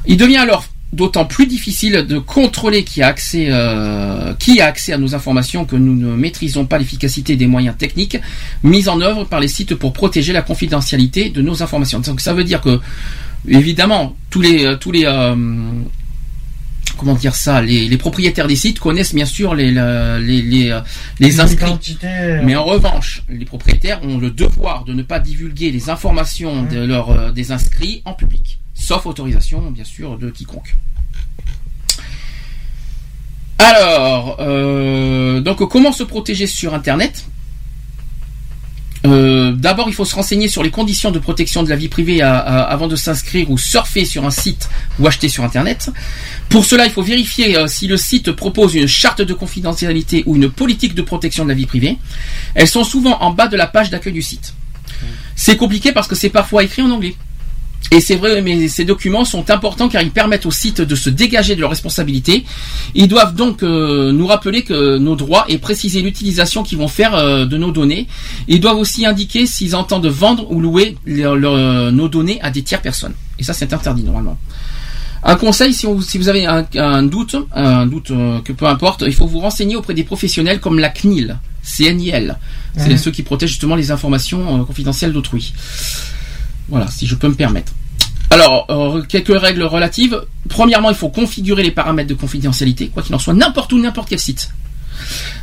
[0.06, 4.92] Il devient alors d'autant plus difficile de contrôler qui a accès, euh, qui a accès
[4.92, 8.18] à nos informations que nous ne maîtrisons pas l'efficacité des moyens techniques
[8.64, 12.00] mis en œuvre par les sites pour protéger la confidentialité de nos informations.
[12.00, 12.80] Donc ça veut dire que
[13.48, 15.34] évidemment tous les euh, tous les euh,
[16.98, 20.70] comment dire ça les, les propriétaires des sites connaissent bien sûr les la- les les,
[20.70, 20.80] euh,
[21.18, 21.64] les inscrits.
[22.04, 26.62] euh, mais en revanche, les propriétaires ont le devoir de ne pas divulguer les informations
[26.64, 30.76] de leur, euh, des inscrits en public, sauf autorisation, bien sûr, de quiconque.
[33.58, 37.24] Alors, euh, donc comment se protéger sur Internet?
[39.06, 42.22] Euh, D'abord, il faut se renseigner sur les conditions de protection de la vie privée
[42.22, 45.90] avant de s'inscrire ou surfer sur un site ou acheter sur Internet.
[46.48, 50.36] Pour cela, il faut vérifier euh, si le site propose une charte de confidentialité ou
[50.36, 51.98] une politique de protection de la vie privée.
[52.54, 54.54] Elles sont souvent en bas de la page d'accueil du site.
[55.34, 57.14] C'est compliqué parce que c'est parfois écrit en anglais.
[57.92, 61.10] Et c'est vrai, mais ces documents sont importants car ils permettent au site de se
[61.10, 62.44] dégager de leurs responsabilités.
[62.94, 67.14] Ils doivent donc euh, nous rappeler que nos droits et préciser l'utilisation qu'ils vont faire
[67.16, 68.06] euh, de nos données.
[68.46, 72.62] Ils doivent aussi indiquer s'ils entendent vendre ou louer leur- leur- nos données à des
[72.62, 73.14] tiers personnes.
[73.40, 74.38] Et ça, c'est interdit normalement.
[75.24, 78.66] Un conseil, si, on- si vous avez un, un doute, un doute euh, que peu
[78.66, 82.38] importe, il faut vous renseigner auprès des professionnels comme la CNIL, CNIL.
[82.76, 85.52] C'est ceux qui protègent justement les informations euh, confidentielles d'autrui.
[86.68, 87.72] Voilà, si je peux me permettre.
[88.30, 90.22] Alors, euh, quelques règles relatives.
[90.48, 94.08] Premièrement, il faut configurer les paramètres de confidentialité, quoi qu'il en soit, n'importe où, n'importe
[94.08, 94.50] quel site.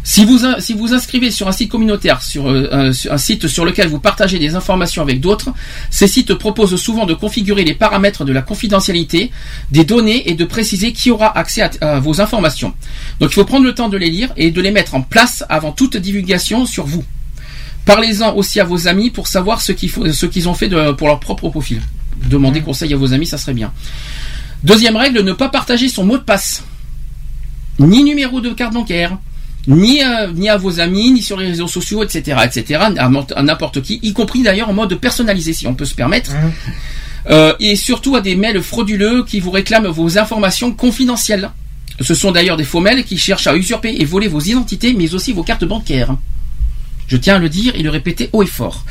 [0.04, 3.48] Si vous, si vous inscrivez sur un site communautaire, sur, euh, un, sur un site
[3.48, 5.50] sur lequel vous partagez des informations avec d'autres,
[5.90, 9.32] ces sites proposent souvent de configurer les paramètres de la confidentialité
[9.72, 12.74] des données et de préciser qui aura accès à, vos informations.
[13.20, 15.44] Donc il faut prendre le temps de les lire et de les mettre en place
[15.50, 17.04] avant toute divulgation sur vous.
[17.84, 21.82] Parlez-en aussi à vos amis pour savoir ce qu'ils ont fait pour leur propre profil.
[22.26, 23.72] Demandez conseil à vos amis, ça serait bien.
[24.64, 26.64] Deuxième règle, ne pas partager son mot de passe,
[27.80, 29.18] ni numéro de carte bancaire,
[29.68, 33.82] ni, euh, ni à vos amis, ni sur les réseaux sociaux, etc., etc., à, n'importe
[33.82, 36.32] qui, y compris d'ailleurs en mode personnalisé, si on peut se permettre.
[36.32, 36.52] Mhm.
[37.30, 41.52] Euh, et surtout à des mails frauduleux qui vous réclament vos informations confidentielles.
[42.00, 45.14] Ce sont d'ailleurs des faux mails qui cherchent à usurper et voler vos identités, mais
[45.14, 46.16] aussi vos cartes bancaires.
[47.08, 48.86] Je tiens à le dire et le répéter haut et fort.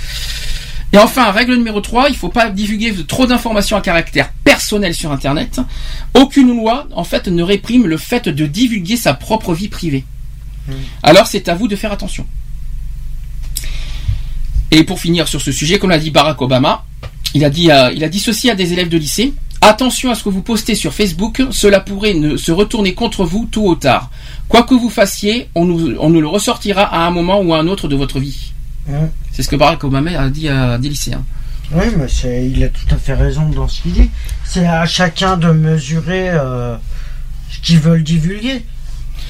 [0.96, 4.94] Et enfin, règle numéro 3, il ne faut pas divulguer trop d'informations à caractère personnel
[4.94, 5.60] sur Internet.
[6.14, 10.04] Aucune loi, en fait, ne réprime le fait de divulguer sa propre vie privée.
[11.02, 12.26] Alors c'est à vous de faire attention.
[14.70, 16.86] Et pour finir sur ce sujet, comme l'a dit Barack Obama,
[17.34, 19.34] il a dit, euh, il a dit ceci à des élèves de lycée.
[19.60, 23.46] Attention à ce que vous postez sur Facebook, cela pourrait ne- se retourner contre vous
[23.50, 24.10] tôt ou tard.
[24.48, 27.58] Quoi que vous fassiez, on nous, on nous le ressortira à un moment ou à
[27.58, 28.52] un autre de votre vie.
[28.86, 29.10] Mhm.
[29.32, 31.24] C'est ce que Barack Obama a dit à des lycéens.
[31.72, 34.10] Oui, mais c'est, il a tout à fait raison dans ce qu'il dit.
[34.44, 36.76] C'est à chacun de mesurer euh,
[37.50, 38.64] ce qu'ils veulent divulguer.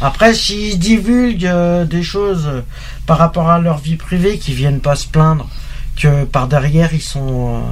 [0.02, 2.60] Après, s'ils divulguent euh, des choses euh,
[3.06, 5.48] par rapport à leur vie privée, qui viennent pas se plaindre
[5.96, 7.62] que par derrière ils sont.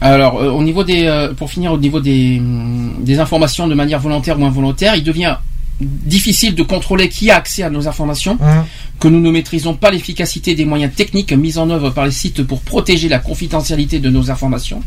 [0.00, 4.40] Alors, au niveau des, pour finir, au niveau des, hum, des informations de manière volontaire
[4.40, 5.36] ou involontaire, il devient
[5.82, 8.66] difficile de contrôler qui a accès à nos informations, Hein.
[9.00, 12.42] que nous ne maîtrisons pas l'efficacité des moyens techniques mis en œuvre par les sites
[12.42, 14.82] pour protéger la confidentialité de nos informations.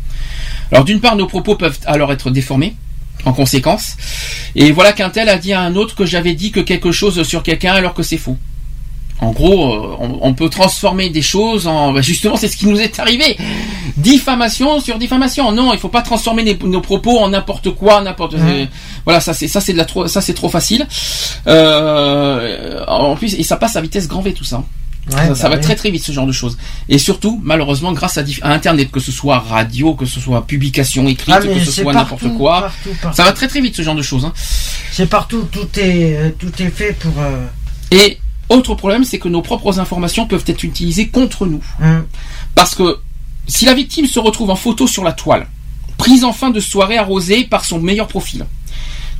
[0.71, 2.75] Alors d'une part, nos propos peuvent alors être déformés.
[3.23, 3.95] En conséquence,
[4.55, 7.23] et voilà qu'un tel a dit à un autre que j'avais dit que quelque chose
[7.23, 8.37] sur quelqu'un alors que c'est faux.
[9.21, 11.93] En gros, euh, on, on peut transformer des choses en.
[11.93, 13.37] bah, justement, c'est ce qui nous est arrivé.
[13.95, 15.51] Diffamation sur diffamation.
[15.53, 18.33] Non, il faut pas transformer les- nos propos en n'importe quoi, n'importe.
[18.33, 18.65] euh,
[19.05, 20.85] Voilà, ça c'est ça c'est de la trop, ça c'est trop facile.
[21.47, 24.63] Euh, en plus, et ça passe à vitesse grand V tout ça.
[25.11, 25.61] Ouais, ça ça bah va oui.
[25.61, 26.57] très très vite ce genre de choses.
[26.89, 31.35] Et surtout, malheureusement, grâce à, Internet, que ce soit radio, que ce soit publication écrite,
[31.37, 33.15] Ah, que ce soit n'importe quoi, partout, partout.
[33.15, 34.25] ça va très très vite ce genre de choses.
[34.25, 34.33] hein.
[34.91, 37.13] C'est partout, tout est, euh, tout est fait pour.
[37.19, 37.45] euh,
[37.91, 38.17] Et
[38.49, 41.61] autre problème, c'est que nos propres informations peuvent être utilisées contre nous.
[41.81, 42.05] hum.
[42.53, 42.97] Parce que
[43.47, 45.47] si la victime se retrouve en photo sur la toile,
[45.97, 48.45] prise en fin de soirée arrosée par son meilleur profil.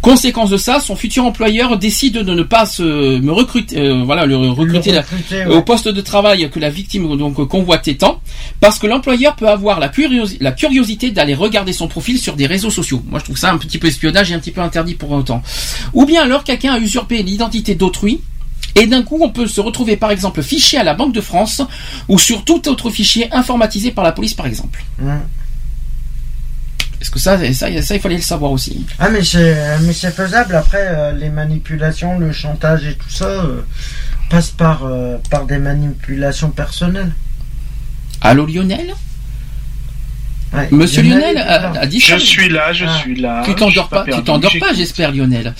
[0.02, 2.84] Conséquence de ça, son futur employeur décide de ne pas se
[3.20, 6.70] me recruter, euh, voilà, le recruter, Le la- recruter, au poste de travail que la
[6.70, 8.22] victime donc convoitait tant,
[8.60, 12.46] parce que l'employeur peut avoir la, curiosi- la curiosité d'aller regarder son profil sur des
[12.46, 13.02] réseaux sociaux.
[13.10, 15.42] Moi, je trouve ça un petit peu espionnage et un petit peu interdit pour autant.
[15.94, 18.22] Ou bien alors quelqu'un a usurpé l'identité d'autrui.
[18.76, 21.62] Et d'un coup, on peut se retrouver, par exemple, fiché à la Banque de France
[22.10, 24.84] ou sur tout autre fichier informatisé par la police, par exemple.
[25.02, 25.22] Hum.
[27.02, 28.86] Est-ce que ça, ça, ça, il fallait le savoir aussi.
[29.00, 33.26] Ah mais c'est mais c'est faisable après euh, les manipulations, le chantage et tout ça
[33.28, 33.62] euh,
[34.30, 37.12] passe par euh, par des manipulations personnelles.
[38.22, 38.96] Allô Lionel?
[40.56, 40.68] Ouais.
[40.72, 42.20] Monsieur Lionel a, a dit Je ça.
[42.20, 42.98] suis là, je Ah.
[43.00, 43.42] suis là.
[43.46, 45.54] Tu t'endors suis pas, tu t'endors pas, j'espère Lionel.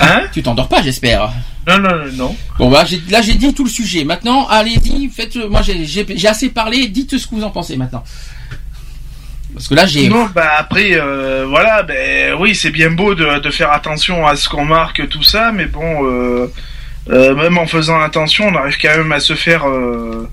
[0.00, 1.32] Hein Tu t'endors pas, j'espère.
[1.68, 2.36] Non, non, non, non.
[2.58, 4.04] Bon bah là j'ai dit tout le sujet.
[4.04, 5.36] Maintenant, allez-y, faites.
[5.36, 6.88] Moi j'ai- assez parlé.
[6.88, 8.02] Dites ce que vous en pensez maintenant.
[9.54, 10.08] Parce que là j'ai.
[10.08, 14.34] Non, bah après, euh, voilà, ben oui, c'est bien beau de, de faire attention à
[14.34, 16.50] ce qu'on marque, tout ça, mais bon, euh,
[17.10, 20.28] euh, même en faisant attention, on arrive quand même à se faire, euh,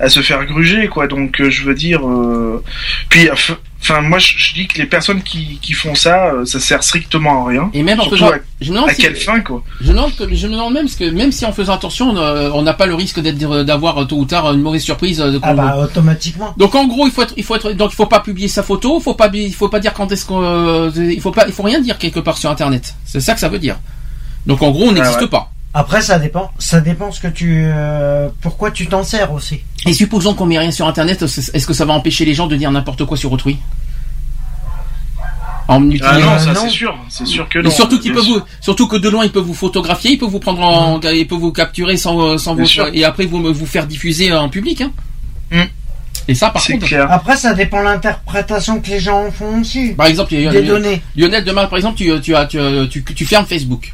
[0.00, 1.06] à se faire gruger, quoi.
[1.06, 2.62] Donc, euh, je veux dire, euh,
[3.08, 6.58] puis, enfin, moi, je, je dis que les personnes qui, qui font ça, euh, ça
[6.58, 7.70] sert strictement à rien.
[7.74, 8.30] Et même en faisant.
[8.30, 9.62] à, Je à si- quelle fin, quoi.
[9.80, 12.50] Je me demande, je me demande même parce que même si en faisant attention, euh,
[12.54, 15.20] on n'a pas le risque d'être d'avoir euh, tôt ou tard une mauvaise surprise.
[15.20, 16.54] euh, de- Ah bah automatiquement.
[16.56, 18.62] Donc en gros, il faut être, il faut être, donc il faut pas publier sa
[18.62, 21.44] photo, il faut pas, il faut pas dire quand est-ce qu'on, euh, il faut pas,
[21.46, 22.94] il faut rien dire quelque part sur internet.
[23.04, 23.78] C'est ça que ça veut dire.
[24.46, 25.28] Donc en gros, on n'existe ouais.
[25.28, 25.49] pas.
[25.72, 29.60] Après ça dépend, ça dépend ce que tu euh, pourquoi tu t'en sers aussi.
[29.86, 32.56] Et supposons qu'on met rien sur internet, est-ce que ça va empêcher les gens de
[32.56, 33.56] dire n'importe quoi sur autrui?
[35.68, 36.60] En Ah non, Euh, ça non.
[36.64, 37.70] c'est sûr, c'est sûr que Et non.
[37.70, 40.40] surtout qu'ils peuvent vous, surtout que de loin ils peuvent vous photographier, ils peuvent vous
[40.40, 42.88] prendre en, ils peuvent vous capturer sans, euh, sans vous, sûr.
[42.92, 44.80] et après vous vous faire diffuser en public.
[44.80, 44.90] Hein.
[45.52, 45.68] Hmm.
[46.26, 47.06] Et ça, par contre, clair.
[47.10, 49.90] Après ça dépend de l'interprétation que les gens en font aussi.
[49.90, 51.00] par exemple, il y a- Des données.
[51.16, 53.92] Lionel, demain, par exemple, tu, tu, as, tu, as- tu, tu fermes Facebook.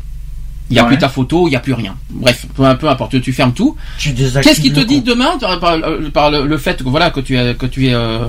[0.68, 0.88] Il n'y a Ouais.
[0.88, 1.94] plus ta photo, il n'y a plus rien.
[2.10, 3.76] Bref, peu, peu importe, tu fermes tout.
[4.02, 5.78] Qu'est-ce qui te dit demain par, par-
[6.12, 8.26] par le, le fait que voilà que tu es que tu es euh,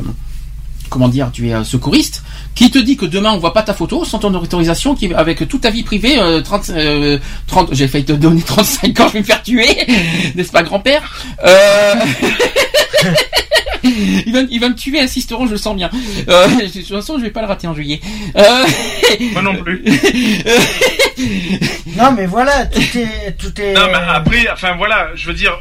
[0.90, 2.24] comment dire, tu es euh, secouriste,
[2.56, 5.48] qui te dit que demain on voit pas ta photo sans ton autorisation, qui avec
[5.48, 9.14] toute ta vie privée, euh, 30, euh, 30 j'ai failli te donner 35 ans, je
[9.14, 9.68] vais me faire tuer,
[10.36, 11.02] n'est-ce pas grand-père?
[11.46, 11.94] Euh...
[13.84, 15.90] il, va, il va me tuer à Sisteron, je le sens bien.
[16.30, 18.02] Euh, de toute façon, je vais pas le rater en juillet.
[18.36, 18.66] Euh...
[19.34, 19.84] Moi non plus.
[21.96, 25.58] Non mais voilà, tout est tout est Non, mais après, enfin voilà, je veux dire,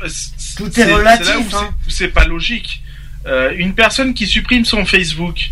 [0.56, 1.70] Tout est c'est- relatif, C'est là où hein.
[1.88, 2.82] c'est pas logique.
[3.26, 5.50] Euh, une personne qui supprime son Facebook,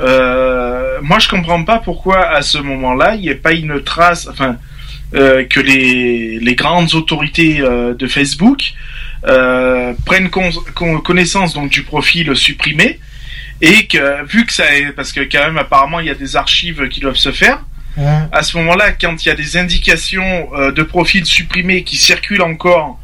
[0.00, 4.28] euh, moi je comprends pas pourquoi à ce moment-là il n'y ait pas une trace,
[4.28, 4.56] enfin
[5.14, 8.72] euh, que les, les grandes autorités de Facebook
[10.04, 12.98] prennent con- con- connaissance donc du profil supprimé
[13.62, 16.36] et que vu que ça est parce que quand même apparemment il y a des
[16.36, 17.60] archives qui doivent se faire
[17.96, 18.28] Hein.
[18.32, 22.98] à ce moment-là, quand il y a des indications de profils supprimés qui circulent encore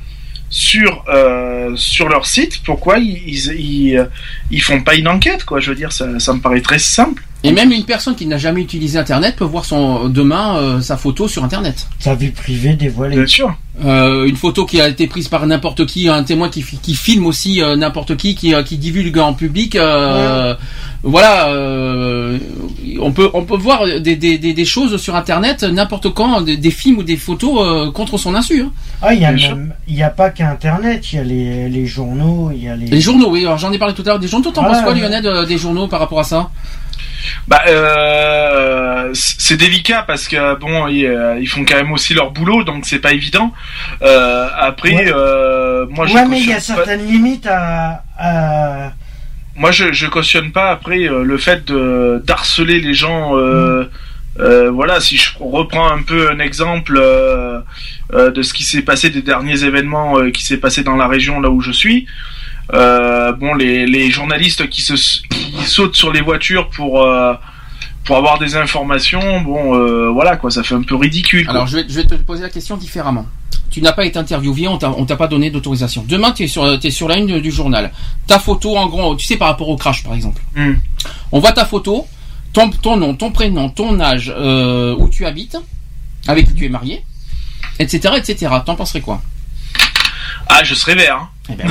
[0.50, 4.08] sur euh, sur leur site, pourquoi ils, ils,
[4.50, 7.22] ils, font pas une enquête quoi Je veux dire, ça, ça me paraît très simple.
[7.42, 10.98] Et même une personne qui n'a jamais utilisé Internet peut voir son demain euh, sa
[10.98, 11.86] photo sur Internet.
[11.98, 13.16] sa vie privée dévoilée.
[13.16, 13.56] Bien sûr.
[13.82, 17.24] Euh, une photo qui a été prise par n'importe qui, un témoin qui, qui filme
[17.24, 19.74] aussi euh, n'importe qui, qui, qui divulgue en public.
[19.76, 20.54] euh,
[21.02, 22.38] Voilà, euh,
[23.00, 26.58] on peut on peut voir des, des, des, des choses sur Internet n'importe quand, des,
[26.58, 28.60] des films ou des photos euh, contre son insu.
[28.60, 28.70] hein.
[29.00, 29.32] Ah, il y a
[29.88, 32.86] il y a pas qu'Internet, il y a les, les journaux, il y a les.
[32.86, 33.40] Les journaux, oui.
[33.46, 34.18] Alors j'en ai parlé tout à l'heure.
[34.18, 34.94] Des journaux, t'en Ouais, penses quoi.
[34.94, 36.50] Lionel, de- des journaux par rapport à ça
[37.48, 42.30] Bah, euh, c'est délicat parce que bon, ils, euh, ils font quand même aussi leur
[42.30, 43.52] boulot, donc c'est pas évident.
[44.02, 45.12] Euh, après, Ouais.
[45.14, 48.02] euh, moi je ouais, mais il y a cautionne pas- certaines limites à.
[48.18, 48.92] à...
[49.56, 53.84] moi je, je cautionne pas après euh, le fait de d'harceler les gens euh,
[54.38, 57.60] euh, voilà, si je reprends un peu un exemple euh,
[58.14, 61.08] euh, de ce qui s'est passé des derniers événements euh, qui s'est passé dans la
[61.08, 62.06] région là où je suis.
[62.74, 64.94] Euh, bon, les, les journalistes qui se
[65.28, 67.34] qui sautent sur les voitures pour euh,
[68.04, 71.44] pour avoir des informations, bon, euh, voilà quoi, ça fait un peu ridicule.
[71.44, 71.54] quoi.
[71.54, 73.26] Alors je vais, je vais te poser la question différemment.
[73.70, 76.04] Tu n'as pas été interviewé, on t'a pas donné d'autorisation.
[76.08, 76.64] Demain, tu es sur,
[77.08, 77.92] la une du journal.
[78.26, 80.42] Ta photo, en gros, tu sais, par rapport au crash, par exemple.
[80.56, 80.74] Hmm.
[81.30, 82.04] On voit ta photo,
[82.52, 84.34] ton, ton nom, ton prénom, ton âge,
[84.98, 85.56] où tu habites,
[86.26, 87.04] avec qui tu es marié,
[87.78, 88.52] etc., etc.
[88.66, 89.22] T'en penserais quoi?
[90.48, 91.16] Ah, je serais vert.
[91.16, 91.28] hein.
[91.50, 91.68] Eh ben.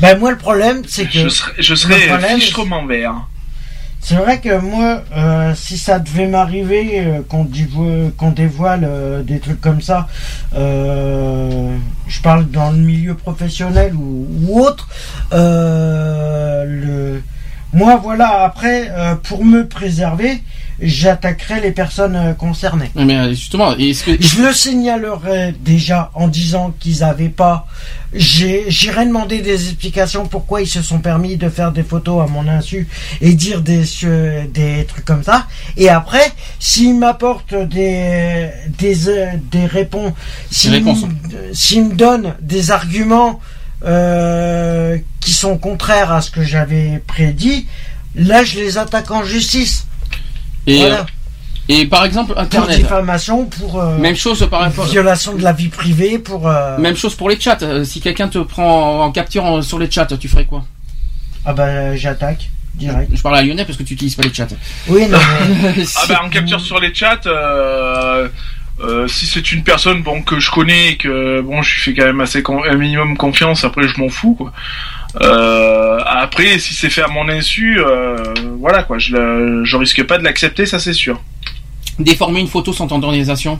[0.00, 3.14] Ben moi le problème c'est que Je serais, je serais problème, fichtrement vert.
[4.00, 9.40] c'est vrai que moi euh, si ça devait m'arriver euh, qu'on dévoile, dévoile euh, des
[9.40, 10.06] trucs comme ça,
[10.54, 14.88] je parle dans le milieu professionnel ou, ou autre,
[15.32, 17.20] le
[17.72, 18.90] moi voilà après
[19.24, 20.42] pour me préserver,
[20.80, 22.90] j'attaquerai les personnes euh, concernées.
[22.94, 27.66] Mais euh, justement, est-ce que Je le signalerai déjà en disant qu'ils avaient pas.
[28.14, 32.48] J'irai demander des explications pourquoi ils se sont permis de faire des photos à mon
[32.48, 32.88] insu
[33.20, 33.82] et dire des,
[34.54, 35.46] des trucs comme ça.
[35.76, 38.48] Et après, s'ils m'apportent des,
[38.78, 40.12] des, euh, des réponses,
[40.50, 41.10] s'ils me-
[41.52, 43.40] s'ils me donnent des arguments
[43.84, 47.66] euh, qui sont contraires à ce que j'avais prédit,
[48.16, 49.86] là je les attaque en justice.
[50.68, 51.00] Et, voilà.
[51.00, 51.04] euh,
[51.70, 53.80] et par exemple Pour Internet, diffamation, pour.
[53.80, 54.86] euh, même chose par rapport.
[54.86, 57.58] violation de la vie privée pour euh, Même chose pour les chats.
[57.84, 60.64] Si quelqu'un te prend en capture en- sur les chats, tu ferais quoi?
[61.44, 64.46] Ah bah j'attaque direct Je parle à Lyonnais parce que tu utilises pas les chats.
[64.88, 65.18] oui non
[65.76, 68.28] mais Ah bah en capture sur les chats, euh,
[68.80, 71.94] euh, si c'est une personne bon que je connais et que bon je lui fais
[71.94, 74.52] quand même assez con- un minimum confiance, après je m'en fous quoi.
[75.22, 78.16] Euh, après si c'est fait à mon insu, euh,
[78.60, 81.20] voilà quoi, je, le- je risque pas de l'accepter, ça c'est sûr.
[81.98, 83.58] Déformer une photo sans ton autorisation.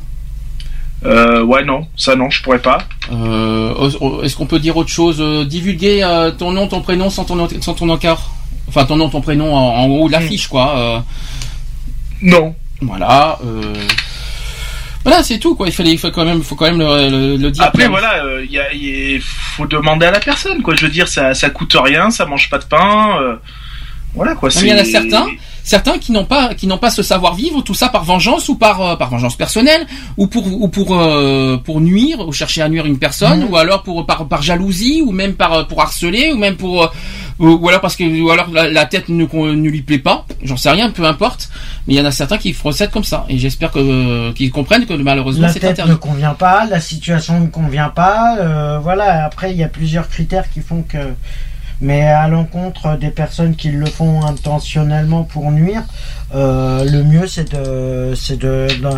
[1.06, 2.78] Euh, ouais non, ça non, je pourrais pas.
[3.12, 6.06] Euh, Est-ce qu'on peut dire autre chose Divulguer
[6.38, 8.30] ton nom, ton prénom sans ton, sans ton encart
[8.68, 11.02] Enfin, ton nom, ton prénom en, en haut de l'affiche, quoi.
[12.20, 12.54] Non.
[12.82, 13.38] voilà.
[15.08, 15.66] Voilà, c'est tout, quoi.
[15.66, 17.64] Il fallait, il faut quand même, faut quand même le, le- le dire.
[17.64, 18.52] Après voilà, euh, il
[18.84, 20.74] y faut demander à la personne quoi.
[20.74, 23.18] Je veux dire ça ça coûte rien, ça mange pas de pain.
[23.20, 23.36] euh,
[24.14, 24.48] voilà quoi.
[24.62, 25.26] Il y en a certains,
[25.62, 28.80] certains qui n'ont pas, qui n'ont pas ce savoir-vivre, tout ça par vengeance ou par,
[28.80, 32.86] euh, par vengeance personnelle, ou pour, ou pour, euh, pour nuire, ou chercher à nuire
[32.86, 36.38] une personne, ou alors pour, par, par jalousie, ou même par, euh, pour harceler, ou
[36.38, 36.88] même pour, euh,
[37.38, 40.26] ou, ou alors parce que, ou alors la, la tête ne, ne lui plaît pas,
[40.42, 41.48] j'en sais rien, peu importe.
[41.86, 44.50] Mais il y en a certains qui procèdent comme ça, et j'espère que, euh, qu'ils
[44.50, 49.24] comprennent que malheureusement la tête ne convient pas la situation ne convient pas euh, voilà.
[49.24, 50.98] Après il y a plusieurs critères qui font que
[51.80, 55.82] mais à l'encontre des personnes qui le font intentionnellement pour nuire
[56.34, 58.90] euh, le mieux c'est de c'est de, de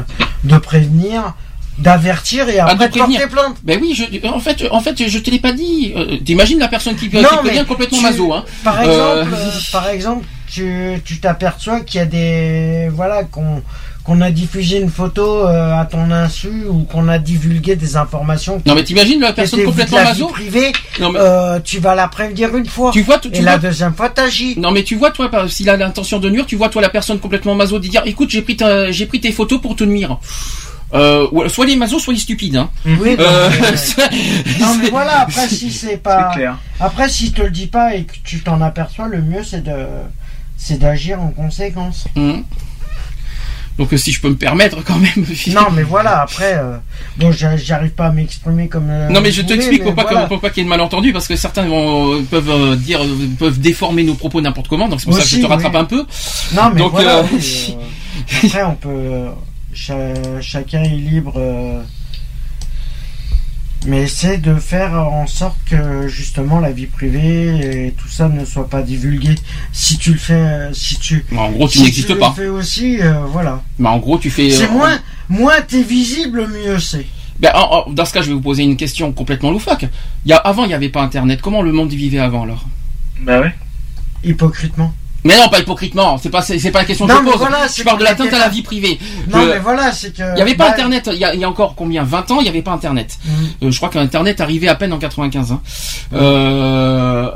[0.45, 1.35] de prévenir
[1.81, 5.19] d'avertir et Ah, de après porter plainte Ben oui, je, en fait, en fait, je
[5.19, 5.93] te l'ai pas dit.
[5.97, 8.45] Euh, T'imagines la personne qui, qui Non, mais complètement tu- maso, hein.
[8.63, 8.83] Par Euh,
[9.23, 13.63] exemple, euh, par exemple, tu tu t'aperçois qu'il y a des voilà qu'on
[14.03, 18.59] qu'on a diffusé une photo euh, à ton insu ou qu'on a divulgué des informations.
[18.59, 20.27] qui Non mais t'imagines la personne complètement la maso?
[20.29, 22.91] privée, Non mais euh, tu vas la prévenir une fois.
[22.93, 24.59] tu vois, tu, tu et vois, la deuxième fois, t'agis.
[24.59, 27.19] non mais tu vois toi, s'il a l'intention de nuire, tu vois toi la personne
[27.21, 28.57] complètement maso de dire, écoute, j'ai pris
[28.91, 30.19] j'ai pris tes photos pour te nuire.
[30.93, 32.57] Euh, soit les masos, soit les stupides.
[32.57, 32.69] Hein.
[32.85, 35.21] Oui, non, Euh, mais, non, mais voilà.
[35.21, 36.57] Après, si c'est pas, clair.
[36.81, 39.77] après si te le dis pas et que tu t'en aperçois, le mieux c'est de
[40.57, 42.07] c'est d'agir en conséquence.
[42.17, 42.43] Hum.
[43.79, 45.25] Donc si je peux me permettre quand même.
[45.55, 46.21] Non, mais voilà.
[46.21, 46.77] Après, euh,
[47.17, 48.91] bon, j'a- j'arrive pas à m'exprimer comme.
[48.91, 50.27] euh, Non mais je t'explique pour mais pas que- voilà.
[50.27, 53.01] pour pas qu'il y ait de malentendu parce que certains vont, peuvent euh, dire
[53.39, 55.79] peuvent déformer nos propos n'importe comment donc c'est pour ça que je te rattrape oui.
[55.81, 56.05] un peu.
[56.53, 57.19] Non, mais Donc, voilà.
[57.19, 59.25] euh, oui, euh, après, on peut.
[59.75, 61.35] Cha- chacun est libre.
[61.37, 61.83] euh,
[63.87, 68.45] mais c'est de faire en sorte que justement la vie privée et tout ça ne
[68.45, 69.35] soit pas divulgué.
[69.73, 71.25] Si tu le fais, euh, si tu.
[71.31, 72.29] Mais en gros tu si n'existes tu pas.
[72.37, 73.63] le fais aussi, euh, voilà.
[73.79, 74.51] Mais en gros tu fais.
[74.51, 74.99] C'est euh, moins,
[75.31, 77.07] moins t'es visible, mieux c'est.
[77.39, 79.87] Ben, en- en- dans ce cas je vais vous poser une question complètement loufoque.
[80.27, 81.41] Il y a avant il n'y avait pas internet.
[81.41, 82.67] Comment le monde vivait avant alors?
[83.23, 83.55] Bah ouais.
[84.25, 84.93] Hypocritement.
[85.25, 86.17] Mais non, pas hypocritement.
[86.19, 87.37] C'est pas, c'est pas la question que je pose.
[87.37, 88.99] voilà, je parle de l'atteinte à la vie privée.
[89.31, 90.23] Non, Je- mais voilà, c'est que.
[90.23, 91.11] Il n'y avait pas bah, Internet.
[91.13, 93.19] Il y, a, il y a encore combien 20 ans, il n'y avait pas Internet.
[93.25, 93.33] Mhm.
[93.65, 95.53] Euh, je crois qu'Internet arrivait à peine en 95.
[95.53, 95.61] Hein.
[96.15, 97.31] Euh,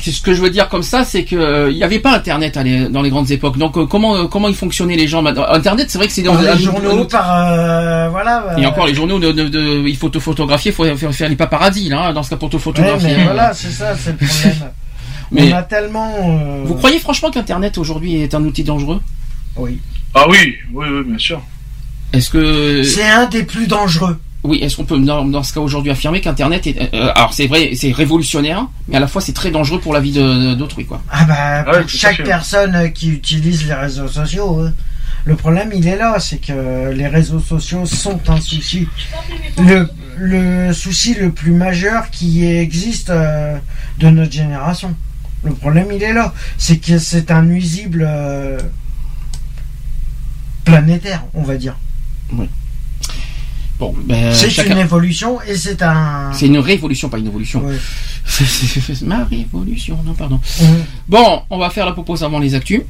[0.00, 2.58] ce que je veux dire comme ça, c'est que euh, il n'y avait pas Internet
[2.90, 3.58] dans les grandes époques.
[3.58, 5.20] Donc euh, comment comment ils fonctionnaient les gens?
[5.22, 8.10] Maintenant Internet, c'est vrai que c'est dans les journaux, par.
[8.10, 8.46] voilà.
[8.58, 11.28] Et encore les journaux, de, de- de- il faut te photographier, il faut faire, faire
[11.28, 13.14] les paparazzis là, hein, dans ce cas pour te Ouais, photographier.
[13.16, 14.70] mais voilà, c'est ça, c'est le problème.
[15.32, 16.14] Mais On a tellement.
[16.18, 19.00] euh, vous croyez franchement qu'Internet aujourd'hui est un outil dangereux?
[19.56, 19.80] Oui.
[20.14, 21.40] Ah oui, oui, oui, bien sûr.
[22.12, 24.18] Est-ce que C'est un des plus dangereux.
[24.44, 27.48] oui, est-ce qu'on peut dans, dans ce cas aujourd'hui affirmer qu'Internet est euh, alors c'est
[27.48, 30.12] vrai, c'est révolutionnaire, mais à la fois c'est très dangereux pour la vie
[30.56, 31.02] d'autrui quoi.
[31.10, 34.72] Ah bah, pour Ouais, tout à chaque personne euh, qui utilise les réseaux sociaux, hein.
[35.24, 38.86] le problème il est là, c'est que les réseaux sociaux sont un souci.
[39.58, 43.56] Le, le souci le plus majeur qui existe euh,
[43.98, 44.94] de notre génération.
[45.46, 48.58] Le problème il est là, c'est que c'est un nuisible euh,
[50.64, 51.76] planétaire, on va dire.
[53.78, 56.32] Bon, ben, c'est chacun- une évolution et c'est un.
[56.32, 57.62] c'est une révolution, pas une évolution.
[57.64, 57.76] Ouais.
[58.26, 60.40] C'est- ma révolution, non pardon.
[61.08, 62.80] Bon, on va faire la propose avant les actus.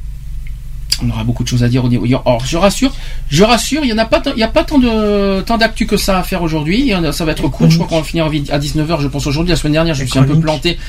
[1.03, 2.05] On aura beaucoup de choses à dire au niveau.
[2.25, 2.91] Or, je rassure,
[3.29, 5.57] je rassure, il y en a pas, tant- il y a pas tant de tant
[5.57, 6.91] d'actu que ça à faire aujourd'hui.
[7.11, 7.69] Ça va être court.
[7.69, 9.51] Je crois qu'on va finir à 19h, je pense aujourd'hui.
[9.51, 10.79] La semaine dernière, je me suis un peu planté.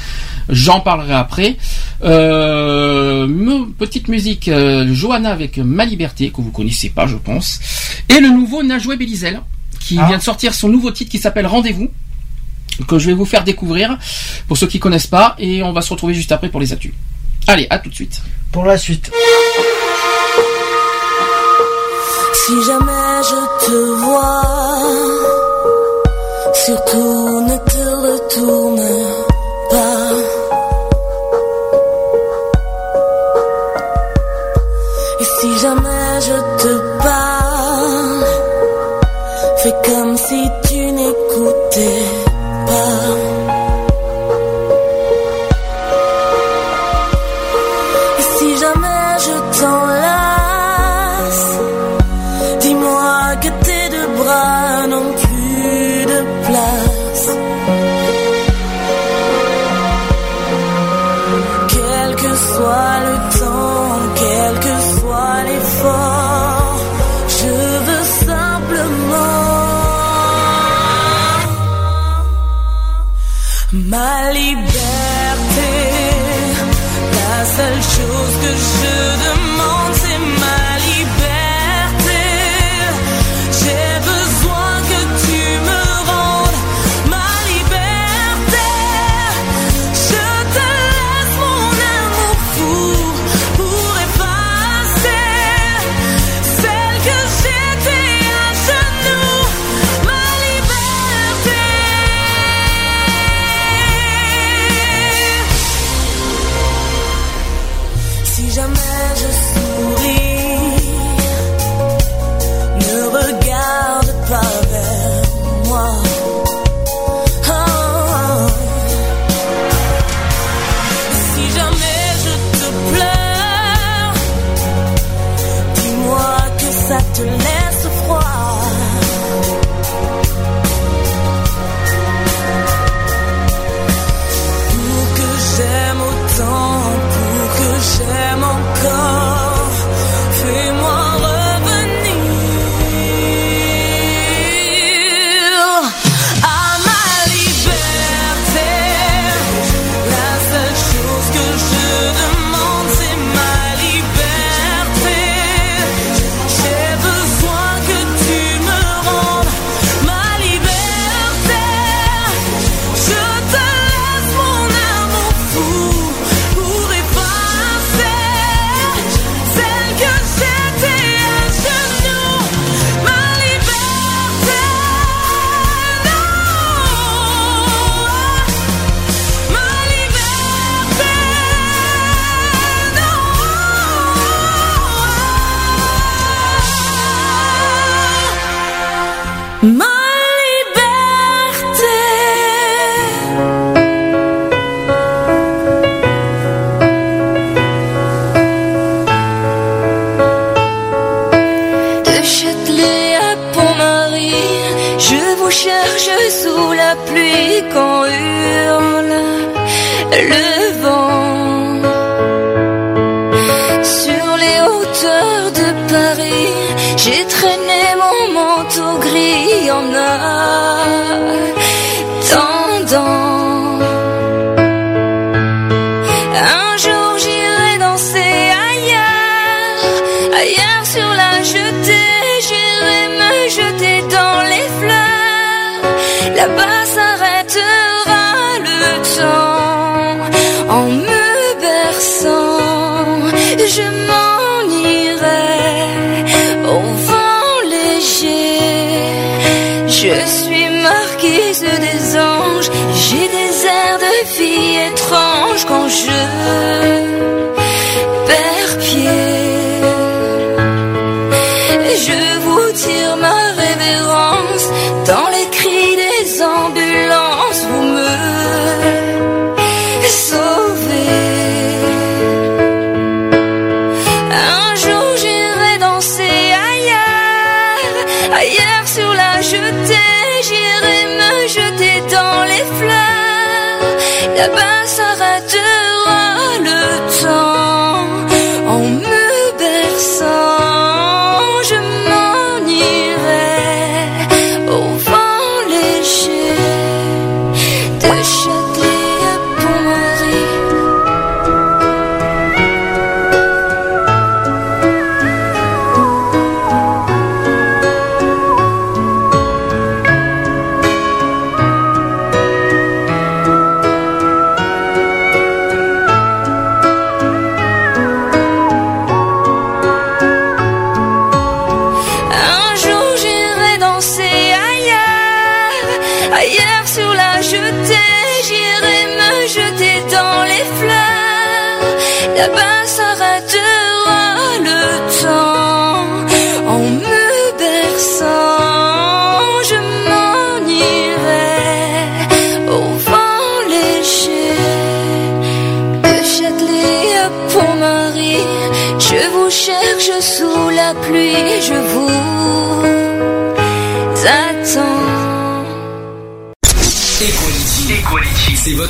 [0.49, 1.57] J'en parlerai après.
[2.03, 3.27] Euh,
[3.79, 7.61] petite musique, euh, Johanna avec Ma Liberté que vous connaissez pas, je pense.
[8.09, 9.43] Et le nouveau Najwa Belizel
[9.79, 10.07] qui Ah.
[10.07, 11.89] vient de sortir son nouveau titre qui s'appelle Rendez-vous
[12.87, 13.99] que je vais vous faire découvrir
[14.47, 16.93] pour ceux qui connaissent pas et on va se retrouver juste après pour les actus.
[17.47, 18.23] Allez, à tout de suite.
[18.53, 19.11] Pour la suite.
[22.49, 24.43] Si jamais je te vois,
[26.55, 27.38] surtout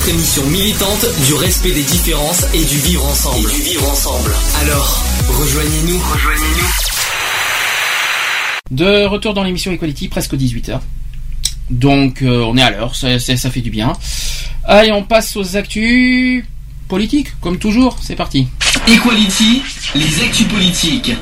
[0.08, 3.46] votre émission militante du respect des différences et du vivre ensemble.
[3.50, 4.30] Et du vivre ensemble.
[4.62, 5.98] Alors, rejoignez-nous.
[5.98, 6.66] Rejoignez-nous.
[8.70, 10.80] De retour dans l'émission Equality, presque 18h.
[11.70, 13.92] Donc euh, on est à l'heure, ça, ça- ça fait du bien.
[14.64, 16.44] Allez, on passe aux actus
[16.88, 18.48] politiques, comme toujours, c'est parti.
[18.86, 19.62] Equality,
[19.94, 21.12] les actus politiques.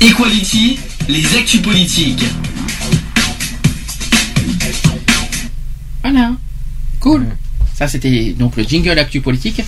[0.00, 2.24] Equality, les actus politiques.
[6.02, 6.32] Voilà,
[7.00, 7.26] cool.
[7.74, 9.62] Ça c'était donc le jingle actu politique.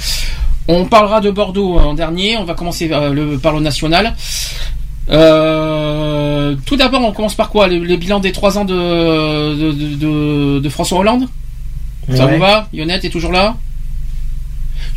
[0.69, 4.15] On parlera de Bordeaux en dernier, on va commencer euh, le, par le national.
[5.11, 7.67] Euh, tout d'abord, on commence par quoi?
[7.69, 8.75] Les bilans des trois ans de,
[9.55, 11.27] de, de- de- de François Hollande?
[12.15, 12.35] Ça Ouais.
[12.35, 12.69] vous va?
[12.73, 13.57] Yonette est toujours là?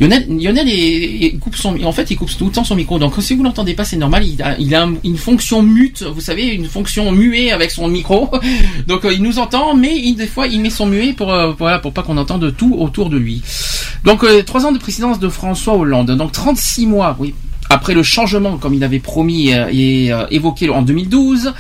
[0.02, 2.98] Lionel, Lionel coupe son, en fait, il coupe tout le temps son micro.
[2.98, 4.26] Donc, si vous l'entendez pas, c'est normal.
[4.26, 7.88] Il a, il a un- une fonction mute, vous savez, une fonction muet avec son
[7.88, 8.30] micro.
[8.88, 11.54] Donc, euh, il nous entend, mais il, des fois, il met son muet pour, euh,
[11.58, 13.44] voilà, pour pas qu'on entende tout autour de lui.
[14.04, 16.10] Donc, euh, trois ans de présidence de François Hollande.
[16.18, 17.36] Donc, 36 mois, oui.
[17.70, 21.54] Après le changement, comme il avait promis et évoqué en 2012,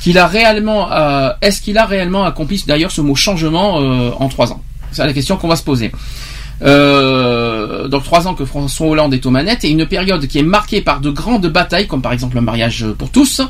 [0.00, 4.28] qu'il a réellement, euh, est-ce qu'il a réellement accompli d'ailleurs ce mot changement euh, en
[4.28, 4.62] trois ans?
[4.92, 5.90] C'est la question qu'on va se poser.
[6.62, 10.42] Euh, donc trois ans que François Hollande est aux manettes et une période qui est
[10.42, 13.40] marquée par de grandes batailles comme par exemple le mariage pour tous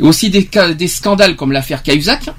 [0.00, 2.30] et aussi des, des scandales comme l'affaire Cahuzac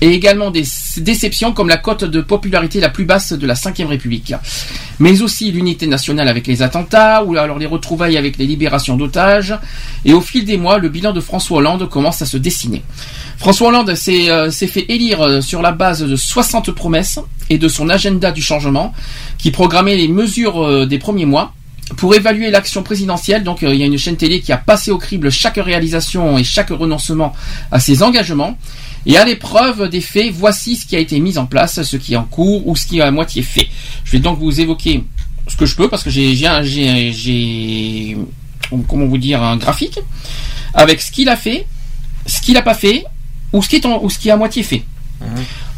[0.00, 0.64] et également des
[0.98, 4.34] déceptions comme la cote de popularité la plus basse de la Ve République
[4.98, 9.54] mais aussi l'unité nationale avec les attentats ou alors les retrouvailles avec les libérations d'otages
[10.04, 12.82] et au fil des mois le bilan de François Hollande commence à se dessiner
[13.40, 17.68] François Hollande s'est euh, fait élire euh, sur la base de 60 promesses et de
[17.68, 18.92] son agenda du changement
[19.38, 21.54] qui programmait les mesures euh, des premiers mois.
[21.96, 24.98] Pour évaluer l'action présidentielle, donc il y a une chaîne télé qui a passé au
[24.98, 27.32] crible chaque réalisation et chaque renoncement
[27.72, 28.56] à ses engagements.
[29.06, 32.12] Et à l'épreuve des faits, voici ce qui a été mis en place, ce qui
[32.14, 33.68] est en cours ou ce qui est à moitié fait.
[34.04, 35.04] Je vais donc vous évoquer
[35.48, 38.16] ce que je peux parce que j'ai j'ai
[38.88, 39.98] comment vous dire un graphique
[40.74, 41.66] avec ce qu'il a fait,
[42.26, 43.04] ce qu'il n'a pas fait
[43.52, 44.84] ou ce qui est en- ou ce qui est à moitié fait.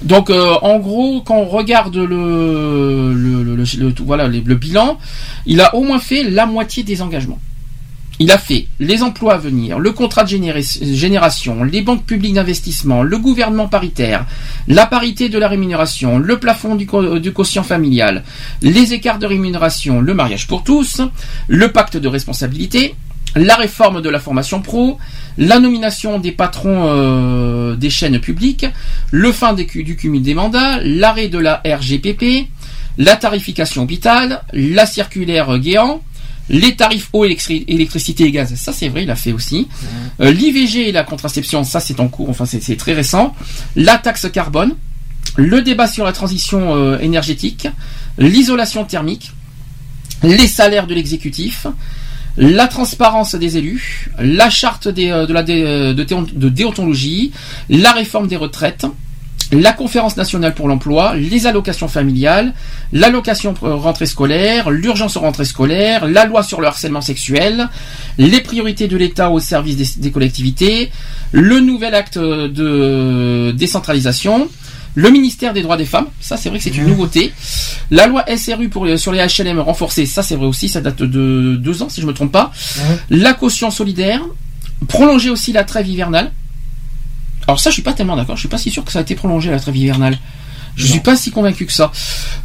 [0.02, 4.98] Donc euh, en gros, quand on regarde le, le, le- voilà, le, le bilan,
[5.46, 7.38] il a au moins fait la moitié des engagements.
[8.18, 10.60] Il a fait les emplois à venir, le contrat de généra-
[10.94, 14.26] génération, les banques publiques d'investissement, le gouvernement paritaire,
[14.68, 18.22] la parité de la rémunération, le plafond du, quotient familial,
[18.60, 21.00] les écarts de rémunération, le mariage pour tous,
[21.48, 22.94] le pacte de responsabilité,
[23.34, 24.98] la réforme de la formation pro,
[25.38, 28.66] la nomination des patrons euh, des chaînes publiques,
[29.10, 32.46] le fin du cumul des mandats, l'arrêt de la RGPP,
[32.98, 36.02] la tarification hôpital, la circulaire Guéant,
[36.48, 39.68] les tarifs eau, électri- électricité et gaz, ça c'est vrai, il a fait aussi.
[40.20, 43.34] Euh, L'IVG et la contraception, ça c'est en cours, enfin c'est très récent.
[43.76, 44.74] La taxe carbone,
[45.36, 47.68] le débat sur la transition euh, énergétique,
[48.18, 49.32] l'isolation thermique,
[50.22, 51.66] les salaires de l'exécutif,
[52.36, 57.32] la transparence des élus, la charte euh, de déontologie,
[57.68, 58.86] la réforme des retraites,
[59.52, 62.54] la conférence nationale pour l'emploi, les allocations familiales,
[62.92, 67.68] l'allocation rentrée scolaire, l'urgence rentrée scolaire, la loi sur le harcèlement sexuel,
[68.18, 70.90] les priorités de l'État au service des, des collectivités,
[71.32, 74.48] le nouvel acte de décentralisation,
[74.94, 77.32] le ministère des droits des femmes, ça c'est vrai que c'est une nouveauté,
[77.90, 81.02] la loi SRU pour, les- sur les HLM renforcée, ça c'est vrai aussi, ça date
[81.02, 82.52] de deux ans si je me trompe pas,
[83.10, 84.20] la caution solidaire,
[84.88, 86.30] prolonger aussi la trêve hivernale,
[87.46, 88.36] alors ça, je suis pas tellement d'accord.
[88.36, 90.18] Je suis pas si sûr que ça a été prolongé la trêve hivernale.
[90.76, 91.92] Je suis pas si convaincu que ça.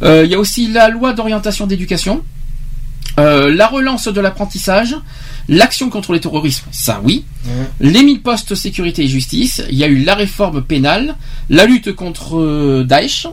[0.02, 2.22] Euh, Il y a aussi la loi d'orientation d'éducation,
[3.18, 4.94] euh, la relance de l'apprentissage,
[5.48, 7.24] l'action contre le terrorisme, ça oui.
[7.80, 9.62] Les 1000 postes sécurité et justice.
[9.70, 11.16] Il y a eu la réforme pénale,
[11.48, 13.26] la lutte contre euh, Daesh,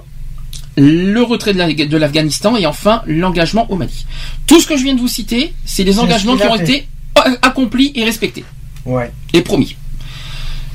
[0.78, 4.06] le retrait de la- de l'Afghanistan et enfin l'engagement au Mali.
[4.48, 6.64] Tout ce que je viens de vous citer, c'est des engagements qui ont fait.
[6.64, 6.88] été
[7.42, 8.44] accomplis et respectés
[8.86, 9.12] Ouais.
[9.34, 9.76] et promis.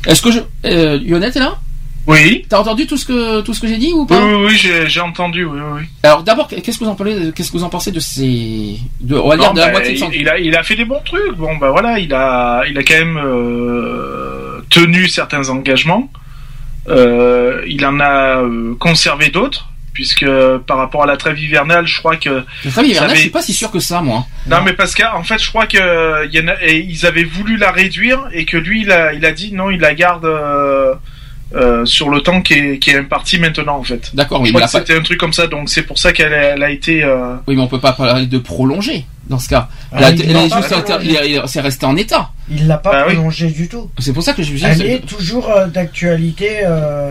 [0.07, 1.59] Est-ce que je euh, Lionel, t'es là?
[2.07, 2.45] Oui.
[2.49, 4.21] T'as entendu tout ce que tout ce que j'ai dit ou pas?
[4.21, 5.83] Oui, oui, j'ai j'ai entendu, oui, oui.
[6.03, 9.17] Alors d'abord, qu'est-ce que vous en parlez Qu'est-ce que vous en pensez de ces de
[9.17, 11.37] on va dire de la moitié de il a, il a fait des bons trucs.
[11.37, 16.11] Bon, bah voilà, il a, il a quand même euh, tenu certains engagements.
[16.89, 20.27] Euh, il en a euh, conservé d'autres, puisque
[20.67, 22.45] par rapport à la trêve hivernale, je crois que.
[22.65, 24.27] La trêve hivernale, avait- je suis pas si sûr que ça, moi.
[24.47, 27.07] Non, mais parce qu'en fait, je crois que euh, il y en a- et ils
[27.07, 29.95] avaient voulu la réduire et que lui, il a, il a dit non, il la
[29.95, 30.95] garde euh,
[31.55, 34.15] euh, sur le temps qui est, qui est imparti maintenant, en fait.
[34.15, 36.71] D'accord, oui, a pas- c'était un truc comme ça, donc c'est pour ça qu'elle a,
[36.71, 37.03] été.
[37.03, 39.69] euh, Oui, mais on peut pas parler de prolonger dans ce cas.
[39.93, 40.11] Ah,
[41.47, 42.31] c'est resté en état.
[42.49, 43.15] Il l'a pas Bah oui.
[43.15, 43.91] prolongé du tout.
[43.99, 47.11] C'est pour ça que je je- Elle est toujours euh, d'actualité euh,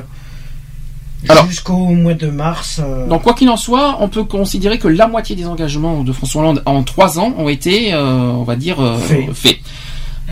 [1.47, 2.79] jusqu'au mois de mars.
[2.83, 6.11] euh, Donc quoi qu'il en soit, on peut considérer que la moitié des engagements de
[6.13, 9.29] François Hollande en trois ans ont été, euh, on va dire, euh, Fait.
[9.33, 9.57] faits.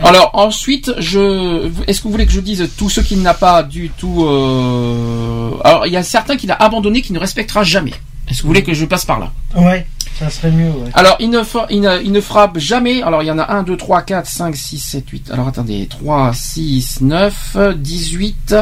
[0.02, 3.64] Alors ensuite, je, est-ce que vous voulez que je dise tout ce qu'il n'a pas
[3.64, 7.92] du tout euh, Alors il y a certains qu'il a abandonné, qu'il ne respectera jamais.
[8.28, 9.32] Est-ce que vous voulez que je passe par là?
[9.56, 9.86] Ouais,
[10.18, 10.68] ça serait mieux.
[10.70, 10.90] Ouais.
[10.92, 13.02] Alors, il ne, fa- il, ne, il ne frappe jamais.
[13.02, 15.30] Alors, il y en a 1, 2, 3, 4, 5, 6, 7, 8.
[15.32, 15.86] Alors, attendez.
[15.88, 18.54] 3, 6, 9, 18.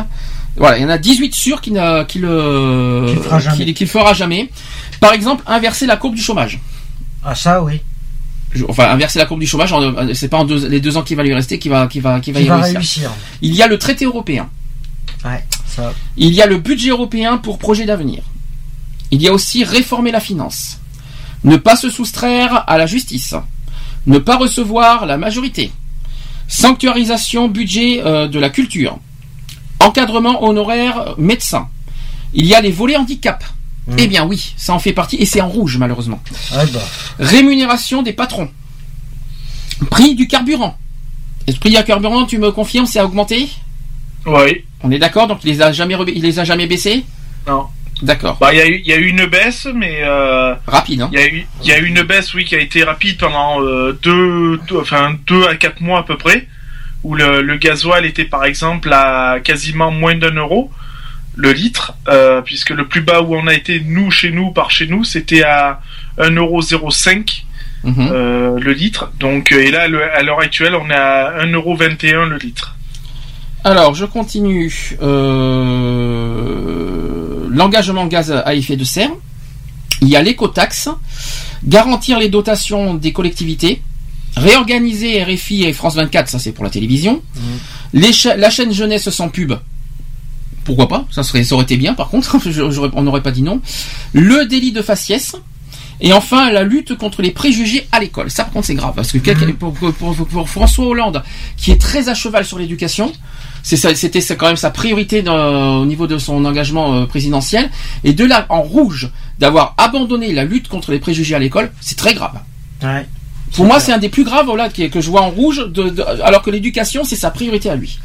[0.57, 3.57] Voilà, il y en a 18 sûrs qu'il ne, qu'il, euh, Qu'il fera jamais.
[4.15, 4.51] fera.
[5.01, 6.59] Par exemple, inverser la courbe du chômage.
[7.25, 7.81] Ah ça oui.
[8.69, 11.15] Enfin, inverser la courbe du chômage, en- c'est pas en deux- les deux ans qui
[11.15, 12.79] va lui rester qui va, qui va, qui va Qui y va réussir.
[12.79, 13.11] réussir.
[13.43, 14.49] Il y a le traité européen.
[15.25, 15.93] Ouais, ça.
[16.17, 18.23] Il y a le budget européen pour projet d'avenir.
[19.11, 20.79] Il y a aussi réformer la finance.
[21.45, 23.35] Ne pas se soustraire à la justice.
[24.07, 25.71] Ne pas recevoir la majorité.
[26.49, 28.99] Sanctuarisation budget euh, de la culture.
[29.81, 31.69] Encadrement honoraire médecin.
[32.35, 33.43] Il y a les volets handicap.
[33.99, 36.21] Eh bien oui, ça en fait partie et c'est en rouge malheureusement.
[36.53, 36.81] Ouais, bah.
[37.21, 38.51] Rémunération des patrons.
[39.91, 40.77] Prix du carburant.
[41.47, 43.49] Et le prix du carburant, tu me confirmes, c'est a augmenté
[44.27, 44.65] Oui.
[44.83, 47.05] On est d'accord Donc il les a jamais, il les a jamais baissés?
[47.47, 47.67] Non.
[48.03, 48.37] D'accord.
[48.41, 51.09] Bah, il y, a eu- il y a eu une baisse, mais euh, Rapide, hein
[51.13, 53.17] il y, a eu, il y a eu une baisse, oui, qui a été rapide
[53.19, 56.47] pendant euh, deux, deux- enfin deux à quatre mois à peu près,
[57.07, 60.71] où le, le gasoil était par exemple à quasiment moins d'un euro
[61.39, 64.71] le litre, euh, puisque le plus bas où on a été nous chez nous par
[64.71, 65.81] chez nous, c'était à
[66.19, 67.45] 1,05€
[67.85, 68.09] Mhm.
[68.11, 69.13] euh, le litre.
[69.21, 72.75] Donc euh, et là, le- à l'heure actuelle, on est à 1,21€ le litre.
[73.65, 74.97] Alors, je continue.
[76.47, 79.11] Euh, L'engagement gaz à effet de serre.
[80.03, 80.89] Il y a l'écotaxe.
[81.65, 83.83] Garantir les dotations des collectivités.
[84.37, 87.23] Réorganiser RFI et France 24, ça c'est pour la télévision.
[87.93, 89.53] Les cha- la chaîne jeunesse sans pub.
[90.65, 93.43] Pourquoi pas ça, serait, ça aurait été bien par contre, Je- on n'aurait pas dit
[93.43, 93.61] non.
[94.13, 95.37] Le délit de faciès.
[95.99, 98.31] Et enfin, la lutte contre les préjugés à l'école.
[98.31, 98.93] Ça, par contre, c'est grave.
[98.95, 101.23] Parce que quelqu'un- pour, pour- pour- François Hollande,
[101.57, 103.11] qui est très à cheval sur l'éducation,
[103.63, 107.71] c'était quand même sa priorité dans- au niveau de son engagement euh, présidentiel.
[108.05, 109.09] Et de là, en rouge,
[109.39, 112.41] d'avoir abandonné la lutte contre les préjugés à l'école, c'est très grave.
[112.83, 113.07] Ouais.
[113.55, 116.03] Pour moi, c'est un des plus graves voilà, que je vois en rouge, de, de-
[116.23, 117.99] alors que l'éducation, c'est sa priorité à lui.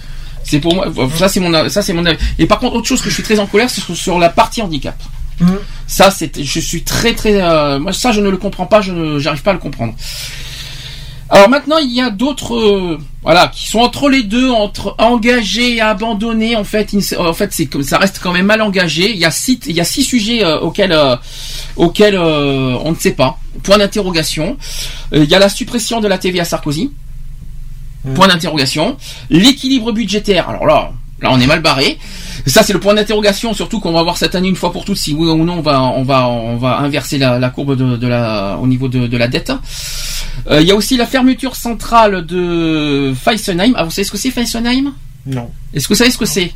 [0.44, 0.88] C'est pour moi,
[1.18, 2.18] ça c'est mon, ça c'est mon avis.
[2.40, 4.30] Et par contre, autre chose que je suis très en colère, c'est sur, sur la
[4.30, 4.96] partie handicap.
[5.40, 5.58] Mhm.
[5.88, 8.92] Ça, c'est, je suis très très, euh, moi ça je ne le comprends pas, je
[8.92, 9.94] ne, j'arrive pas à le comprendre.
[11.34, 15.78] Alors maintenant, il y a d'autres, euh, voilà, qui sont entre les deux, entre engagés
[15.78, 16.58] et abandonnés.
[16.58, 19.12] En fait, en fait, c'est comme ça reste quand même mal engagé.
[19.12, 21.16] Il y a six, il y a six sujets euh, auxquels, euh,
[21.78, 23.40] auxquels euh, on ne sait pas.
[23.64, 24.58] Point d'interrogation.
[25.14, 26.92] Euh, il y a la suppression de la TVA Sarkozy.
[28.14, 28.98] Point d'interrogation.
[29.30, 30.50] L'équilibre budgétaire.
[30.50, 31.98] Alors là, là on est mal barré.
[32.48, 34.98] Ça c'est le point d'interrogation, surtout qu'on va voir cette année une fois pour toutes
[34.98, 37.98] si oui ou non on va on va on va inverser la, la courbe de,
[37.98, 39.52] de la au niveau de, de la dette.
[40.50, 43.74] Euh, Il y a aussi la fermeture centrale de Fessenheim.
[43.76, 44.94] Ah, vous savez ce que c'est Fessenheim?
[45.28, 45.52] Non.
[45.74, 46.52] Est-ce que vous savez ce que c'est?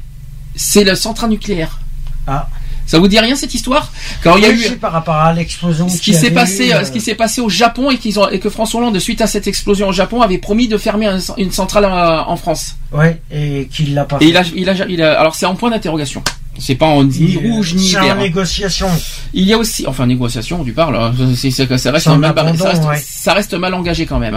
[0.55, 1.79] C'est la centrale nucléaire.
[2.25, 2.47] Ah.
[2.87, 3.91] Ça vous dit rien cette histoire
[4.23, 6.77] Quand il y a eu par rapport à l'explosion ce qui s'est passé, eu, euh,
[6.81, 9.21] euh, ce qui s'est passé au Japon et qu'ils ont et que François Hollande suite
[9.21, 12.75] à cette explosion au Japon avait promis de fermer un- une centrale euh, en France.
[12.91, 14.29] Ouais, et qu'il l'a pas Et fait.
[14.29, 16.23] il a, il a, il a- alors c'est en point d'interrogation.
[16.57, 18.15] C'est pas en ni rouge ni C'est en vert.
[18.15, 18.19] hein.
[18.21, 18.87] négociation.
[19.33, 22.83] Il y a aussi, enfin négociation, tu parles, c'est- ça reste mal, abandon, ça, reste,
[22.85, 23.03] ouais.
[23.05, 24.35] ça reste mal engagé quand même.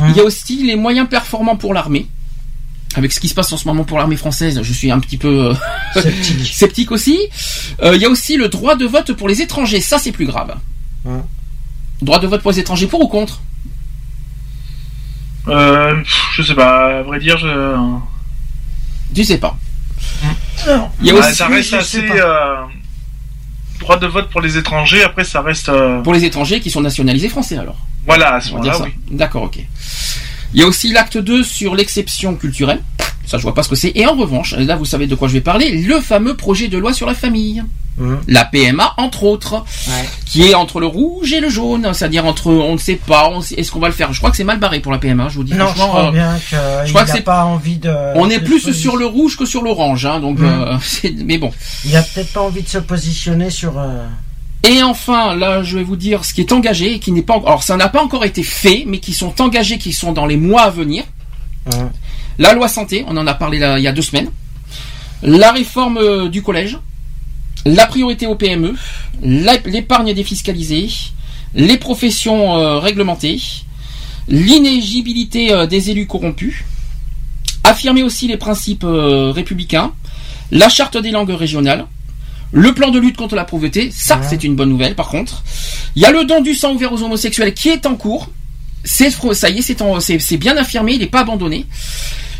[0.00, 0.08] Hum.
[0.08, 2.06] Il y a aussi les moyens performants pour l'armée.
[2.96, 5.16] Avec ce qui se passe en ce moment pour l'armée française, je suis un petit
[5.16, 5.54] peu euh,
[5.94, 6.46] Sceptique.
[6.54, 7.18] sceptique aussi.
[7.82, 10.26] Euh, il y a aussi le droit de vote pour les étrangers, ça c'est plus
[10.26, 10.54] grave.
[12.02, 13.40] Droit de vote pour les étrangers, pour ou contre?
[15.48, 16.02] Euh,
[16.34, 17.76] je sais pas, à vrai dire, je...
[19.14, 19.56] Tu sais pas.
[20.66, 20.88] Non.
[21.00, 22.04] Il y a Ouais, aussi ça reste assez...
[22.10, 22.56] euh,
[23.80, 25.68] Droit de vote pour les étrangers, après ça reste...
[25.68, 27.78] euh, pour les étrangers qui sont nationalisés français alors.
[28.06, 29.16] Voilà, à ce On va dire moment-là, oui.
[29.16, 29.58] D'accord, ok.
[30.54, 32.82] Il y a aussi l'acte 2 sur l'exception culturelle.
[33.26, 33.92] Ça, je vois pas ce que c'est.
[33.94, 36.76] Et en revanche, là, vous savez de quoi je vais parler, le fameux projet de
[36.78, 37.62] loi sur la famille.
[38.00, 38.18] Hum.
[38.28, 39.56] La PMA, entre autres,
[39.88, 40.08] Ouais.
[40.24, 41.92] qui est entre le rouge et le jaune.
[41.92, 44.12] C'est-à-dire entre, on ne sait pas, est-ce qu'on va le faire?
[44.12, 46.06] Je crois que c'est mal barré pour la PMA, je vous dis Non, je crois
[46.08, 46.38] euh, bien
[46.88, 47.92] crois que n'a c'est- pas envie de.
[48.16, 50.44] on est de plus se sur le rouge que sur l'orange, hein, donc, Mm.
[50.44, 50.76] euh,
[51.24, 51.52] mais bon.
[51.84, 53.78] Il a peut-être pas envie de se positionner sur.
[53.78, 54.06] euh,
[54.62, 57.36] Et enfin, là, je vais vous dire ce qui est engagé et qui n'est pas.
[57.36, 60.36] Alors, ça n'a pas encore été fait, mais qui sont engagés, qui sont dans les
[60.36, 61.04] mois à venir.
[62.38, 64.30] La loi santé, on en a parlé là, il y a deux semaines.
[65.22, 66.78] La réforme euh, du collège.
[67.66, 68.74] La priorité au PME.
[69.22, 70.88] L'épargne défiscalisée.
[71.54, 73.40] Les professions euh, réglementées.
[74.28, 76.64] L'inéligibilité euh, des élus corrompus.
[77.64, 79.92] Affirmer aussi les principes euh, républicains.
[80.50, 81.86] La charte des langues régionales.
[82.52, 84.26] Le plan de lutte contre la pauvreté, ça Ouais.
[84.28, 85.44] c'est une bonne nouvelle par contre.
[85.94, 88.28] Il y a le don du sang ouvert aux homosexuels qui est en cours.
[88.84, 91.66] C'est ça y est, c'est en- c'est c'est bien affirmé, il n'est pas abandonné.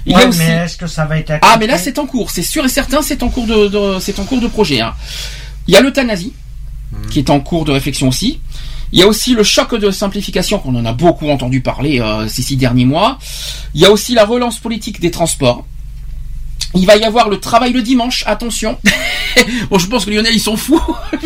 [0.07, 1.99] Il y ouais, a aussi mais est-ce que ça va être ah mais là c'est
[1.99, 4.49] en cours, c'est sûr et certain, c'est en cours de, de- c'est en cours de
[4.49, 4.81] projet.
[4.81, 4.95] hein.
[5.69, 6.33] Il y a l'euthanasie
[7.11, 8.41] qui est en cours de réflexion aussi.
[8.93, 12.27] Il y a aussi le choc de simplification qu'on en a beaucoup entendu parler euh,
[12.27, 13.19] ces six derniers mois.
[13.75, 15.65] Il y a aussi la relance politique des transports.
[16.75, 18.79] Il va y avoir le travail le dimanche, attention.
[19.71, 20.81] bon, je pense que Lionel ils sont fous.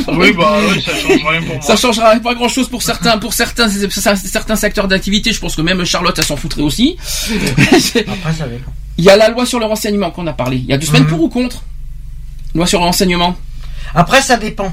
[0.08, 1.62] Oui, bah, oui, ça change rien pour moi.
[1.62, 5.32] Ça changera pas grand chose pour certains, pour certains, certains secteurs d'activité.
[5.32, 6.96] Je pense que même Charlotte, elle s'en foutrait aussi.
[8.06, 8.72] Après, ça dépend.
[8.96, 10.56] Il y a la loi sur le renseignement qu'on a parlé.
[10.56, 11.08] Il y a deux semaines Mhm.
[11.10, 11.62] pour ou contre?
[12.54, 13.36] Loi sur le renseignement
[13.94, 14.72] Après, ça dépend.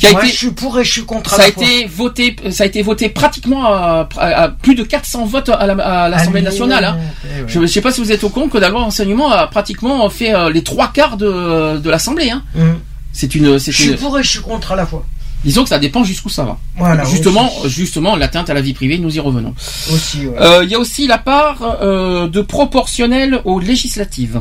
[0.00, 1.34] Qui a Moi, été je suis pour et je suis contre.
[1.34, 1.62] à ça a la fois.
[1.62, 5.66] été voté ça a été voté pratiquement à, à- à plus de 400 votes à
[5.66, 6.84] la- à l'Assemblée nationale.
[6.84, 6.98] hein.
[7.24, 7.44] ouais.
[7.46, 10.08] Je ne sais pas si vous êtes au compte que la loi renseignement a pratiquement
[10.10, 12.30] fait euh, les trois quarts de, de l'Assemblée.
[12.30, 12.42] Hein.
[12.58, 12.78] Hum.
[13.12, 13.96] C'est une, c'est Je suis une.
[13.96, 15.04] pour et je suis contre à la fois.
[15.44, 16.58] Disons que ça dépend jusqu'où ça va.
[16.76, 17.02] Voilà.
[17.04, 17.70] justement, aussi.
[17.70, 19.54] justement, l'atteinte à la vie privée, nous y revenons.
[19.90, 19.98] Ouais.
[20.38, 24.40] Euh, Il y a aussi la part euh, de proportionnel aux législatives.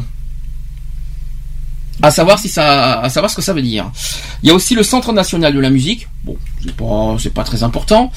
[2.02, 3.92] À savoir si ça, à savoir ce que ça veut dire.
[4.42, 6.08] Il y a aussi le Centre national de la musique.
[6.24, 8.12] Bon, c'est pas, c'est pas très important.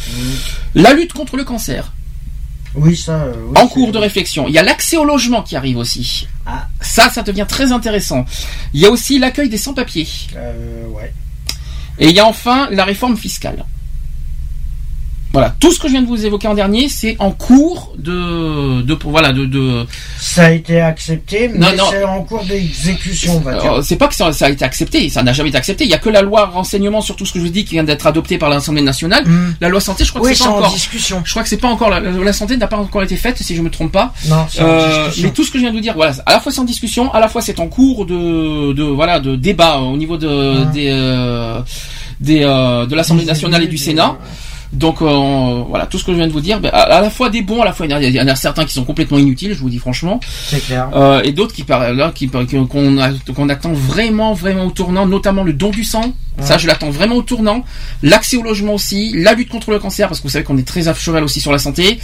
[0.74, 1.92] La lutte contre le cancer.
[2.74, 3.12] Oui, ça.
[3.24, 4.46] euh, oui, En cours de réflexion.
[4.48, 6.26] Il y a l'accès au logement qui arrive aussi.
[6.46, 6.68] Ah.
[6.80, 8.24] Ça, ça devient très intéressant.
[8.72, 10.08] Il y a aussi l'accueil des sans-papiers.
[10.36, 11.12] Euh, ouais.
[11.98, 13.64] Et il y a enfin la réforme fiscale.
[15.32, 18.82] Voilà, tout ce que je viens de vous évoquer en dernier, c'est en cours de,
[18.82, 19.86] de voilà, de, de
[20.20, 23.82] Ça a été accepté, mais c'est en cours d'exécution, on va dire.
[23.82, 25.84] C'est pas que ça, ça a été accepté, ça n'a jamais été accepté.
[25.84, 27.74] Il y a que la loi renseignement sur tout ce que je vous dis qui
[27.74, 29.24] vient d'être adoptée par l'Assemblée nationale.
[29.26, 29.54] Hum.
[29.60, 30.72] La loi santé, je crois que Oui, c'est c'est pas en encore.
[30.72, 31.22] discussion.
[31.24, 33.56] Je crois que c'est pas encore la, la santé n'a pas encore été faite, si
[33.56, 34.12] je me trompe pas.
[34.28, 36.52] Non, Euh, mais tout ce que je viens de vous dire, voilà, à la fois
[36.52, 39.96] c'est en discussion, à la fois c'est en cours de, de voilà, de débat au
[39.96, 41.60] niveau de des, euh,
[42.20, 44.18] des euh, de l'Assemblée nationale et du Sénat.
[44.72, 47.10] Donc euh, voilà, tout ce que je viens de vous dire, ben, à, à la
[47.10, 49.52] fois des bons, à la fois il y en a- certains qui sont complètement inutiles,
[49.54, 50.88] je vous dis franchement, C'est clair.
[50.94, 55.44] euh, et d'autres qui par- là qui qu'on qu'on attend vraiment vraiment au tournant, notamment
[55.44, 56.12] le don du sang.
[56.40, 57.62] Ça, je l'attends vraiment au tournant.
[58.02, 60.66] L'accès au logement aussi, la lutte contre le cancer, parce que vous savez qu'on est
[60.66, 61.98] très à cheval aussi sur la santé.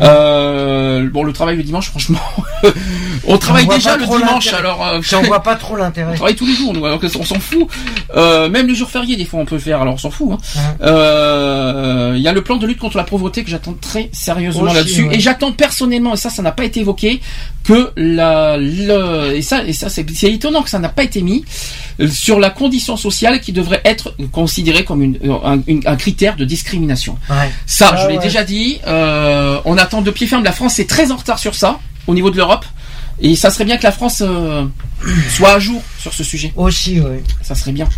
[0.00, 2.18] Euh, bon, le travail le dimanche, franchement,
[3.26, 6.14] on travaille déjà le dimanche, alors euh, J'en vois pas trop on l'intérêt.
[6.14, 7.68] travaille tous les jours, nous, alors que on s'en fout.
[8.16, 10.30] Euh, même les jours fériés, des fois, on peut le faire, alors on s'en fout.
[10.32, 10.38] hein.
[10.82, 10.88] Ouais.
[12.14, 14.62] Euh, Il y a le plan de lutte contre la pauvreté que j'attends très sérieusement
[14.72, 15.16] là-dessus, ouais.
[15.16, 17.20] et j'attends personnellement, et ça, ça n'a pas été évoqué,
[17.64, 21.44] que la, le, et ça, et ça, c'est étonnant que ça n'a pas été mis
[22.00, 25.96] euh, sur la condition sociale qui devrait être considérée comme une, euh, un, une- un
[25.96, 27.18] critère de discrimination.
[27.30, 27.50] Ouais.
[27.66, 28.22] Ça, Ah je l'ai ouais.
[28.22, 28.78] déjà dit.
[28.86, 30.44] euh, on attend de pied ferme.
[30.44, 32.64] La France est très en retard sur ça au niveau de l'Europe.
[33.20, 34.64] Et ça serait bien que la France euh,
[35.30, 36.52] soit à jour sur ce sujet.
[36.56, 37.18] Aussi, oui.
[37.42, 37.88] Ça serait bien.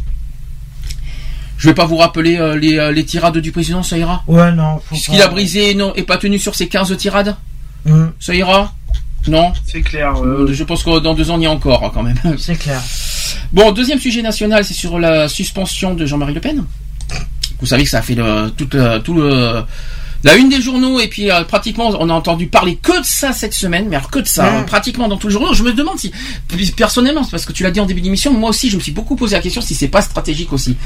[1.59, 4.53] Je vais pas vous rappeler euh, les, euh, les tirades du président, ça ira Ouais,
[4.53, 4.81] non.
[4.95, 7.35] Ce qu'il a brisé non, et pas tenu sur ses 15 tirades
[7.89, 8.75] Hum, Ça ira
[9.29, 10.15] Non C'est clair.
[10.23, 12.19] euh, Je pense que dans deux ans, il y a encore, hein, quand même.
[12.39, 12.81] c'est clair.
[13.53, 16.65] Bon, deuxième sujet national, c'est sur la suspension de Jean-Marie Le Pen.
[17.61, 19.63] Vous savez que ça a fait le, tout, le- tout le,
[20.25, 23.33] la une des journaux et puis euh, pratiquement on a entendu parler que de ça
[23.33, 24.55] cette semaine, mais alors que de ça, Mm.
[24.57, 25.55] hein, pratiquement dans tous les journaux.
[25.55, 26.11] Je me demande si,
[26.77, 28.93] personnellement, c'est parce que tu l'as dit en début d'émission, moi aussi je me suis
[28.93, 30.77] beaucoup posé la question si c'est pas stratégique aussi.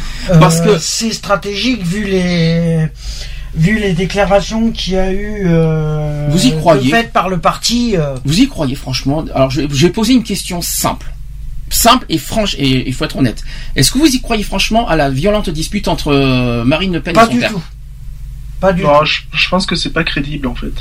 [0.40, 2.86] Parce Euh, que- c'est stratégique vu les
[3.54, 7.96] vu les déclarations qu'il y a eu euh, Vous y croyez faites par le parti.
[8.24, 9.24] Vous y croyez franchement?
[9.34, 11.06] Alors je, je vais poser une question simple.
[11.72, 13.42] Simple et franche, et il faut être honnête.
[13.76, 17.24] Est-ce que vous y croyez franchement à la violente dispute entre Marine Le Pen pas
[17.24, 17.50] et son du père?
[17.52, 17.62] tout.
[18.60, 20.72] Pas du non, je, je pense que c'est pas crédible en fait.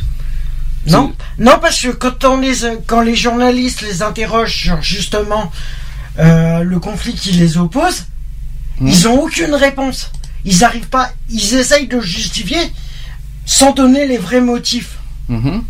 [0.88, 2.56] Non, non parce que quand on les
[2.88, 5.52] quand les journalistes les interrogent sur justement
[6.20, 8.06] euh, le conflit qui les oppose,
[8.80, 8.88] Mhm.
[8.88, 10.10] ils ont aucune réponse.
[10.46, 11.12] Ils arrivent pas.
[11.30, 12.60] Ils essayent de justifier
[13.46, 14.98] sans donner les vrais motifs.
[15.28, 15.64] Mhm.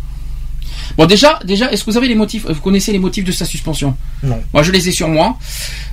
[0.96, 3.44] Bon déjà, déjà, est-ce que vous avez les motifs Vous connaissez les motifs de sa
[3.44, 3.96] suspension?
[4.22, 4.40] Non.
[4.52, 5.36] Moi, je les ai sur moi.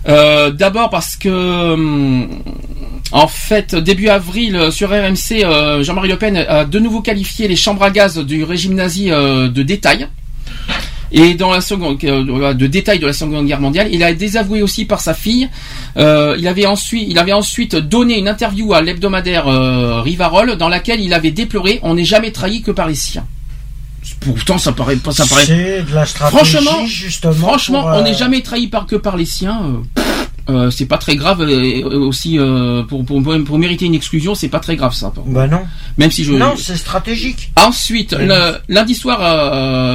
[0.08, 1.30] Euh, D'abord parce que,
[1.74, 2.30] hum,
[3.12, 7.48] en fait, début avril euh, sur RMC, euh, Jean-Marie Le Pen a de nouveau qualifié
[7.48, 10.08] les chambres à gaz du régime nazi euh, de détail.
[11.10, 14.62] Et dans la seconde, euh, de détail de la Seconde Guerre mondiale, il a désavoué
[14.62, 15.48] aussi par sa fille.
[15.96, 20.68] Euh, il avait ensuite, il avait ensuite donné une interview à l'hebdomadaire euh, Rivarol dans
[20.68, 23.26] laquelle il avait déploré "On n'est jamais trahi que par les siens".
[24.20, 25.46] Pourtant, ça paraît pas, ça paraît.
[25.46, 27.34] C'est de la stratégie Franchement, justement.
[27.34, 29.62] Franchement, pour, on euh, n'est jamais trahi par que par les siens.
[29.64, 30.02] euh,
[30.50, 34.48] euh, c'est pas très grave aussi euh, pour, pour, pour, pour mériter une exclusion, c'est
[34.48, 35.12] pas très grave ça.
[35.26, 35.60] Bah non.
[35.98, 36.32] Même si je.
[36.32, 37.52] Non, c'est stratégique.
[37.58, 39.20] Ensuite, le- lundi soir,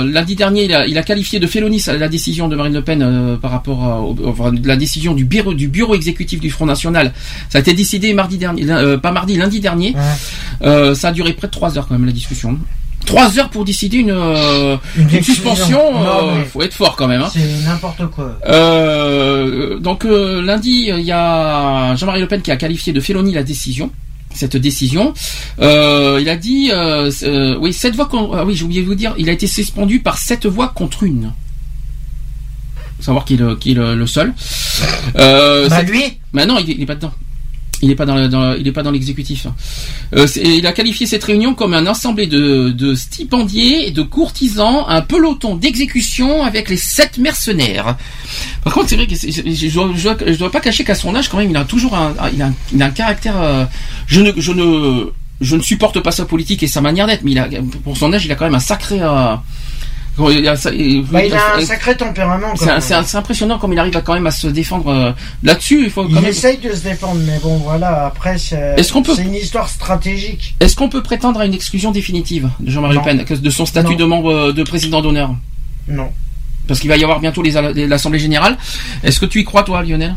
[0.05, 3.39] lundi dernier, il a, il a qualifié de félonie la décision de Marine Le Pen
[3.41, 7.15] par rapport à au- enfin, la décision du bureau, du bureau exécutif du Front National.
[7.49, 8.67] Ça a été décidé mardi dernier,
[8.99, 9.95] pas mardi, lundi dernier.
[10.61, 10.95] Ouais.
[10.95, 12.59] Ça a duré près de trois heures quand même la discussion.
[13.05, 15.81] Trois heures pour décider une, euh, Une suspension.
[15.95, 17.23] Euh, mais- faut être fort quand même.
[17.23, 17.31] Hein.
[17.33, 18.39] C'est n'importe quoi.
[18.49, 23.33] Euh, donc euh, lundi, il y a Jean-Marie Le Pen qui a qualifié de félonie
[23.35, 23.91] la décision.
[24.35, 25.13] Cette décision,
[25.61, 28.09] Euh, il a dit, euh, euh, oui, sept voix.
[28.35, 31.03] ah oui, j'ai oublié de vous dire, il a été suspendu par sept voix contre
[31.03, 31.33] une.
[32.97, 33.37] Faut savoir qui est
[33.75, 34.33] le, est seul.
[35.17, 37.13] Euh, bah lui, bah non, il est, il est pas dedans.
[37.85, 39.49] Il est pas dans, dans- il est pas dans l'exécutif.
[40.15, 44.03] Euh, c'est- il a qualifié cette réunion comme un assemblée de, de stipendiés et de
[44.03, 47.97] courtisans, un peloton d'exécution avec les sept mercenaires.
[48.63, 49.29] Par contre, c'est vrai que je,
[49.69, 52.51] je, dois, pas cacher qu'à son âge, quand même, il a toujours un, il a,
[52.73, 53.35] il a un caractère.
[53.43, 53.65] euh,
[54.07, 55.07] je ne, je ne,
[55.41, 57.49] je ne supporte pas sa politique et sa manière d'être, mais il a,
[57.83, 58.99] pour son âge, il a quand même un sacré.
[59.01, 59.35] euh,
[60.19, 62.55] il a, il- bah, il a un il- sacré tempérament.
[62.57, 65.85] c'est impressionnant comme il arrive à quand même à se défendre euh, là-dessus.
[65.85, 66.25] Il faut quand Il même.
[66.27, 68.07] essaye de se défendre, mais bon, voilà.
[68.07, 70.55] Après, c'est peut- une histoire stratégique.
[70.61, 73.03] Est-ce qu'on peut prétendre à une exclusion définitive de Jean-Marie Le.
[73.03, 73.97] Pen de son statut Non.
[73.97, 75.31] de membre euh, de président d'honneur
[75.89, 76.11] Non.
[76.69, 78.57] Parce qu'il va y avoir bientôt l'Assemblée générale.
[79.03, 80.15] Est-ce que tu y crois, toi, Lionel?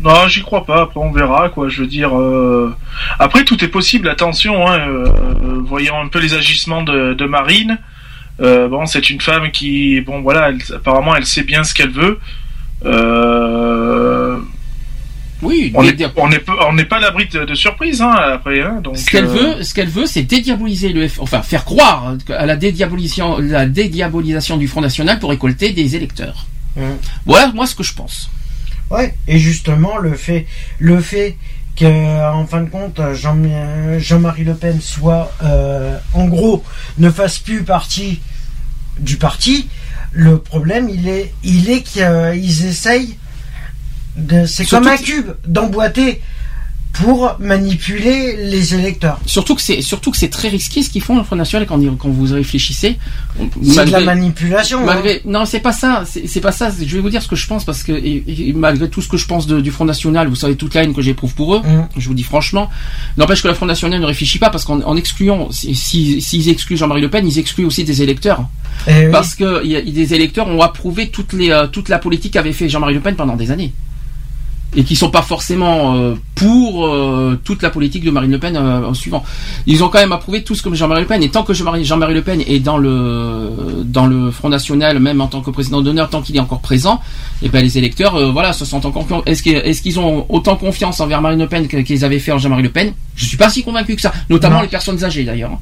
[0.00, 0.82] Non, j'y crois pas.
[0.82, 1.68] Après, on verra, quoi.
[1.68, 2.18] Je veux dire.
[2.18, 2.74] euh,
[3.18, 4.08] Après, tout est possible.
[4.08, 7.78] Attention, hein, euh, voyons un peu les agissements de, de Marine.
[8.42, 11.90] Euh, bon, c'est une femme qui, bon, voilà, elle- apparemment, elle sait bien ce qu'elle
[11.90, 12.18] veut.
[12.84, 14.38] Euh,
[15.42, 18.00] Oui, on n'est dé- on n'est pas, on n'est pas à l'abri de, de surprises,
[18.00, 18.60] hein, après.
[18.60, 18.96] Hein, donc.
[18.96, 22.46] ce qu'elle euh, veut, ce qu'elle veut, c'est dédiaboliser le, F- enfin faire croire à
[22.46, 26.46] la dédiabolisation, la dédiabolisation du Front National pour récolter des électeurs.
[26.76, 26.96] Hum.
[27.26, 28.30] Voilà, moi, ce que je pense.
[28.90, 29.14] Ouais.
[29.26, 30.46] Et justement, le fait,
[30.78, 31.36] le fait
[31.76, 36.62] que, en fin de compte, Jean- Jean-Marie Le Pen soit, euh, en gros,
[36.98, 38.20] ne fasse plus partie
[38.98, 39.68] du parti.
[40.12, 43.16] Le problème, il est, il est qu'ils essayent
[44.16, 46.20] de, c'est comme un cube d'emboîter
[46.92, 49.18] pour manipuler les électeurs.
[49.24, 51.80] Surtout que c'est, surtout que c'est très risqué ce qu'ils font le Front National quand,
[51.96, 52.98] quand vous réfléchissez.
[53.38, 54.86] C'est de la Malgré- manipulation.
[54.88, 55.02] hein.
[55.24, 56.04] Non, c'est pas ça.
[56.06, 56.70] C'est pas ça.
[56.70, 59.08] Je vais vous dire ce que je pense parce que et- et malgré tout ce
[59.08, 61.54] que je pense de- du Front National, vous savez toute la haine que j'éprouve pour
[61.56, 61.60] eux.
[61.60, 61.88] Mm.
[61.96, 62.68] Je vous dis franchement,
[63.16, 66.48] n'empêche que le Front National ne réfléchit pas parce qu'en en excluant, si- si- s'ils
[66.50, 68.44] excluent Jean-Marie Le Pen, ils excluent aussi des électeurs
[68.86, 69.10] Eh oui.
[69.10, 72.34] parce que il y a, des électeurs ont approuvé toutes les euh, toute la politique
[72.34, 73.72] qu'avait fait Jean-Marie Le Pen pendant des années
[74.74, 78.56] et qui sont pas forcément euh, pour euh, toute la politique de Marine Le Pen
[78.56, 79.22] euh, en suivant.
[79.66, 81.84] Ils ont quand même approuvé tout ce que Jean-Marie Le Pen et tant que Jean-Marie
[81.84, 83.50] Le Pen est dans le
[83.84, 87.00] dans le Front National, même en tant que président d'honneur, tant qu'il est encore présent,
[87.42, 89.02] et ben les électeurs, euh, voilà, se sentent encore.
[89.02, 89.22] confiants.
[89.26, 92.38] Est-ce qu'ils est-ce qu'ils ont autant confiance envers Marine Le Pen qu'ils avaient fait en
[92.38, 92.92] Jean-Marie Le Pen?
[93.14, 94.62] Je suis pas si convaincu que ça, notamment Non.
[94.62, 95.58] les personnes âgées d'ailleurs.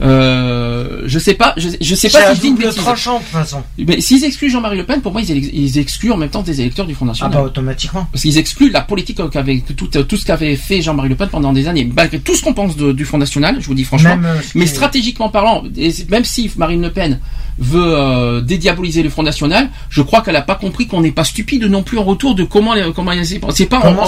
[0.00, 2.74] Euh, je sais pas, je, je sais pas si je dis une bêtise.
[2.76, 3.62] tranchant de toute façon.
[3.78, 6.60] Mais s'ils excluent Jean-Marie Le Pen, pour moi, ils, ils excluent en même temps des
[6.60, 7.32] électeurs du Front Ah National.
[7.38, 8.06] bah automatiquement.
[8.14, 11.52] Parce qu'ils excluent la politique qu'avait tout, tout ce qu'avait fait Jean-Marie Le Pen pendant
[11.52, 14.10] des années, malgré tout ce qu'on pense de- du Front National, je vous dis franchement.
[14.16, 17.18] Même, euh, mais stratégiquement parlant, et même si Marine Le Pen
[17.58, 21.24] veut euh, dédiaboliser le Front National, je crois qu'elle n'a pas compris qu'on n'est pas
[21.24, 24.06] stupide non plus en retour de comment les- comment c'est c'est pas Comment en,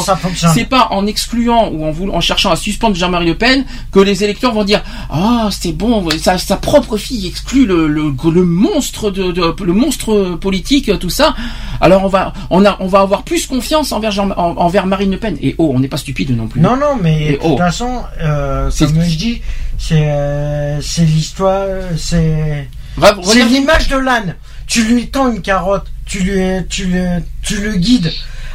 [0.54, 3.98] c'est pas en excluant ou en voulant, en cherchant à suspendre Jean-Marie Le Pen que
[3.98, 8.44] les électeurs vont dire ah c'est bon sa, sa propre fille exclut le, le, le
[8.44, 11.34] monstre de, de- le monstre politique tout ça
[11.80, 15.18] alors on va on a on va avoir plus confiance envers en- envers Marine Le
[15.18, 17.56] Pen et oh on n'est pas stupide non plus Non, non, mais de toute oh.
[17.58, 19.42] façon, euh, C'est- comme je dis,
[19.78, 21.66] c'est euh, c'est l'histoire,
[21.96, 22.68] c'est
[23.22, 24.36] c'est l'image de l'âne.
[24.66, 28.12] Tu lui tends une carotte, tu lui tu le tu le guides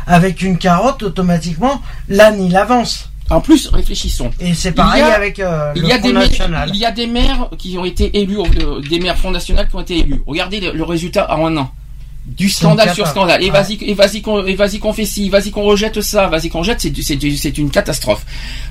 [0.07, 3.07] avec une carotte, automatiquement, l'âne il avance.
[3.29, 5.99] en plus réfléchissons Et c'est pareil Il y a- avec euh, Il le y, a
[5.99, 6.69] Front des maires, National.
[6.73, 9.75] il y a des maires qui ont été élus, euh, des maires Front National qui
[9.77, 10.21] ont été élus.
[10.27, 11.71] Regardez le, le résultat en un an.
[12.25, 13.41] Du scandale sur scandale.
[13.43, 13.51] Et Ouais.
[13.51, 16.61] vas-y, et vas-y qu'on, et vas-y qu'on fait ci, vas-y qu'on rejette ça, vas-y qu'on
[16.63, 18.25] jette, c'est, du- c'est, c'est une catastrophe.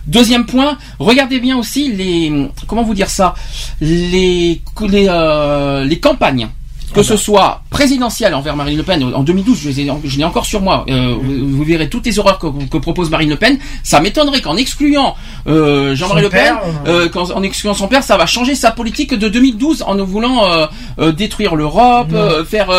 [0.06, 2.32] Deuxième point, regardez bien aussi les,
[2.68, 3.34] comment vous dire ça,
[3.80, 6.48] les, les, euh, les campagnes.
[6.92, 10.84] Que ce soit présidentielle envers Marine Le Pen en 2012, je, l'ai encore sur moi.
[10.88, 13.58] euh, vous, vous verrez toutes les horreurs que, que propose Marine Le Pen.
[13.84, 15.14] Ça m'étonnerait qu'en excluant
[15.46, 16.54] euh, Jean-Marie Le Pen,
[16.88, 20.68] euh, en excluant son père, ça va changer sa politique de 2012 en nous voulant
[21.16, 22.08] détruire l'Europe,
[22.48, 22.70] faire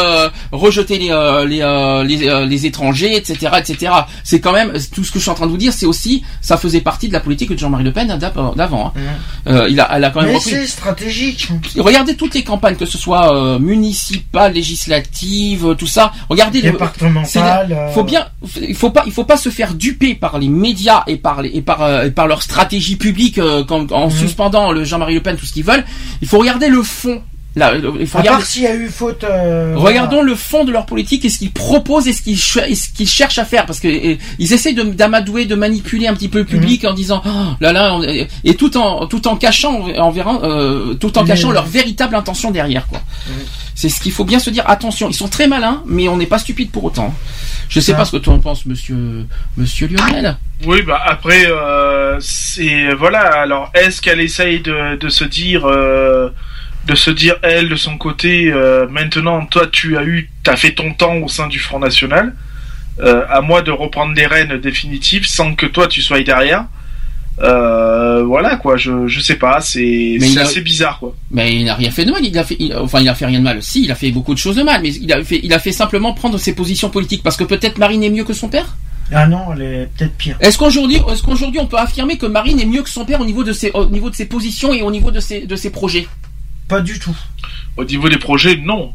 [0.52, 1.10] rejeter les
[1.48, 3.94] les, les, les étrangers, etc., etc.
[4.24, 5.74] C'est quand même tout ce que je suis en train de vous dire.
[5.74, 8.18] C'est aussi ça faisait partie de la politique de Jean-Marie Le Pen
[8.56, 8.94] d'avant.
[9.48, 9.66] hein.
[9.70, 11.48] Il a, elle a quand même Mais c'est stratégique.
[11.78, 13.60] Regardez toutes les campagnes, que ce soit euh,
[14.10, 16.12] municipales, législatives, euh, tout ça.
[16.30, 16.72] Regardez le.
[16.72, 17.26] Départemental.
[17.28, 17.40] c'est-
[17.76, 18.28] euh, Faut bien,
[18.62, 21.50] il faut pas, il faut pas se faire duper par les médias et par les,
[21.50, 24.12] et par, euh, et par leur stratégie publique euh, quand- en Mhm.
[24.12, 25.86] suspendant le Jean-Marie Le Pen tout ce qu'ils veulent.
[26.22, 27.22] Il faut regarder le fond.
[27.58, 28.40] Là, il faut À regarder.
[28.44, 29.26] part s'il y a eu faute.
[29.26, 32.40] euh, Regardons le fond de leur politique et ce qu'ils proposent et ce qu'ils
[32.96, 36.30] qu'ils cherchent à faire parce que et, ils essaient de d'amadouer, de manipuler un petit
[36.30, 39.82] peu le public en disant oh, là là on et tout en tout en cachant
[39.98, 43.02] en verra, euh, tout en cachant leur véritable intention derrière quoi.
[43.76, 46.26] C'est ce qu'il faut bien se dire attention, ils sont très malins mais on n'est
[46.28, 47.14] pas stupide pour autant.
[47.70, 47.98] Je sais Ça.
[47.98, 49.26] pas ce que toi en penses monsieur
[49.58, 50.38] monsieur Lionel.
[50.66, 53.22] Oui, bah après, euh, c'est voilà.
[53.42, 56.30] Alors, est-ce qu'elle essaye de, de se dire, euh,
[56.86, 60.74] de se dire elle de son côté, euh, maintenant, toi, tu as eu, t'as fait
[60.74, 62.36] ton temps au sein du Front National.
[63.00, 66.66] Euh, à moi de reprendre les rênes définitives sans que toi tu sois derrière.
[67.44, 71.16] Euh, voilà quoi, je je sais pas, c'est a- assez bizarre quoi.
[71.32, 72.24] Mais il n'a rien fait de mal.
[72.24, 73.64] Il a fait, il- enfin, il a fait rien de mal.
[73.64, 75.60] Si, il a fait beaucoup de choses de mal, mais il a fait, il a
[75.60, 78.76] fait simplement prendre ses positions politiques parce que peut-être Marine est mieux que son père?
[79.14, 80.38] Ah non, elle est peut-être pire.
[80.40, 83.26] Est-ce qu'aujourd'hui, est-ce qu'aujourd'hui on peut affirmer que Marine est mieux que son père au
[83.26, 85.70] niveau de ses, au niveau de ses positions et au niveau de ses, de ses
[85.72, 86.08] projets?
[86.68, 87.16] Pas du tout.
[87.76, 88.94] Au niveau des projets, non.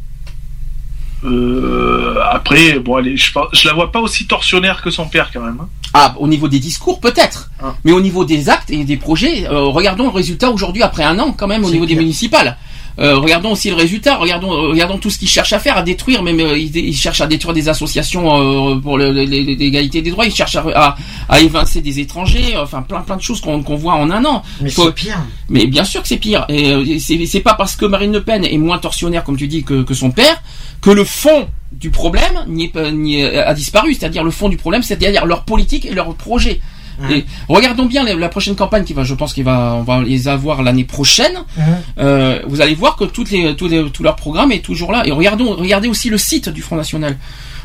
[1.25, 5.41] Euh, après, bon, allez, je, je la vois pas aussi torsionnaire que son père quand
[5.41, 5.59] même.
[5.61, 5.69] hein.
[5.95, 7.75] Ah, au niveau des discours peut-être, Ah.
[7.85, 11.19] mais au niveau des actes et des projets, euh, regardons le résultat aujourd'hui après un
[11.19, 12.59] an quand même au niveau des municipales.
[12.99, 15.83] Euh, regardons aussi le résultat, regardons, euh, regardons tout ce qu'ils cherchent à faire, à
[15.83, 20.25] détruire, même euh, ils, ils cherchent à détruire des associations euh, pour l'égalité des droits,
[20.25, 20.97] ils cherchent à, à,
[21.29, 24.43] à évincer des étrangers, enfin plein plein de choses qu'on voit en un an.
[24.63, 25.19] Mais c'est pire.
[25.51, 26.47] Mais bien sûr que c'est pire.
[26.49, 29.63] Et euh, c'est pas parce que Marine Le Pen est moins torsionnaire, comme tu dis,
[29.63, 30.43] que, que son père,
[30.81, 33.93] que le fond du problème n'y a disparu.
[33.93, 36.61] C'est-à-dire le fond du problème, c'est-à-dire leur politique et leur projet.
[36.99, 37.11] Mhm.
[37.13, 40.29] Et regardons bien la, prochaine campagne qui va, je pense qu'il va, on va les
[40.29, 41.39] avoir l'année prochaine.
[41.57, 41.65] Mhm.
[41.99, 45.03] Euh, vous allez voir que toutes les, tous les, tout leur programme est toujours là.
[45.07, 47.17] Et regardons, regardez aussi le site du Front National.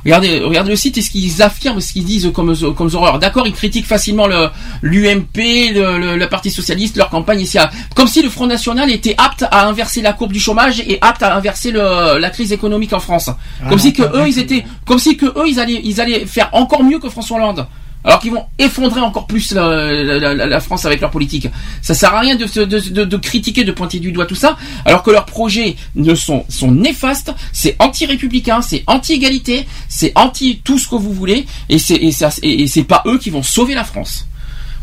[0.03, 3.19] Regardez, regardez le site et ce qu'ils affirment, ce qu'ils disent comme, comme horreurs.
[3.19, 4.49] D'accord, ils critiquent facilement le
[4.81, 5.37] l'UMP,
[5.73, 7.59] le, le, le Parti socialiste, leur campagne ici,
[7.95, 11.21] comme si le Front National était apte à inverser la courbe du chômage et apte
[11.21, 13.29] à inverser le, la crise économique en France.
[13.29, 16.01] Ah comme non, si que eux, ils étaient, comme si que eux, ils allaient, ils
[16.01, 17.67] allaient faire encore mieux que François Hollande.
[18.03, 21.47] Alors qu'ils vont effondrer encore plus la, France avec leur politique.
[21.81, 24.57] Ça sert à rien de, de, de, de critiquer, de pointer du doigt tout ça,
[24.85, 30.79] alors que leurs projets ne sont, sont néfastes, c'est anti-républicain, c'est anti-égalité, c'est anti tout
[30.79, 31.99] ce que vous voulez, et c'est
[32.43, 34.27] et pas eux qui vont sauver la France.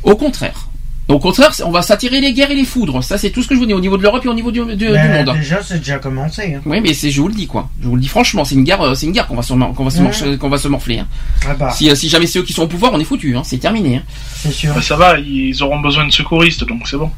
[0.03, 0.69] Au contraire.
[1.09, 3.03] Au contraire, on va s'attirer les guerres et les foudres.
[3.03, 4.51] Ça, c'est tout ce que je vous dis au niveau de l'Europe et au niveau
[4.51, 5.35] du, du- du Mais monde.
[5.37, 6.55] déjà, c'est déjà commencé.
[6.57, 6.61] hein.
[6.67, 7.71] Oui, mais c'est, je vous le dis quoi.
[7.83, 9.55] Je vous le dis franchement, c'est une guerre, euh, c'est une guerre qu'on va se,
[9.55, 10.99] qu'on va se, morcher- qu'on va se morfler.
[10.99, 11.07] hein.
[11.49, 13.35] Ah bah, Si, euh, si jamais c'est eux qui sont au pouvoir, on est foutu.
[13.37, 13.43] Hein.
[13.45, 13.97] C'est terminé.
[13.97, 14.03] Hein.
[14.37, 14.75] c'est sûr.
[14.75, 17.11] Bah, ça va, ils auront besoin de secouristes, donc c'est bon.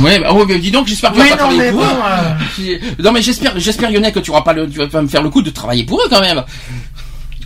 [0.00, 1.78] Ouais, bah, oh, mais dis donc, j'espère que tu Oui, vas pas non, travailler mais
[1.78, 1.94] pour bon,
[2.66, 2.72] eux.
[2.72, 5.06] euh, Non, mais j'espère, j'espère Lionel que tu auras pas le, tu vas pas me
[5.08, 6.42] faire le coup de travailler pour eux quand même.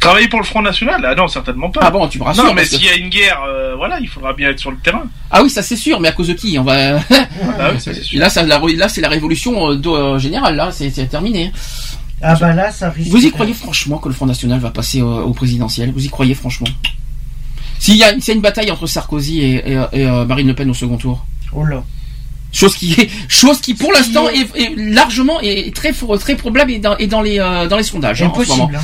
[0.02, 1.05] Travailler pour le Front National?
[1.08, 1.81] Ah non, certainement pas.
[1.84, 2.44] Ah bon, tu me rassures.
[2.44, 4.70] non, mais que- s'il y a une guerre, euh, voilà, il faudra bien être sur
[4.70, 5.05] le terrain.
[5.31, 6.58] Ah oui, ça c'est sûr, mais à cause de qui?
[6.58, 6.97] On va.
[6.98, 8.18] Ah oui, ça c'est sûr.
[8.20, 10.56] là, ça, la- là, c'est la révolution euh, euh, générale.
[10.56, 11.52] Là, c'est, terminé.
[12.20, 13.10] Ah bah là, ça risque.
[13.10, 15.92] Vous y croyez franchement que le Front National va passer euh, au présidentiel?
[15.92, 16.68] Vous y croyez franchement?
[17.78, 20.47] S'il y a, s'il y a une bataille entre Sarkozy et, et, et, euh, Marine
[20.48, 21.24] Le Pen au second tour?
[21.52, 21.82] Oh là.
[22.52, 26.97] Chose qui est, chose qui pour l'instant est- largement et très très probable et dans,
[26.98, 28.70] et dans les euh, dans les sondages hein, en ce moment.
[28.74, 28.81] Hein.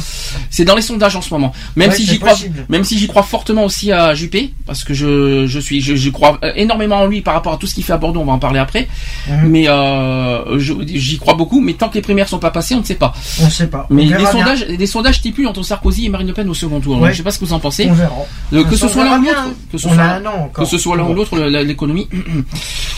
[0.50, 1.52] C'est dans les sondages en ce moment.
[1.76, 2.34] Même Ouais, si j'y crois,
[2.70, 6.10] même si j'y crois fortement aussi à Juppé, parce que je je suis je, je
[6.10, 8.20] crois énormément en lui par rapport à tout ce qu'il fait à Bordeaux.
[8.20, 8.88] On va en parler après.
[9.28, 9.48] Mhm.
[9.48, 11.60] Mais euh, j'y crois beaucoup.
[11.60, 13.12] Mais tant que les primaires sont pas passées, on ne sait pas.
[13.40, 13.86] On ne sait pas.
[13.90, 16.98] Mais les sondages, les sondages stipulent entre Sarkozy et Marine Le Pen au second tour.
[17.00, 17.12] Ouais.
[17.12, 17.86] je sais pas ce que vous en pensez.
[17.90, 18.12] On verra.
[18.54, 19.54] Euh, que On ce soit l'un ou l'autre, hein.
[19.70, 22.08] que ce On soit, l'un ou l'autre, l'économie.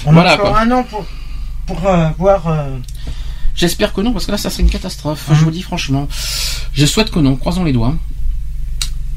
[0.07, 0.60] On Voilà, quoi.
[0.61, 1.05] Un an pour,
[1.67, 2.47] pour euh, voir.
[2.49, 2.77] euh,
[3.55, 5.25] J'espère que non, parce que là, ça serait une catastrophe.
[5.31, 6.09] Je vous le dis franchement.
[6.73, 7.37] Je souhaite que non.
[7.37, 7.95] Croisons les doigts.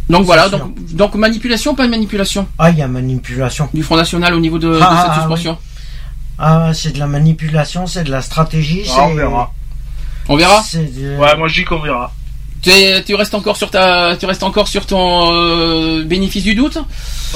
[0.10, 3.70] Donc voilà, donc, donc manipulation, ou pas de manipulation Ah, il y a manipulation.
[3.74, 5.58] du Front National au niveau de, de Ah, cette ah, suspension.
[6.38, 8.84] Ah, c'est de la manipulation, c'est de la stratégie.
[8.90, 9.54] Ah, on c'est- verra.
[10.28, 10.62] On verra.
[10.74, 12.12] de- Ouais, moi je dis qu'on verra.
[12.64, 16.78] Tu restes encore sur ta, tu restes encore sur ton euh, bénéfice du doute?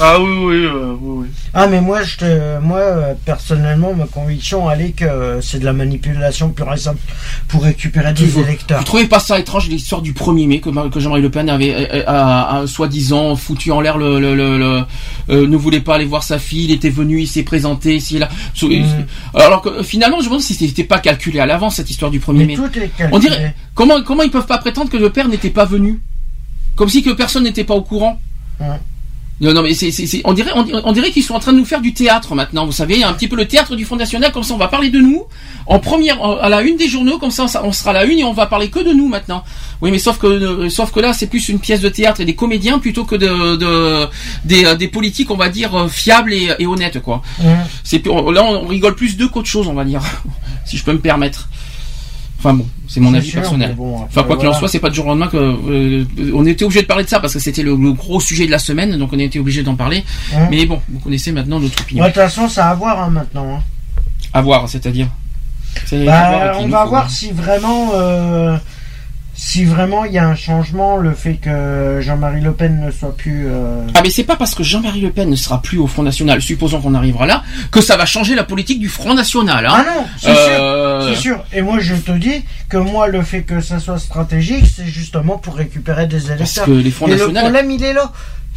[0.00, 1.26] Ah oui, oui, euh, oui, oui.
[1.52, 5.64] Ah, mais moi, je te, moi, euh, personnellement, ma conviction, elle est que c'est de
[5.66, 7.00] la manipulation pure et simple
[7.48, 8.78] pour récupérer des Vous- électeurs.
[8.78, 12.04] Vous trouvez pas ça étrange l'histoire du 1er mai que, que Jean-Marie Le Pen avait
[12.66, 14.82] soi-disant foutu en l'air le, le, le- le-
[15.30, 18.16] euh, ne voulait pas aller voir sa fille, il était venu, il s'est présenté ici
[18.16, 18.28] et là.
[18.54, 19.06] So- Mm.
[19.34, 22.20] Alors que finalement, je me demande si c'était pas calculé à l'avance cette histoire du
[22.20, 22.54] 1er Mais mai.
[22.54, 23.08] tout est calculé.
[23.12, 26.00] On dirait comment comment ils peuvent pas prétendre que le père n'était pas venu,
[26.76, 28.20] comme si que personne n'était pas au courant.
[28.60, 28.78] Ouais.
[29.40, 29.92] Non, non, mais c'est,
[30.24, 32.34] on dirait, on, dirait- on dirait qu'ils sont en train de nous faire du théâtre
[32.36, 32.66] maintenant.
[32.66, 34.30] Vous savez, un petit peu le théâtre du National.
[34.32, 35.24] Comme ça, on va parler de nous
[35.66, 37.18] en première, en- à la une des journaux.
[37.18, 39.42] Comme ça, on sera à la une et on va parler que de nous maintenant.
[39.80, 42.24] Oui, mais sauf que, euh, sauf que là, c'est plus une pièce de théâtre et
[42.24, 44.06] des comédiens plutôt que de, de
[44.44, 47.22] des, euh, des politiques, on va dire euh, fiables et, et honnêtes, quoi.
[47.40, 47.56] Ouais.
[47.84, 50.02] C'est là, on rigole plus d'eux qu'autre chose, on va dire,
[50.64, 51.48] si je peux me permettre.
[52.40, 53.74] Enfin bon, c'est mon avis sûr, personnel.
[53.76, 56.44] bon, Enfin, quoi qu'il en soit, c'est pas du jour au lendemain que euh, on
[56.46, 58.58] était obligé de parler de ça parce que c'était le, le gros sujet de la
[58.58, 60.02] semaine, donc on été obligé d'en parler.
[60.50, 62.02] Mais bon, vous connaissez maintenant notre opinion.
[62.02, 63.56] De toute façon, ça a à voir hein, maintenant.
[63.58, 63.62] hein.
[64.32, 65.06] À voir, c'est-à-dire.
[65.84, 68.56] C'est- Bah, on va voir si vraiment, euh,
[69.40, 73.16] si vraiment il y a un changement, le fait que Jean-Marie Le Pen ne soit
[73.16, 73.46] plus.
[73.46, 76.02] euh, Ah mais c'est pas parce que Jean-Marie Le Pen ne sera plus au Front
[76.02, 79.64] National, supposons qu'on arrivera là, que ça va changer la politique du Front National.
[79.70, 79.84] Ah Hein.
[79.86, 81.44] non, c'est Euh, sûr, c'est sûr.
[81.52, 85.38] Et moi, je te dis que moi, le fait que ça soit stratégique, c'est justement
[85.38, 86.64] pour récupérer des Parce électeurs.
[86.66, 88.10] que les Fronts Et le National, problème, il est là.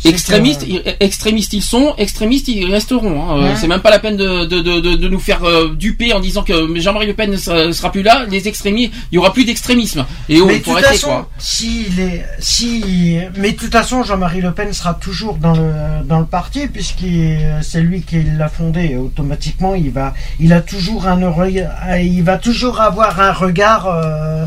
[0.05, 3.21] Extrémistes, ils- extrémistes ils sont, extrémistes ils resteront.
[3.21, 3.37] Hein.
[3.37, 3.55] Euh, Ouais.
[3.55, 6.19] C'est même pas la peine de, de, de, de, de nous faire euh, duper en
[6.19, 8.25] disant que Jean-Marie Le Pen ne sera, sera plus là.
[8.29, 10.05] Les extrémistes, il y aura plus d'extrémisme.
[10.29, 11.29] Et oh, mais toute façon, quoi.
[11.37, 15.71] si les, si, mais de toute façon, Jean-Marie Le Pen sera toujours dans le
[16.05, 18.95] dans le parti puisqu'il c'est lui qui l'a fondé.
[18.97, 21.21] Automatiquement, il va, il a toujours un
[22.01, 24.45] il va toujours avoir un regard euh,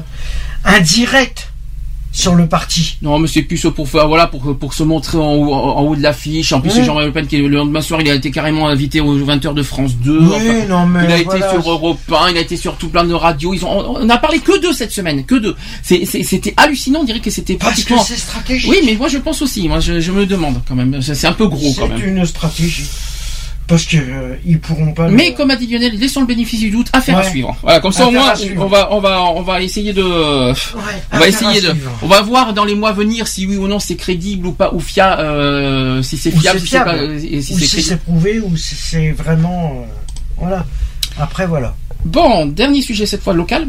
[0.65, 1.50] indirect
[2.17, 2.97] sur le parti.
[3.02, 5.97] Non, mais c'est plus pour faire, voilà, pour, pour se montrer en haut, en haut
[5.97, 6.52] de l'affiche.
[6.52, 9.01] En plus, c'est Jean-Marie Le Pen qui, le lendemain soir, il a été carrément invité
[9.01, 10.18] aux 20h de France 2.
[10.20, 11.47] Oui, Enfin, non mais il a voilà.
[11.47, 13.52] été sur Europe 1, il a été sur tout plein de radios.
[13.52, 15.57] Ils ont, on a parlé que d'eux cette semaine, que d'eux.
[15.83, 18.02] C'est- c'est- C'était hallucinant, on dirait que c'était parce que pratiquement.
[18.05, 18.70] c'est stratégique.
[18.70, 19.68] Oui, mais moi je pense aussi.
[19.68, 21.02] Moi, je, je me demande quand même.
[21.02, 22.17] C'est c'est un peu gros quand c'est même.
[22.18, 22.84] une stratégie.
[23.67, 25.09] Parce que euh, ils pourront pas.
[25.09, 26.89] le- Mais comme a dit Lionel, laissons le bénéfice du doute.
[26.93, 27.31] Affaire à Ouais.
[27.31, 27.57] suivre.
[27.62, 30.02] Voilà, comme ça au moins, à on va, on va, on va essayer de.
[30.02, 30.52] Ouais,
[31.12, 31.91] On va essayer à de, suivre.
[32.02, 34.52] on va voir dans les mois à venir si oui ou non c'est crédible ou
[34.52, 36.91] pas ou fiable, euh, si c'est Ou fiable, si c'est fiable.
[36.91, 39.84] pas, si c'est prouvé ou si c'est vraiment.
[39.84, 39.93] euh,
[40.36, 40.67] voilà.
[41.18, 41.75] Après voilà.
[42.05, 43.67] Bon, dernier sujet cette fois local.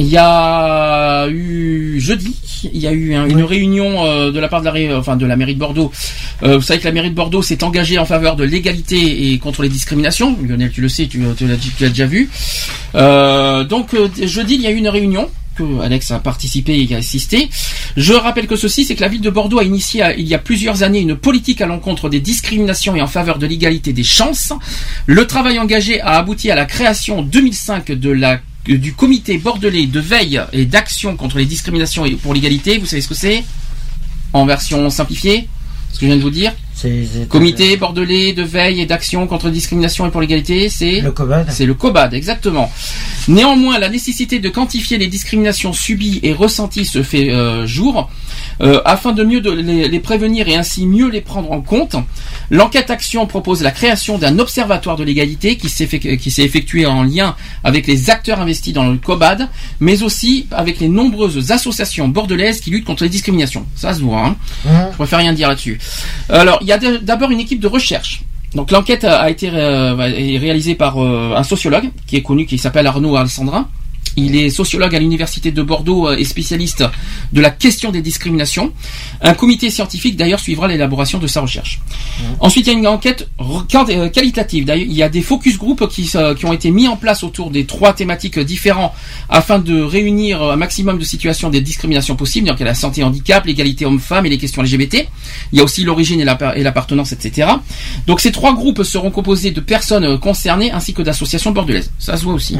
[0.00, 2.34] Il y a eu jeudi,
[2.72, 5.16] il y a eu un- une réunion euh, de la part de la, ré- enfin
[5.16, 5.92] de la mairie de Bordeaux.
[6.42, 9.38] Euh, vous savez que la mairie de Bordeaux s'est engagée en faveur de l'égalité et
[9.38, 10.36] contre les discriminations.
[10.42, 11.46] Lionel, tu le sais, tu, tu
[11.80, 12.28] l'as déjà vu.
[12.96, 16.98] Euh, donc jeudi, il y a eu une réunion que Alex a participé et a
[16.98, 17.48] assisté.
[17.96, 20.38] Je rappelle que ceci, c'est que la ville de Bordeaux a initié il y a
[20.38, 24.52] plusieurs années une politique à l'encontre des discriminations et en faveur de l'égalité des chances.
[25.06, 29.86] Le travail engagé a abouti à la création en 2005 de la du comité bordelais
[29.86, 32.78] de veille et d'action contre les discriminations et pour l'égalité.
[32.78, 33.44] Vous savez ce que c'est?
[34.32, 35.48] En version simplifiée
[35.92, 39.46] Ce que je viens de vous dire C'est Comité bordelais de veille et d'action contre
[39.46, 41.46] les discriminations et pour l'égalité, c'est le COBAD.
[41.50, 42.70] c'est le COBAD, exactement.
[43.28, 48.10] Néanmoins, la nécessité de quantifier les discriminations subies et ressenties se fait euh, jour.
[48.60, 51.96] Euh, afin de mieux de les, les prévenir et ainsi mieux les prendre en compte,
[52.50, 56.86] l'enquête action propose la création d'un observatoire de l'égalité qui s'est fait- qui s'est effectué
[56.86, 59.48] en lien avec les acteurs investis dans le COBAD,
[59.80, 63.66] mais aussi avec les nombreuses associations bordelaises qui luttent contre les discriminations.
[63.74, 64.20] Ça se voit.
[64.26, 64.36] Hein
[64.68, 65.78] Hein je préfère rien dire là-dessus.
[66.28, 68.22] Alors, il y a d'abord une équipe de recherche.
[68.54, 72.86] Donc l'enquête a été euh, réalisée par euh, un sociologue qui est connu, qui s'appelle
[72.86, 73.68] Arnaud Alessandrin.
[74.16, 76.84] Il est sociologue à l'université de Bordeaux euh, et spécialiste
[77.32, 78.72] de la question des discriminations.
[79.20, 81.80] Un comité scientifique d'ailleurs suivra l'élaboration de sa recherche.
[82.40, 84.64] Ensuite, il y a une enquête euh, qualitative.
[84.64, 86.10] D'ailleurs, il y a des focus groups qui,
[86.44, 88.92] ont été mis en place autour des trois thématiques différentes
[89.28, 92.46] afin de réunir un maximum de situations des discriminations possibles.
[92.48, 95.06] Donc, il y a la santé handicap, l'égalité homme-femme et les questions LGBT.
[95.52, 97.48] Il y a aussi l'origine et l'appar- et l'appartenance, etc.
[98.06, 101.90] Donc, ces trois groupes seront composés de personnes concernées ainsi que d'associations bordelaises.
[101.98, 102.56] Ça se voit aussi.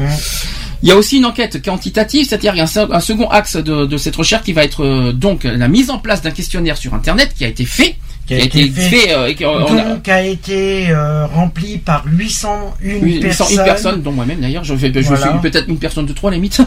[0.85, 4.43] Il y a aussi une enquête quantitative, c'est-à-dire un second axe de, de cette recherche
[4.43, 7.47] qui va être euh, donc la mise en place d'un questionnaire sur Internet qui a
[7.47, 7.95] été fait,
[8.27, 12.73] qui a, été, fait, euh, et qui- on Donc a été euh, rempli par 801
[12.83, 13.63] Oui, 801 personnes.
[13.65, 15.29] personnes, dont moi-même d'ailleurs, je, je Voilà.
[15.29, 16.59] suis peut-être une personne de trois limite.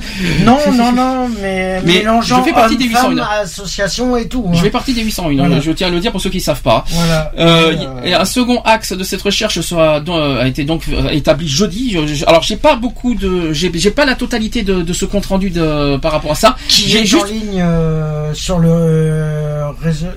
[0.44, 3.42] Non, non, non, mais, Mais mélangeant je fais partie des hommes, femmes, 801.
[3.42, 4.48] associations et tout.
[4.52, 4.62] Je hein.
[4.62, 5.60] fais partie des 801, Voilà.
[5.60, 6.84] je tiens à le dire pour ceux qui ne savent pas.
[6.88, 7.32] Voilà.
[7.38, 10.82] Euh, Et, euh, et un second axe de cette recherche sera, euh, a été donc
[10.88, 11.90] euh, établi jeudi.
[11.92, 15.04] Je- je- alors j'ai pas beaucoup de, j'ai j'ai pas la totalité de, de ce
[15.04, 16.56] compte rendu de par rapport à ça.
[16.68, 19.70] qui est juste en ligne euh, sur le euh,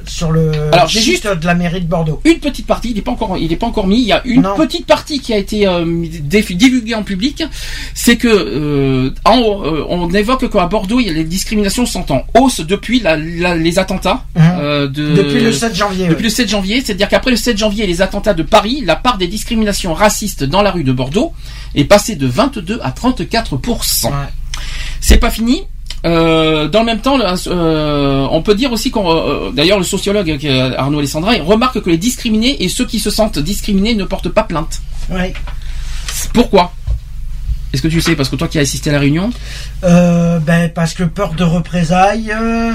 [0.05, 2.21] sur le Alors, j'ai juste- de la mairie de Bordeaux.
[2.25, 3.99] une petite partie, il n'est pas encore, il est pas encore mis.
[3.99, 4.55] Il y a une Non.
[4.55, 7.43] petite partie qui a été euh, divulguée en public.
[7.93, 12.11] C'est que euh, en- euh, on évoque qu'à Bordeaux, il y a les discriminations sont
[12.11, 16.05] en hausse depuis la- la- les attentats euh, de Depuis le 7 janvier.
[16.07, 16.23] Depuis ouais.
[16.23, 19.17] le 7 janvier, c'est-à-dire qu'après le 7 janvier et les attentats de Paris, la part
[19.17, 21.33] des discriminations racistes dans la rue de Bordeaux
[21.75, 24.11] est passée de 22 à 34 Ouais.
[24.99, 25.63] C'est pas fini.
[26.03, 29.83] Euh, dans le même temps, le- euh, on peut dire aussi qu'on, euh, d'ailleurs, le
[29.83, 33.93] sociologue est Arnaud Alessandra il remarque que les discriminés et ceux qui se sentent discriminés
[33.93, 34.81] ne portent pas plainte.
[35.09, 35.33] Ouais.
[36.33, 36.73] Pourquoi?
[37.73, 38.15] Est-ce que tu sais?
[38.15, 39.29] Parce que toi qui as assisté à la réunion,
[39.83, 42.73] Euh, ben parce que peur de représailles, euh,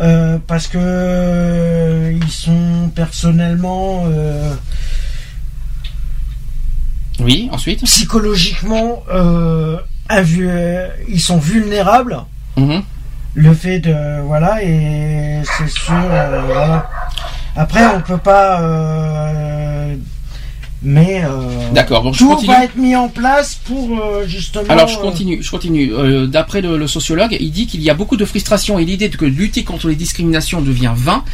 [0.00, 4.54] euh, parce que euh, ils sont personnellement, euh,
[7.20, 7.48] oui.
[7.52, 9.76] Ensuite, psychologiquement, euh,
[10.12, 12.16] euh, ils sont vulnérables.
[12.58, 12.82] Mhm.
[13.34, 16.88] Le fait de voilà et c'est sûr euh, voilà.
[17.56, 19.94] Après on peut pas, euh,
[20.82, 22.02] mais euh, d'accord.
[22.04, 24.64] Donc tout va être mis en place pour euh, justement.
[24.68, 25.92] Alors je continue, je continue.
[25.92, 29.08] Euh, D'après le, le sociologue, il dit qu'il y a beaucoup de frustration et l'idée
[29.08, 31.24] de que lutter contre les discriminations devient vain.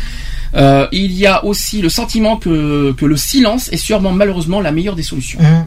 [0.93, 4.95] Il y a aussi le sentiment que, que le silence est sûrement malheureusement la meilleure
[4.97, 5.41] des solutions.
[5.41, 5.67] Hum,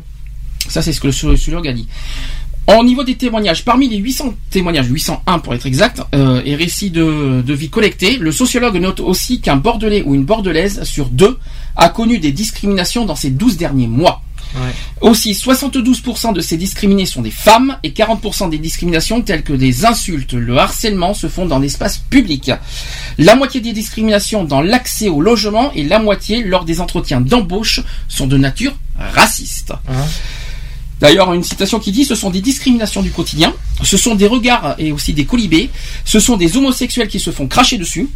[0.70, 1.88] Ça c'est ce que le sociologue a dit.
[2.68, 6.90] Au niveau des témoignages, parmi les 800 témoignages, 801 pour être exact, euh, et récits
[6.90, 11.40] de, de vie collectés, le sociologue note aussi qu'un Bordelais ou une Bordelaise sur deux
[11.78, 14.22] a connu des discriminations dans ces 12 derniers mois.
[14.56, 14.74] Ouais.
[15.02, 19.86] Aussi, 72% de ces discriminés sont des femmes et 40% des discriminations telles que des
[19.86, 22.52] insultes, le harcèlement se font dans l'espace public.
[23.18, 27.82] La moitié des discriminations dans l'accès au logement et la moitié lors des entretiens d'embauche
[28.10, 29.74] sont de nature raciste.
[29.88, 30.06] Hein.
[31.00, 33.54] D'ailleurs, une citation qui dit ce sont des discriminations du quotidien,
[33.84, 35.70] ce sont des regards et aussi des colibés,
[36.06, 38.10] ce sont des homosexuels qui se font cracher dessus,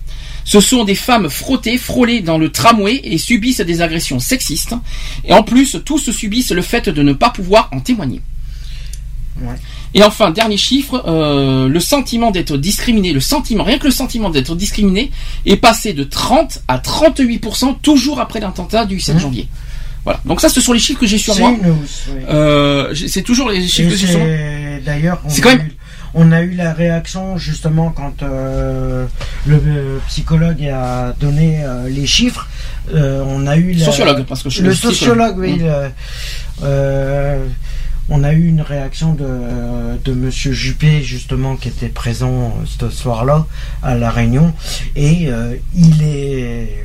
[0.45, 4.73] ce sont des femmes frottées, frôlées dans le tramway et subissent des agressions sexistes,
[5.25, 8.21] et en plus, tous subissent le fait de ne pas pouvoir en témoigner.
[9.39, 9.55] Ouais.
[9.93, 14.29] Et enfin, dernier chiffre, euh, le sentiment d'être discriminé, le sentiment, rien que le sentiment
[14.29, 15.11] d'être discriminé,
[15.45, 19.19] est passé de 30 à 38% toujours après l'attentat du 7 Mmh.
[19.19, 19.47] janvier.
[20.03, 20.19] Voilà.
[20.25, 21.53] Donc ça, ce sont les chiffres que j'ai sur c'est moi.
[21.63, 21.69] oui.
[22.29, 24.27] Euh, c'est toujours les Et chiffres que j'ai sur moi.
[24.27, 25.75] c'est- D'ailleurs, on, C'est a quand même- eu-
[26.15, 29.05] on a eu la réaction justement quand euh,
[29.45, 32.47] le euh, psychologue a donné euh, les chiffres.
[32.93, 35.53] on a eu la- Sociologue, parce que je suis le sociologue, oui.
[35.53, 35.63] Mm.
[35.65, 35.89] le-
[36.63, 37.45] euh,
[38.09, 39.27] on a eu une réaction de,
[40.03, 43.45] de Monsieur Juppé justement qui était présent ce soir-là
[43.83, 44.51] à la réunion
[44.95, 45.29] et
[45.75, 46.83] il est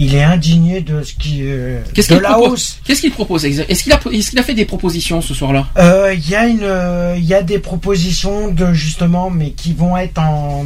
[0.00, 2.78] il est indigné de ce qui euh, de la propose hausse.
[2.84, 3.92] Qu'est-ce qu'il propose Est-ce qu'il
[4.38, 5.66] a, fait des propositions ce soir-là?
[5.76, 9.74] Euh, Il y a une, euh, il y a des propositions de justement, mais qui
[9.74, 10.64] vont être en,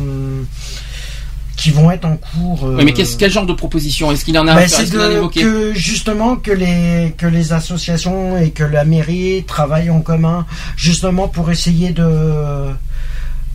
[1.56, 2.62] qui vont être en cours.
[2.62, 5.74] Oui, mais quel genre de propositions Est-ce qu'il en a, bah, en a évoqué que
[5.74, 10.46] justement que les que les associations et que la mairie travaillent en commun
[10.76, 12.68] justement pour essayer de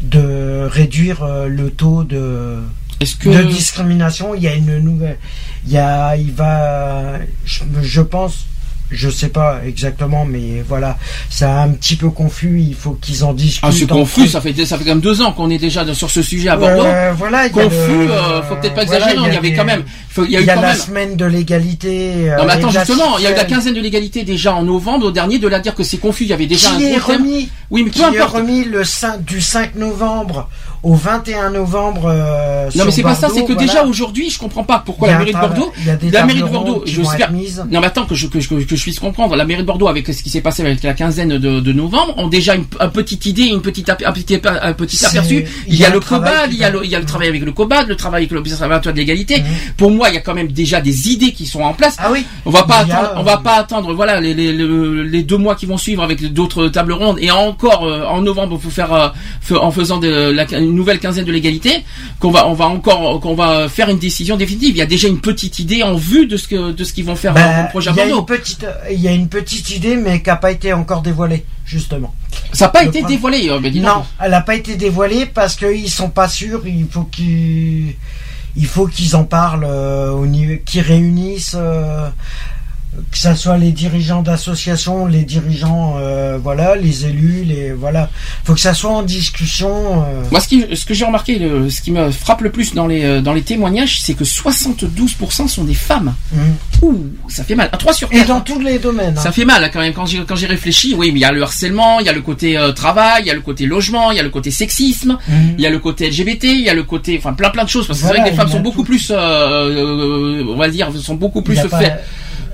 [0.01, 2.57] de réduire le taux de
[2.99, 4.35] Est-ce que de discrimination.
[4.35, 5.17] Il y a une nouvelle,
[5.65, 7.13] il y a, il va,
[7.45, 8.45] je, je pense,
[8.91, 10.97] je sais pas exactement, mais voilà,
[11.29, 12.59] c'est un petit peu confus.
[12.59, 13.63] Il faut qu'ils en discutent.
[13.63, 14.27] ah, c'est confus.
[14.27, 16.57] Ça fait ça fait quand même deux ans qu'on est déjà sur ce sujet à
[16.57, 16.83] Bordeaux.
[16.85, 17.75] Euh, voilà, il y a confus.
[18.07, 19.15] le- euh, faut peut-être pas voilà, exagérer.
[19.17, 19.83] non, il y avait des- quand même.
[20.09, 20.77] faut- il y a eu y a quand la même.
[20.77, 22.13] semaine de l'égalité.
[22.15, 24.63] Non mais euh, attends justement, il y a eu la quinzaine de l'égalité déjà en
[24.63, 25.37] novembre dernier.
[25.39, 27.83] De la dire que c'est confus, il y avait déjà qui un est remis, Oui,
[27.83, 28.37] mais qui peu est importe.
[28.37, 30.49] remis le 5, du 5 novembre
[30.83, 32.03] au 21 novembre.
[32.05, 33.67] euh, Non mais c'est pas ça, c'est que voilà.
[33.67, 35.71] déjà aujourd'hui, je comprends pas pourquoi la mairie de Bordeaux,
[36.11, 37.01] la mairie de Bordeaux, je
[37.69, 39.87] non mais attends que je, que, je, que je puisse comprendre, la mairie de Bordeaux
[39.87, 42.89] avec ce qui s'est passé avec la quinzaine de, de novembre ont déjà une, une
[42.91, 45.45] petite idée, une petite un petit, un petit aperçu.
[45.67, 47.43] il y a, le COBAD, il y a le, il y a le travail avec
[47.43, 49.39] le COBAD, le travail avec l'Observatoire de l'égalité.
[49.41, 49.45] Mhm.
[49.77, 51.95] Pour moi, il y a quand même déjà des idées qui sont en place.
[51.99, 52.25] Ah oui.
[52.45, 55.37] On va pas a, on va euh, pas attendre, voilà, les, les, le- les deux
[55.37, 58.93] mois qui vont suivre avec d'autres tables rondes et encore euh, en novembre pour faire,
[58.93, 61.83] euh, en faisant de, la, une nouvelle quinzaine de l'égalité,
[62.19, 64.75] qu'on va, on va encore, qu'on va faire une décision définitive.
[64.75, 67.05] Il y a déjà une petite idée en vue de ce que, de ce qu'ils
[67.05, 69.27] vont faire Bah, dans le projet il y a une petite, il y a une
[69.27, 72.13] petite idée, mais qui n'a pas été encore dévoilée, justement.
[72.53, 73.49] Ça n'a pas Le été problème- dévoilé.
[73.49, 73.81] euh.
[73.81, 76.61] Non, elle n'a pas été dévoilée parce qu'ils sont pas sûrs.
[76.65, 77.95] Il faut qu'ils,
[78.55, 82.09] il faut qu'ils en parlent euh, au niveau, qu'ils réunissent, euh,
[83.11, 88.09] que ça soit les dirigeants d'associations, les dirigeants, euh, voilà, les élus, les voilà.
[88.43, 90.03] Faut que ça soit en discussion.
[90.03, 90.23] euh.
[90.31, 92.87] Moi, ce, qui, ce que j'ai remarqué, le- ce qui me frappe le plus dans
[92.87, 96.13] les, euh, dans les témoignages, c'est que 72% sont des femmes.
[96.33, 96.37] Mm.
[96.83, 97.69] Ouh, ça fait mal.
[97.71, 98.27] À 3 sur Et 4.
[98.27, 99.15] dans tous les domaines.
[99.17, 99.21] hein.
[99.21, 100.95] Ça fait mal hein, quand même quand j'ai quand j'ai réfléchi.
[100.97, 103.27] Oui, mais il y a le harcèlement, il y a le côté euh, travail, il
[103.27, 105.33] y a le côté logement, il y a le côté sexisme, Mm.
[105.57, 107.69] il y a le côté LGBT, il y a le côté enfin plein plein de
[107.69, 108.85] choses parce que Voilà, c'est vrai que les femmes sont beaucoup tout.
[108.85, 111.93] plus on va dire sont beaucoup plus faits.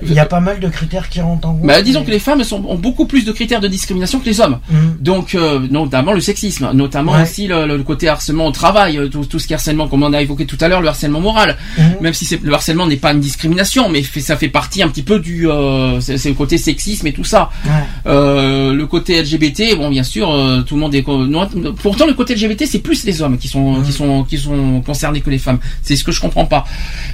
[0.02, 1.66] Il y a pas mal de critères qui rentrent en compte.
[1.66, 4.26] Bah, disons mais- que les femmes sont, ont beaucoup plus de critères de discrimination que
[4.26, 4.58] les hommes.
[4.70, 4.76] Mm.
[5.00, 7.22] Donc, euh, notamment le sexisme, notamment Ouais.
[7.22, 10.02] aussi le, le côté harcèlement au travail, euh, tout, tout ce qui est harcèlement, comme
[10.02, 11.56] on a évoqué tout à l'heure, le harcèlement moral.
[11.78, 11.84] Mhm.
[12.00, 15.02] Même si le harcèlement n'est pas une discrimination, mais fait- ça fait partie un petit
[15.02, 17.50] peu du, euh, c'est, le côté sexisme et tout ça.
[17.64, 17.70] Ouais.
[18.06, 21.06] Euh, le côté LGBT, bon, bien sûr, euh, tout le monde est.
[21.06, 21.48] non,
[21.82, 25.20] pourtant, le côté LGBT, c'est plus les hommes qui sont, qui sont, qui sont concernés
[25.20, 25.58] que les femmes.
[25.82, 26.64] C'est ce que je comprends pas.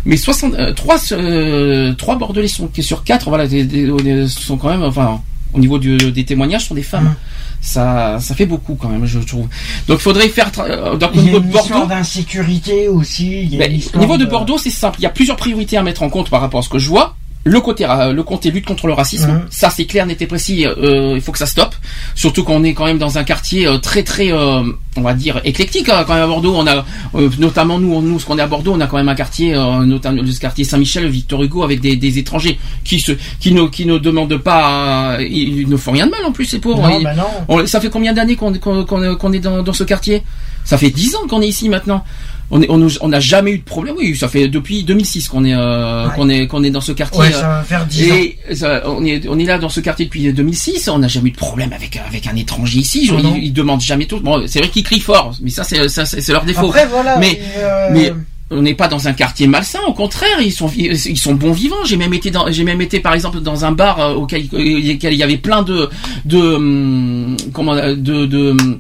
[0.05, 4.57] Mais 60, euh, 3, euh, 3 Bordelais sont, sur 4, voilà, des- des- des- sont
[4.57, 5.21] quand même, enfin,
[5.53, 7.05] au niveau du- des témoignages, sont des femmes.
[7.05, 7.15] Mhm.
[7.61, 9.47] Ça, ça fait beaucoup quand même, je trouve.
[9.87, 11.87] Donc, il faudrait faire, euh, donc, au Il y a niveau de Bordeaux.
[11.87, 13.43] d'insécurité aussi.
[13.43, 14.97] il y a Ben, une au histoire niveau de Bordeaux, c'est simple.
[14.99, 16.89] Il y a plusieurs priorités à mettre en compte par rapport à ce que je
[16.89, 17.15] vois.
[17.45, 19.43] Le côté, le côté lutte contre le racisme, Mhm.
[19.51, 20.65] ça c'est clair, net et précis.
[20.65, 21.75] euh, il faut que ça stoppe.
[22.15, 24.63] Surtout qu'on est quand même dans un quartier euh, très très, euh,
[24.97, 26.55] on va dire éclectique hein, quand même à Bordeaux.
[26.57, 26.85] On a
[27.17, 29.55] euh, notamment nous, nous ce qu'on est à Bordeaux, on a quand même un quartier,
[29.57, 33.65] euh, notamment le quartier Saint-Michel, Victor Hugo, avec des, des étrangers qui se, qui ne,
[33.67, 36.83] qui ne demandent pas, ils, ne font rien de mal en plus ces pauvres.
[36.89, 37.25] Non, Ils- bah non.
[37.49, 40.23] on- ça fait combien d'années qu'on qu'on- qu'on- qu'on est dans, dans ce quartier?
[40.65, 42.05] Ça fait 10 ans qu'on est ici maintenant.
[42.53, 43.95] On n'a jamais eu de problème.
[43.97, 46.15] Oui, ça fait depuis 2006 qu'on est, euh, Ouais.
[46.15, 47.21] qu'on est, qu'on est dans ce quartier.
[47.21, 48.15] Ouais, ça va faire 10 ans.
[48.51, 50.89] et ça, on est, on est là dans ce quartier depuis 2006.
[50.89, 53.11] On n'a jamais eu de problème avec, avec un étranger ici.
[53.13, 54.21] Oh ils, ils demandent jamais tout.
[54.21, 56.67] Bon, c'est vrai qu'ils crient fort, mais ça, c'est, ça, c'est leur défaut.
[56.67, 57.17] Après, voilà.
[57.19, 58.13] Mais- euh, mais-
[58.55, 61.87] on n'est pas dans un quartier malsain, au contraire, ils sont ils sont bons vivants.
[61.87, 65.15] J'ai même été dans j'ai même été par exemple dans un bar euh, auquel, auquel
[65.15, 65.89] il y avait plein de
[66.27, 67.95] de hum, comment de
[68.27, 68.77] de hum,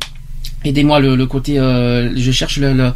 [0.64, 2.92] Aidez-moi le, le côté, euh, je cherche le, le-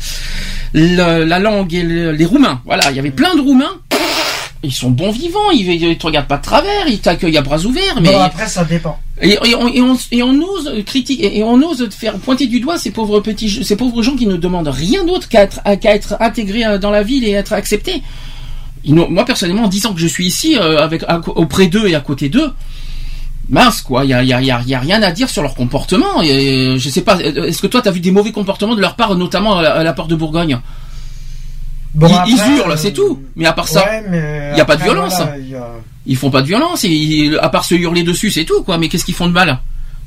[0.72, 2.60] le- la langue et le- les Roumains.
[2.64, 3.76] Voilà, il y avait plein de Roumains.
[4.62, 7.60] Ils sont bons vivants, ils, ils te regardent pas de travers, ils t'accueillent à bras
[7.64, 8.00] ouverts.
[8.00, 8.98] Mais Bon, après, ça dépend.
[9.20, 12.58] et, et on, et on- et on ose critiquer et on ose faire pointer du
[12.60, 16.16] doigt ces pauvres petits, ces pauvres gens qui ne demandent rien d'autre qu'à être, être
[16.20, 18.02] intégrés euh, dans la ville et être acceptés.
[18.84, 21.94] Ils moi personnellement, en disant que je suis ici euh, avec à- auprès d'eux et
[21.94, 22.50] à côté d'eux,
[23.48, 25.28] mince quoi, il y a, y, a, y a- il y a rien à dire
[25.30, 26.22] sur leur comportement.
[26.22, 28.96] Et, je sais pas, est-ce que toi tu as vu des mauvais comportements de leur
[28.96, 30.58] part, notamment à la, à la porte de Bourgogne?
[31.94, 33.22] Bon, Ils- après, ils hurlent, euh, c'est tout.
[33.36, 35.14] Mais à part ça, ouais, il y a pas de violence.
[35.16, 35.36] voilà,
[36.06, 38.76] ils font pas de violence, et, à part se hurler dessus, c'est tout quoi.
[38.78, 39.58] Mais qu'est-ce qu'ils font de mal?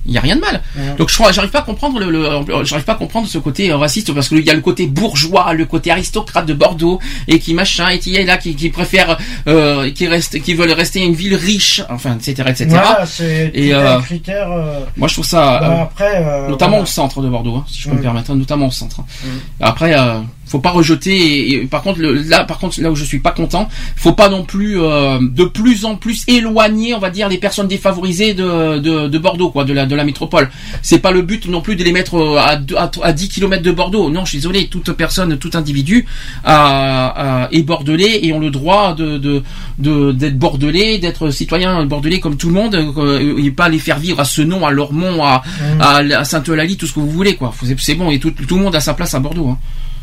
[0.06, 0.62] Il y a rien de mal.
[0.98, 3.78] Donc je j'arrive pas à comprendre le, le- j'arrive pas à comprendre ce côté euh,
[3.78, 7.54] raciste parce qu'il y a le côté bourgeois, le côté aristocrate de Bordeaux et qui
[7.54, 11.14] machin et qui est là, qui, qui préfère, euh, qui reste, qui veulent rester une
[11.14, 12.68] ville riche, enfin etc etc.
[12.70, 13.06] Voilà,
[13.54, 14.52] Et, euh, critère.
[14.52, 16.84] euh, Moi je trouve ça, euh, après, euh, notamment voilà.
[16.84, 19.02] au centre de Bordeaux, hein, si je peux me permettre, hein, notamment au centre.
[19.02, 19.28] Mm.
[19.62, 20.20] Après, euh,
[20.50, 21.16] faut pas rejeter.
[21.16, 24.14] Et, et par contre, le, là, par contre, là où je suis pas content, faut
[24.14, 28.34] pas non plus euh, de plus en plus éloigner, on va dire, les personnes défavorisées
[28.34, 30.50] de, de, de Bordeaux, quoi, de la de la métropole.
[30.82, 33.64] C'est pas le but non plus de les mettre euh, à, à, à 10 km
[33.64, 34.10] de Bordeaux.
[34.10, 36.06] Non, je suis désolé, toute personne, tout individu
[36.44, 39.44] a- est bordelais et ont le droit de de
[39.78, 44.00] de- d'être bordelais, d'être citoyen bordelais comme tout le monde, euh, et pas les faire
[44.00, 45.42] vivre à ce nom, à Lormont, à,
[45.78, 45.82] Mm.
[45.82, 47.54] à, à Sainte-Eulalie, tout ce que vous voulez, quoi.
[47.64, 49.58] C'est- C'est bon, et tout, tout le monde a sa place à Bordeaux, hein,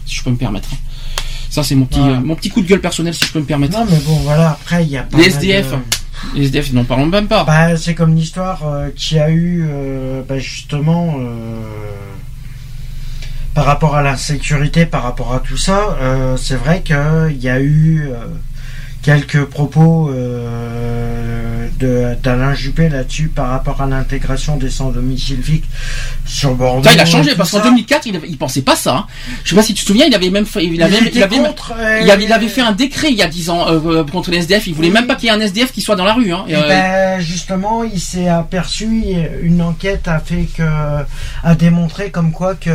[0.06, 0.68] si je peux me permettre.
[1.50, 3.44] Ça, c'est mon petit, euh, mon petit coup de gueule personnel, si je peux me
[3.44, 3.78] permettre.
[3.78, 6.84] Non, mais bon, voilà, après, il y a pas Les SDF, de- les SDF, n'en
[6.84, 7.44] parlons même pas.
[7.44, 11.16] Bah, c'est comme l'histoire euh, qu'il y a eu, euh, bah, justement,
[13.54, 15.96] par rapport à la sécurité, par rapport à tout ça.
[16.36, 18.10] c'est vrai qu'il y a eu
[19.06, 21.68] quelques propos euh,
[22.24, 25.68] d'Alain Juppé là-dessus par rapport à l'intégration des sans domicile fixe
[26.24, 26.88] sur Bordeaux.
[26.92, 27.64] Il a changé parce qu'en ça.
[27.70, 28.96] 2004, il, il pensait pas ça.
[28.96, 29.06] hein.
[29.44, 31.18] Je sais pas si tu te souviens, il avait même fait, il avait, Il était
[31.18, 33.50] il avait, contre, euh, il avait, il avait fait un décret il y a 10
[33.50, 34.66] ans euh, contre les SDF.
[34.66, 34.94] Il voulait Oui.
[34.94, 36.32] même pas qu'il y ait un SDF qui soit dans la rue.
[36.32, 36.44] Hein.
[36.48, 38.88] Et, Eh euh, ben, justement, il s'est aperçu,
[39.42, 40.64] une enquête a fait que,
[41.44, 42.70] a démontré comme quoi que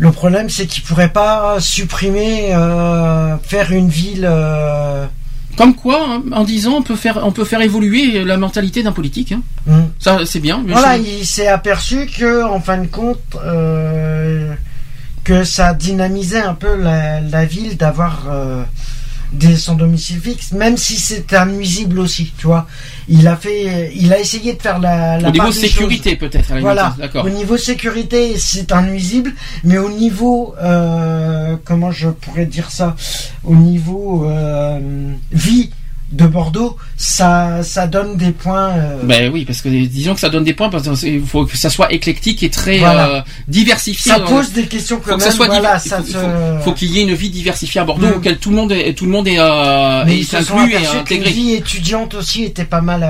[0.00, 4.26] le problème c'est qu'il pourrait pas supprimer, euh, faire une ville.
[4.28, 5.06] euh,
[5.56, 8.82] Comme quoi, hein, en 10 ans, on peut faire, on peut faire évoluer la mentalité
[8.82, 9.32] d'un politique.
[9.32, 9.42] Hein.
[9.66, 9.82] hmm.
[9.98, 10.64] Ça, c'est bien.
[10.66, 14.54] Voilà, il s'est aperçu que, en fin de compte, euh,
[15.22, 18.26] que ça dynamisait un peu la, la ville d'avoir
[19.32, 22.66] des sans domicile fixe, même si c'est un nuisible aussi, tu vois.
[23.12, 26.52] Il a fait, il a essayé de faire la, la Au niveau des sécurité, peut-être.
[26.60, 26.94] Voilà.
[26.96, 27.24] D'accord.
[27.24, 29.32] Au niveau sécurité, c'est un nuisible,
[29.64, 32.94] mais au niveau, euh, comment je pourrais dire ça,
[33.42, 34.78] au niveau euh,
[35.32, 35.70] vie
[36.12, 38.70] de Bordeaux, ça, ça donne des points.
[38.70, 41.56] euh, Ben oui, parce que disons que ça donne des points parce qu'il faut que
[41.56, 43.08] ça soit éclectique et très Voilà.
[43.08, 44.10] euh, diversifié.
[44.12, 45.30] ça pose des questions faut quand que même.
[45.30, 47.84] ça soit voilà, ça faut, se- faut- faut qu'il y ait une vie diversifiée à
[47.84, 48.16] Bordeaux Mm.
[48.16, 50.58] auquel tout le monde est tout le monde est, euh, Mais est ils se sont
[50.58, 51.30] inclus et intégré.
[51.30, 53.04] vie étudiante aussi était pas mal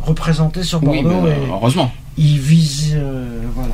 [0.00, 1.22] représentée sur Oui, Bordeaux.
[1.22, 1.90] ben, et heureusement.
[2.18, 3.72] ils visent, euh, voilà.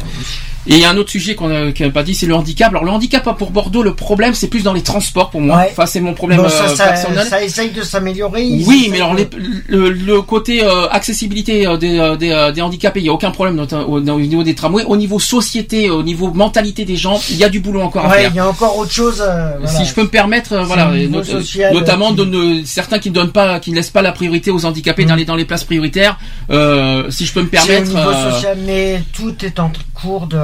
[0.66, 2.70] Et il y a un autre sujet qu'on n'a pas dit, c'est le handicap.
[2.70, 5.58] Alors le handicap pour Bordeaux, le problème c'est plus dans les transports pour moi.
[5.58, 5.68] Ouais.
[5.72, 7.26] Enfin c'est mon problème Bon, ça, euh, ça, personnel.
[7.26, 8.44] ça essaye de s'améliorer.
[8.66, 9.28] Oui, mais alors de- les-
[9.68, 13.30] le, le côté euh, accessibilité euh, des, euh, des, des handicapés, il n'y a aucun
[13.30, 14.84] problème au, au niveau des tramways.
[14.86, 18.08] Au niveau société, au niveau mentalité des gens, il y a du boulot encore à
[18.08, 18.30] Ouais, faire.
[18.32, 19.20] il y a encore autre chose.
[19.20, 19.66] euh, voilà.
[19.78, 23.14] Si je peux me permettre, voilà, not- social, notamment qui- de ne- certains qui ne
[23.14, 25.08] donnent pas, qui ne laissent pas la priorité aux handicapés Mm.
[25.08, 26.18] dans les dans les places prioritaires.
[26.50, 27.88] Euh, si je peux me C'est au permettre.
[27.94, 30.38] niveau social, mais tout est en cours de.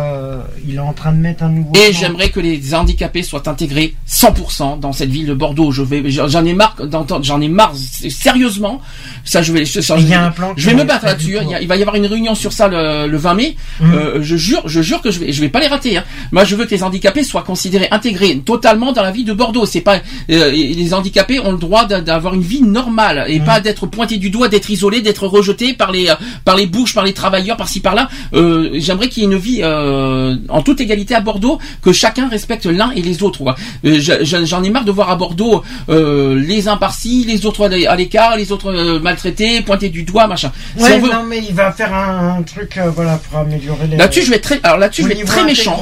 [0.66, 1.72] Il est en train de mettre un nouveau.
[1.74, 5.72] Et j'aimerais que les handicapés soient intégrés 100% dans cette ville de Bordeaux.
[5.72, 7.72] Je vais, j'en ai marre d'entendre, j'en ai marre
[8.08, 8.80] sérieusement.
[9.24, 11.38] Ça, je vais, ça, Il y a un plan je vais me battre là-dessus.
[11.38, 11.44] hein.
[11.60, 13.56] Il, va y avoir une réunion sur ça le, le 20 mai.
[13.80, 13.92] Mhm.
[13.94, 15.96] Euh, je jure, je jure que je vais, je vais pas les rater.
[15.98, 16.04] hein.
[16.32, 19.66] Moi, je veux que les handicapés soient considérés intégrés totalement dans la vie de Bordeaux.
[19.66, 19.96] C'est pas
[20.30, 23.44] euh, les handicapés ont le droit d'a- d'avoir une vie normale et Mhm.
[23.44, 26.14] pas d'être pointés du doigt, d'être isolés, d'être rejetés par les euh,
[26.44, 28.08] par les bouches, par les travailleurs, par-ci par-là.
[28.34, 32.28] Euh, J'aimerais qu'il y ait une vie euh, en toute égalité à Bordeaux, que chacun
[32.28, 33.42] respecte l'un et les autres.
[33.42, 37.46] Euh, je- je- J'en ai marre de voir à Bordeaux euh, les uns par-ci, les
[37.46, 40.52] autres à l'é- à l'écart, les autres maltraités, pointés du doigt, machin.
[40.76, 43.38] Si Ouais, on veut- non, mais il va faire un, un truc, euh, voilà, pour
[43.38, 43.96] améliorer les.
[43.96, 45.80] Là-dessus, je vais être très, alors là-dessus, je vais être très méchant.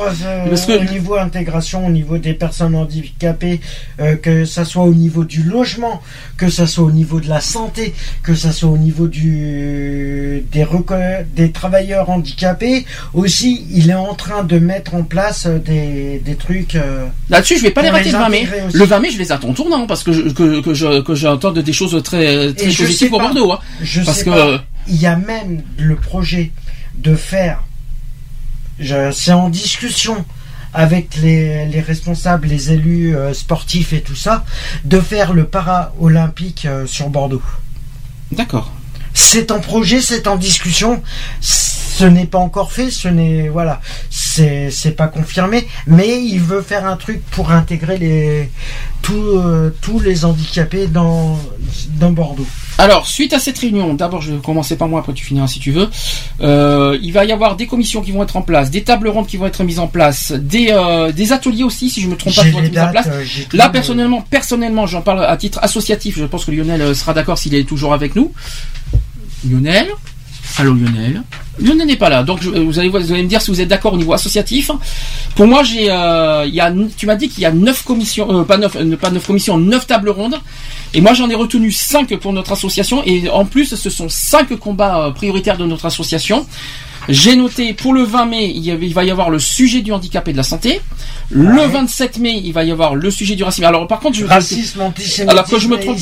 [0.48, 3.60] parce que- Au niveau intégration, au niveau des personnes handicapées,
[4.22, 6.00] que ça soit au niveau du logement,
[6.36, 10.64] que ça soit au niveau de la santé, que ça soit au niveau du des
[10.64, 16.18] reco- des travailleurs handicapés, aussi, il est en train de mettre en place euh, des,
[16.24, 16.74] des trucs.
[16.74, 18.48] euh, Là-dessus, je vais pas les rater le 20 mai.
[18.66, 18.76] aussi.
[18.76, 21.50] Le 20 mai, je les attends tournant parce que je, que, que je, que j'entends
[21.52, 23.26] des choses très, très positives pour pas.
[23.32, 23.52] Bordeaux.
[23.52, 23.58] Hein.
[23.82, 24.64] Je Parce sais que- pas.
[24.88, 26.50] Il y a même le projet
[26.94, 27.62] de faire.
[29.12, 30.24] C'est en discussion
[30.72, 34.44] avec les, les responsables, les élus euh, sportifs et tout ça,
[34.84, 37.42] de faire le para-olympique euh, sur Bordeaux.
[38.32, 38.72] D'accord.
[39.14, 41.02] C'est en projet, c'est en discussion.
[41.98, 46.62] Ce n'est pas encore fait, ce n'est voilà, c'est c'est pas confirmé, mais il veut
[46.62, 48.50] faire un truc pour intégrer les
[49.02, 51.36] tous euh, tous les handicapés dans
[51.94, 52.46] dans Bordeaux.
[52.78, 55.58] Alors, suite à cette réunion, d'abord, je vais commencer par moi, après tu finiras si
[55.58, 55.88] tu veux.
[56.40, 59.26] Euh, il va y avoir des commissions qui vont être en place, des tables rondes
[59.26, 62.36] qui vont être mises en place, des, euh, des ateliers aussi, si je me trompe
[62.36, 63.08] pas, qui vont être mis en place.
[63.52, 66.16] Là, personnellement, personnellement, j'en parle à titre associatif.
[66.16, 68.32] Je pense que Lionel sera d'accord s'il est toujours avec nous.
[69.44, 69.88] Lionel
[70.58, 71.22] Allô Lionel
[71.60, 73.68] Lionel n'est pas là, donc je- vous, allez, vous allez me dire si vous êtes
[73.68, 74.70] d'accord au niveau associatif.
[75.34, 78.44] Pour moi, euh, il y a, tu m'as dit qu'il y a neuf commissions, euh,
[78.44, 80.38] pas neuf, euh, pas neuf commissions, neuf tables rondes.
[80.94, 83.02] Et moi, j'en ai retenu cinq pour notre association.
[83.04, 86.46] Et en plus, ce sont cinq combats euh, prioritaires de notre association.
[87.08, 89.80] J'ai noté pour le 20 mai, il, y avait- il va y avoir le sujet
[89.80, 90.80] du handicap et de la santé.
[91.30, 91.66] Le Ouais.
[91.68, 93.64] 27 mai, il va y avoir le sujet du racisme.
[93.64, 95.98] Alors par contre, je, Racisme, antisémitisme, Alors que je me trompe-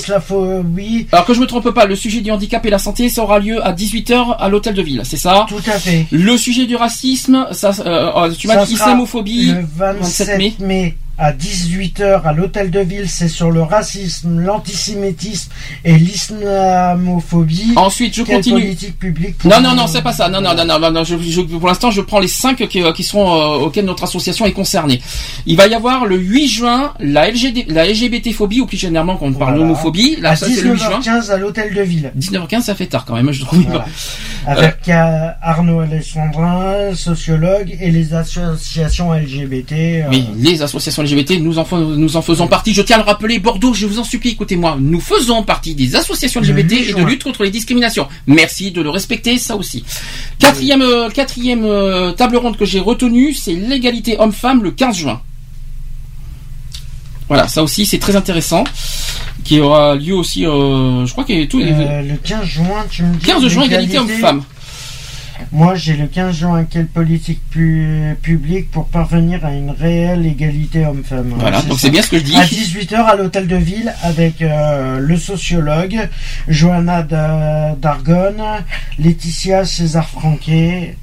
[1.12, 3.38] alors que je me trompe pas, le sujet du handicap et la santé, ça aura
[3.38, 6.06] lieu à 18h à l'hôtel de ville, c'est ça tout à fait.
[6.10, 9.46] Le sujet du racisme, ça, euh, euh, tu m'as dit islamophobie.
[9.52, 10.54] Le 27 27 mai.
[10.60, 10.96] mai.
[11.18, 15.50] À 18h à l'hôtel de ville, c'est sur le racisme, l'antisémitisme
[15.84, 17.72] et l'islamophobie.
[17.76, 18.60] Ensuite, je Quelle continue.
[18.60, 20.28] politique publique pour- Non, non, non, c'est pas ça.
[20.28, 22.82] Non, non, non, non, non, non, je- je- pour l'instant, je prends les cinq qui,
[22.82, 25.00] euh, qui seront euh, auxquels notre association est concernée.
[25.46, 29.26] Il va y avoir le 8 juin la, LGD, la LGBT-phobie, ou plus généralement, quand
[29.26, 29.58] on parle Voilà.
[29.58, 30.16] d'homophobie.
[30.20, 30.98] Là, à ça, c'est le 8 juin.
[31.00, 32.12] 19h15 à l'hôtel de ville.
[32.14, 33.62] 19h15, ça fait tard quand même, je trouve.
[33.66, 33.86] Voilà.
[34.46, 39.72] Avec euh, Arnaud Alessandrin, sociologue, et les associations LGBT.
[39.72, 42.74] euh, Mais les associations LGBT, nous en, nous en faisons partie.
[42.74, 45.96] Je tiens à le rappeler, Bordeaux, je vous en supplie, écoutez-moi, nous faisons partie des
[45.96, 48.08] associations LGBT 8 et de lutte contre les discriminations.
[48.26, 49.84] Merci de le respecter, ça aussi.
[50.38, 55.20] Quatrième, euh, quatrième euh, table ronde que j'ai retenue, c'est l'égalité homme-femme le 15 juin.
[57.28, 58.64] Voilà, ça aussi c'est très intéressant,
[59.42, 61.58] qui aura lieu aussi, euh, je crois qu'il y a tout.
[61.58, 63.26] Le 15 juin, tu me dis.
[63.26, 64.42] 15 juin, égalité homme-femme.
[65.52, 66.64] Moi, j'ai le 15 juin.
[66.68, 71.34] Quelle politique pu- publique pour parvenir à une réelle égalité homme-femme?
[71.38, 72.36] Voilà, donc c'est bien ce que je dis.
[72.36, 76.08] À 18h à l'hôtel de ville avec euh, le sociologue
[76.48, 78.34] Johanna Da- Dargon,
[78.98, 80.96] Laetitia César Franquet,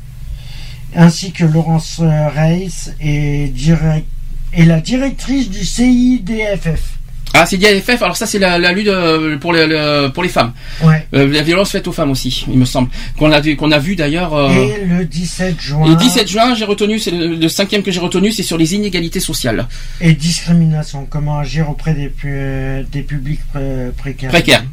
[0.95, 4.07] ainsi que Laurence Reis et, direct-
[4.53, 6.99] et la directrice du CIDFF.
[7.35, 8.01] Ah, c'est DFF.
[8.03, 10.53] Alors ça, c'est la, la lutte euh, pour les, le- pour les femmes.
[10.83, 11.07] Ouais.
[11.15, 12.89] Euh, la violence faite aux femmes aussi, il me semble.
[13.17, 14.33] Qu'on a, qu'on a vu d'ailleurs.
[14.35, 15.91] euh, Et le 17 juin.
[15.91, 18.75] Et 17 juin, j'ai retenu, c'est le, le cinquième que j'ai retenu, c'est sur les
[18.75, 19.67] inégalités sociales.
[19.99, 24.29] Et discrimination, comment agir auprès des, pu- des publics pré- précaires.
[24.29, 24.63] Précaires.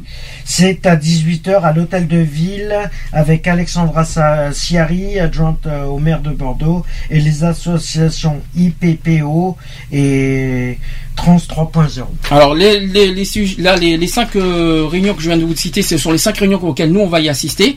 [0.45, 2.75] C'est à 18h à l'hôtel de ville
[3.11, 4.05] avec Alexandra
[4.53, 9.57] Siari, adjointe au maire de Bordeaux, et les associations IPPO
[9.91, 10.77] et
[11.15, 12.03] Trans 3.0.
[12.29, 16.11] Alors les, les, les cinq euh, réunions que je viens de vous citer, ce sont
[16.11, 17.75] les cinq réunions auxquelles nous on va y assister.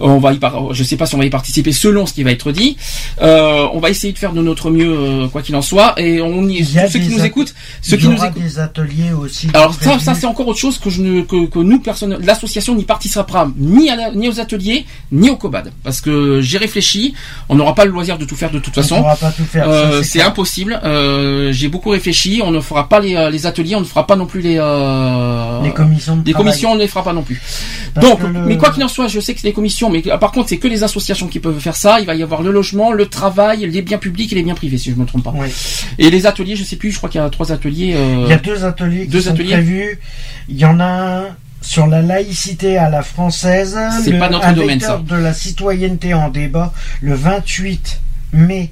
[0.00, 0.72] On va y par...
[0.74, 2.76] je sais pas si on va y participer selon ce qui va être dit.
[3.20, 6.20] Euh, on va essayer de faire de notre mieux euh, quoi qu'il en soit et
[6.20, 8.42] on y y a ceux qui nous écoutent, ceux qui nous écoutent.
[8.42, 9.48] des ateliers aussi.
[9.54, 12.74] Alors ça, ça c'est encore autre chose que je ne que, que nous personne l'association
[12.74, 17.14] n'y participera ni à la- ni aux ateliers ni au COBAD parce que j'ai réfléchi,
[17.48, 18.96] on n'aura pas le loisir de tout faire de toute On façon.
[18.98, 19.64] pourra pas tout faire.
[19.64, 20.80] ça, Euh, c'est impossible.
[20.84, 22.40] Euh, J'ai beaucoup réfléchi.
[22.44, 24.56] On ne fera pas les, euh, les ateliers, on ne fera pas non plus les
[24.58, 26.46] euh, Les commissions de les travail.
[26.50, 27.40] commissions, on ne les fera pas non plus.
[27.94, 29.52] Parce Donc, le- mais quoi qu'il en soit, je sais que c'est des
[29.90, 32.00] mais euh, par contre, c'est que les associations qui peuvent faire ça.
[32.00, 34.78] Il va y avoir le logement, le travail, les biens publics et les biens privés,
[34.78, 35.32] si je me trompe pas.
[35.98, 36.90] Et les ateliers, je sais plus.
[36.92, 37.94] Je crois qu'il y a trois ateliers.
[37.96, 39.98] euh, Il y a deux ateliers qui sont prévus.
[40.48, 41.22] Il y en a un
[41.60, 43.76] sur la laïcité à la française.
[44.02, 45.02] C'est le- pas notre un domaine, ça.
[45.04, 48.00] de la citoyenneté en débat le 28
[48.32, 48.70] mai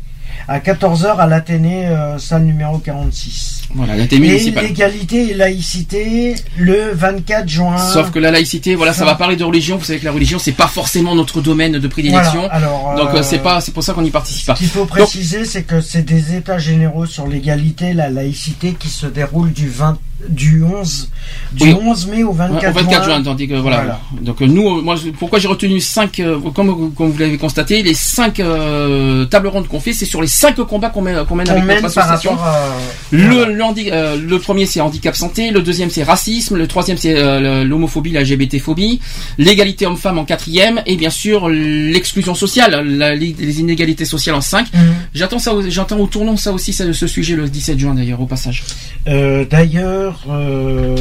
[0.49, 3.66] à 14h à l'Athénée, euh, salle numéro 46.
[3.75, 7.77] Voilà, Et l'égalité et laïcité le 24 juin.
[7.79, 9.77] Sauf que la laïcité, voilà, ça va parler de religion.
[9.77, 12.41] Vous savez que la religion, c'est pas forcément notre domaine de prédilection.
[12.41, 14.55] Voilà, alors, Donc euh, euh, c'est pas, c'est pour ça qu'on n'y participe pas.
[14.55, 18.89] Ce qu'il faut préciser, c'est que c'est des états généraux sur l'égalité, la laïcité qui
[18.89, 21.11] se déroulent du 20, du 11,
[21.53, 21.77] du Oui.
[21.83, 23.77] 11 mai au 24, Ouais, au 24 juin, tandis que voilà.
[23.79, 24.01] Voilà.
[24.23, 27.83] Donc euh, nous, euh, moi, pourquoi j'ai retenu cinq, euh, comme, comme vous l'avez constaté,
[27.83, 31.35] les cinq euh, tables rondes qu'on fait, c'est sur les cinq combats qu'on mène, qu'on
[31.35, 32.31] mène On avec mène notre par association.
[32.33, 32.69] rapport à...
[33.11, 37.15] Le, le, euh, le premier c'est handicap santé, le deuxième c'est racisme, le troisième c'est
[37.17, 39.01] euh, l'homophobie, la LGBT-phobie,
[39.39, 44.67] l'égalité homme-femme en quatrième et bien sûr l'exclusion sociale, la- les, inégalités sociales en cinq.
[44.73, 44.81] Mhm.
[45.15, 48.27] J'attends ça, j'attends au tournant ça aussi, ça- ce sujet le 17 juin d'ailleurs au
[48.27, 48.63] passage.
[49.09, 50.27] Euh, D'ailleurs,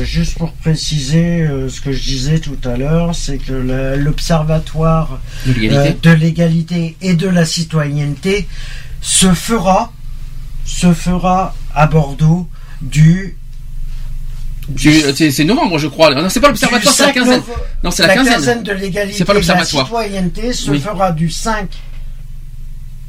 [0.03, 3.53] juste pour préciser ce que je disais tout à l'heure, c'est que
[3.97, 5.97] l'Observatoire De l'égalité.
[6.01, 8.47] de l'égalité et de la citoyenneté
[9.01, 9.91] se fera,
[10.65, 12.47] se fera à Bordeaux
[12.81, 13.37] du
[14.67, 16.13] Du- C'est novembre je crois.
[16.15, 17.41] Non c'est pas l'observatoire, c'est la 5 quinzaine.
[17.83, 18.63] Non c'est la quinzaine.
[18.63, 19.85] de l'égalité C'est pas et de la l'observatoire.
[19.85, 20.79] citoyenneté se Oui.
[20.79, 21.69] fera du 5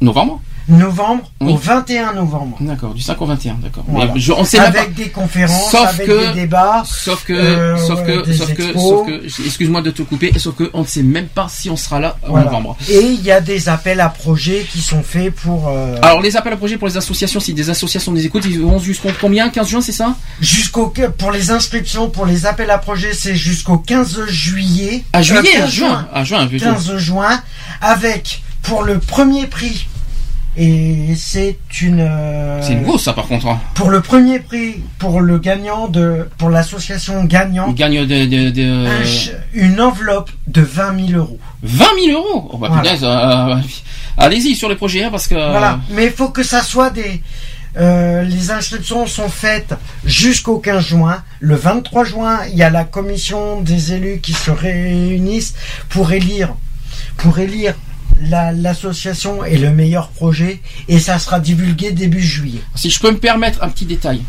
[0.03, 0.43] Novembre?
[0.69, 1.53] Novembre Oui.
[1.53, 2.57] au 21 novembre.
[2.61, 3.85] D'accord, du 5 au 21, d'accord.
[3.87, 4.13] Voilà.
[4.37, 6.83] On sait Avec des conférences, Sauf avec que- des débats.
[6.85, 10.57] Sauf que, Euh, sauf que, des sauf que, sauf que, excuse-moi de te couper, sauf
[10.57, 12.47] que on ne sait même pas si on sera là en Voilà.
[12.47, 12.77] novembre.
[12.89, 16.37] Et il y a des appels à projets qui sont faits pour euh, Alors les
[16.37, 19.49] appels à projets pour les associations, si des associations nous écoutent, ils vont jusqu'au combien?
[19.51, 20.17] 15 juin, c'est ça?
[20.41, 25.05] jusqu'au pour les inscriptions pour les appels à projets, c'est jusqu'au 15 juillet.
[25.13, 26.65] À juillet, Euh, à 15 juin, à juin plutôt.
[26.67, 27.41] 15 juin
[27.81, 29.87] avec pour le premier prix
[30.59, 33.47] et c'est une euh, C'est nouveau ça par contre.
[33.47, 33.61] hein.
[33.75, 38.87] pour le premier prix pour le gagnant de pour l'association On gagnante gagne de,
[39.55, 41.39] une enveloppe de 20 000 euros.
[41.63, 42.51] 20 000 euros.
[42.53, 42.83] Oh bah Voilà.
[42.83, 43.57] punaise, euh,
[44.17, 45.35] allez-y sur les projets hein, parce que.
[45.35, 47.21] Voilà, mais il faut que ça soit des.
[47.79, 51.23] euh, les inscriptions sont faites jusqu'au 15 juin.
[51.41, 55.55] Le 23 juin, il y a la commission des élus qui se réunissent
[55.91, 56.55] pour élire,
[57.19, 57.75] pour élire
[58.21, 62.61] la- l'association et le meilleur projet, et ça sera divulgué début juillet.
[62.75, 64.23] Si je peux me permettre un petit détail.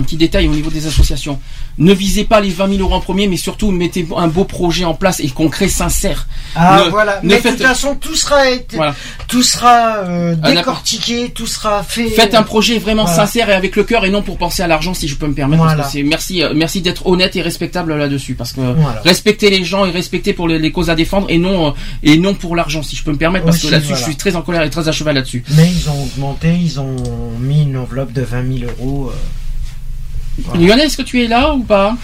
[0.00, 1.40] un petit détail au niveau des associations.
[1.78, 4.84] Ne visez pas les 20 000 euros en premier, mais surtout mettez un beau projet
[4.84, 6.26] en place et concret, sincère.
[6.56, 8.94] Ah Ne- voilà, ne mais de toute façon tout sera été- Voilà.
[9.28, 12.08] tout sera euh, décortiqué, tout sera fait.
[12.10, 13.26] Faites un projet vraiment Voilà.
[13.26, 15.34] sincère et avec le cœur et non pour penser à l'argent si je peux me
[15.34, 15.62] permettre.
[15.62, 15.76] Voilà.
[15.82, 18.60] Parce que c'est merci, euh, merci d'être honnête et respectable là-dessus parce que
[19.04, 21.70] respecter les gens et respecter pour les, les causes à défendre et non euh,
[22.02, 24.16] et non pour l'argent si je peux me permettre parce Aussi, que là-dessus je suis
[24.16, 25.44] très en colère et très à cheval là-dessus.
[25.56, 26.96] Mais ils ont augmenté, ils ont
[27.38, 29.10] mis une enveloppe de 20 000 euros.
[29.12, 29.16] euh,
[30.44, 30.60] voilà.
[30.66, 31.96] Lionel, est-ce que tu es là ou pas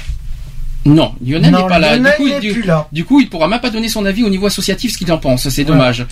[0.84, 1.98] Non, Lionel n'est pas là.
[1.98, 2.88] Du coup, il, plus du, là.
[2.92, 5.18] du coup, il pourra même pas donner son avis au niveau associatif ce qu'il en
[5.18, 5.48] pense.
[5.48, 5.64] C'est Ouais.
[5.68, 6.06] dommage.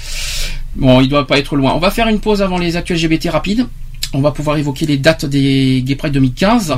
[0.77, 1.73] Bon, il doit pas être loin.
[1.75, 3.67] On va faire une pause avant les actuels LGBT rapides.
[4.15, 6.71] On va pouvoir évoquer les dates des Gay Pride 2015.
[6.73, 6.77] Euh,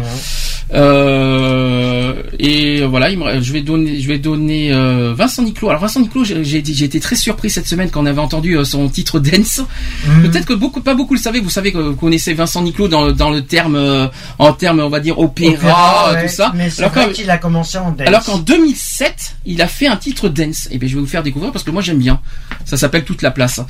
[2.39, 5.69] et voilà, il me- je vais donner, je vais donner euh, Vincent Niclot.
[5.71, 8.89] Alors Vincent Niclot, j'ai été très surpris cette semaine quand on avait entendu euh, son
[8.89, 9.61] titre Dance.
[10.07, 10.23] Mhm.
[10.23, 11.41] Peut-être que beaucoup, pas beaucoup le savaient.
[11.41, 14.07] Vous savez que vous connaissez Vincent Niclot dans, dans le terme, euh,
[14.39, 16.53] en terme, on va dire opéra, Opéra, ouais, tout ça.
[16.55, 18.07] Mais c'est Alors qu'il a commencé en dance.
[18.07, 20.69] alors qu'en 2007, il a fait un titre dance.
[20.71, 22.21] Et bien, je vais vous faire découvrir parce que moi j'aime bien.
[22.65, 23.61] Ça s'appelle Toute la place.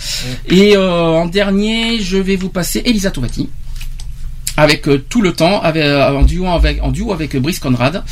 [0.48, 3.48] Et euh, en dernier, je vais vous passer Elisa Tovati
[4.56, 7.58] avec euh, tout le temps, avec, euh, en duo avec en duo avec euh, Brice
[7.58, 8.02] Conrad.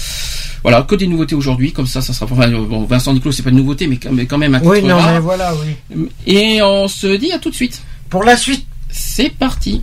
[0.62, 1.73] Voilà, que des nouveautés aujourd'hui.
[1.73, 2.27] Comme ça, ça sera.
[2.31, 4.71] Enfin, euh, bon, Vincent Niclot, c'est pas une nouveauté, mais, mais quand même un titre
[4.73, 5.12] Oui, non, rare.
[5.15, 6.09] mais voilà, oui.
[6.27, 7.83] Et on se dit à tout de suite.
[8.09, 8.67] Pour la suite.
[8.95, 9.81] C'est parti.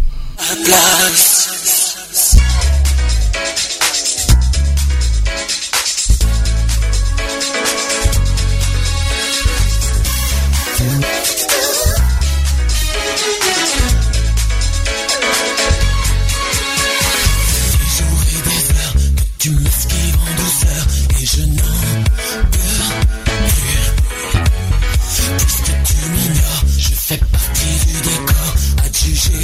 [26.78, 28.54] Je fais partie du décor
[28.86, 29.42] adjugé,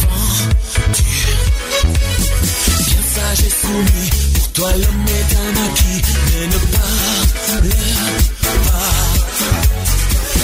[0.00, 1.04] vendu.
[2.86, 8.00] Bien sage et soumis, pour toi l'homme est un acquis, mais ne parle pas.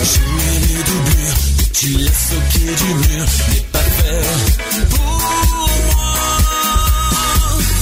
[0.03, 5.01] Je mets les doublures que tu laisses au pied du mur, n'est pas fait pour
[5.01, 6.15] moi.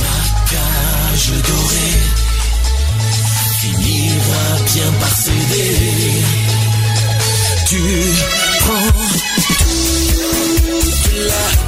[0.01, 0.17] Ma
[0.51, 2.03] cage dorée
[3.61, 5.94] finira bien par céder.
[8.61, 8.91] Prends
[11.29, 11.65] la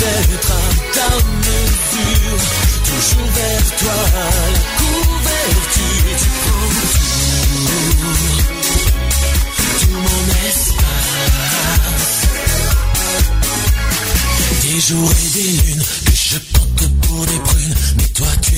[0.00, 1.10] être à ta
[1.44, 2.40] mesure.
[2.84, 4.47] Toujours vers toi
[14.78, 18.54] Des jours et des lunes que je porte pour des prunes, mais toi tu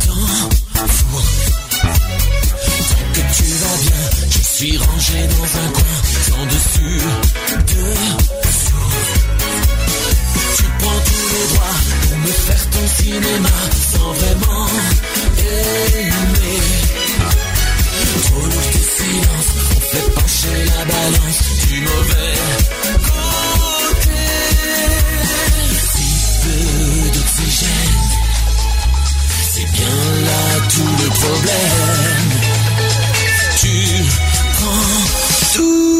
[0.00, 1.22] t'en fous.
[1.80, 7.00] Tant que tu vas bien, je suis rangé dans un coin, sans dessus,
[7.68, 8.90] dessous.
[10.56, 13.56] Tu prends tous les droits pour me faire ton cinéma,
[13.92, 14.66] sans vraiment
[15.38, 16.62] aimer.
[18.24, 23.17] Trop lourd tes silences, on fait pencher la balance du mauvais
[30.68, 32.28] là tout le problème.
[33.56, 34.04] Tu
[34.54, 35.97] prends toute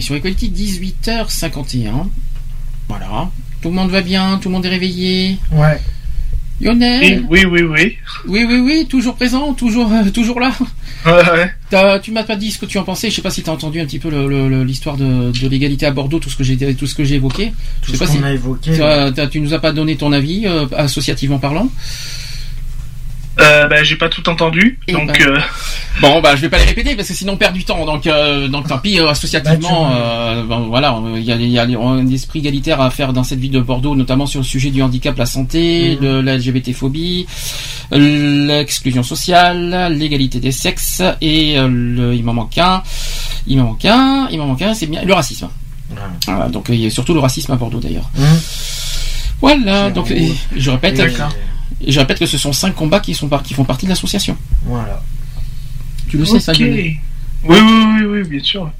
[0.00, 0.48] L'émission Equality,
[1.04, 2.06] 18h51.
[2.88, 3.28] Voilà.
[3.60, 5.36] Tout le monde va bien, tout le monde est réveillé.
[5.52, 5.78] Ouais.
[6.58, 7.96] Lionel Oui, oui, oui.
[8.26, 10.52] Oui, oui, oui, toujours présent, toujours, euh, toujours là.
[11.04, 11.50] Ouais, ouais.
[11.68, 13.10] T'as- tu m'as pas dit ce que tu en pensais.
[13.10, 14.08] Je sais pas si tu as entendu un petit peu
[14.64, 17.52] l'histoire de, de l'égalité à Bordeaux, tout ce que j'ai, tout ce que j'ai évoqué.
[17.82, 19.28] Tout je sais ce pas qu'on si a évoqué.
[19.30, 21.68] tu nous as pas donné ton avis euh, associativement parlant.
[23.38, 25.42] Euh, bah, j'ai pas tout entendu, Et donc ben.
[26.00, 27.84] Bon, bah, je vais pas les répéter parce que sinon on perd du temps.
[27.84, 31.58] Donc, euh, donc tant pis, euh, associativement, Bah, euh, ben, voilà, il y a, y
[31.58, 34.70] a un esprit égalitaire à faire dans cette ville de Bordeaux, notamment sur le sujet
[34.70, 36.06] du handicap, la santé, Mhm.
[36.06, 37.26] de la LGBT-phobie,
[37.92, 42.82] l'exclusion sociale, l'égalité des sexes et euh, le, il m'en manque un,
[43.46, 45.48] il m'en manque un, il m'en manque un, c'est bien le racisme.
[46.26, 48.08] Voilà, donc il y a surtout le racisme à Bordeaux d'ailleurs.
[48.18, 48.24] Hum.
[49.40, 50.96] Voilà, donc et- je répète,
[51.84, 53.90] et je répète que ce sont cinq combats qui sont par- qui font partie de
[53.90, 54.36] l'association.
[54.66, 55.02] Voilà.
[56.10, 57.00] Tu le sais, ça, Oui,
[57.44, 58.70] oui, oui, oui, bien sûr.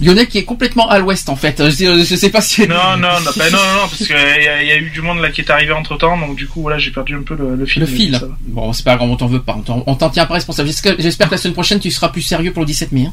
[0.00, 1.62] Lionel qui est complètement à l'ouest en fait.
[1.66, 2.66] Je, sais- je sais pas si.
[2.66, 4.12] Non, non, non, bah, non, non, parce qu'il y,
[4.48, 6.62] a- y a eu du monde là qui est arrivé entre temps, donc du coup,
[6.62, 7.80] voilà, j'ai perdu un peu le, le fil.
[7.80, 8.20] Le fil.
[8.48, 9.56] Bon, c'est pas grave, on t'en veut pas.
[9.86, 10.68] On t'en- tient pas responsable.
[10.98, 13.06] J'espère que la semaine prochaine, tu seras plus sérieux pour le 17 mai.
[13.06, 13.12] hein.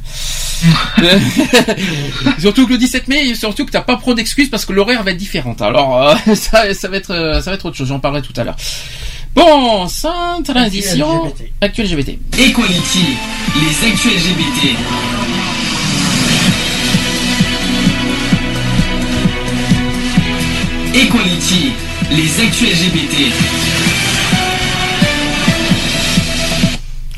[2.40, 5.04] surtout que le 17 mai, et surtout que t'as pas trop d'excuses parce que l'horaire
[5.04, 5.62] va être différente.
[5.62, 7.88] Alors, euh, ça, ça va être, euh, ça va être autre chose.
[7.90, 8.56] J'en parlerai tout à l'heure.
[9.36, 11.26] Bon, sans transition.
[11.26, 11.52] LGBT.
[11.62, 12.10] Actuel LGBT.
[12.38, 13.06] Equality,
[13.56, 14.76] les actus LGBT.
[20.94, 21.72] Equality,
[22.12, 23.32] les actus LGBT.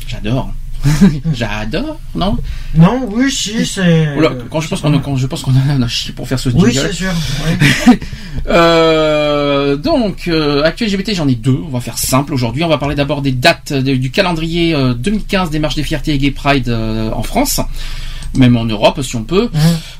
[0.06, 0.50] J'adore.
[1.34, 2.36] J'adore, non?
[2.74, 4.14] Non, oui, si, c'est.
[4.16, 6.38] Oula, quand je pense qu'on a, quand je pense qu'on a un chier pour faire
[6.38, 6.66] ce jingle.
[6.66, 7.12] Oui, c'est sûr.
[8.46, 11.58] Euh, donc, euh, actuel LGBT, j'en ai deux.
[11.66, 12.62] On va faire simple aujourd'hui.
[12.64, 16.12] On va parler d'abord des dates de- du calendrier euh, 2015 des marches des fiertés
[16.12, 17.60] et Gay Pride euh, en France,
[18.36, 19.48] même en Europe si on peut.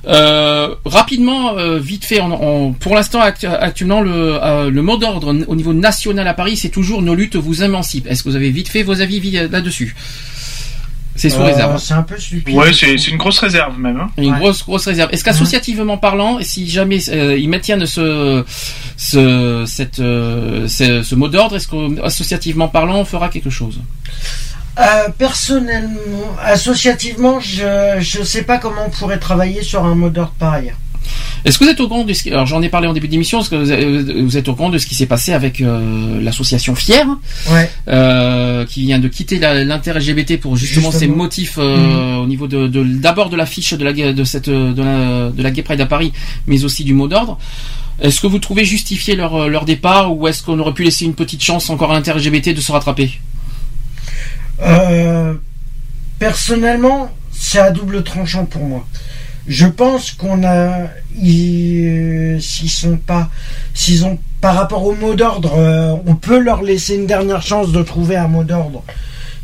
[0.06, 4.96] Euh, rapidement, euh, vite fait, on, on- pour l'instant, actu- actuellement, le, euh, le mot
[4.98, 8.06] d'ordre au niveau national à Paris, c'est toujours nos luttes vous émancipent.
[8.08, 9.94] Est-ce que vous avez vite fait vos avis vi- là-dessus?
[11.16, 11.78] C'est sous Euh, réserve.
[11.78, 12.56] C'est un peu stupide.
[12.56, 13.98] Ouais, c'est une grosse réserve même.
[14.00, 14.10] Hein.
[14.18, 14.38] Une Ouais.
[14.40, 15.10] grosse grosse réserve.
[15.12, 18.44] Est-ce qu'associativement parlant, si jamais euh, ils maintiennent ce
[18.96, 23.80] ce cette euh, ce, ce mot d'ordre, est-ce qu'associativement parlant, on fera quelque chose?
[24.76, 30.34] Euh, personnellement, associativement, je je sais pas comment on pourrait travailler sur un mot d'ordre
[30.38, 30.72] pareil.
[31.44, 32.30] Est-ce que vous êtes au courant de ce qui...
[32.30, 34.86] Alors j'en ai parlé en début d'émission, est-ce que vous êtes, au courant de ce
[34.86, 37.06] qui s'est passé avec euh, l'association Fier,
[37.50, 37.70] Ouais.
[37.88, 40.98] euh, qui vient de quitter l'inter-LGBT pour justement, Justement.
[41.00, 45.30] ses motifs euh, au niveau de, d'abord de l'affiche de la de cette de la
[45.30, 46.12] de la Gay Pride à Paris,
[46.46, 47.38] mais aussi du mot d'ordre.
[48.00, 51.14] Est-ce que vous trouvez justifié leur leur départ ou est-ce qu'on aurait pu laisser une
[51.14, 53.20] petite chance encore à l'inter-LGBT de se rattraper?
[56.18, 58.86] Personnellement, c'est à double tranchant pour moi.
[59.46, 60.88] Je pense qu'on a,
[61.20, 63.28] ils- s'ils sont pas,
[63.74, 67.70] s'ils ont, par rapport au mot d'ordre, euh, on peut leur laisser une dernière chance
[67.72, 68.82] de trouver un mot d'ordre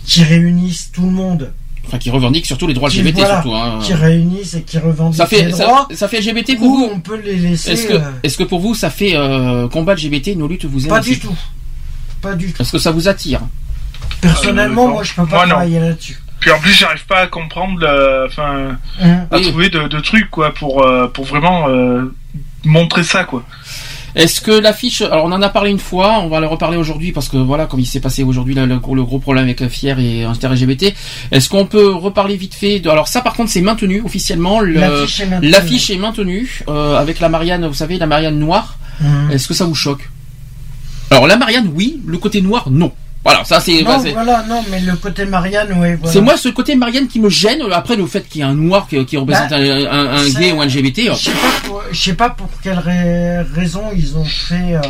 [0.06, 1.52] qui réunisse tout le monde,
[1.86, 3.54] Enfin, qui revendiquent surtout les droits Qui- LGBT voilà, surtout.
[3.56, 3.78] Hein.
[3.82, 5.88] qui réunisse et qui revendique Ça fait les ça, droits.
[5.92, 7.72] ça fait LGBT pour Ou vous on peut les laisser.
[7.72, 10.86] Est-ce que, euh, est-ce que pour vous ça fait euh, combat LGBT, nos luttes vous
[10.88, 11.34] pas du tout.
[12.22, 12.62] Pas du tout.
[12.62, 13.40] Est-ce que ça vous attire
[14.20, 16.20] Personnellement, Euh, moi, je peux pas Moi, travailler là-dessus.
[16.40, 17.86] Puis en plus, j'arrive pas à comprendre,
[18.26, 18.78] enfin,
[19.30, 19.42] à Oui.
[19.42, 22.12] trouver de, de trucs quoi pour euh, pour vraiment euh,
[22.64, 23.44] montrer ça quoi.
[24.16, 27.12] Est-ce que l'affiche, alors on en a parlé une fois, on va le reparler aujourd'hui
[27.12, 29.64] parce que voilà, comme il s'est passé aujourd'hui là, le, gros- le gros problème avec
[29.68, 30.92] Fier et Inter LGBT,
[31.30, 34.72] est-ce qu'on peut reparler vite fait de, alors ça par contre c'est maintenu officiellement, le-
[34.80, 35.50] L'affiche est maintenue.
[35.50, 38.78] l'affiche est maintenue euh, avec la Marianne, vous savez, la Marianne noire.
[39.00, 39.30] Mhm.
[39.30, 40.08] Est-ce que ça vous choque?
[41.12, 42.92] Alors la Marianne, oui, le côté noir, non.
[43.22, 43.82] Voilà, ça c'est.
[43.82, 46.10] Non, bah, voilà, non, mais le côté Marianne, oui, voilà.
[46.12, 47.60] C'est moi ce côté Marianne qui me gêne.
[47.70, 50.24] Après le fait qu'il y ait un noir qui, qui représente Bah, un, un- un
[50.24, 51.10] c'est- gay ou un LGBT.
[51.12, 54.80] Je sais pas pour, je sais pas pour quelle ra- raison ils ont fait euh,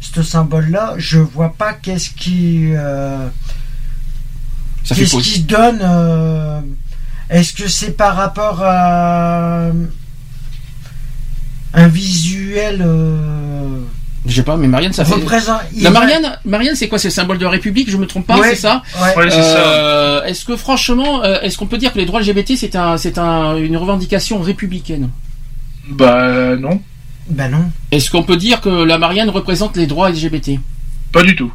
[0.00, 0.94] ce symbole-là.
[0.98, 3.26] Je vois pas qu'est-ce qui, euh,
[4.86, 5.78] qu'est-ce qui donne.
[5.82, 6.60] euh,
[7.30, 9.68] Est-ce que c'est par rapport à
[11.72, 13.78] un visuel euh,
[14.24, 15.14] Je sais pas, mais Marianne ça fait.
[15.14, 18.26] représent- La Marianne, Marianne, c'est quoi C'est le symbole de la République, je me trompe
[18.26, 19.16] pas, Ouais, c'est ça ouais.
[19.16, 19.28] Ouais.
[19.32, 22.96] Euh, Est-ce que franchement, euh, est-ce qu'on peut dire que les droits LGBT c'est un,
[22.98, 25.10] c'est un, une revendication républicaine?
[25.88, 26.80] Bah euh, non,
[27.28, 27.70] Ben non.
[27.90, 30.60] Est-ce qu'on peut dire que la Marianne représente les droits LGBT?
[31.10, 31.52] Pas du tout.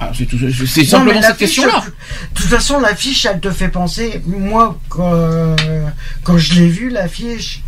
[0.00, 1.84] Ah, C'est tout- c'est Non, simplement cette question-là.
[1.84, 4.22] De toute façon, l'affiche, elle te fait penser.
[4.26, 5.54] Moi, quand,
[6.24, 7.60] quand je l'ai vue, l'affiche.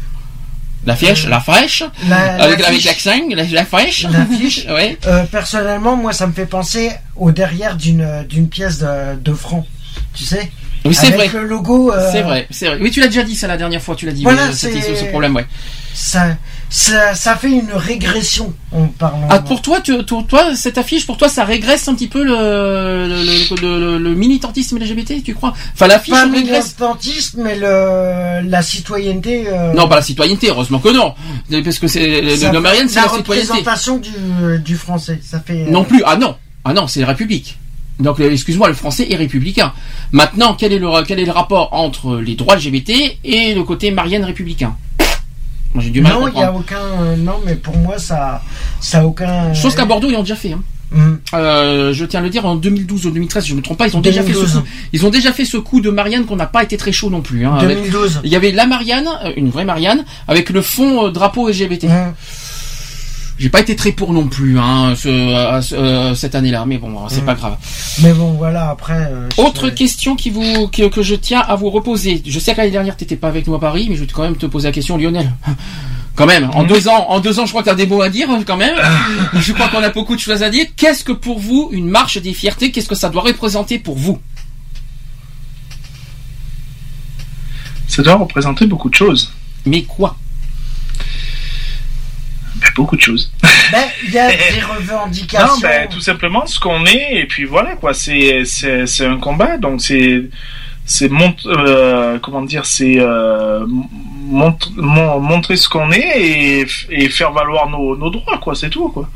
[0.84, 4.04] La fiche, la fraîche, La, avec, avec l'affiche- l'accent, la, la fraîche.
[4.10, 4.66] L'affiche.
[4.68, 4.98] ouais.
[5.06, 9.64] Euh, personnellement, moi, ça me fait penser au derrière d'une d'une pièce de, de franc.
[10.14, 10.50] Tu sais
[10.84, 11.20] Oui, c'est vrai.
[11.26, 11.92] Avec le logo.
[11.92, 12.78] euh, C'est vrai, c'est vrai.
[12.80, 14.24] Oui, tu l'as déjà dit ça la dernière fois, tu l'as dit.
[14.24, 15.46] Voilà, oui, c'était c'est- ce, ce problème, ouais.
[15.94, 16.36] Ça,
[16.72, 19.28] ça, ça fait une régression en parlant.
[19.28, 22.24] Ah, pour toi, tu, pour toi, cette affiche, pour toi, ça régresse un petit peu
[22.24, 23.06] le,
[23.60, 25.52] le, le, militantisme LGBT, tu crois?
[25.74, 26.64] Enfin, l'affiche pas le régresse.
[26.78, 29.44] militantisme, mais le, la citoyenneté.
[29.48, 31.14] euh, Non, pas la citoyenneté, heureusement que non.
[31.62, 34.10] Parce que c'est, le, c'est la, représentation du,
[34.64, 35.20] du français.
[35.22, 35.66] Ça fait.
[35.66, 37.58] euh, Non plus, ah non, ah non, c'est la République.
[38.00, 39.74] Donc, excuse-moi, le français est républicain.
[40.10, 43.90] Maintenant, quel est le, quel est le rapport entre les droits LGBT et le côté
[43.90, 44.74] Marianne républicain?
[45.74, 46.76] Moi, j'ai du mal à Non, il n'y a aucun.
[47.00, 48.42] euh, Non, mais pour moi, ça,
[48.80, 49.54] ça a aucun.
[49.54, 50.52] Chose qu'à Bordeaux, ils ont déjà fait.
[50.52, 50.62] Hein.
[50.94, 51.20] Hum.
[51.32, 53.96] Euh, je tiens à le dire en 2012 ou 2013, je me trompe pas, ils
[53.96, 54.52] ont déjà fait 2012.
[54.52, 54.64] ce coup.
[54.92, 57.22] Ils ont déjà fait ce coup de Marianne qu'on n'a pas été très chaud non
[57.22, 57.46] plus.
[57.46, 58.20] Hein, avec- 2012.
[58.24, 61.84] Il y avait la Marianne, euh, une vraie Marianne, avec le fond euh, drapeau LGBT.
[61.84, 62.12] Hum.
[63.38, 66.94] J'ai pas été très pour non plus hein, ce- euh, ce- cette année-là, mais bon,
[67.08, 67.24] c'est Mm.
[67.24, 67.56] pas grave.
[68.02, 69.08] Mais bon, voilà, après.
[69.10, 72.22] euh, Autre c'est- question qui vous que, que je tiens à vous reposer.
[72.24, 74.22] Je sais que l'année dernière t'étais pas avec nous à Paris, mais je vais quand
[74.22, 75.32] même te poser la question, Lionel.
[76.14, 78.10] Quand même, en deux ans, en deux ans, je crois que t'as des mots à
[78.10, 78.76] dire, quand même.
[79.40, 80.66] je crois qu'on a beaucoup de choses à dire.
[80.76, 84.18] Qu'est-ce que pour vous une marche des fiertés Qu'est-ce que ça doit représenter pour vous?
[87.88, 89.32] Ça doit représenter beaucoup de choses.
[89.64, 90.16] Mais quoi?
[92.62, 93.30] Ben, beaucoup de choses.
[93.72, 95.46] Ben, il y a des revendications.
[95.54, 97.92] Non, ben, tout simplement ce qu'on est, et puis voilà, quoi.
[97.94, 100.22] C'est, c'est, c'est un combat, donc c'est,
[100.84, 107.08] c'est mont- euh, comment dire, c'est euh, mont- mon- montrer ce qu'on est et, et
[107.08, 108.54] faire valoir nos, nos droits, quoi.
[108.54, 109.08] C'est tout, quoi.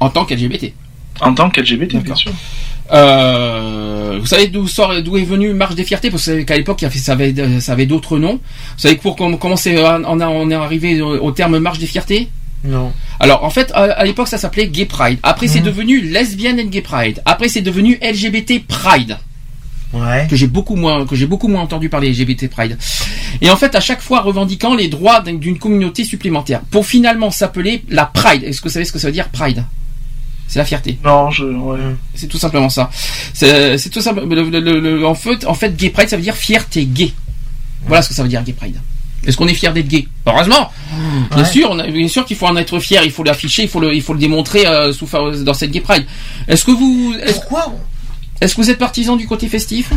[0.00, 0.72] En tant qu'LGBT.
[1.20, 2.30] En tant qu'LGBT, bien sûr.
[2.92, 6.10] Euh, vous savez d'où sort, d'où est venue Marche des Fiertés?
[6.10, 8.34] Parce qu'à l'époque, il y avait- ça avait, ça avait d'autres noms.
[8.36, 11.86] Vous savez pour com- comment c'est, on, on est arrivé au, au terme Marche des
[11.86, 12.28] Fiertés?
[12.64, 12.92] Non.
[13.20, 15.18] Alors en fait, à, l'époque, ça s'appelait Gay Pride.
[15.22, 15.66] Après, c'est Mhm.
[15.66, 17.22] devenu Lesbian and Gay Pride.
[17.24, 19.18] Après, c'est devenu LGBT Pride.
[19.94, 20.26] Ouais.
[20.28, 22.76] que j'ai beaucoup moins que j'ai beaucoup moins entendu parler LGBT Pride.
[23.40, 27.82] Et en fait, à chaque fois revendiquant les droits d'une- communauté supplémentaire pour finalement s'appeler
[27.88, 28.44] la Pride.
[28.44, 29.64] Est-ce que vous savez ce que ça veut dire Pride?
[30.46, 30.98] C'est la fierté.
[31.02, 31.44] Non, je.
[31.44, 31.78] Ouais.
[32.14, 32.90] C'est tout simplement ça.
[33.32, 34.24] C'est tout simple.
[34.28, 37.12] le- le- le- le- en fait, en fait, Gay Pride, ça veut dire fierté gay.
[37.86, 38.78] Voilà ce que ça veut dire Gay Pride.
[39.26, 40.70] Est-ce qu'on est fier d'être gay Heureusement.
[41.34, 41.50] Bien Ouais.
[41.50, 43.02] sûr, on a- bien sûr qu'il faut en être fier.
[43.04, 45.06] Il faut l'afficher, il faut le, il faut le démontrer euh, sous,
[45.44, 46.06] dans cette Gay Pride.
[46.46, 47.74] Est-ce que vous, est-ce, Pourquoi
[48.40, 49.90] est-ce que vous êtes partisan du côté festif?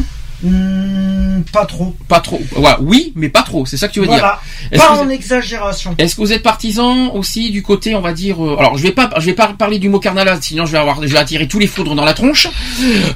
[0.44, 1.95] Hmm, Pas trop.
[2.08, 2.42] Pas trop.
[2.56, 3.66] Ouais, oui, mais pas trop.
[3.66, 4.18] C'est ça que tu veux dire.
[4.18, 4.40] Voilà.
[4.72, 5.95] Est-ce Pas en êtes- exagération.
[5.98, 8.92] Est-ce que vous êtes partisan aussi du côté, on va dire, euh, alors je vais
[8.92, 11.48] pas, je vais pas parler du mot carnaval, sinon je vais avoir, je vais attirer
[11.48, 12.48] tous les foudres dans la tronche.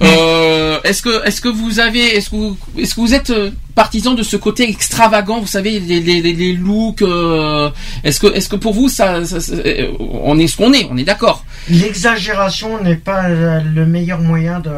[0.01, 3.49] Euh, est-ce que, est-ce que vous avez, est-ce que vous, est-ce que vous êtes euh,
[3.73, 7.69] partisan de ce côté extravagant, vous savez, les, les, les, les looks, euh,
[8.03, 10.87] est-ce que, est-ce que pour vous ça, ça- ça- euh, on est ce qu'on est,
[10.91, 11.43] on est d'accord.
[11.69, 14.69] L'exagération n'est pas euh, le meilleur moyen de,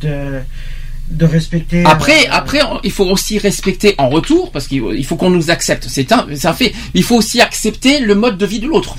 [0.00, 0.40] de,
[1.10, 1.84] de respecter.
[1.84, 5.50] Après, euh, après, il faut aussi respecter en retour, parce qu'il il faut qu'on nous
[5.50, 5.86] accepte.
[5.88, 6.72] C'est un, c'est un fait.
[6.94, 8.96] Il faut aussi accepter le mode de vie de l'autre.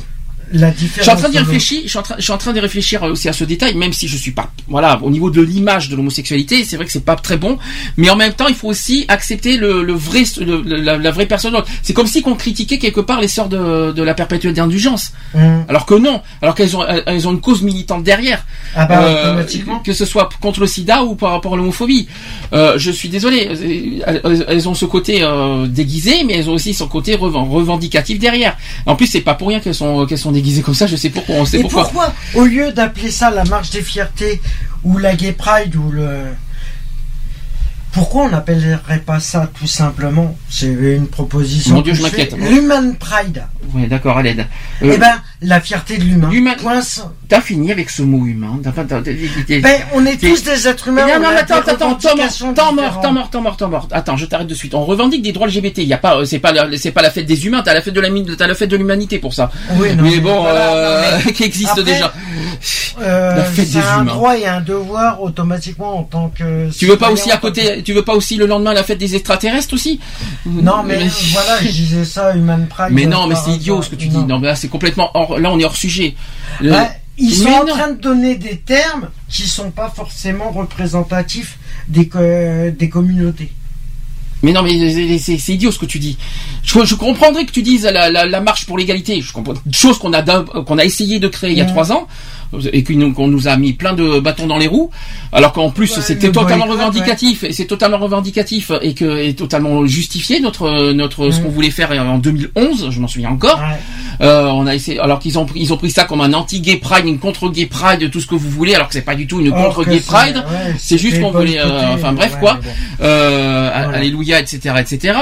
[0.54, 1.04] La Je différence.
[1.04, 1.82] suis en train d'y de- réfléchir.
[1.84, 3.94] Je suis en train, je suis en train de réfléchir aussi à ce détail, même
[3.94, 7.06] si je suis pas, voilà, au niveau de l'image de l'homosexualité, c'est vrai que c'est
[7.06, 7.58] pas très bon,
[7.98, 11.26] mais en même temps, il faut aussi accepter le, le vrai, le- la, la vraie
[11.26, 11.56] personne.
[11.84, 15.64] C'est comme si qu'on critiquait quelque part les sœurs de, de la perpétuelle d'indulgence, Hum.
[15.70, 18.46] alors que non, alors qu'elles ont, elles- ont une cause militante derrière.
[18.76, 19.80] Ah bah, Euh, automatiquement.
[19.80, 22.08] que ce soit contre le sida ou par rapport à l'homophobie.
[22.54, 23.50] Euh, je suis désolé,
[24.48, 28.58] elles, ont ce côté euh, déguisé, mais elles ont aussi son côté reven- revendicatif derrière.
[28.86, 30.88] En plus, c'est pas pour rien qu'elles sont qu'elles sont déguisées comme ça.
[30.88, 31.36] Je sais pourquoi.
[31.36, 31.84] On sait Et pourquoi.
[31.84, 34.42] pourquoi, au lieu d'appeler ça la marche des fiertés
[34.84, 36.08] ou la gay pride ou le.
[37.92, 40.38] Pourquoi on n'appellerait pas ça tout simplement?
[40.50, 41.76] C'est une proposition.
[41.76, 42.34] Mon Dieu, je m'inquiète.
[42.38, 43.44] L'human pride.
[43.74, 44.46] Ouais, d'accord, à l'aide.
[44.82, 46.30] Euh, Eh ben, la fierté de l'humain.
[46.32, 46.56] L'humain-
[47.30, 48.60] T'as fini avec ce mot humain.
[48.64, 49.12] T'as pas- t'as- t'as-
[49.48, 51.08] t'as- Ben, on est tous des êtres humains.
[51.08, 52.16] Non, on non, attends, attends, attends, temps
[52.74, 53.88] mort, temps mort, temps mort, temps mort.
[53.92, 54.74] Attends, je t'arrête de suite.
[54.74, 55.80] On revendique des droits LGBT.
[55.84, 57.62] Il y a pas, euh, c'est pas, la- c'est pas la fête des humains.
[57.64, 59.50] T'as la fête de la, t'as la fête de l'humanité pour ça.
[59.76, 62.14] Oui, non, mais bon, voilà, euh, non, mais qui existe après, déjà.
[63.02, 64.06] Euh, La fête c'est des un humains.
[64.14, 66.70] droit et un devoir automatiquement en tant que.
[66.78, 68.98] Tu veux pas aussi à tant côté, tu veux pas aussi le lendemain la fête
[68.98, 70.00] des extraterrestres aussi?
[70.46, 70.98] Non, mais
[71.32, 72.90] voilà, je disais ça, Human Pride.
[72.92, 74.18] Mais non, mais par c'est idiot ce que tu dis.
[74.18, 76.16] Non, mais là c'est complètement hors, là on est hors sujet.
[76.60, 77.74] Le- Bah, ils sont Mais en non.
[77.74, 81.58] train de donner des termes qui sont pas forcément représentatifs
[81.88, 82.10] des,
[82.78, 83.52] des communautés.
[84.44, 86.18] Mais non, mais c'est- idiot ce que tu dis.
[86.64, 89.22] Je, je comprendrais que tu dises la, la, la marche pour l'égalité.
[89.22, 89.54] Je comprends.
[89.72, 91.70] Chose qu'on a qu'on a essayé de créer il y a Mhm.
[91.70, 92.08] trois ans
[92.74, 94.90] et qu'on nous- a mis plein de bâtons dans les roues.
[95.32, 99.18] Alors qu'en plus Ouais, c'était le totalement boycott, revendicatif et c'est totalement revendicatif et que
[99.24, 102.90] et totalement justifié notre notre ce qu'on voulait faire en 2011.
[102.92, 103.60] Je m'en souviens encore.
[103.60, 103.78] Ouais.
[104.22, 106.76] Euh, on a essayé, alors qu'ils ont pris, ils ont pris ça comme un anti-gay
[106.78, 109.40] pride, une contre-gay pride, tout ce que vous voulez, alors que c'est pas du tout
[109.40, 109.56] une que
[110.00, 110.44] c'est- pride.
[110.78, 112.56] c'est juste qu'on voulait, euh, enfin bref quoi.
[112.56, 112.70] bon.
[113.02, 113.92] Euh.
[113.94, 115.18] Alléluia, etc., etc.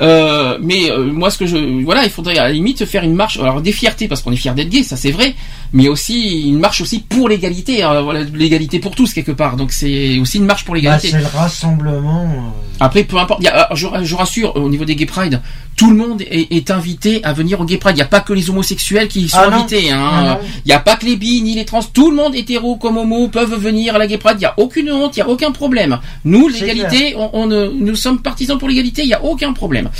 [0.00, 3.14] Euh, mais euh, moi, ce que je, voilà, il faudrait à la limite faire une
[3.14, 5.34] marche, alors des fiertés parce qu'on est fier d'être gay, ça c'est vrai,
[5.72, 9.56] mais aussi une marche aussi pour l'égalité, hein, voilà, l'égalité pour tous quelque part.
[9.56, 11.08] Donc c'est aussi une marche pour Bah, l'égalité.
[11.10, 12.24] c'est le rassemblement.
[12.24, 13.40] euh, Après, peu importe.
[13.42, 15.40] il y a- je, je rassure, au niveau des Gay Pride,
[15.76, 17.94] tout le monde est, est invité à venir au Gay Pride.
[17.96, 19.90] Il n'y a pas que les homosexuels qui sont Ah invités.
[19.92, 20.00] hein.
[20.02, 20.38] Ah.
[20.64, 21.82] Il n'y a pas que les bi ni les trans.
[21.82, 24.36] Tout le monde, hétéro comme homo, peuvent venir à la Gay Pride.
[24.38, 25.98] Il n'y a aucune honte, il n'y a aucun problème.
[26.24, 29.02] Nous, l'égalité, on, on, nous sommes partisans pour l'égalité.
[29.02, 29.90] Il n'y a aucun problème.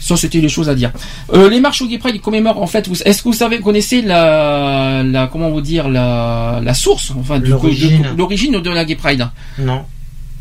[0.00, 0.92] Ça, c'était les choses à dire.
[1.34, 3.60] Euh, les marches au Gay Pride, ils commémorent, en fait, vous- est-ce que vous savez,
[3.60, 8.02] connaissez la, la, comment vous dire, la, la source, enfin, du- L'origine.
[8.02, 9.28] de- l'origine de la Gay Pride?
[9.58, 9.84] Non.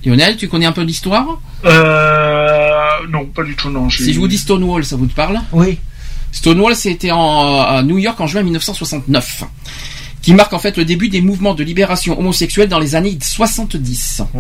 [0.06, 1.26] Lionel, tu connais un peu l'histoire?
[1.66, 2.80] Euh,
[3.10, 3.90] non, pas du tout, non.
[3.90, 5.40] Si je vous dis Stonewall, ça vous parle?
[5.52, 5.80] Oui.
[6.32, 9.44] Stonewall, c'était en, à New York en juin 1969,
[10.22, 14.22] qui marque en fait le début des mouvements de libération homosexuelle dans les années 70.
[14.34, 14.40] Mm.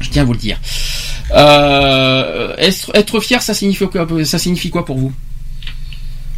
[0.00, 0.58] Je tiens à vous le dire.
[1.34, 5.12] Euh, être, être fier, ça signifie quoi, ça signifie quoi pour vous?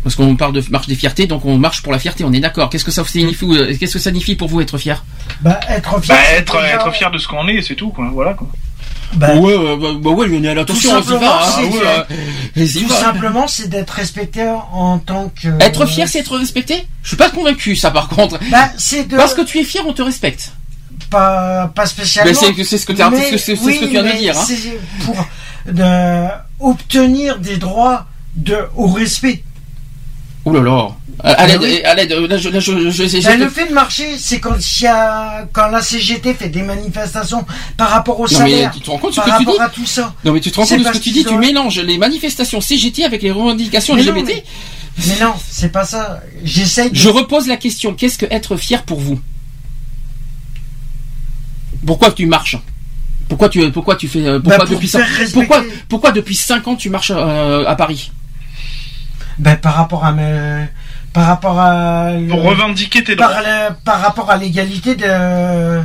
[0.04, 2.40] Parce qu'on parle de marche des fiertés, donc on marche pour la fierté, on est
[2.40, 2.70] d'accord.
[2.70, 5.04] Qu'est-ce que ça signifie euh, Qu'est-ce que ça signifie pour vous être fier?
[5.40, 6.16] Bah, être fier.
[6.16, 8.08] Bah, être, fier de ce qu'on est, c'est tout, quoi.
[8.14, 8.48] Voilà, quoi.
[9.14, 11.40] bah, Ouais, ouais, bah, bah ouais, Lionel, attention, on y simplement, va.
[11.42, 11.50] hein.
[11.56, 12.16] c'est Ouais, que- euh,
[12.56, 15.48] vas-y, Tout simplement, c'est d'être respecté en tant que.
[15.60, 16.86] Être fier, c'est être respecté?
[17.02, 18.38] Je suis pas convaincu, ça, par contre.
[18.50, 19.16] Bah, c'est de.
[19.16, 20.52] Parce que tu es fier, on te respecte.
[21.10, 22.30] Pas, pas spécialement.
[22.30, 24.44] Mais c'est- ce que Mais- c'est ce que- oui, tu viens de mais dire, hein.
[24.46, 25.16] C'est pour
[25.66, 26.26] de,
[26.60, 29.42] obtenir des droits de, au respect.
[30.44, 30.88] Ouh là là.
[31.24, 34.16] À l'aide, à l'aide, là, je, là, je, je- je- Ben, le fait de marcher,
[34.18, 37.44] c'est quand, il y a, quand la CGT fait des manifestations
[37.76, 39.50] par rapport au Non, mais salaire, tu te rends compte de ce par que tu
[39.50, 40.14] dis à tout ça.
[40.24, 41.80] Non mais tu te rends compte de ce que tu dis, qu'ils tu ont- mélanges
[41.80, 44.44] les manifestations CGT avec les revendications Mais non, LGBT.
[44.98, 46.20] mais- Mais non, c'est pas ça.
[46.44, 46.94] J'essaye de...
[46.96, 49.18] Je repose la question, qu'est-ce que être fier pour vous?
[51.86, 52.56] Pourquoi tu marches
[53.28, 56.12] pourquoi tu, pourquoi tu fais, euh, pourquoi Bah, pour depuis faire cin- respecter- pourquoi, pourquoi
[56.12, 58.10] depuis 5 ans tu marches euh, à Paris
[59.38, 60.64] Ben, par rapport à mes...
[61.12, 62.12] Par rapport à...
[62.12, 63.42] le- Pour revendiquer tes par, droits.
[63.42, 65.82] la- par rapport à l'égalité de...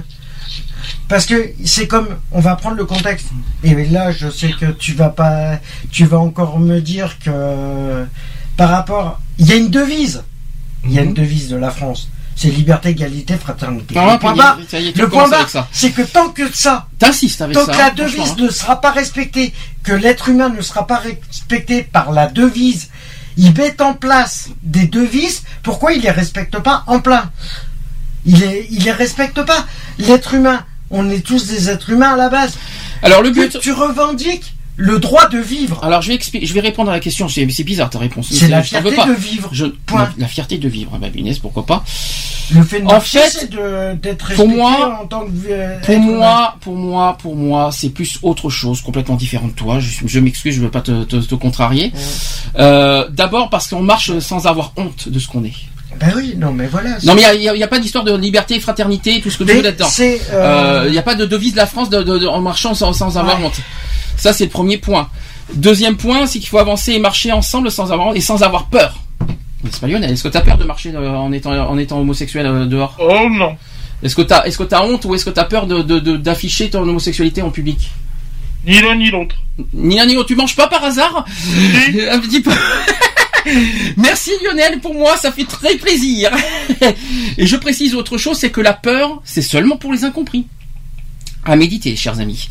[1.09, 2.07] Parce que c'est comme...
[2.31, 3.27] On va prendre le contexte.
[3.63, 5.59] Et là, je sais que tu vas pas...
[5.91, 8.05] Tu vas encore me dire que...
[8.55, 9.19] Par rapport...
[9.37, 10.23] Il y a une devise.
[10.85, 12.07] Il y a une devise de la France.
[12.35, 13.95] C'est liberté, égalité, fraternité.
[13.95, 14.57] Le point bas,
[14.95, 15.29] le point
[15.71, 16.87] c'est que tant que ça,
[17.41, 17.71] avec tant ça.
[17.71, 19.53] que la hein, devise franchement, ne sera pas respectée,
[19.83, 22.89] que l'être humain ne sera pas respecté par la devise,
[23.37, 27.31] ils mettent en place des devises, pourquoi ils les respectent pas en plein?
[28.25, 29.65] Ils les, les respectent pas.
[29.99, 32.53] L'être humain, on est tous des êtres humains à la base.
[33.01, 33.59] Alors le Que but.
[33.59, 35.83] tu revendiques le droit de vivre.
[35.83, 37.29] Alors je vais expli- je vais répondre à la question.
[37.29, 38.27] C'est bizarre ta réponse.
[38.31, 39.49] C'est la fierté de vivre.
[39.51, 40.01] Je- Point.
[40.17, 40.97] La, la fierté de vivre.
[40.99, 41.83] Bah, Inès, pourquoi pas
[42.53, 43.49] Le fait de En fait,
[44.01, 48.17] d'être pour moi- en tant que euh, Pour moi, pour moi, pour moi, c'est plus
[48.23, 49.79] autre chose, complètement différent de toi.
[49.79, 51.91] Je, je m'excuse, je veux pas te, te- te contrarier.
[52.57, 55.53] Euh, D'abord parce qu'on marche sans avoir honte de ce qu'on est.
[55.99, 56.97] Ben oui, non mais voilà.
[57.03, 59.57] Non mais il n'y a, pas d'histoire de liberté, fraternité, tout ce que tu Mais
[59.57, 59.87] veux là-dedans.
[60.33, 62.73] euh, Il n'y a pas de devise de la France de, de- de- en marchant
[62.73, 63.45] sans, sans avoir Ouais.
[63.45, 63.61] honte.
[64.17, 65.09] Ça c'est le premier point.
[65.55, 68.95] Deuxième point, c'est qu'il faut avancer et marcher ensemble sans avoir et sans avoir peur.
[69.69, 70.11] C'est pas Lionel?
[70.11, 72.95] Est-ce que tu as peur de marcher euh, en étant en étant homosexuel euh, dehors?
[72.99, 73.55] Oh non.
[74.01, 76.17] Est-ce que tu as que honte ou est-ce que tu as peur de de- de-
[76.17, 77.91] d'afficher ton homosexualité en public?
[78.65, 79.35] Ni l'un ni l'autre.
[79.73, 80.27] Ni l'un ni l'autre.
[80.27, 81.25] Tu manges pas par hasard?
[82.11, 82.51] Un petit peu.
[83.97, 86.31] Merci Lionel, pour moi ça fait très plaisir.
[87.37, 90.45] Et je précise autre chose, c'est que la peur, c'est seulement pour les incompris.
[91.45, 92.47] À méditer, chers amis.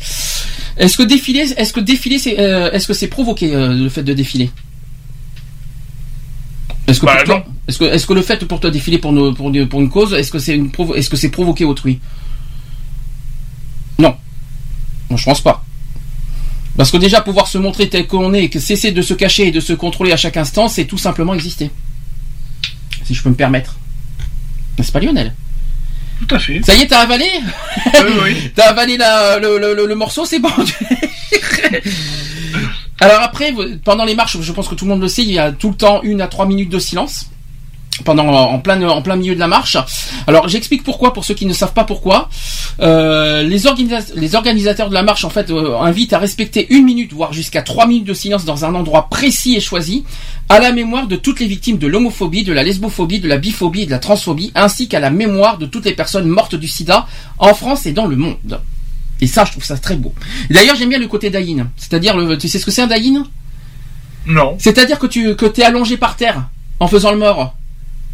[0.77, 4.03] Est-ce que défiler, est-ce que défiler, c'est, euh, est-ce que c'est provoqué euh, le fait
[4.03, 4.51] de défiler?
[6.87, 7.53] Est-ce que, Bah, pour toi- non.
[7.67, 9.81] est-ce que, est-ce que le fait pour toi de défiler pour, une- pour, une- pour
[9.81, 11.99] une cause, est-ce que c'est une provo- est-ce que c'est provoqué autrui?
[13.99, 14.15] Non,
[15.09, 15.63] non, je pense pas.
[16.75, 19.47] Parce que déjà pouvoir se montrer tel qu'on est, et que cesser de se cacher
[19.47, 21.69] et de se contrôler à chaque instant, c'est tout simplement exister.
[23.05, 23.75] Si je peux me permettre.
[24.77, 25.33] N'est-ce pas Lionel?
[26.27, 26.61] Tout à fait.
[26.63, 27.25] Ça y est, t'as avalé
[27.85, 28.51] Oui, oui.
[28.55, 30.49] T'as avalé la- le, le- le- le morceau, c'est bon.
[32.99, 33.53] Alors après,
[33.83, 35.69] pendant les marches, je pense que tout le monde le sait, il y a tout
[35.69, 37.25] le temps une à trois minutes de silence.
[38.05, 39.77] Pendant en plein en plein milieu de la marche.
[40.25, 42.27] Alors j'explique pourquoi pour ceux qui ne savent pas pourquoi.
[42.79, 46.85] Euh, les, organisa- les organisateurs de la marche en fait euh, invitent à respecter une
[46.85, 50.05] minute voire jusqu'à trois minutes de silence dans un endroit précis et choisi
[50.49, 53.83] à la mémoire de toutes les victimes de l'homophobie, de la lesbophobie, de la biphobie
[53.83, 57.05] et de la transphobie, ainsi qu'à la mémoire de toutes les personnes mortes du sida
[57.37, 58.59] en France et dans le monde.
[59.21, 60.13] Et ça, je trouve ça très beau.
[60.49, 61.69] D'ailleurs, j'aime bien le côté daïn.
[61.77, 63.25] C'est-à-dire, le, tu sais ce que c'est un daïn
[64.25, 64.55] Non.
[64.57, 66.49] C'est-à-dire que tu que es allongé par terre
[66.79, 67.55] en faisant le mort.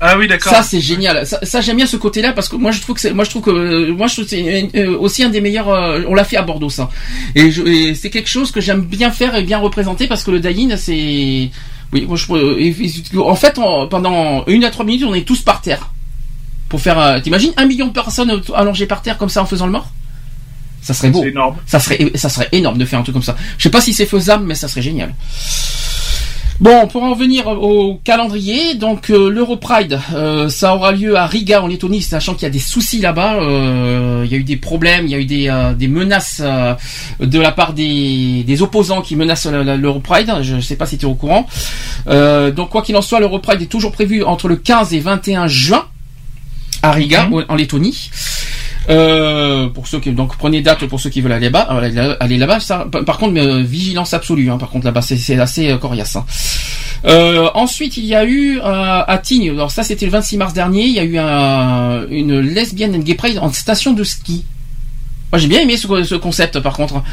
[0.01, 0.53] Ah oui, d'accord.
[0.53, 1.25] Ça, c'est génial.
[1.27, 3.29] Ça, ça, j'aime bien ce côté-là parce que moi, je trouve que c'est, moi, je
[3.31, 5.67] trouve que, euh, moi, je trouve que c'est euh, aussi un des meilleurs.
[5.69, 6.89] euh, on l'a fait à Bordeaux, ça.
[7.35, 10.31] Et, je- et c'est quelque chose que j'aime bien faire et bien représenter parce que
[10.31, 11.49] le daïn, c'est,
[11.91, 15.59] oui, moi, je, en fait, on- pendant une à trois minutes, on est tous par
[15.61, 15.89] terre
[16.69, 16.97] pour faire.
[16.97, 19.89] euh, T'imagines un million de personnes allongées par terre comme ça en faisant le mort?
[20.81, 21.25] Ça serait beau.
[21.25, 21.57] Énorme.
[21.65, 23.35] Ça serait, ça serait énorme de faire un truc comme ça.
[23.57, 25.13] Je sais pas si c'est faisable, mais ça serait génial.
[26.61, 31.63] Bon, pour en venir au calendrier, donc euh, l'Europride, euh, ça aura lieu à Riga
[31.63, 33.35] en Lettonie, sachant qu'il y a des soucis là-bas.
[33.35, 36.41] euh, il y a eu des problèmes, il y a eu des, euh, des menaces
[36.43, 36.75] euh,
[37.21, 40.29] de la part des, des opposants qui menacent l'Europride.
[40.41, 41.47] Je ne sais pas si tu es au courant.
[42.09, 45.47] Euh, donc quoi qu'il en soit, l'Europride est toujours prévu entre le 15 et 21
[45.47, 45.85] juin
[46.81, 48.09] à Riga, au- en Lettonie.
[48.89, 52.17] Euh, pour ceux qui donc prenez date pour ceux qui veulent aller là-bas, aller là-
[52.19, 52.57] aller là-bas.
[53.05, 54.49] Par contre, euh, vigilance absolue.
[54.49, 56.15] Hein, par contre, là-bas, c'est assez euh, coriace.
[56.15, 56.25] hein.
[57.05, 59.51] Euh, ensuite, il y a eu à Tignes.
[59.51, 60.85] Alors ça, c'était le 26 mars dernier.
[60.85, 64.43] Il y a eu un- une lesbienne and gay pride en station de ski.
[65.31, 66.59] Moi, j'ai bien aimé ce, ce concept.
[66.59, 67.03] Par contre,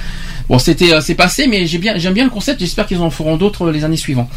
[0.48, 2.60] bon, c'était euh, c'est passé, mais j'ai bien j'aime bien le concept.
[2.60, 4.30] J'espère qu'ils en feront d'autres euh, les années suivantes.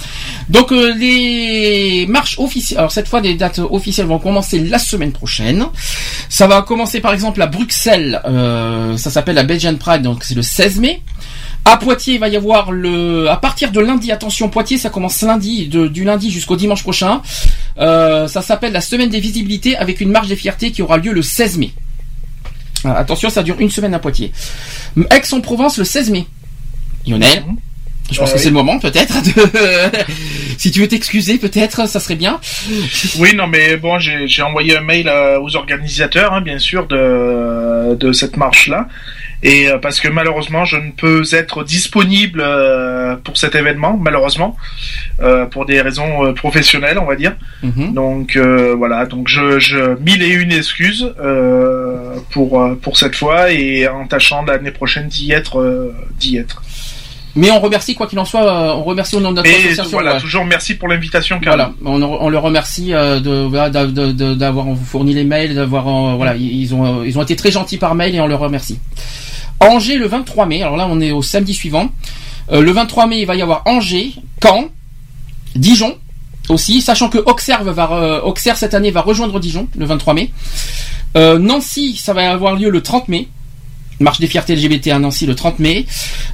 [0.49, 2.79] Donc euh, les marches officielles.
[2.79, 5.65] Alors cette fois, les dates officielles vont commencer la semaine prochaine.
[6.27, 8.21] Ça va commencer par exemple à Bruxelles.
[8.25, 11.01] euh, ça s'appelle la Belgian Pride, donc c'est le 16 mai.
[11.65, 15.21] À Poitiers, il va y avoir le, à partir de lundi, attention, Poitiers, ça commence
[15.21, 17.21] lundi, du lundi jusqu'au dimanche prochain.
[17.77, 21.11] Euh, ça s'appelle la semaine des visibilités avec une marche des fiertés qui aura lieu
[21.11, 21.71] le 16 mai.
[22.85, 24.31] Attention, ça dure une semaine à Poitiers.
[25.11, 26.27] Aix-en-Provence le 16 mai.
[27.07, 27.43] Lionel.
[28.11, 28.43] Je pense Ah que oui.
[28.43, 29.21] c'est le moment, peut-être.
[29.23, 30.05] de-
[30.57, 32.39] si tu veux t'excuser, peut-être, ça serait bien.
[33.17, 37.95] Oui, non, mais bon, j'ai envoyé un mail euh, aux organisateurs, hein, bien sûr, de,
[37.95, 38.87] de cette marche-là.
[39.41, 44.57] Et euh, parce que malheureusement, je ne peux être disponible euh, pour cet événement, malheureusement,
[45.21, 47.37] euh, pour des raisons euh, professionnelles, on va dire.
[47.63, 47.93] Mhm.
[47.93, 53.49] Donc euh, voilà, donc je, je mille et une excuses euh, pour pour cette fois
[53.49, 56.61] et en tâchant l'année prochaine d'y être euh, d'y être.
[57.39, 59.55] Mais on remercie, quoi qu'il en soit, euh, on remercie au nom de notre Mais
[59.55, 59.83] association.
[59.91, 60.19] voilà, ouais.
[60.19, 61.39] toujours merci pour l'invitation.
[61.43, 65.55] Voilà, on, on le remercie euh, de voilà, d'a- de- de- d'avoir fourni les mails,
[65.55, 68.39] d'avoir euh, voilà, ils ont ils ont été très gentils par mail et on leur
[68.39, 68.77] remercie.
[69.61, 70.61] Angers le 23 mai.
[70.63, 71.89] Alors là, on est au samedi suivant.
[72.51, 74.65] Euh, le 23 mai, il va y avoir Angers, Caen,
[75.55, 75.97] Dijon
[76.49, 80.31] aussi, sachant que Auxerre va re- Auxerre cette année va rejoindre Dijon le 23 mai.
[81.15, 83.27] Euh, Nancy, ça va avoir lieu le 30 mai.
[83.99, 85.85] Marche des fiertés LGBT à Nancy le 30 mai.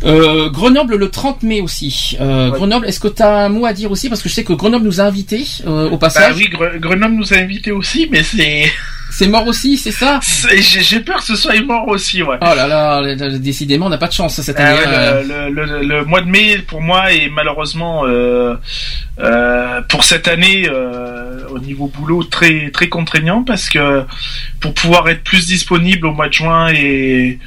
[0.03, 2.16] Euh, Grenoble le 30 mai aussi.
[2.22, 4.08] Euh, Grenoble, est-ce que tu as un mot à dire aussi?
[4.10, 6.35] Parce que je sais que Grenoble nous a invités euh, au Bah passage.
[6.38, 8.66] oui, Gre- Grenoble nous a invités aussi, mais c'est
[9.11, 10.19] C'est mort aussi, c'est ça
[10.59, 12.38] j'ai peur que ce soit mort aussi, ouais.
[12.42, 14.80] Oh là là, décidément, on n'a pas de chance cette Ah année.
[14.80, 15.50] ouais, euh.
[15.50, 18.56] le, le- le- le mois de mai pour moi est malheureusement euh,
[19.19, 24.03] euh, pour cette année euh, au niveau boulot très très contraignant parce que
[24.59, 27.40] pour pouvoir être plus disponible au mois de juin et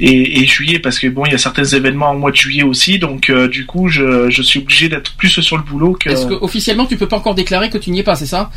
[0.00, 2.62] et, et juillet parce que bon il y a certains événements au mois de juillet
[2.62, 6.08] aussi donc euh, du coup je, je suis obligé d'être plus sur le boulot que
[6.08, 8.50] Est-ce que officiellement tu peux pas encore déclarer que tu n'y es pas, c'est ça?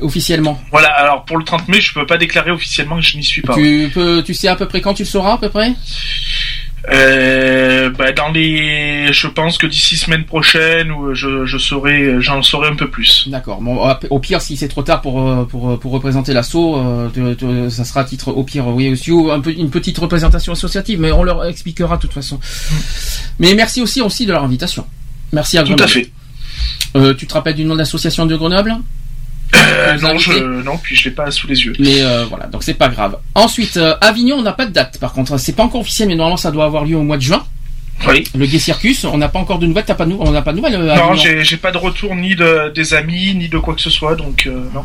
[0.00, 0.60] Officiellement.
[0.70, 3.42] voilà alors pour le 30 mai je peux pas déclarer officiellement que je n'y suis
[3.42, 3.54] pas.
[3.54, 5.74] Tu peux, tu sais à peu près quand tu le sauras à peu près?
[6.88, 12.42] Euh, bah, dans les, je pense que d'ici semaine prochaine, ou je, je saurai, j'en
[12.42, 13.28] saurai un peu plus.
[13.28, 13.60] D'accord.
[13.60, 13.78] Bon,
[14.08, 18.00] au pire, si c'est trop tard pour euh, pour pour représenter l'assaut, euh, ça sera
[18.00, 21.22] à titre au pire, oui aussi ou un peu une petite représentation associative, mais on
[21.22, 22.40] leur expliquera de toute façon.
[23.38, 24.86] Mais merci aussi aussi de leur invitation.
[25.32, 25.84] Merci à Tout Grenoble.
[25.84, 26.10] à fait.
[26.96, 28.74] Euh, tu te rappelles du nom de l'association de Grenoble?
[29.56, 31.72] Euh, non, je, non, puis je l'ai pas sous les yeux.
[31.78, 33.16] Mais euh, voilà, donc c'est pas grave.
[33.34, 34.98] Ensuite, euh, Avignon, on n'a pas de date.
[34.98, 37.22] Par contre, c'est pas encore officiel, mais normalement ça doit avoir lieu au mois de
[37.22, 37.44] juin.
[38.08, 38.24] Oui.
[38.34, 39.84] Le Gay Circus, on n'a pas encore de nouvelles.
[39.86, 40.74] T'as pas de on n'a pas de nouvelles.
[40.76, 43.90] euh, Non, j'ai, pas de retour ni de, des amis, ni de quoi que ce
[43.90, 44.84] soit, donc euh, non.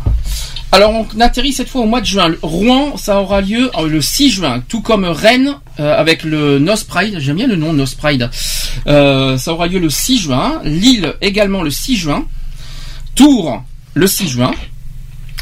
[0.74, 2.28] Alors on atterrit cette fois au mois de juin.
[2.28, 6.60] Le- Rouen, ça aura lieu euh, le 6 juin, tout comme Rennes euh, avec le
[6.60, 7.18] Nos Pride.
[7.20, 8.30] J'aime bien le nom Nos Pride.
[8.88, 10.60] Euh, ça aura lieu le 6 juin.
[10.66, 12.26] Lille également le 6 juin.
[13.16, 13.64] Tours
[13.96, 14.52] le 6 juin.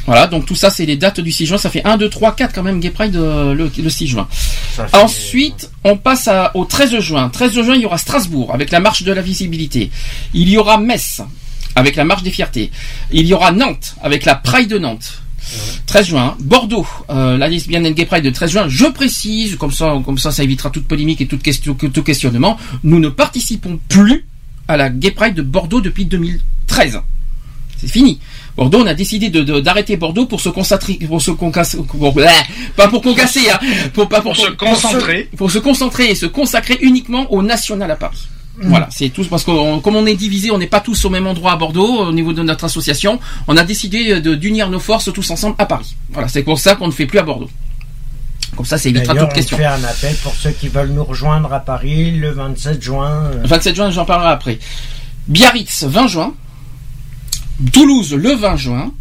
[0.06, 1.58] Voilà, donc tout ça c'est les dates du 6 juin.
[1.58, 4.28] Ça fait 1, 2, 3, 4 quand même Gay Pride euh, le, le 6 juin.
[5.04, 7.30] Ensuite, on passe à- au 13 juin.
[7.30, 9.92] 13 juin, il y aura Strasbourg avec la marche de la visibilité.
[10.34, 11.22] Il y aura Metz
[11.76, 12.70] avec la marche des fiertés.
[13.12, 15.20] Il y aura Nantes avec la Pride de Nantes.
[15.88, 18.66] 13 juin, Bordeaux, euh, la lesbienne and gay pride de 13 juin.
[18.70, 22.58] Je précise, comme ça, comme ça, ça évitera toute polémique et toute question, tout questionnement.
[22.84, 24.26] Nous ne participons plus
[24.70, 27.00] à la gay pride de Bordeaux depuis 2013.
[27.78, 28.20] C'est fini.
[28.56, 32.14] Bordeaux, on a décidé de- de- d'arrêter Bordeaux pour se concentrer, pour se concasser, pour-
[32.76, 33.60] pas pour concasser, hein,
[33.94, 35.30] pour pas Pour se concentrer.
[35.36, 38.28] pour se concentrer et se consacrer uniquement au national à Paris.
[38.62, 41.10] Voilà, c'est tout parce que on- comme on est divisé, on n'est pas tous au
[41.10, 43.20] même endroit à Bordeaux au niveau de notre association.
[43.48, 45.96] On a décidé de- d'unir nos forces tous ensemble à Paris.
[46.12, 47.50] Voilà, c'est pour ça qu'on ne fait plus à Bordeaux.
[48.56, 49.58] Comme ça, ça évitera D'ailleurs, toute on question.
[49.58, 53.10] fait un appel pour ceux qui veulent nous rejoindre à Paris le 27 juin.
[53.34, 54.60] euh, 27 juin, j'en parlerai après.
[55.28, 56.36] Biarritz, 20 juin.
[57.72, 58.92] Toulouse, le 20 juin.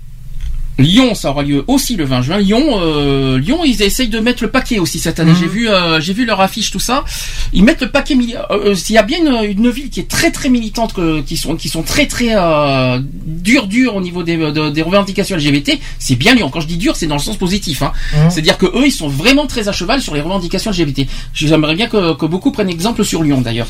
[0.78, 2.38] Lyon, ça aura lieu aussi le 20 juin.
[2.38, 5.32] Lyon, euh, Lyon, ils essayent de mettre le paquet aussi cette année.
[5.38, 7.04] J'ai vu, euh, j'ai vu leur affiche, tout ça.
[7.52, 8.16] Ils mettent le paquet.
[8.50, 11.20] euh, euh, S'il y a bien une, une ville qui est très très militante, que-
[11.20, 15.36] qui sont qui sont très très euh, dur dur au niveau des, de- des revendications
[15.36, 16.48] LGBT, c'est bien Lyon.
[16.50, 17.82] Quand je dis dur, c'est dans le sens positif.
[17.82, 17.92] Hein.
[18.16, 18.30] Mhm.
[18.30, 21.06] C'est-à-dire que eux, ils sont vraiment très à cheval sur les revendications LGBT.
[21.34, 23.68] J'aimerais bien que, que beaucoup prennent exemple sur Lyon d'ailleurs.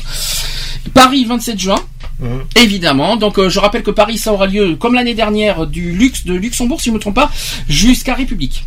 [0.93, 1.79] Paris, 27 juin.
[2.19, 2.43] Mhm.
[2.55, 3.15] Évidemment.
[3.17, 6.33] Donc euh, je rappelle que Paris, ça aura lieu comme l'année dernière du luxe de
[6.33, 7.31] Luxembourg, si je ne me trompe pas,
[7.67, 8.65] jusqu'à République.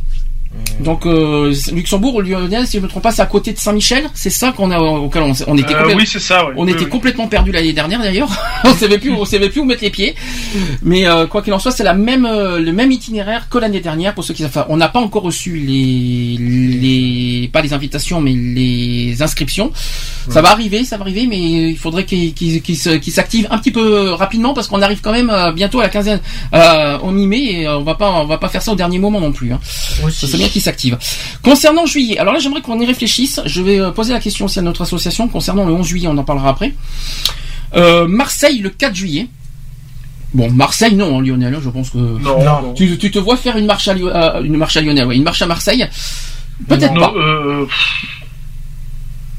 [0.81, 4.05] Donc euh, Luxembourg, Lyonnais, si je ne me trompe pas, c'est à côté de Saint-Michel.
[4.15, 6.45] C'est ça qu'on a auquel on, on était Euh, complètement- oui, c'est ça.
[6.47, 6.53] ouais.
[6.57, 6.91] on Oui, était oui.
[6.91, 8.29] complètement perdu l'année dernière d'ailleurs.
[8.65, 10.15] on savait plus, on savait plus où mettre les pieds.
[10.83, 13.81] Mais euh, quoi qu'il en soit, c'est la même, euh, le même itinéraire que l'année
[13.81, 14.51] dernière pour ceux qui savent.
[14.55, 19.73] Enfin, on n'a pas encore reçu les, les, pas les invitations, mais les inscriptions.
[20.29, 23.47] Ça va arriver, ça va arriver, mais il faudrait qu'ils qu'ils- qu'ils se- qu'ils s'activent
[23.51, 26.21] un petit peu rapidement parce qu'on arrive quand même euh, bientôt à la quinzaine,
[26.53, 28.99] euh, au mi-mai et euh, on va pas, on va pas faire ça au dernier
[28.99, 29.53] moment non plus.
[29.53, 29.61] Hein.
[30.11, 30.99] Ça qu'ils s'activent.
[31.43, 33.41] Concernant juillet, alors là j'aimerais qu'on y réfléchisse.
[33.47, 36.17] Je vais euh, poser la question aussi à notre association concernant le 11 juillet, on
[36.19, 36.75] en parlera après.
[37.75, 39.29] Euh, Marseille le 4 juillet.
[40.35, 42.63] Bon, Marseille non, hein, Lionel, hein, je pense que Non, Non.
[42.63, 42.75] non.
[42.75, 45.17] tu, tu te vois faire une marche à, Lio- euh, une marche à Lionel, ouais,
[45.17, 45.87] une marche à Marseille.
[46.69, 47.13] Peut-être Non, pas.
[47.17, 47.67] euh,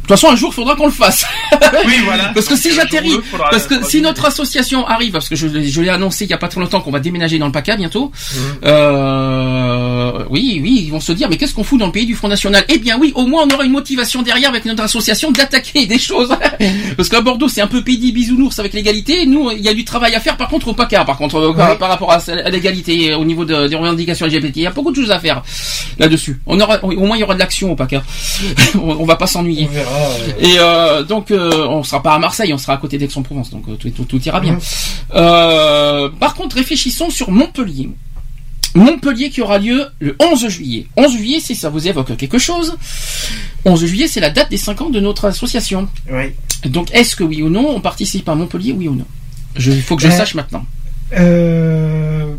[0.08, 1.26] toute façon, un jour, il faudra qu'on le fasse.
[1.86, 2.32] Oui, voilà.
[2.34, 3.18] Parce que si j'atterris,
[3.52, 6.38] parce que si notre association arrive, parce que je, je l'ai annoncé il y a
[6.38, 8.40] pas très longtemps qu'on va déménager dans le PACA bientôt, Mmh.
[8.66, 12.16] euh, oui, oui, ils vont se dire, mais qu'est-ce qu'on fout dans le pays du
[12.16, 12.64] Front National?
[12.70, 16.00] Eh bien oui, au moins on aura une motivation derrière avec notre association d'attaquer des
[16.00, 16.30] choses.
[16.98, 19.26] parce qu'à Bordeaux, c'est un peu pays bisounours avec l'égalité.
[19.26, 21.54] Nous, il y a du travail à faire par contre au PACA, par contre, euh,
[21.54, 24.58] par, par rapport à, à l'égalité, au niveau de- des revendications LGBT.
[24.58, 25.42] Il y a beaucoup de choses à faire
[26.00, 26.40] là-dessus.
[26.46, 28.04] On aura, au moins il y aura de l'action au PACA.
[28.76, 29.68] on, on va pas s'ennuyer.
[29.70, 29.97] On verra.
[30.40, 33.64] Et euh, donc, euh, on sera pas à Marseille, on sera à côté d'Aix-en-Provence, donc
[33.70, 34.58] euh, tout, tout, tout ira bien.
[35.16, 37.90] Euh, par contre, réfléchissons sur Montpellier.
[38.76, 40.88] Montpellier qui aura lieu le 11 juillet.
[40.98, 42.78] 11 juillet, si ça vous évoque quelque chose.
[43.66, 45.88] 11 juillet, c'est la date des 5 ans de notre association.
[46.12, 46.34] Oui.
[46.66, 49.06] Donc, est-ce que oui ou non, on participe à Montpellier, oui ou non?
[49.58, 50.66] Il faut que je Euh, sache maintenant.
[51.18, 52.36] Euh,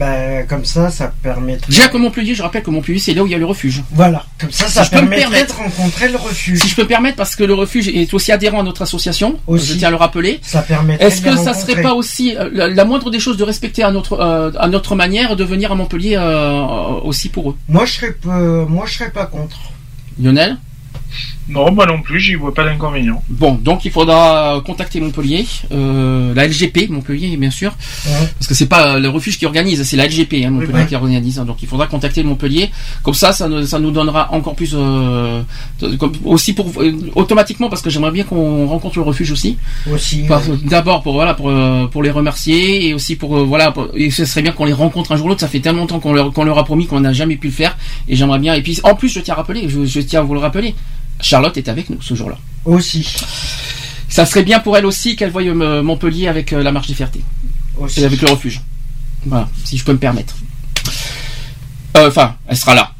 [0.00, 1.70] ben, comme ça, ça permettrait.
[1.70, 3.82] Déjà que Montpellier, je rappelle que Montpellier, c'est là où il y a le refuge.
[3.90, 4.24] Voilà.
[4.40, 6.58] Comme ça, Si ça je peux me permettrait de rencontrer le refuge.
[6.58, 9.38] Si je peux me permettre, parce que le refuge est aussi adhérent à notre association,
[9.46, 9.66] Aussi.
[9.66, 10.40] je tiens à le rappeler.
[10.40, 13.44] Ça permettrait Est-ce que ça serait pas aussi euh, la, la moindre des choses de
[13.44, 16.62] respecter à notre euh, à notre manière de venir à Montpellier euh,
[17.04, 17.56] aussi pour eux?
[17.68, 19.58] Moi, je serais moi, je serais pas contre.
[20.18, 20.56] Lionel?
[21.50, 23.22] Non, moi non plus, j'y vois pas d'inconvénient.
[23.28, 27.72] Bon, donc il faudra contacter Montpellier, euh, la LGP Montpellier bien sûr,
[28.06, 28.12] Ouais.
[28.38, 30.94] parce que c'est pas le refuge qui organise, c'est la LGP hein, Montpellier Oui, qui
[30.96, 31.38] organise.
[31.38, 31.44] hein.
[31.44, 32.70] donc il faudra contacter Montpellier.
[33.02, 35.42] Comme ça, ça, nous- ça nous donnera encore plus euh,
[35.98, 39.56] comme- aussi pour euh, automatiquement parce que j'aimerais bien qu'on rencontre le refuge aussi.
[39.92, 40.24] Aussi.
[40.64, 41.50] D'abord pour voilà pour
[41.90, 45.12] pour les remercier et aussi pour voilà pour- et ce serait bien qu'on les rencontre
[45.12, 45.40] un jour ou l'autre.
[45.40, 47.52] Ça fait tellement longtemps qu'on leur qu'on leur a promis qu'on n'a jamais pu le
[47.52, 47.76] faire
[48.08, 48.54] et j'aimerais bien.
[48.54, 50.74] Et puis en plus je tiens à rappeler, je, je tiens à vous le rappeler,
[51.22, 52.36] Charlotte est avec nous ce jour-là.
[52.64, 53.06] Aussi.
[54.08, 56.94] Ça serait bien pour elle aussi qu'elle voie euh, Montpellier avec euh, la marche des
[56.94, 57.22] fiertés
[57.78, 58.00] Aussi.
[58.00, 58.60] et avec le refuge.
[59.26, 60.34] Voilà, si je peux me permettre.
[61.96, 62.92] Euh, Enfin, elle sera là.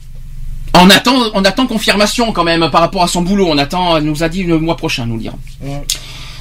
[0.74, 3.49] On attend, on attend confirmation quand même par rapport à son boulot.
[3.49, 5.20] On attend, elle nous a dit le mois prochain, nous.
[5.60, 5.82] Ouais.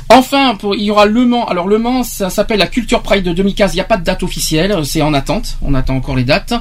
[0.09, 1.47] Enfin, pour, il y aura Le Mans.
[1.47, 3.73] Alors Le Mans, ça s'appelle la Culture Pride de 2015.
[3.73, 5.57] Il n'y a pas de date officielle, c'est en attente.
[5.61, 6.53] On attend encore les dates.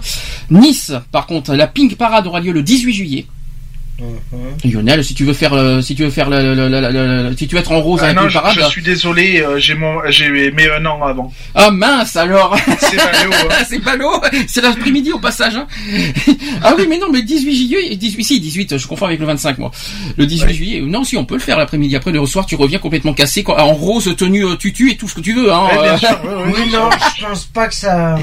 [0.51, 3.27] Nice, par contre, la Pink Parade aura lieu le 18 juillet.
[4.01, 4.73] Mhm.
[4.73, 7.37] Lionel, si tu veux faire, le- si tu veux faire, le, le- le- le- le-
[7.37, 8.55] si tu veux être en rose Ah avec non, une parade.
[8.57, 11.33] je suis désolé, euh, j'ai mon, j'ai mis un an avant.
[11.55, 12.57] Ah mince alors.
[12.79, 13.55] C'est ballot, hein.
[13.69, 14.23] c'est ballot.
[14.47, 15.57] C'est l'après-midi au passage.
[15.57, 15.67] hein.
[16.63, 19.59] ah oui, mais non, mais 18 juillet, 18, si 18, je confonds avec le 25
[19.59, 19.71] moi.
[20.17, 20.53] Le 18 Ouais.
[20.55, 21.97] juillet, non, si on peut le faire l'après-midi.
[21.97, 25.09] Après le soir, tu reviens complètement cassé, quoi, en rose, tenue euh, tutu et tout
[25.09, 25.53] ce que tu veux.
[25.53, 25.99] Hein, Ouais, bien euh.
[25.99, 28.17] sûr, ouais, ouais, Oui, non, je pense pas que ça.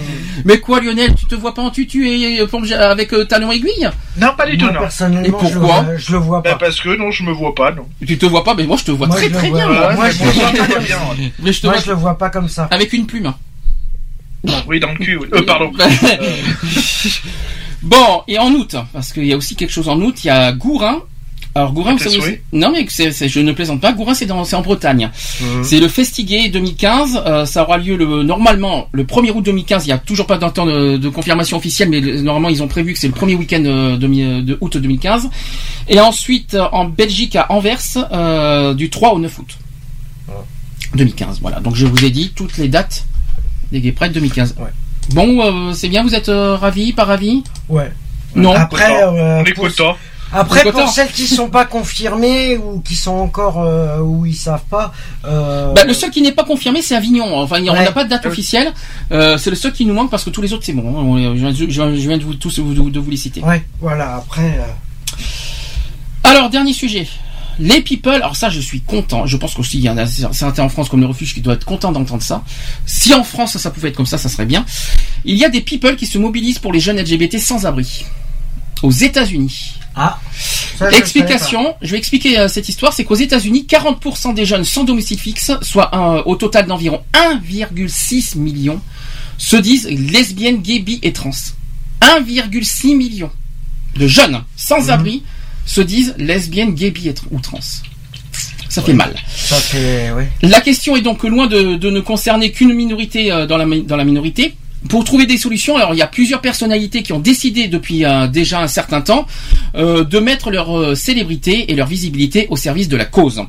[0.46, 3.52] Mais quoi, Lionel, tu te vois pas en tutu et euh, plonge- avec euh, talon
[3.52, 3.90] aiguille?
[4.18, 4.80] Non, pas du tout, Moi, non.
[4.80, 6.58] personnellement, Et pourquoi je, le- je le vois Bah, pas.
[6.66, 7.88] parce que non, je me vois pas, non.
[8.06, 9.68] Tu te vois pas, mais moi je te vois Moi, très très bien.
[9.68, 10.10] moi.
[10.10, 10.98] Je vois pas bien.
[11.40, 12.68] Mais je te Moi, vois je le vois pas comme ça.
[12.72, 13.34] avec une plume.
[14.68, 15.18] Oui, dans le cul.
[15.18, 15.28] oui.
[15.34, 15.72] Euh, pardon.
[17.82, 20.30] bon, et en août, parce qu'il y a aussi quelque chose en août, il y
[20.30, 21.02] a Gourin.
[21.58, 22.18] Alors Gourin, vous savez,
[22.52, 23.94] non mais je ne plaisante pas.
[23.94, 25.10] Gourin, c'est, en Bretagne.
[25.64, 27.22] C'est le Festigué 2015.
[27.26, 29.86] euh, ça aura lieu le, normalement le 1er août 2015.
[29.86, 32.62] Il n'y a toujours pas d'un temps de, de confirmation officielle, mais le- normalement ils
[32.62, 35.30] ont prévu que c'est le premier week-end euh, de, mi- de août 2015.
[35.88, 37.80] Et ensuite euh, en Belgique à Anvers
[38.12, 39.58] euh, du 3 au 9 août
[40.96, 41.40] 2015.
[41.42, 41.62] Voilà.
[41.62, 43.06] Donc je vous ai dit toutes les dates
[43.72, 44.56] des Gay Pride 2015.
[44.60, 44.66] Ouais.
[45.14, 46.04] Bon, euh, c'est bien.
[46.04, 47.44] Vous êtes euh, ravis, pas ravis?
[47.70, 47.92] Ouais.
[48.36, 48.54] Non.
[48.54, 49.96] Après, euh, On est pour, content.
[50.36, 50.84] Après content.
[50.86, 54.92] pour celles qui sont pas confirmées ou qui sont encore euh, où ils savent pas.
[55.26, 57.38] Euh, Bah, le seul qui n'est pas confirmé, c'est Avignon.
[57.40, 58.74] Enfin, on n'a pas de date officielle.
[59.12, 60.88] Euh, c'est le seul qui nous manque parce que tous les autres, c'est bon.
[61.16, 61.34] hein.
[61.36, 63.42] Je viens, je viens- je viens de vous tous vous- de vous les citer.
[63.42, 64.16] Ouais, voilà.
[64.16, 65.20] Après, euh,
[66.24, 67.08] Alors, dernier sujet.
[67.58, 70.64] Les people, alors ça je suis content, je pense qu'aussi il y en a certains
[70.64, 72.44] en France comme le refuge qui doivent être contents d'entendre ça.
[72.86, 74.66] Si en France ça pouvait être comme ça, ça serait bien.
[75.24, 78.04] Il y a des people qui se mobilisent pour les jeunes LGBT sans abri.
[78.84, 79.74] Aux États-Unis.
[79.96, 80.20] ah.
[80.78, 84.66] ça, je Explication, je vais expliquer euh, cette histoire, c'est qu'aux États-Unis, 40% des jeunes
[84.66, 88.82] sans domicile fixe, soit un- au total d'environ 1,6 million,
[89.38, 91.32] se disent lesbiennes, gays, bi et trans.
[92.02, 93.32] 1,6 million
[93.96, 95.24] de jeunes sans abri
[95.66, 97.60] se disent lesbiennes, gays, bi et ou trans.
[98.68, 99.16] Ça fait mal.
[99.36, 100.30] Ça fait, ouais.
[100.42, 103.96] La question est donc loin de, de ne concerner qu'une minorité euh, dans, la, dans
[103.96, 104.56] la minorité.
[104.90, 108.28] Pour trouver des solutions, alors il y a plusieurs personnalités qui ont décidé depuis euh,
[108.28, 109.26] déjà un certain temps
[109.76, 113.42] euh, de mettre leur euh, célébrité et leur visibilité au service de la cause.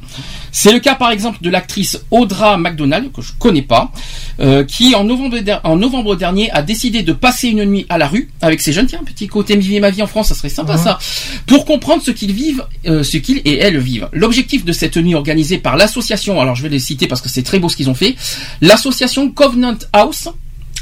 [0.50, 3.92] C'est le cas par exemple de l'actrice Audra McDonald, que je connais pas,
[4.40, 7.98] euh, qui en novembre, der- en novembre dernier a décidé de passer une nuit à
[7.98, 8.86] la rue avec ses jeunes.
[8.86, 10.82] Tiens, petit côté vivre ma vie en France, ça serait sympa Mhm.
[10.84, 10.98] ça.
[11.47, 14.08] Pour comprendre ce qu'ils vivent, euh, ce qu'ils et elles vivent.
[14.12, 17.42] L'objectif de cette nuit organisée par l'association, alors je vais les citer parce que c'est
[17.42, 18.16] très beau ce qu'ils ont fait,
[18.62, 20.28] l'association Covenant House,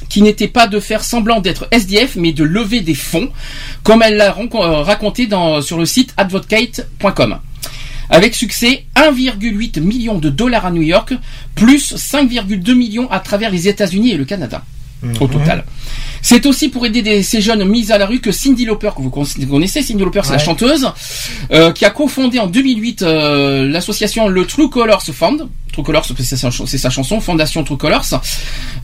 [0.09, 3.31] qui n'était pas de faire semblant d'être SDF, mais de lever des fonds,
[3.83, 7.39] comme elle l'a euh, raconté dans, sur le site advocate.com.
[8.11, 11.15] Avec succès, 1,8 million de dollars à New York,
[11.55, 14.63] plus 5,2 millions à travers les États-Unis et le Canada.
[15.21, 15.65] Au total.
[16.27, 19.03] C'est aussi pour aider des- ces jeunes mis à la rue que Cindy Lauper, que
[19.03, 20.91] vous con- connaissez, Cindy Lauper, c'est la chanteuse,
[21.53, 25.47] euh, qui a cofondé en 2008 euh, l'association le True Colors Fund.
[25.75, 28.07] True Colors, c'est sa, chanson, Fondation True Colors.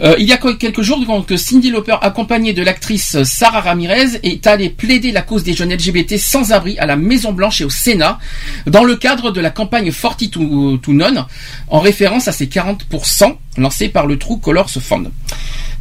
[0.03, 3.61] Euh, il y a que- quelques jours, donc, que Cindy Lauper, accompagnée de l'actrice Sarah
[3.63, 7.63] Ramirez, est allée plaider la cause des jeunes LGBT sans abri à la Maison Blanche
[7.63, 8.19] et au Sénat,
[8.67, 11.25] dans le cadre de la campagne Forty to, to None,
[11.69, 15.11] en référence à ces 40% lancés par le True Colors Fund.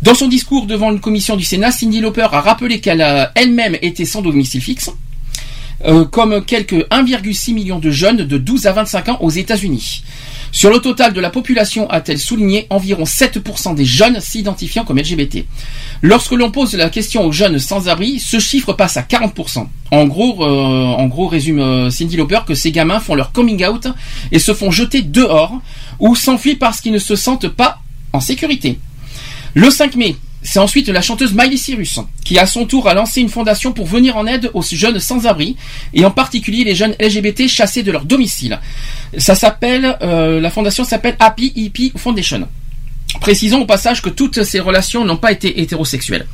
[0.02, 4.06] Dans son discours devant une commission du Cindy Lauper a rappelé qu'elle a elle-même été
[4.06, 4.92] sans domicile fixe,
[5.86, 10.03] euh, comme quelques 1,6 million de jeunes de 12 à 25 ans aux États-Unis.
[10.52, 15.45] Sur le total de la population, a-t-elle souligné, environ 7% des jeunes s'identifiant comme LGBT.
[16.02, 19.68] Lorsque l'on pose la question aux jeunes sans-abri, ce chiffre passe à 40%.
[19.92, 23.66] En gros, euh, en gros résume euh, Cindy Lauper que ces gamins font leur coming
[23.66, 23.88] out
[24.32, 25.61] et se font jeter dehors
[26.00, 27.80] ou s'enfuient parce qu'ils ne se sentent pas
[28.14, 28.80] en sécurité.
[29.56, 33.22] Le 5 mai, c'est ensuite la chanteuse Miley Cyrus qui à son tour a lancé
[33.22, 35.58] une fondation pour venir en aide aux jeunes sans-abri
[35.93, 38.59] et en particulier les jeunes LGBT chassés de leur domicile.
[39.18, 42.48] Ça s'appelle, euh, la fondation s'appelle Happy Hippie Foundation.
[43.19, 46.27] Précisons au passage que toutes ces relations n'ont pas été hétérosexuelles.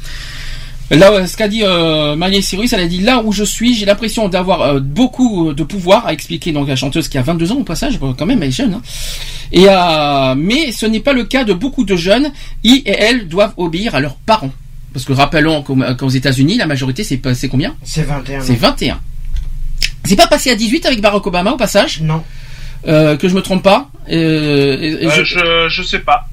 [0.92, 3.74] Là, euh, ce qu'a dit euh, Miley Cyrus, elle a dit là où je suis,
[3.76, 7.52] j'ai l'impression d'avoir euh, beaucoup de pouvoir, a expliqué donc la chanteuse qui a 22
[7.54, 8.76] ans au passage, quand même elle est jeune.
[8.76, 8.82] hein.
[9.52, 12.32] Et euh, mais ce n'est pas le cas de beaucoup de jeunes.
[12.64, 14.52] Ils et elles doivent obéir à leurs parents.
[14.94, 17.76] Parce que rappelons qu'aux États-Unis, la majorité c'est pas- c'est combien?
[17.84, 18.42] C'est 21.
[18.42, 19.00] C'est 21.
[20.06, 22.00] C'est pas passé à 18 avec Barack Obama au passage?
[22.02, 22.22] Non.
[22.88, 23.90] Euh, que je me trompe pas?
[24.12, 26.28] Euh, Euh, je- je, je sais pas.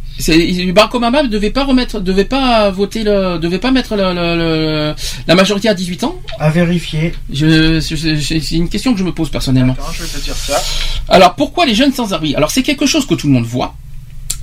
[0.72, 4.36] Barack Obama ne devait pas remettre, devait pas voter le, devait pas mettre le- le-
[4.36, 4.94] le-
[5.26, 6.16] la majorité à 18 ans.
[6.38, 7.12] À vérifier.
[7.32, 9.72] Je, je- je- c'est une question que je me pose personnellement.
[9.72, 10.60] Attends, je vais te dire ça.
[11.08, 13.74] Alors pourquoi les jeunes sans abri Alors c'est quelque chose que tout le monde voit.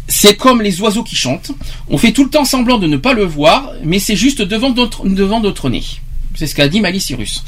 [0.07, 1.51] C'est comme les oiseaux qui chantent.
[1.87, 4.73] On fait tout le temps semblant de ne pas le voir, mais c'est juste devant
[4.73, 5.83] notre, devant notre nez.
[6.39, 7.43] C'est ce qu'a dit Miley Cyrus.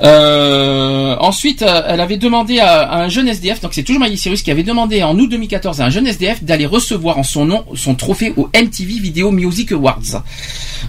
[0.00, 4.16] Euh, ensuite, euh, elle avait demandé à, à un jeune SDF, donc c'est toujours Miley
[4.16, 7.44] Cyrus qui avait demandé en août 2014 à un jeune SDF d'aller recevoir en son
[7.44, 10.22] nom son trophée au MTV Video Music Awards.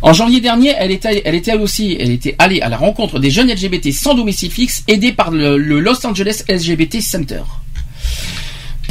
[0.02, 3.20] En janvier dernier, elle était, elle était elle aussi, elle était allée à la rencontre
[3.20, 7.42] des jeunes LGBT sans domicile fixe, aidés par le, le Los Angeles LGBT Center.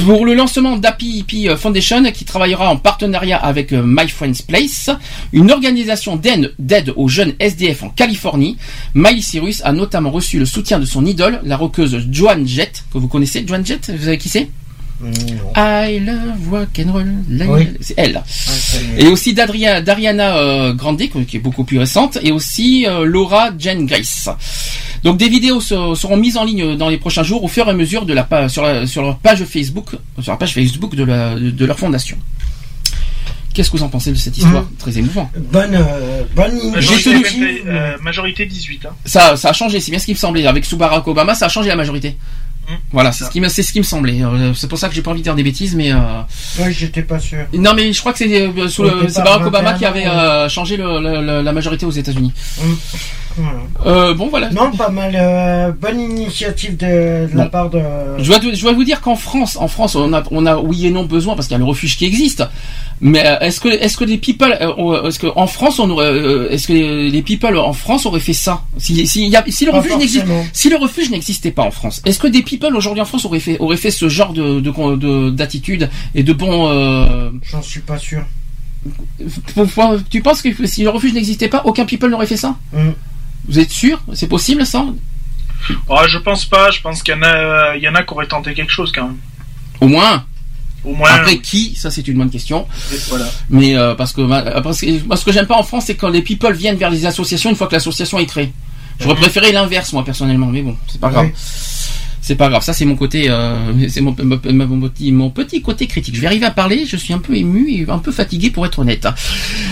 [0.05, 4.89] Pour le lancement d'Happy Hippie Foundation, qui travaillera en partenariat avec euh, My Friend's Place,
[5.33, 8.57] une organisation d'aide aux jeunes SDF en Californie,
[8.95, 12.99] Miley Cyrus a notamment reçu le soutien de son idole, la rockeuse Joan Jett, que
[12.99, 13.45] vous connaissez.
[13.47, 14.49] Joan Jett, vous savez qui c'est?
[15.57, 17.07] I love rock and roll.
[17.29, 17.69] La- Oui.
[17.81, 18.17] C'est elle.
[18.25, 19.05] Ah, ça y est.
[19.05, 23.87] Et aussi d'Ariana euh, Grande, qui est beaucoup plus récente, et aussi euh, Laura Jane
[23.87, 24.29] Grace.
[25.03, 27.71] Donc des vidéos se- seront mises en ligne dans les prochains jours au fur et
[27.71, 31.05] à mesure de la sur, la- sur leur page Facebook, sur la page Facebook de,
[31.05, 32.17] la, de, de leur fondation.
[33.53, 34.65] Qu'est-ce que vous en pensez de cette histoire?
[34.79, 35.29] Très émouvant.
[35.51, 38.87] Bonne, euh, bonne Majorité, euh, majorité 18.
[38.87, 38.91] Hein.
[39.05, 40.47] Ça, ça a changé, c'est bien ce qui me semblait.
[40.47, 42.17] Avec sous Barack Obama, ça a changé la majorité.
[42.93, 44.23] Voilà, c'est ce qui me, c'est ce qui me semblait.
[44.23, 45.93] Euh, C'est pour ça que j'ai pas envie de dire des bêtises, mais.
[45.93, 45.97] Euh...
[46.59, 47.39] Ouais, j'étais pas sûr.
[47.53, 49.79] Non, mais je crois que c'est euh, sous Au le, départ, c'est Barack Obama 21
[49.79, 52.33] qui avait euh, changé le- le- le- la majorité aux États-Unis.
[53.37, 53.59] Voilà.
[53.87, 54.51] Euh, bon, voilà.
[54.51, 55.13] Non, pas mal.
[55.15, 57.81] euh, bonne initiative de, de la part de.
[58.19, 60.87] Je dois, je dois vous dire qu'en France, en France, on a, on a oui
[60.87, 62.43] et non besoin parce qu'il y a le refuge qui existe.
[63.03, 66.13] Mais euh, est-ce que, est-ce que les people, est-ce que en France, on aurait,
[66.51, 68.63] est-ce que les, people en France auraient fait ça?
[68.77, 70.45] Si, si, il y a- si le refuge n'existe, forcément.
[70.53, 73.41] si le refuge n'existait pas en France, est-ce que des people aujourd'hui en France auraient
[73.41, 77.81] fait, auraient fait ce genre de, de, de- d'attitude et de bon, euh, J'en suis
[77.81, 78.23] pas sûr.
[80.11, 82.57] tu penses que si le refuge n'existait pas, aucun people n'aurait fait ça?
[82.73, 82.91] Mm.
[83.49, 84.01] Vous êtes sûr?
[84.15, 84.85] C'est possible ça?
[85.89, 86.71] Ah, je pense pas.
[86.71, 88.93] Je pense qu'il y en a, il y en a qui auraient tenté quelque chose
[88.93, 89.19] quand même.
[89.81, 90.25] Au moins?
[90.85, 91.11] Au moins.
[91.11, 91.75] Après qui?
[91.75, 92.67] Ça c'est une bonne question.
[93.09, 93.27] Voilà.
[93.51, 95.97] Mais euh, parce que ma- parce que moi, ce que j'aime pas en France, c'est
[95.97, 98.53] quand les people viennent vers les associations une fois que l'association est créée.
[99.01, 101.27] J'aurais préféré l'inverse moi personnellement, mais bon, c'est pas grave.
[101.27, 101.33] Oui.
[102.23, 105.63] C'est pas grave, ça c'est mon côté, euh, c'est mon, mon- mon petit, mon petit
[105.63, 106.15] côté critique.
[106.15, 108.67] Je vais arriver à parler, je suis un peu ému et un peu fatigué pour
[108.67, 109.09] être honnête.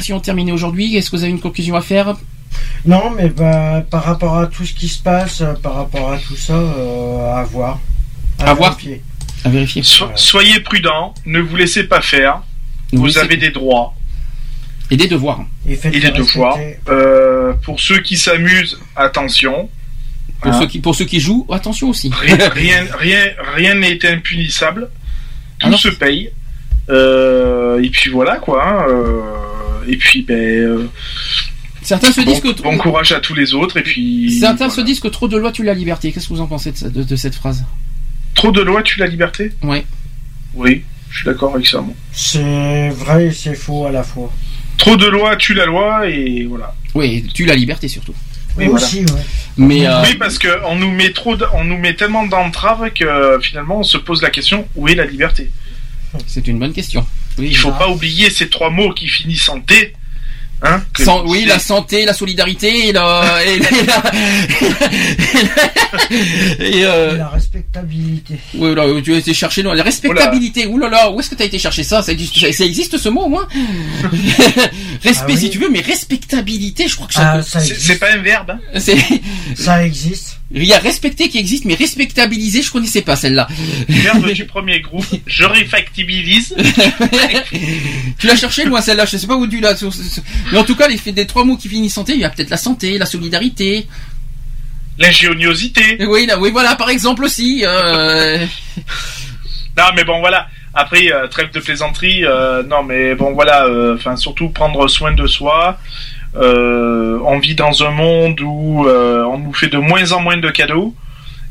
[0.03, 2.17] Si on terminait aujourd'hui, est-ce que vous avez une conclusion à faire?
[2.87, 6.17] Non, mais bah, par rapport à tout ce qui se passe, euh, par rapport à
[6.19, 7.79] tout ça, euh, à voir.
[8.39, 8.71] À voir.
[8.77, 9.03] vérifier.
[9.45, 9.83] À vérifier.
[9.83, 11.13] So- soyez prudents.
[11.27, 12.43] Ne vous laissez pas faire.
[12.93, 13.95] Vous avez des droits
[14.91, 15.45] Et des devoirs.
[15.69, 16.57] Et, des devoirs.
[16.89, 19.69] Euh, pour ceux qui s'amusent, attention.
[20.41, 20.61] Pour Hein.
[20.61, 22.11] ceux qui, pour ceux qui jouent, attention aussi.
[22.15, 23.21] Rien, rien, rien,
[23.57, 24.89] rien n'est impunissable.
[25.59, 26.31] Tout Alors- se paye.
[26.91, 28.65] Euh, et puis voilà quoi.
[28.67, 29.21] hein, euh,
[29.89, 30.35] et puis ben.
[30.37, 30.87] euh,
[31.83, 33.77] Certains se bon, disent que bon courage à tous les autres.
[33.79, 34.39] Et puis.
[34.39, 34.73] certains voilà.
[34.75, 36.13] se disent que trop de lois tue la liberté.
[36.13, 37.65] Qu'est-ce que vous en pensez de, de- de cette phrase?
[38.35, 39.53] Trop de lois tue la liberté?
[39.63, 39.85] Ouais.
[40.55, 41.81] Oui, je suis d'accord avec ça.
[41.81, 41.95] moi.
[42.13, 44.33] C'est vrai et c'est faux à la fois.
[44.77, 46.75] Trop de lois tue la loi et voilà.
[46.95, 48.15] Oui, tue la liberté surtout.
[48.59, 48.85] Oui, voilà.
[48.87, 49.07] Aussi, ouais.
[49.57, 52.91] Mais euh, Oui, parce que on nous met trop, de- on nous met tellement d'entraves
[52.93, 55.51] que finalement on se pose la question où est la liberté?
[56.27, 57.07] C'est une bonne question.
[57.39, 57.79] Oui, Il faut Ah.
[57.79, 59.95] pas oublier ces trois mots qui finissent en T.
[60.61, 63.39] Hein, Sans- oui, la santé, la solidarité et la.
[63.47, 64.13] Et, la-
[66.61, 68.35] et, euh, Et la respectabilité.
[68.55, 69.75] ouais, là, tu as été chercher loin.
[69.75, 70.67] La respectabilité.
[70.67, 72.03] Ouh là là, où est-ce que tu as été chercher ça?
[72.03, 73.47] Ça existe, ça- ça existe ce mot au moins?
[75.05, 75.37] Respect Ah oui.
[75.39, 77.35] si tu veux, mais respectabilité, je crois que ça.
[77.35, 77.87] Ah, ça c'est existe.
[77.87, 78.51] c'est pas un verbe.
[78.75, 78.81] hein?
[79.55, 80.38] Ça existe.
[80.51, 83.47] Il y a respecter qui existe, mais respectabiliser, je connaissais pas celle-là.
[83.89, 85.05] Verbe du premier groupe.
[85.27, 86.55] Je réfactibilise.
[88.19, 89.83] tu l'as cherché loin celle-là, je sais pas où tu l'as.
[90.53, 92.31] Mais en tout cas, les des trois mots qui finissent en T, il y a
[92.31, 93.87] peut-être la santé, la solidarité.
[94.99, 95.99] L'ingéniosité.
[96.07, 97.63] Oui, là, oui, voilà, par exemple aussi.
[97.65, 98.45] euh,
[99.77, 100.49] Non, mais bon, voilà.
[100.75, 102.25] Après, euh, trêve de plaisanterie.
[102.25, 103.67] euh, non, mais bon, voilà.
[103.67, 105.79] euh, Enfin, surtout prendre soin de soi.
[106.39, 110.37] Euh, on vit dans un monde où euh, on nous fait de moins en moins
[110.37, 110.95] de cadeaux.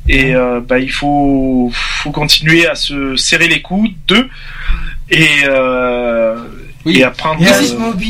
[0.07, 4.29] Et euh, bah, il faut, faut continuer à se serrer les coudes
[5.09, 6.37] et, euh,
[6.87, 6.97] Oui.
[6.99, 7.41] et apprendre.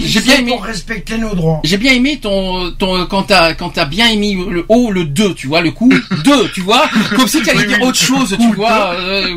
[0.06, 1.61] J'ai bien aimé- pour respecter nos droits.
[1.64, 5.33] J'ai bien aimé ton, ton quand t'as quand t'as bien aimé le haut le 2,
[5.33, 5.91] tu vois le coup
[6.23, 8.91] 2, tu vois comme si tu allais dire autre chose, tu vois.
[8.95, 9.27] euh,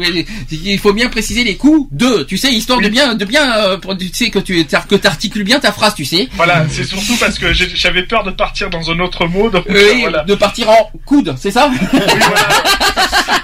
[0.51, 3.77] il faut bien préciser les coups 2, tu sais, histoire de bien de bien euh,
[3.79, 6.29] pour- tu sais que tu que t'articules bien ta phrase, tu sais.
[6.37, 9.51] Voilà, c'est surtout parce que j'avais peur de partir dans un autre mot.
[9.51, 10.23] Donc, euh, Oui, voilà.
[10.25, 11.71] de partir en coude, c'est ça?
[11.71, 12.49] Oui, voilà.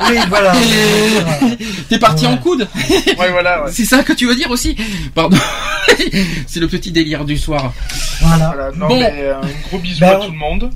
[0.08, 0.52] Oui, voilà.
[1.88, 2.32] T'es parti Ouais.
[2.32, 2.68] en coude?
[3.18, 3.70] Ouais, voilà, ouais.
[3.72, 4.76] C'est ça que tu veux dire aussi?
[5.14, 5.36] Pardon.
[6.46, 7.72] c'est le petit délire du soir.
[8.20, 8.52] Voilà.
[8.54, 8.98] Voilà, non, Bon.
[8.98, 10.70] mais, euh, un gros bisou Ben, à tout le monde.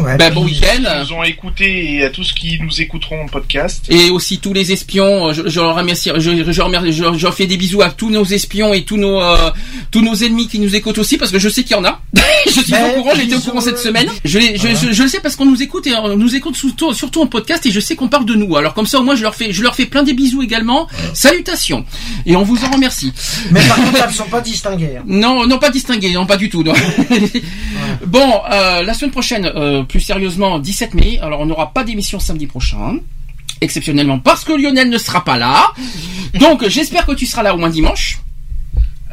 [0.00, 0.82] Ouais, Bah, bon qui week-end.
[1.00, 3.84] nous ont écoutés et à tous qui nous écouteront en podcast.
[3.90, 7.46] Et aussi tous les espions, je, je leur remercie, je, je, remercie- je, je fais
[7.46, 9.50] des bisous à tous nos espions et tous nos euh,
[9.90, 12.00] tous nos ennemis qui nous écoutent aussi parce que je sais qu'il y en a.
[12.46, 14.08] je suis Ben, au courant, j'ai été au courant cette semaine.
[14.24, 16.56] Je, l'ai- je, je, je le sais parce qu'on nous écoute et on nous écoute
[16.56, 18.56] surtout, surtout en podcast et je sais qu'on parle de nous.
[18.56, 20.88] Alors comme ça au moins je leur fais je leur fais plein des bisous également.
[21.12, 21.84] Salutations
[22.26, 23.12] et on vous en remercie.
[23.50, 24.96] Mais par contre, elles sont pas distinguées.
[24.98, 25.02] hein.
[25.06, 26.62] Non, non pas distingué, non pas du tout.
[26.62, 26.72] non.
[28.06, 31.18] bon, euh, la semaine prochaine, euh, plus sérieusement, 17 mai.
[31.20, 32.98] Alors on n'aura pas d'émission samedi prochain,
[33.60, 35.72] exceptionnellement parce que Lionel ne sera pas là.
[36.38, 38.18] Donc j'espère que tu seras là au moins dimanche.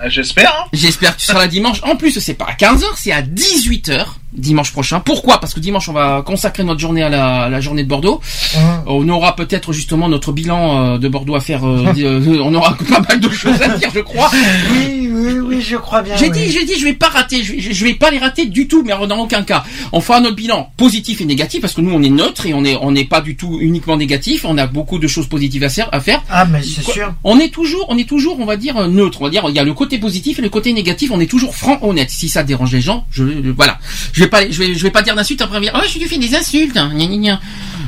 [0.03, 0.51] Euh, J'espère.
[0.59, 0.65] hein.
[0.73, 1.81] J'espère que tu seras là dimanche.
[1.83, 4.99] En plus, c'est pas à 15h, c'est à 18h dimanche prochain.
[4.99, 5.39] Pourquoi?
[5.39, 8.21] Parce que dimanche, on va consacrer notre journée à la, à la journée de Bordeaux.
[8.57, 8.83] Hein.
[8.87, 11.65] On aura peut-être justement notre bilan euh, de Bordeaux à faire.
[11.67, 14.29] euh, euh, on aura pas mal de choses à dire, je crois.
[14.71, 16.15] Oui, oui, oui, je crois bien.
[16.15, 16.31] J'ai oui.
[16.31, 18.67] dit, j'ai dit, je vais pas rater, je vais, je vais pas les rater du
[18.67, 19.63] tout, mais dans aucun cas.
[19.91, 22.63] On fera notre bilan positif et négatif parce que nous on est neutre et on
[22.63, 24.45] est, on n'est pas du tout uniquement négatif.
[24.45, 25.89] On a beaucoup de choses positives à faire.
[25.91, 26.21] À faire.
[26.29, 27.13] Ah, mais c'est sûr.
[27.23, 29.21] On est toujours, on est toujours, on va dire euh, neutre.
[29.21, 31.11] On va dire, il y a le côté positif et le côté négatif.
[31.13, 32.09] On est toujours franc, honnête.
[32.09, 33.77] Si ça dérange les gens, je, je- voilà.
[34.13, 36.05] Je vais pas, je vais, je vais pas dire d'insultes après dire, oh, je lui
[36.07, 36.73] fais des insultes.
[36.73, 37.41] gna, gna, gna.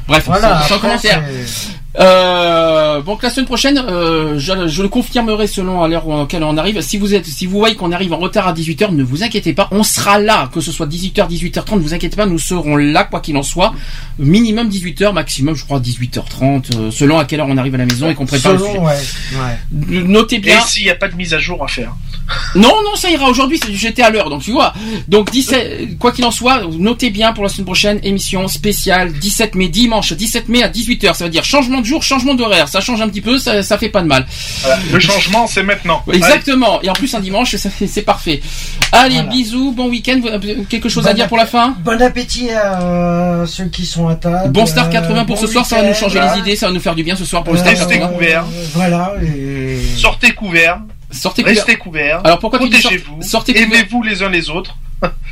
[0.08, 0.62] Bref, Voilà.
[0.64, 1.24] sans, sans commentaire.
[2.00, 6.58] Euh, donc la semaine prochaine, euh, je, je le confirmerai selon à l'heure laquelle on
[6.58, 6.82] arrive.
[6.82, 9.54] Si vous êtes, si vous voyez qu'on arrive en retard à 18h, ne vous inquiétez
[9.54, 12.76] pas, on sera là, que ce soit 18h, 18h30, ne vous inquiétez pas, nous serons
[12.78, 13.74] là quoi qu'il en soit.
[14.18, 17.86] Minimum 18h, maximum je crois 18h30, euh, selon à quelle heure on arrive à la
[17.86, 18.72] maison et qu'on prépare le sujet.
[18.72, 18.94] Selon, ouais.
[19.36, 20.04] ouais.
[20.04, 20.62] Notez Et bien.
[20.62, 21.94] s'il n'y a pas de mise à jour à faire?
[22.56, 23.28] Non, non, ça ira.
[23.30, 24.74] Aujourd'hui, j'étais à l'heure, donc tu vois.
[25.08, 29.56] Donc 17, quoi qu'il en soit, notez bien pour la semaine prochaine, émission spéciale 17
[29.56, 31.14] mai, dimanche 17 mai à 18h.
[31.14, 32.68] Ça veut dire changement changement d'horaire.
[32.68, 34.26] Ça change un petit peu, ça, ça fait pas de mal.
[34.62, 34.80] Voilà.
[34.92, 36.04] Le changement, c'est maintenant.
[36.12, 36.82] Exactement.
[36.82, 38.42] Et en plus un dimanche, c'est parfait.
[38.92, 39.30] Allez, Voilà.
[39.30, 40.20] bisous, bon week-end.
[40.22, 43.86] Vous Quelque chose à Bon dire pour la fin Bon appétit à euh, ceux qui
[43.86, 44.52] sont à table.
[44.52, 46.36] Bon Star Euh, 80 pour bon ce soir, ça va nous changer voilà.
[46.36, 48.00] les idées, ça va nous faire du bien ce soir pour le Euh, Star Restez
[48.00, 48.08] 80.
[48.14, 48.46] couverts.
[48.74, 49.14] Voilà.
[49.22, 49.26] Et...
[49.28, 49.80] Allez.
[49.98, 50.80] Sortez couverts.
[51.12, 51.58] Sortez couverts.
[51.58, 52.22] Restez couverts.
[52.24, 53.22] Alors pourquoi Protégez-vous.
[53.22, 54.78] sortez couverts Aimez-vous les uns les autres.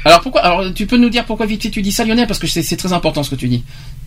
[0.03, 2.39] Alors pourquoi Alors tu peux nous dire pourquoi vite fait tu dis ça Lionel parce
[2.39, 3.63] que c'est très important ce que tu dis.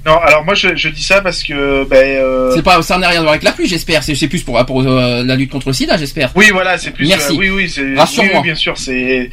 [0.07, 3.09] Non, alors moi je, je dis ça parce que ben euh, C'est pas ça n'a
[3.09, 4.03] rien à voir avec la pluie, j'espère.
[4.03, 6.31] C'est c'est plus pour pour euh, la lutte contre le sida, j'espère.
[6.35, 7.33] oui voilà c'est plus Merci.
[7.33, 9.31] euh, oui oui c'est oui, oui, bien sûr c'est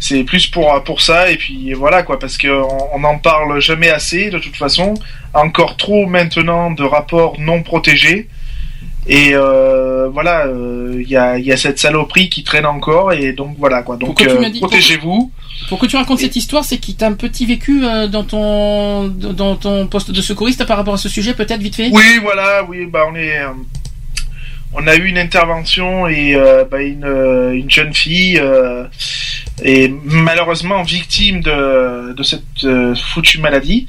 [0.00, 3.60] c'est plus pour pour ça et puis voilà quoi parce que on on n'en parle
[3.60, 4.94] jamais assez de toute façon
[5.34, 8.26] encore trop maintenant de rapports non protégés
[9.06, 13.12] et euh, voilà euh, il y a il y a cette saloperie qui traîne encore
[13.12, 13.96] et donc voilà quoi.
[13.96, 15.32] Donc euh, protégez-vous.
[15.68, 19.08] Pour que tu racontes cette histoire, c'est qu'il t'a un petit vécu euh, dans ton
[19.08, 21.90] dans ton poste de secouriste par rapport à ce sujet, peut-être vite fait?
[21.92, 23.40] Oui, voilà, oui, bah on est,
[24.74, 26.36] on a eu une intervention et
[26.70, 27.06] bah, une,
[27.54, 28.40] une jeune fille
[29.62, 33.86] est malheureusement victime de, de cette foutue maladie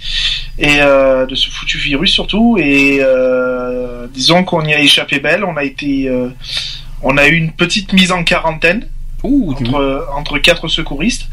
[0.59, 2.57] et euh, de ce foutu virus surtout.
[2.59, 5.43] Et euh, disons qu'on y a échappé belle.
[5.43, 6.30] On a été, euh,
[7.01, 8.88] on a eu une petite mise en quarantaine
[9.23, 11.27] entre, entre quatre secouristes.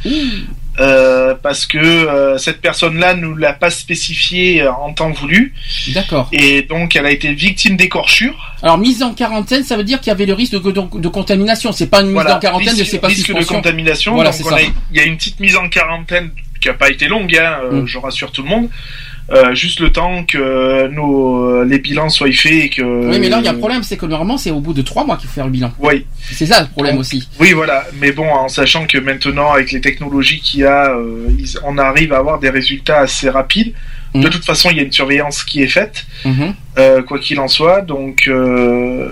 [1.42, 5.54] Parce que cette personne-là nous l'a pas spécifié en temps voulu.
[5.88, 6.28] D'accord.
[6.32, 8.54] Et donc elle a été victime d'écorchures.
[8.62, 11.08] Alors mise en quarantaine, ça veut dire qu'il y avait le risque de, de, de
[11.08, 11.72] contamination.
[11.72, 14.14] C'est pas une mise Voilà, en quarantaine, risque, je sais pas risque de contamination.
[14.14, 17.34] Voilà, donc il y a une petite mise en quarantaine qui a pas été longue,
[17.36, 17.86] hein, Mm.
[17.86, 18.68] je rassure tout le monde.
[19.32, 22.82] Euh, juste le temps que nos euh, les bilans soient faits et que.
[22.82, 24.82] Oui, mais là il y a un problème, c'est que normalement c'est au bout de
[24.82, 25.72] trois mois qu'il faut faire le bilan.
[25.78, 26.04] Oui.
[26.32, 27.28] C'est ça le problème aussi.
[27.38, 27.84] Oui, voilà.
[28.00, 31.28] Mais bon, en sachant que maintenant, avec les technologies qu'il y a, euh,
[31.64, 33.72] on arrive à avoir des résultats assez rapides.
[34.14, 36.54] De toute façon, il y a une surveillance qui est faite, Mhm.
[36.78, 37.80] euh, quoi qu'il en soit.
[37.82, 39.08] Donc euh,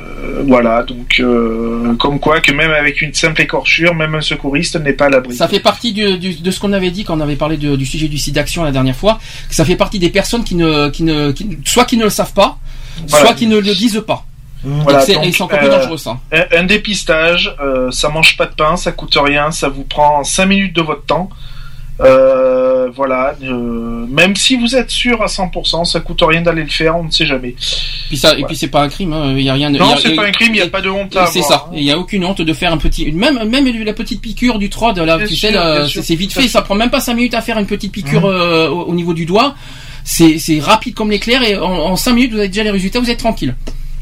[0.47, 0.83] voilà.
[0.83, 5.07] Donc euh, comme quoi que même avec une simple écorchure, même un secouriste n'est pas
[5.07, 5.37] à l'abri.
[5.37, 7.77] Ça fait partie du, du- de ce qu'on avait dit quand on avait parlé de-
[7.77, 9.19] du sujet du site d'action la dernière fois,
[9.49, 12.11] que ça fait partie des personnes qui ne, qui ne, qui soit qui ne le
[12.11, 12.59] savent pas,
[13.07, 13.27] Voilà.
[13.27, 14.25] soit qui ne le disent pas.
[14.65, 16.19] Voilà, Donc c'est- donc, et c'est encore plus dangereux ça.
[16.33, 17.55] Un, un dépistage,
[17.93, 21.05] ça mange pas de pain, ça coûte rien, ça vous prend 5 minutes de votre
[21.05, 21.31] temps.
[22.01, 26.69] Euh, voilà, euh, même si vous êtes sûr à 100%, ça coûte rien d'aller le
[26.69, 27.55] faire, on ne sait jamais.
[28.09, 29.79] Puis ça, et puis c'est pas un crime, hein, il y a rien de.
[29.79, 31.67] Non, c'est pas un crime, il n'y a pas de honte à C'est ça.
[31.67, 31.73] hein.
[31.75, 34.71] Il y a aucune honte de faire un petit, même même la petite piqûre du
[34.71, 36.47] trod là, Bien tu sûr, sais, c'est vite fait.
[36.49, 38.33] Ça prend même pas cinq minutes à faire une petite piqûre Mhm.
[38.33, 39.55] euh, au, au niveau du doigt.
[40.05, 43.01] C'est c'est rapide comme l'éclair et en, en cinq minutes vous avez déjà les résultats,
[43.01, 43.55] vous êtes tranquille.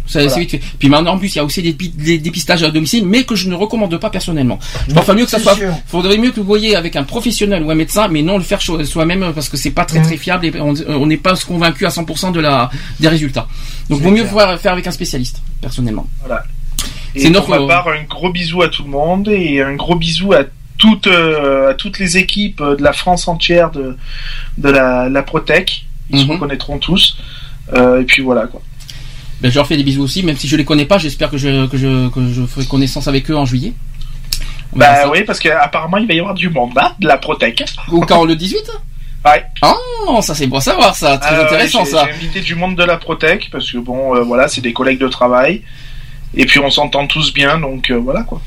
[0.07, 0.29] Ça, Voilà.
[0.35, 0.61] C'est vite fait.
[0.79, 3.25] Puis maintenant en plus il y a aussi des, pi- des dépistages à domicile, mais
[3.25, 4.59] que je ne recommande pas personnellement.
[4.89, 5.57] Je pense mieux que ça soit.
[5.57, 5.73] sûr.
[5.87, 8.61] Faudrait mieux que vous voyez avec un professionnel ou un médecin, mais non le faire
[8.63, 10.05] soi-même parce que c'est pas très Mhm.
[10.07, 12.71] très fiable et on n'est pas convaincu à 100% de la
[13.01, 13.49] des résultats.
[13.91, 14.49] Donc vaut mieux clair.
[14.49, 16.07] faire, faire avec un spécialiste personnellement.
[16.25, 16.45] Voilà.
[17.17, 19.97] C'est Et pour ma part, un gros bisou à tout le monde et un gros
[19.97, 20.41] bisou à
[20.79, 23.97] toutes, euh, à toutes les équipes de la France entière de,
[24.59, 25.87] de la, la Protec.
[26.11, 26.31] Ils se Mhm.
[26.33, 27.17] reconnaîtront tous.
[27.75, 28.61] Euh, et puis voilà quoi.
[29.41, 30.99] Ben, je leur fais des bisous aussi, même si je les connais pas.
[30.99, 33.73] J'espère que je, que je, que je ferai connaissance avec eux en juillet.
[34.75, 37.65] Bah oui, parce qu'apparemment il va y avoir du monde là, de la Protec.
[37.91, 38.59] Ou quand le 18
[39.25, 39.45] Ouais.
[40.07, 41.19] Oh, ça c'est bon à savoir, ça.
[41.19, 42.07] Très Ah intéressant, ça.
[42.07, 45.01] J'ai invité du monde de la Protec parce que bon, euh, voilà, c'est des collègues
[45.01, 45.63] de travail.
[46.35, 48.41] Et puis on s'entend tous bien, donc euh, voilà quoi.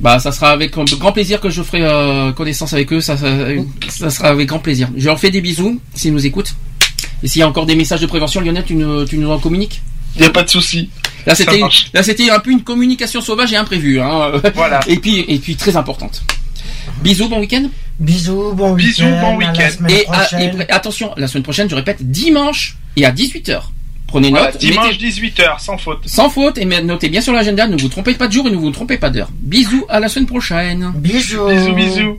[0.00, 3.00] Bah, ça sera avec grand plaisir que je ferai euh, connaissance avec eux.
[3.00, 3.28] Ça, ça,
[3.88, 4.88] ça sera avec grand plaisir.
[4.96, 6.56] Je leur fais des bisous s'ils nous écoutent.
[7.22, 8.76] Et s'il y a encore des messages de prévention, Lionel, tu
[9.08, 9.82] tu nous en communiques?
[10.16, 10.90] Il y a pas de souci.
[11.26, 11.86] Là, Ça c'était, marche.
[11.94, 14.00] là, c'était un peu une communication sauvage et imprévue.
[14.00, 14.32] Hein.
[14.54, 14.80] Voilà.
[14.86, 16.22] Et puis, et puis très importante.
[17.02, 17.64] Bisous, bon week-end.
[17.98, 19.20] Bisous, bon Bisous, week-end.
[19.20, 19.86] bon à la week-end.
[19.88, 20.40] Et, à- prochaine.
[20.40, 23.62] et pr- attention, la semaine prochaine, je répète, dimanche et à 18h.
[24.06, 24.58] Prenez Voilà, note.
[24.58, 26.02] dimanche mettez- 18h, sans faute.
[26.06, 28.56] sans faute et notez bien sur l'agenda, ne vous trompez pas de jour et ne
[28.56, 29.28] vous trompez pas d'heure.
[29.32, 30.92] Bisous, à la semaine prochaine.
[30.96, 31.48] Bisous.
[31.48, 32.18] Bisous, bisous.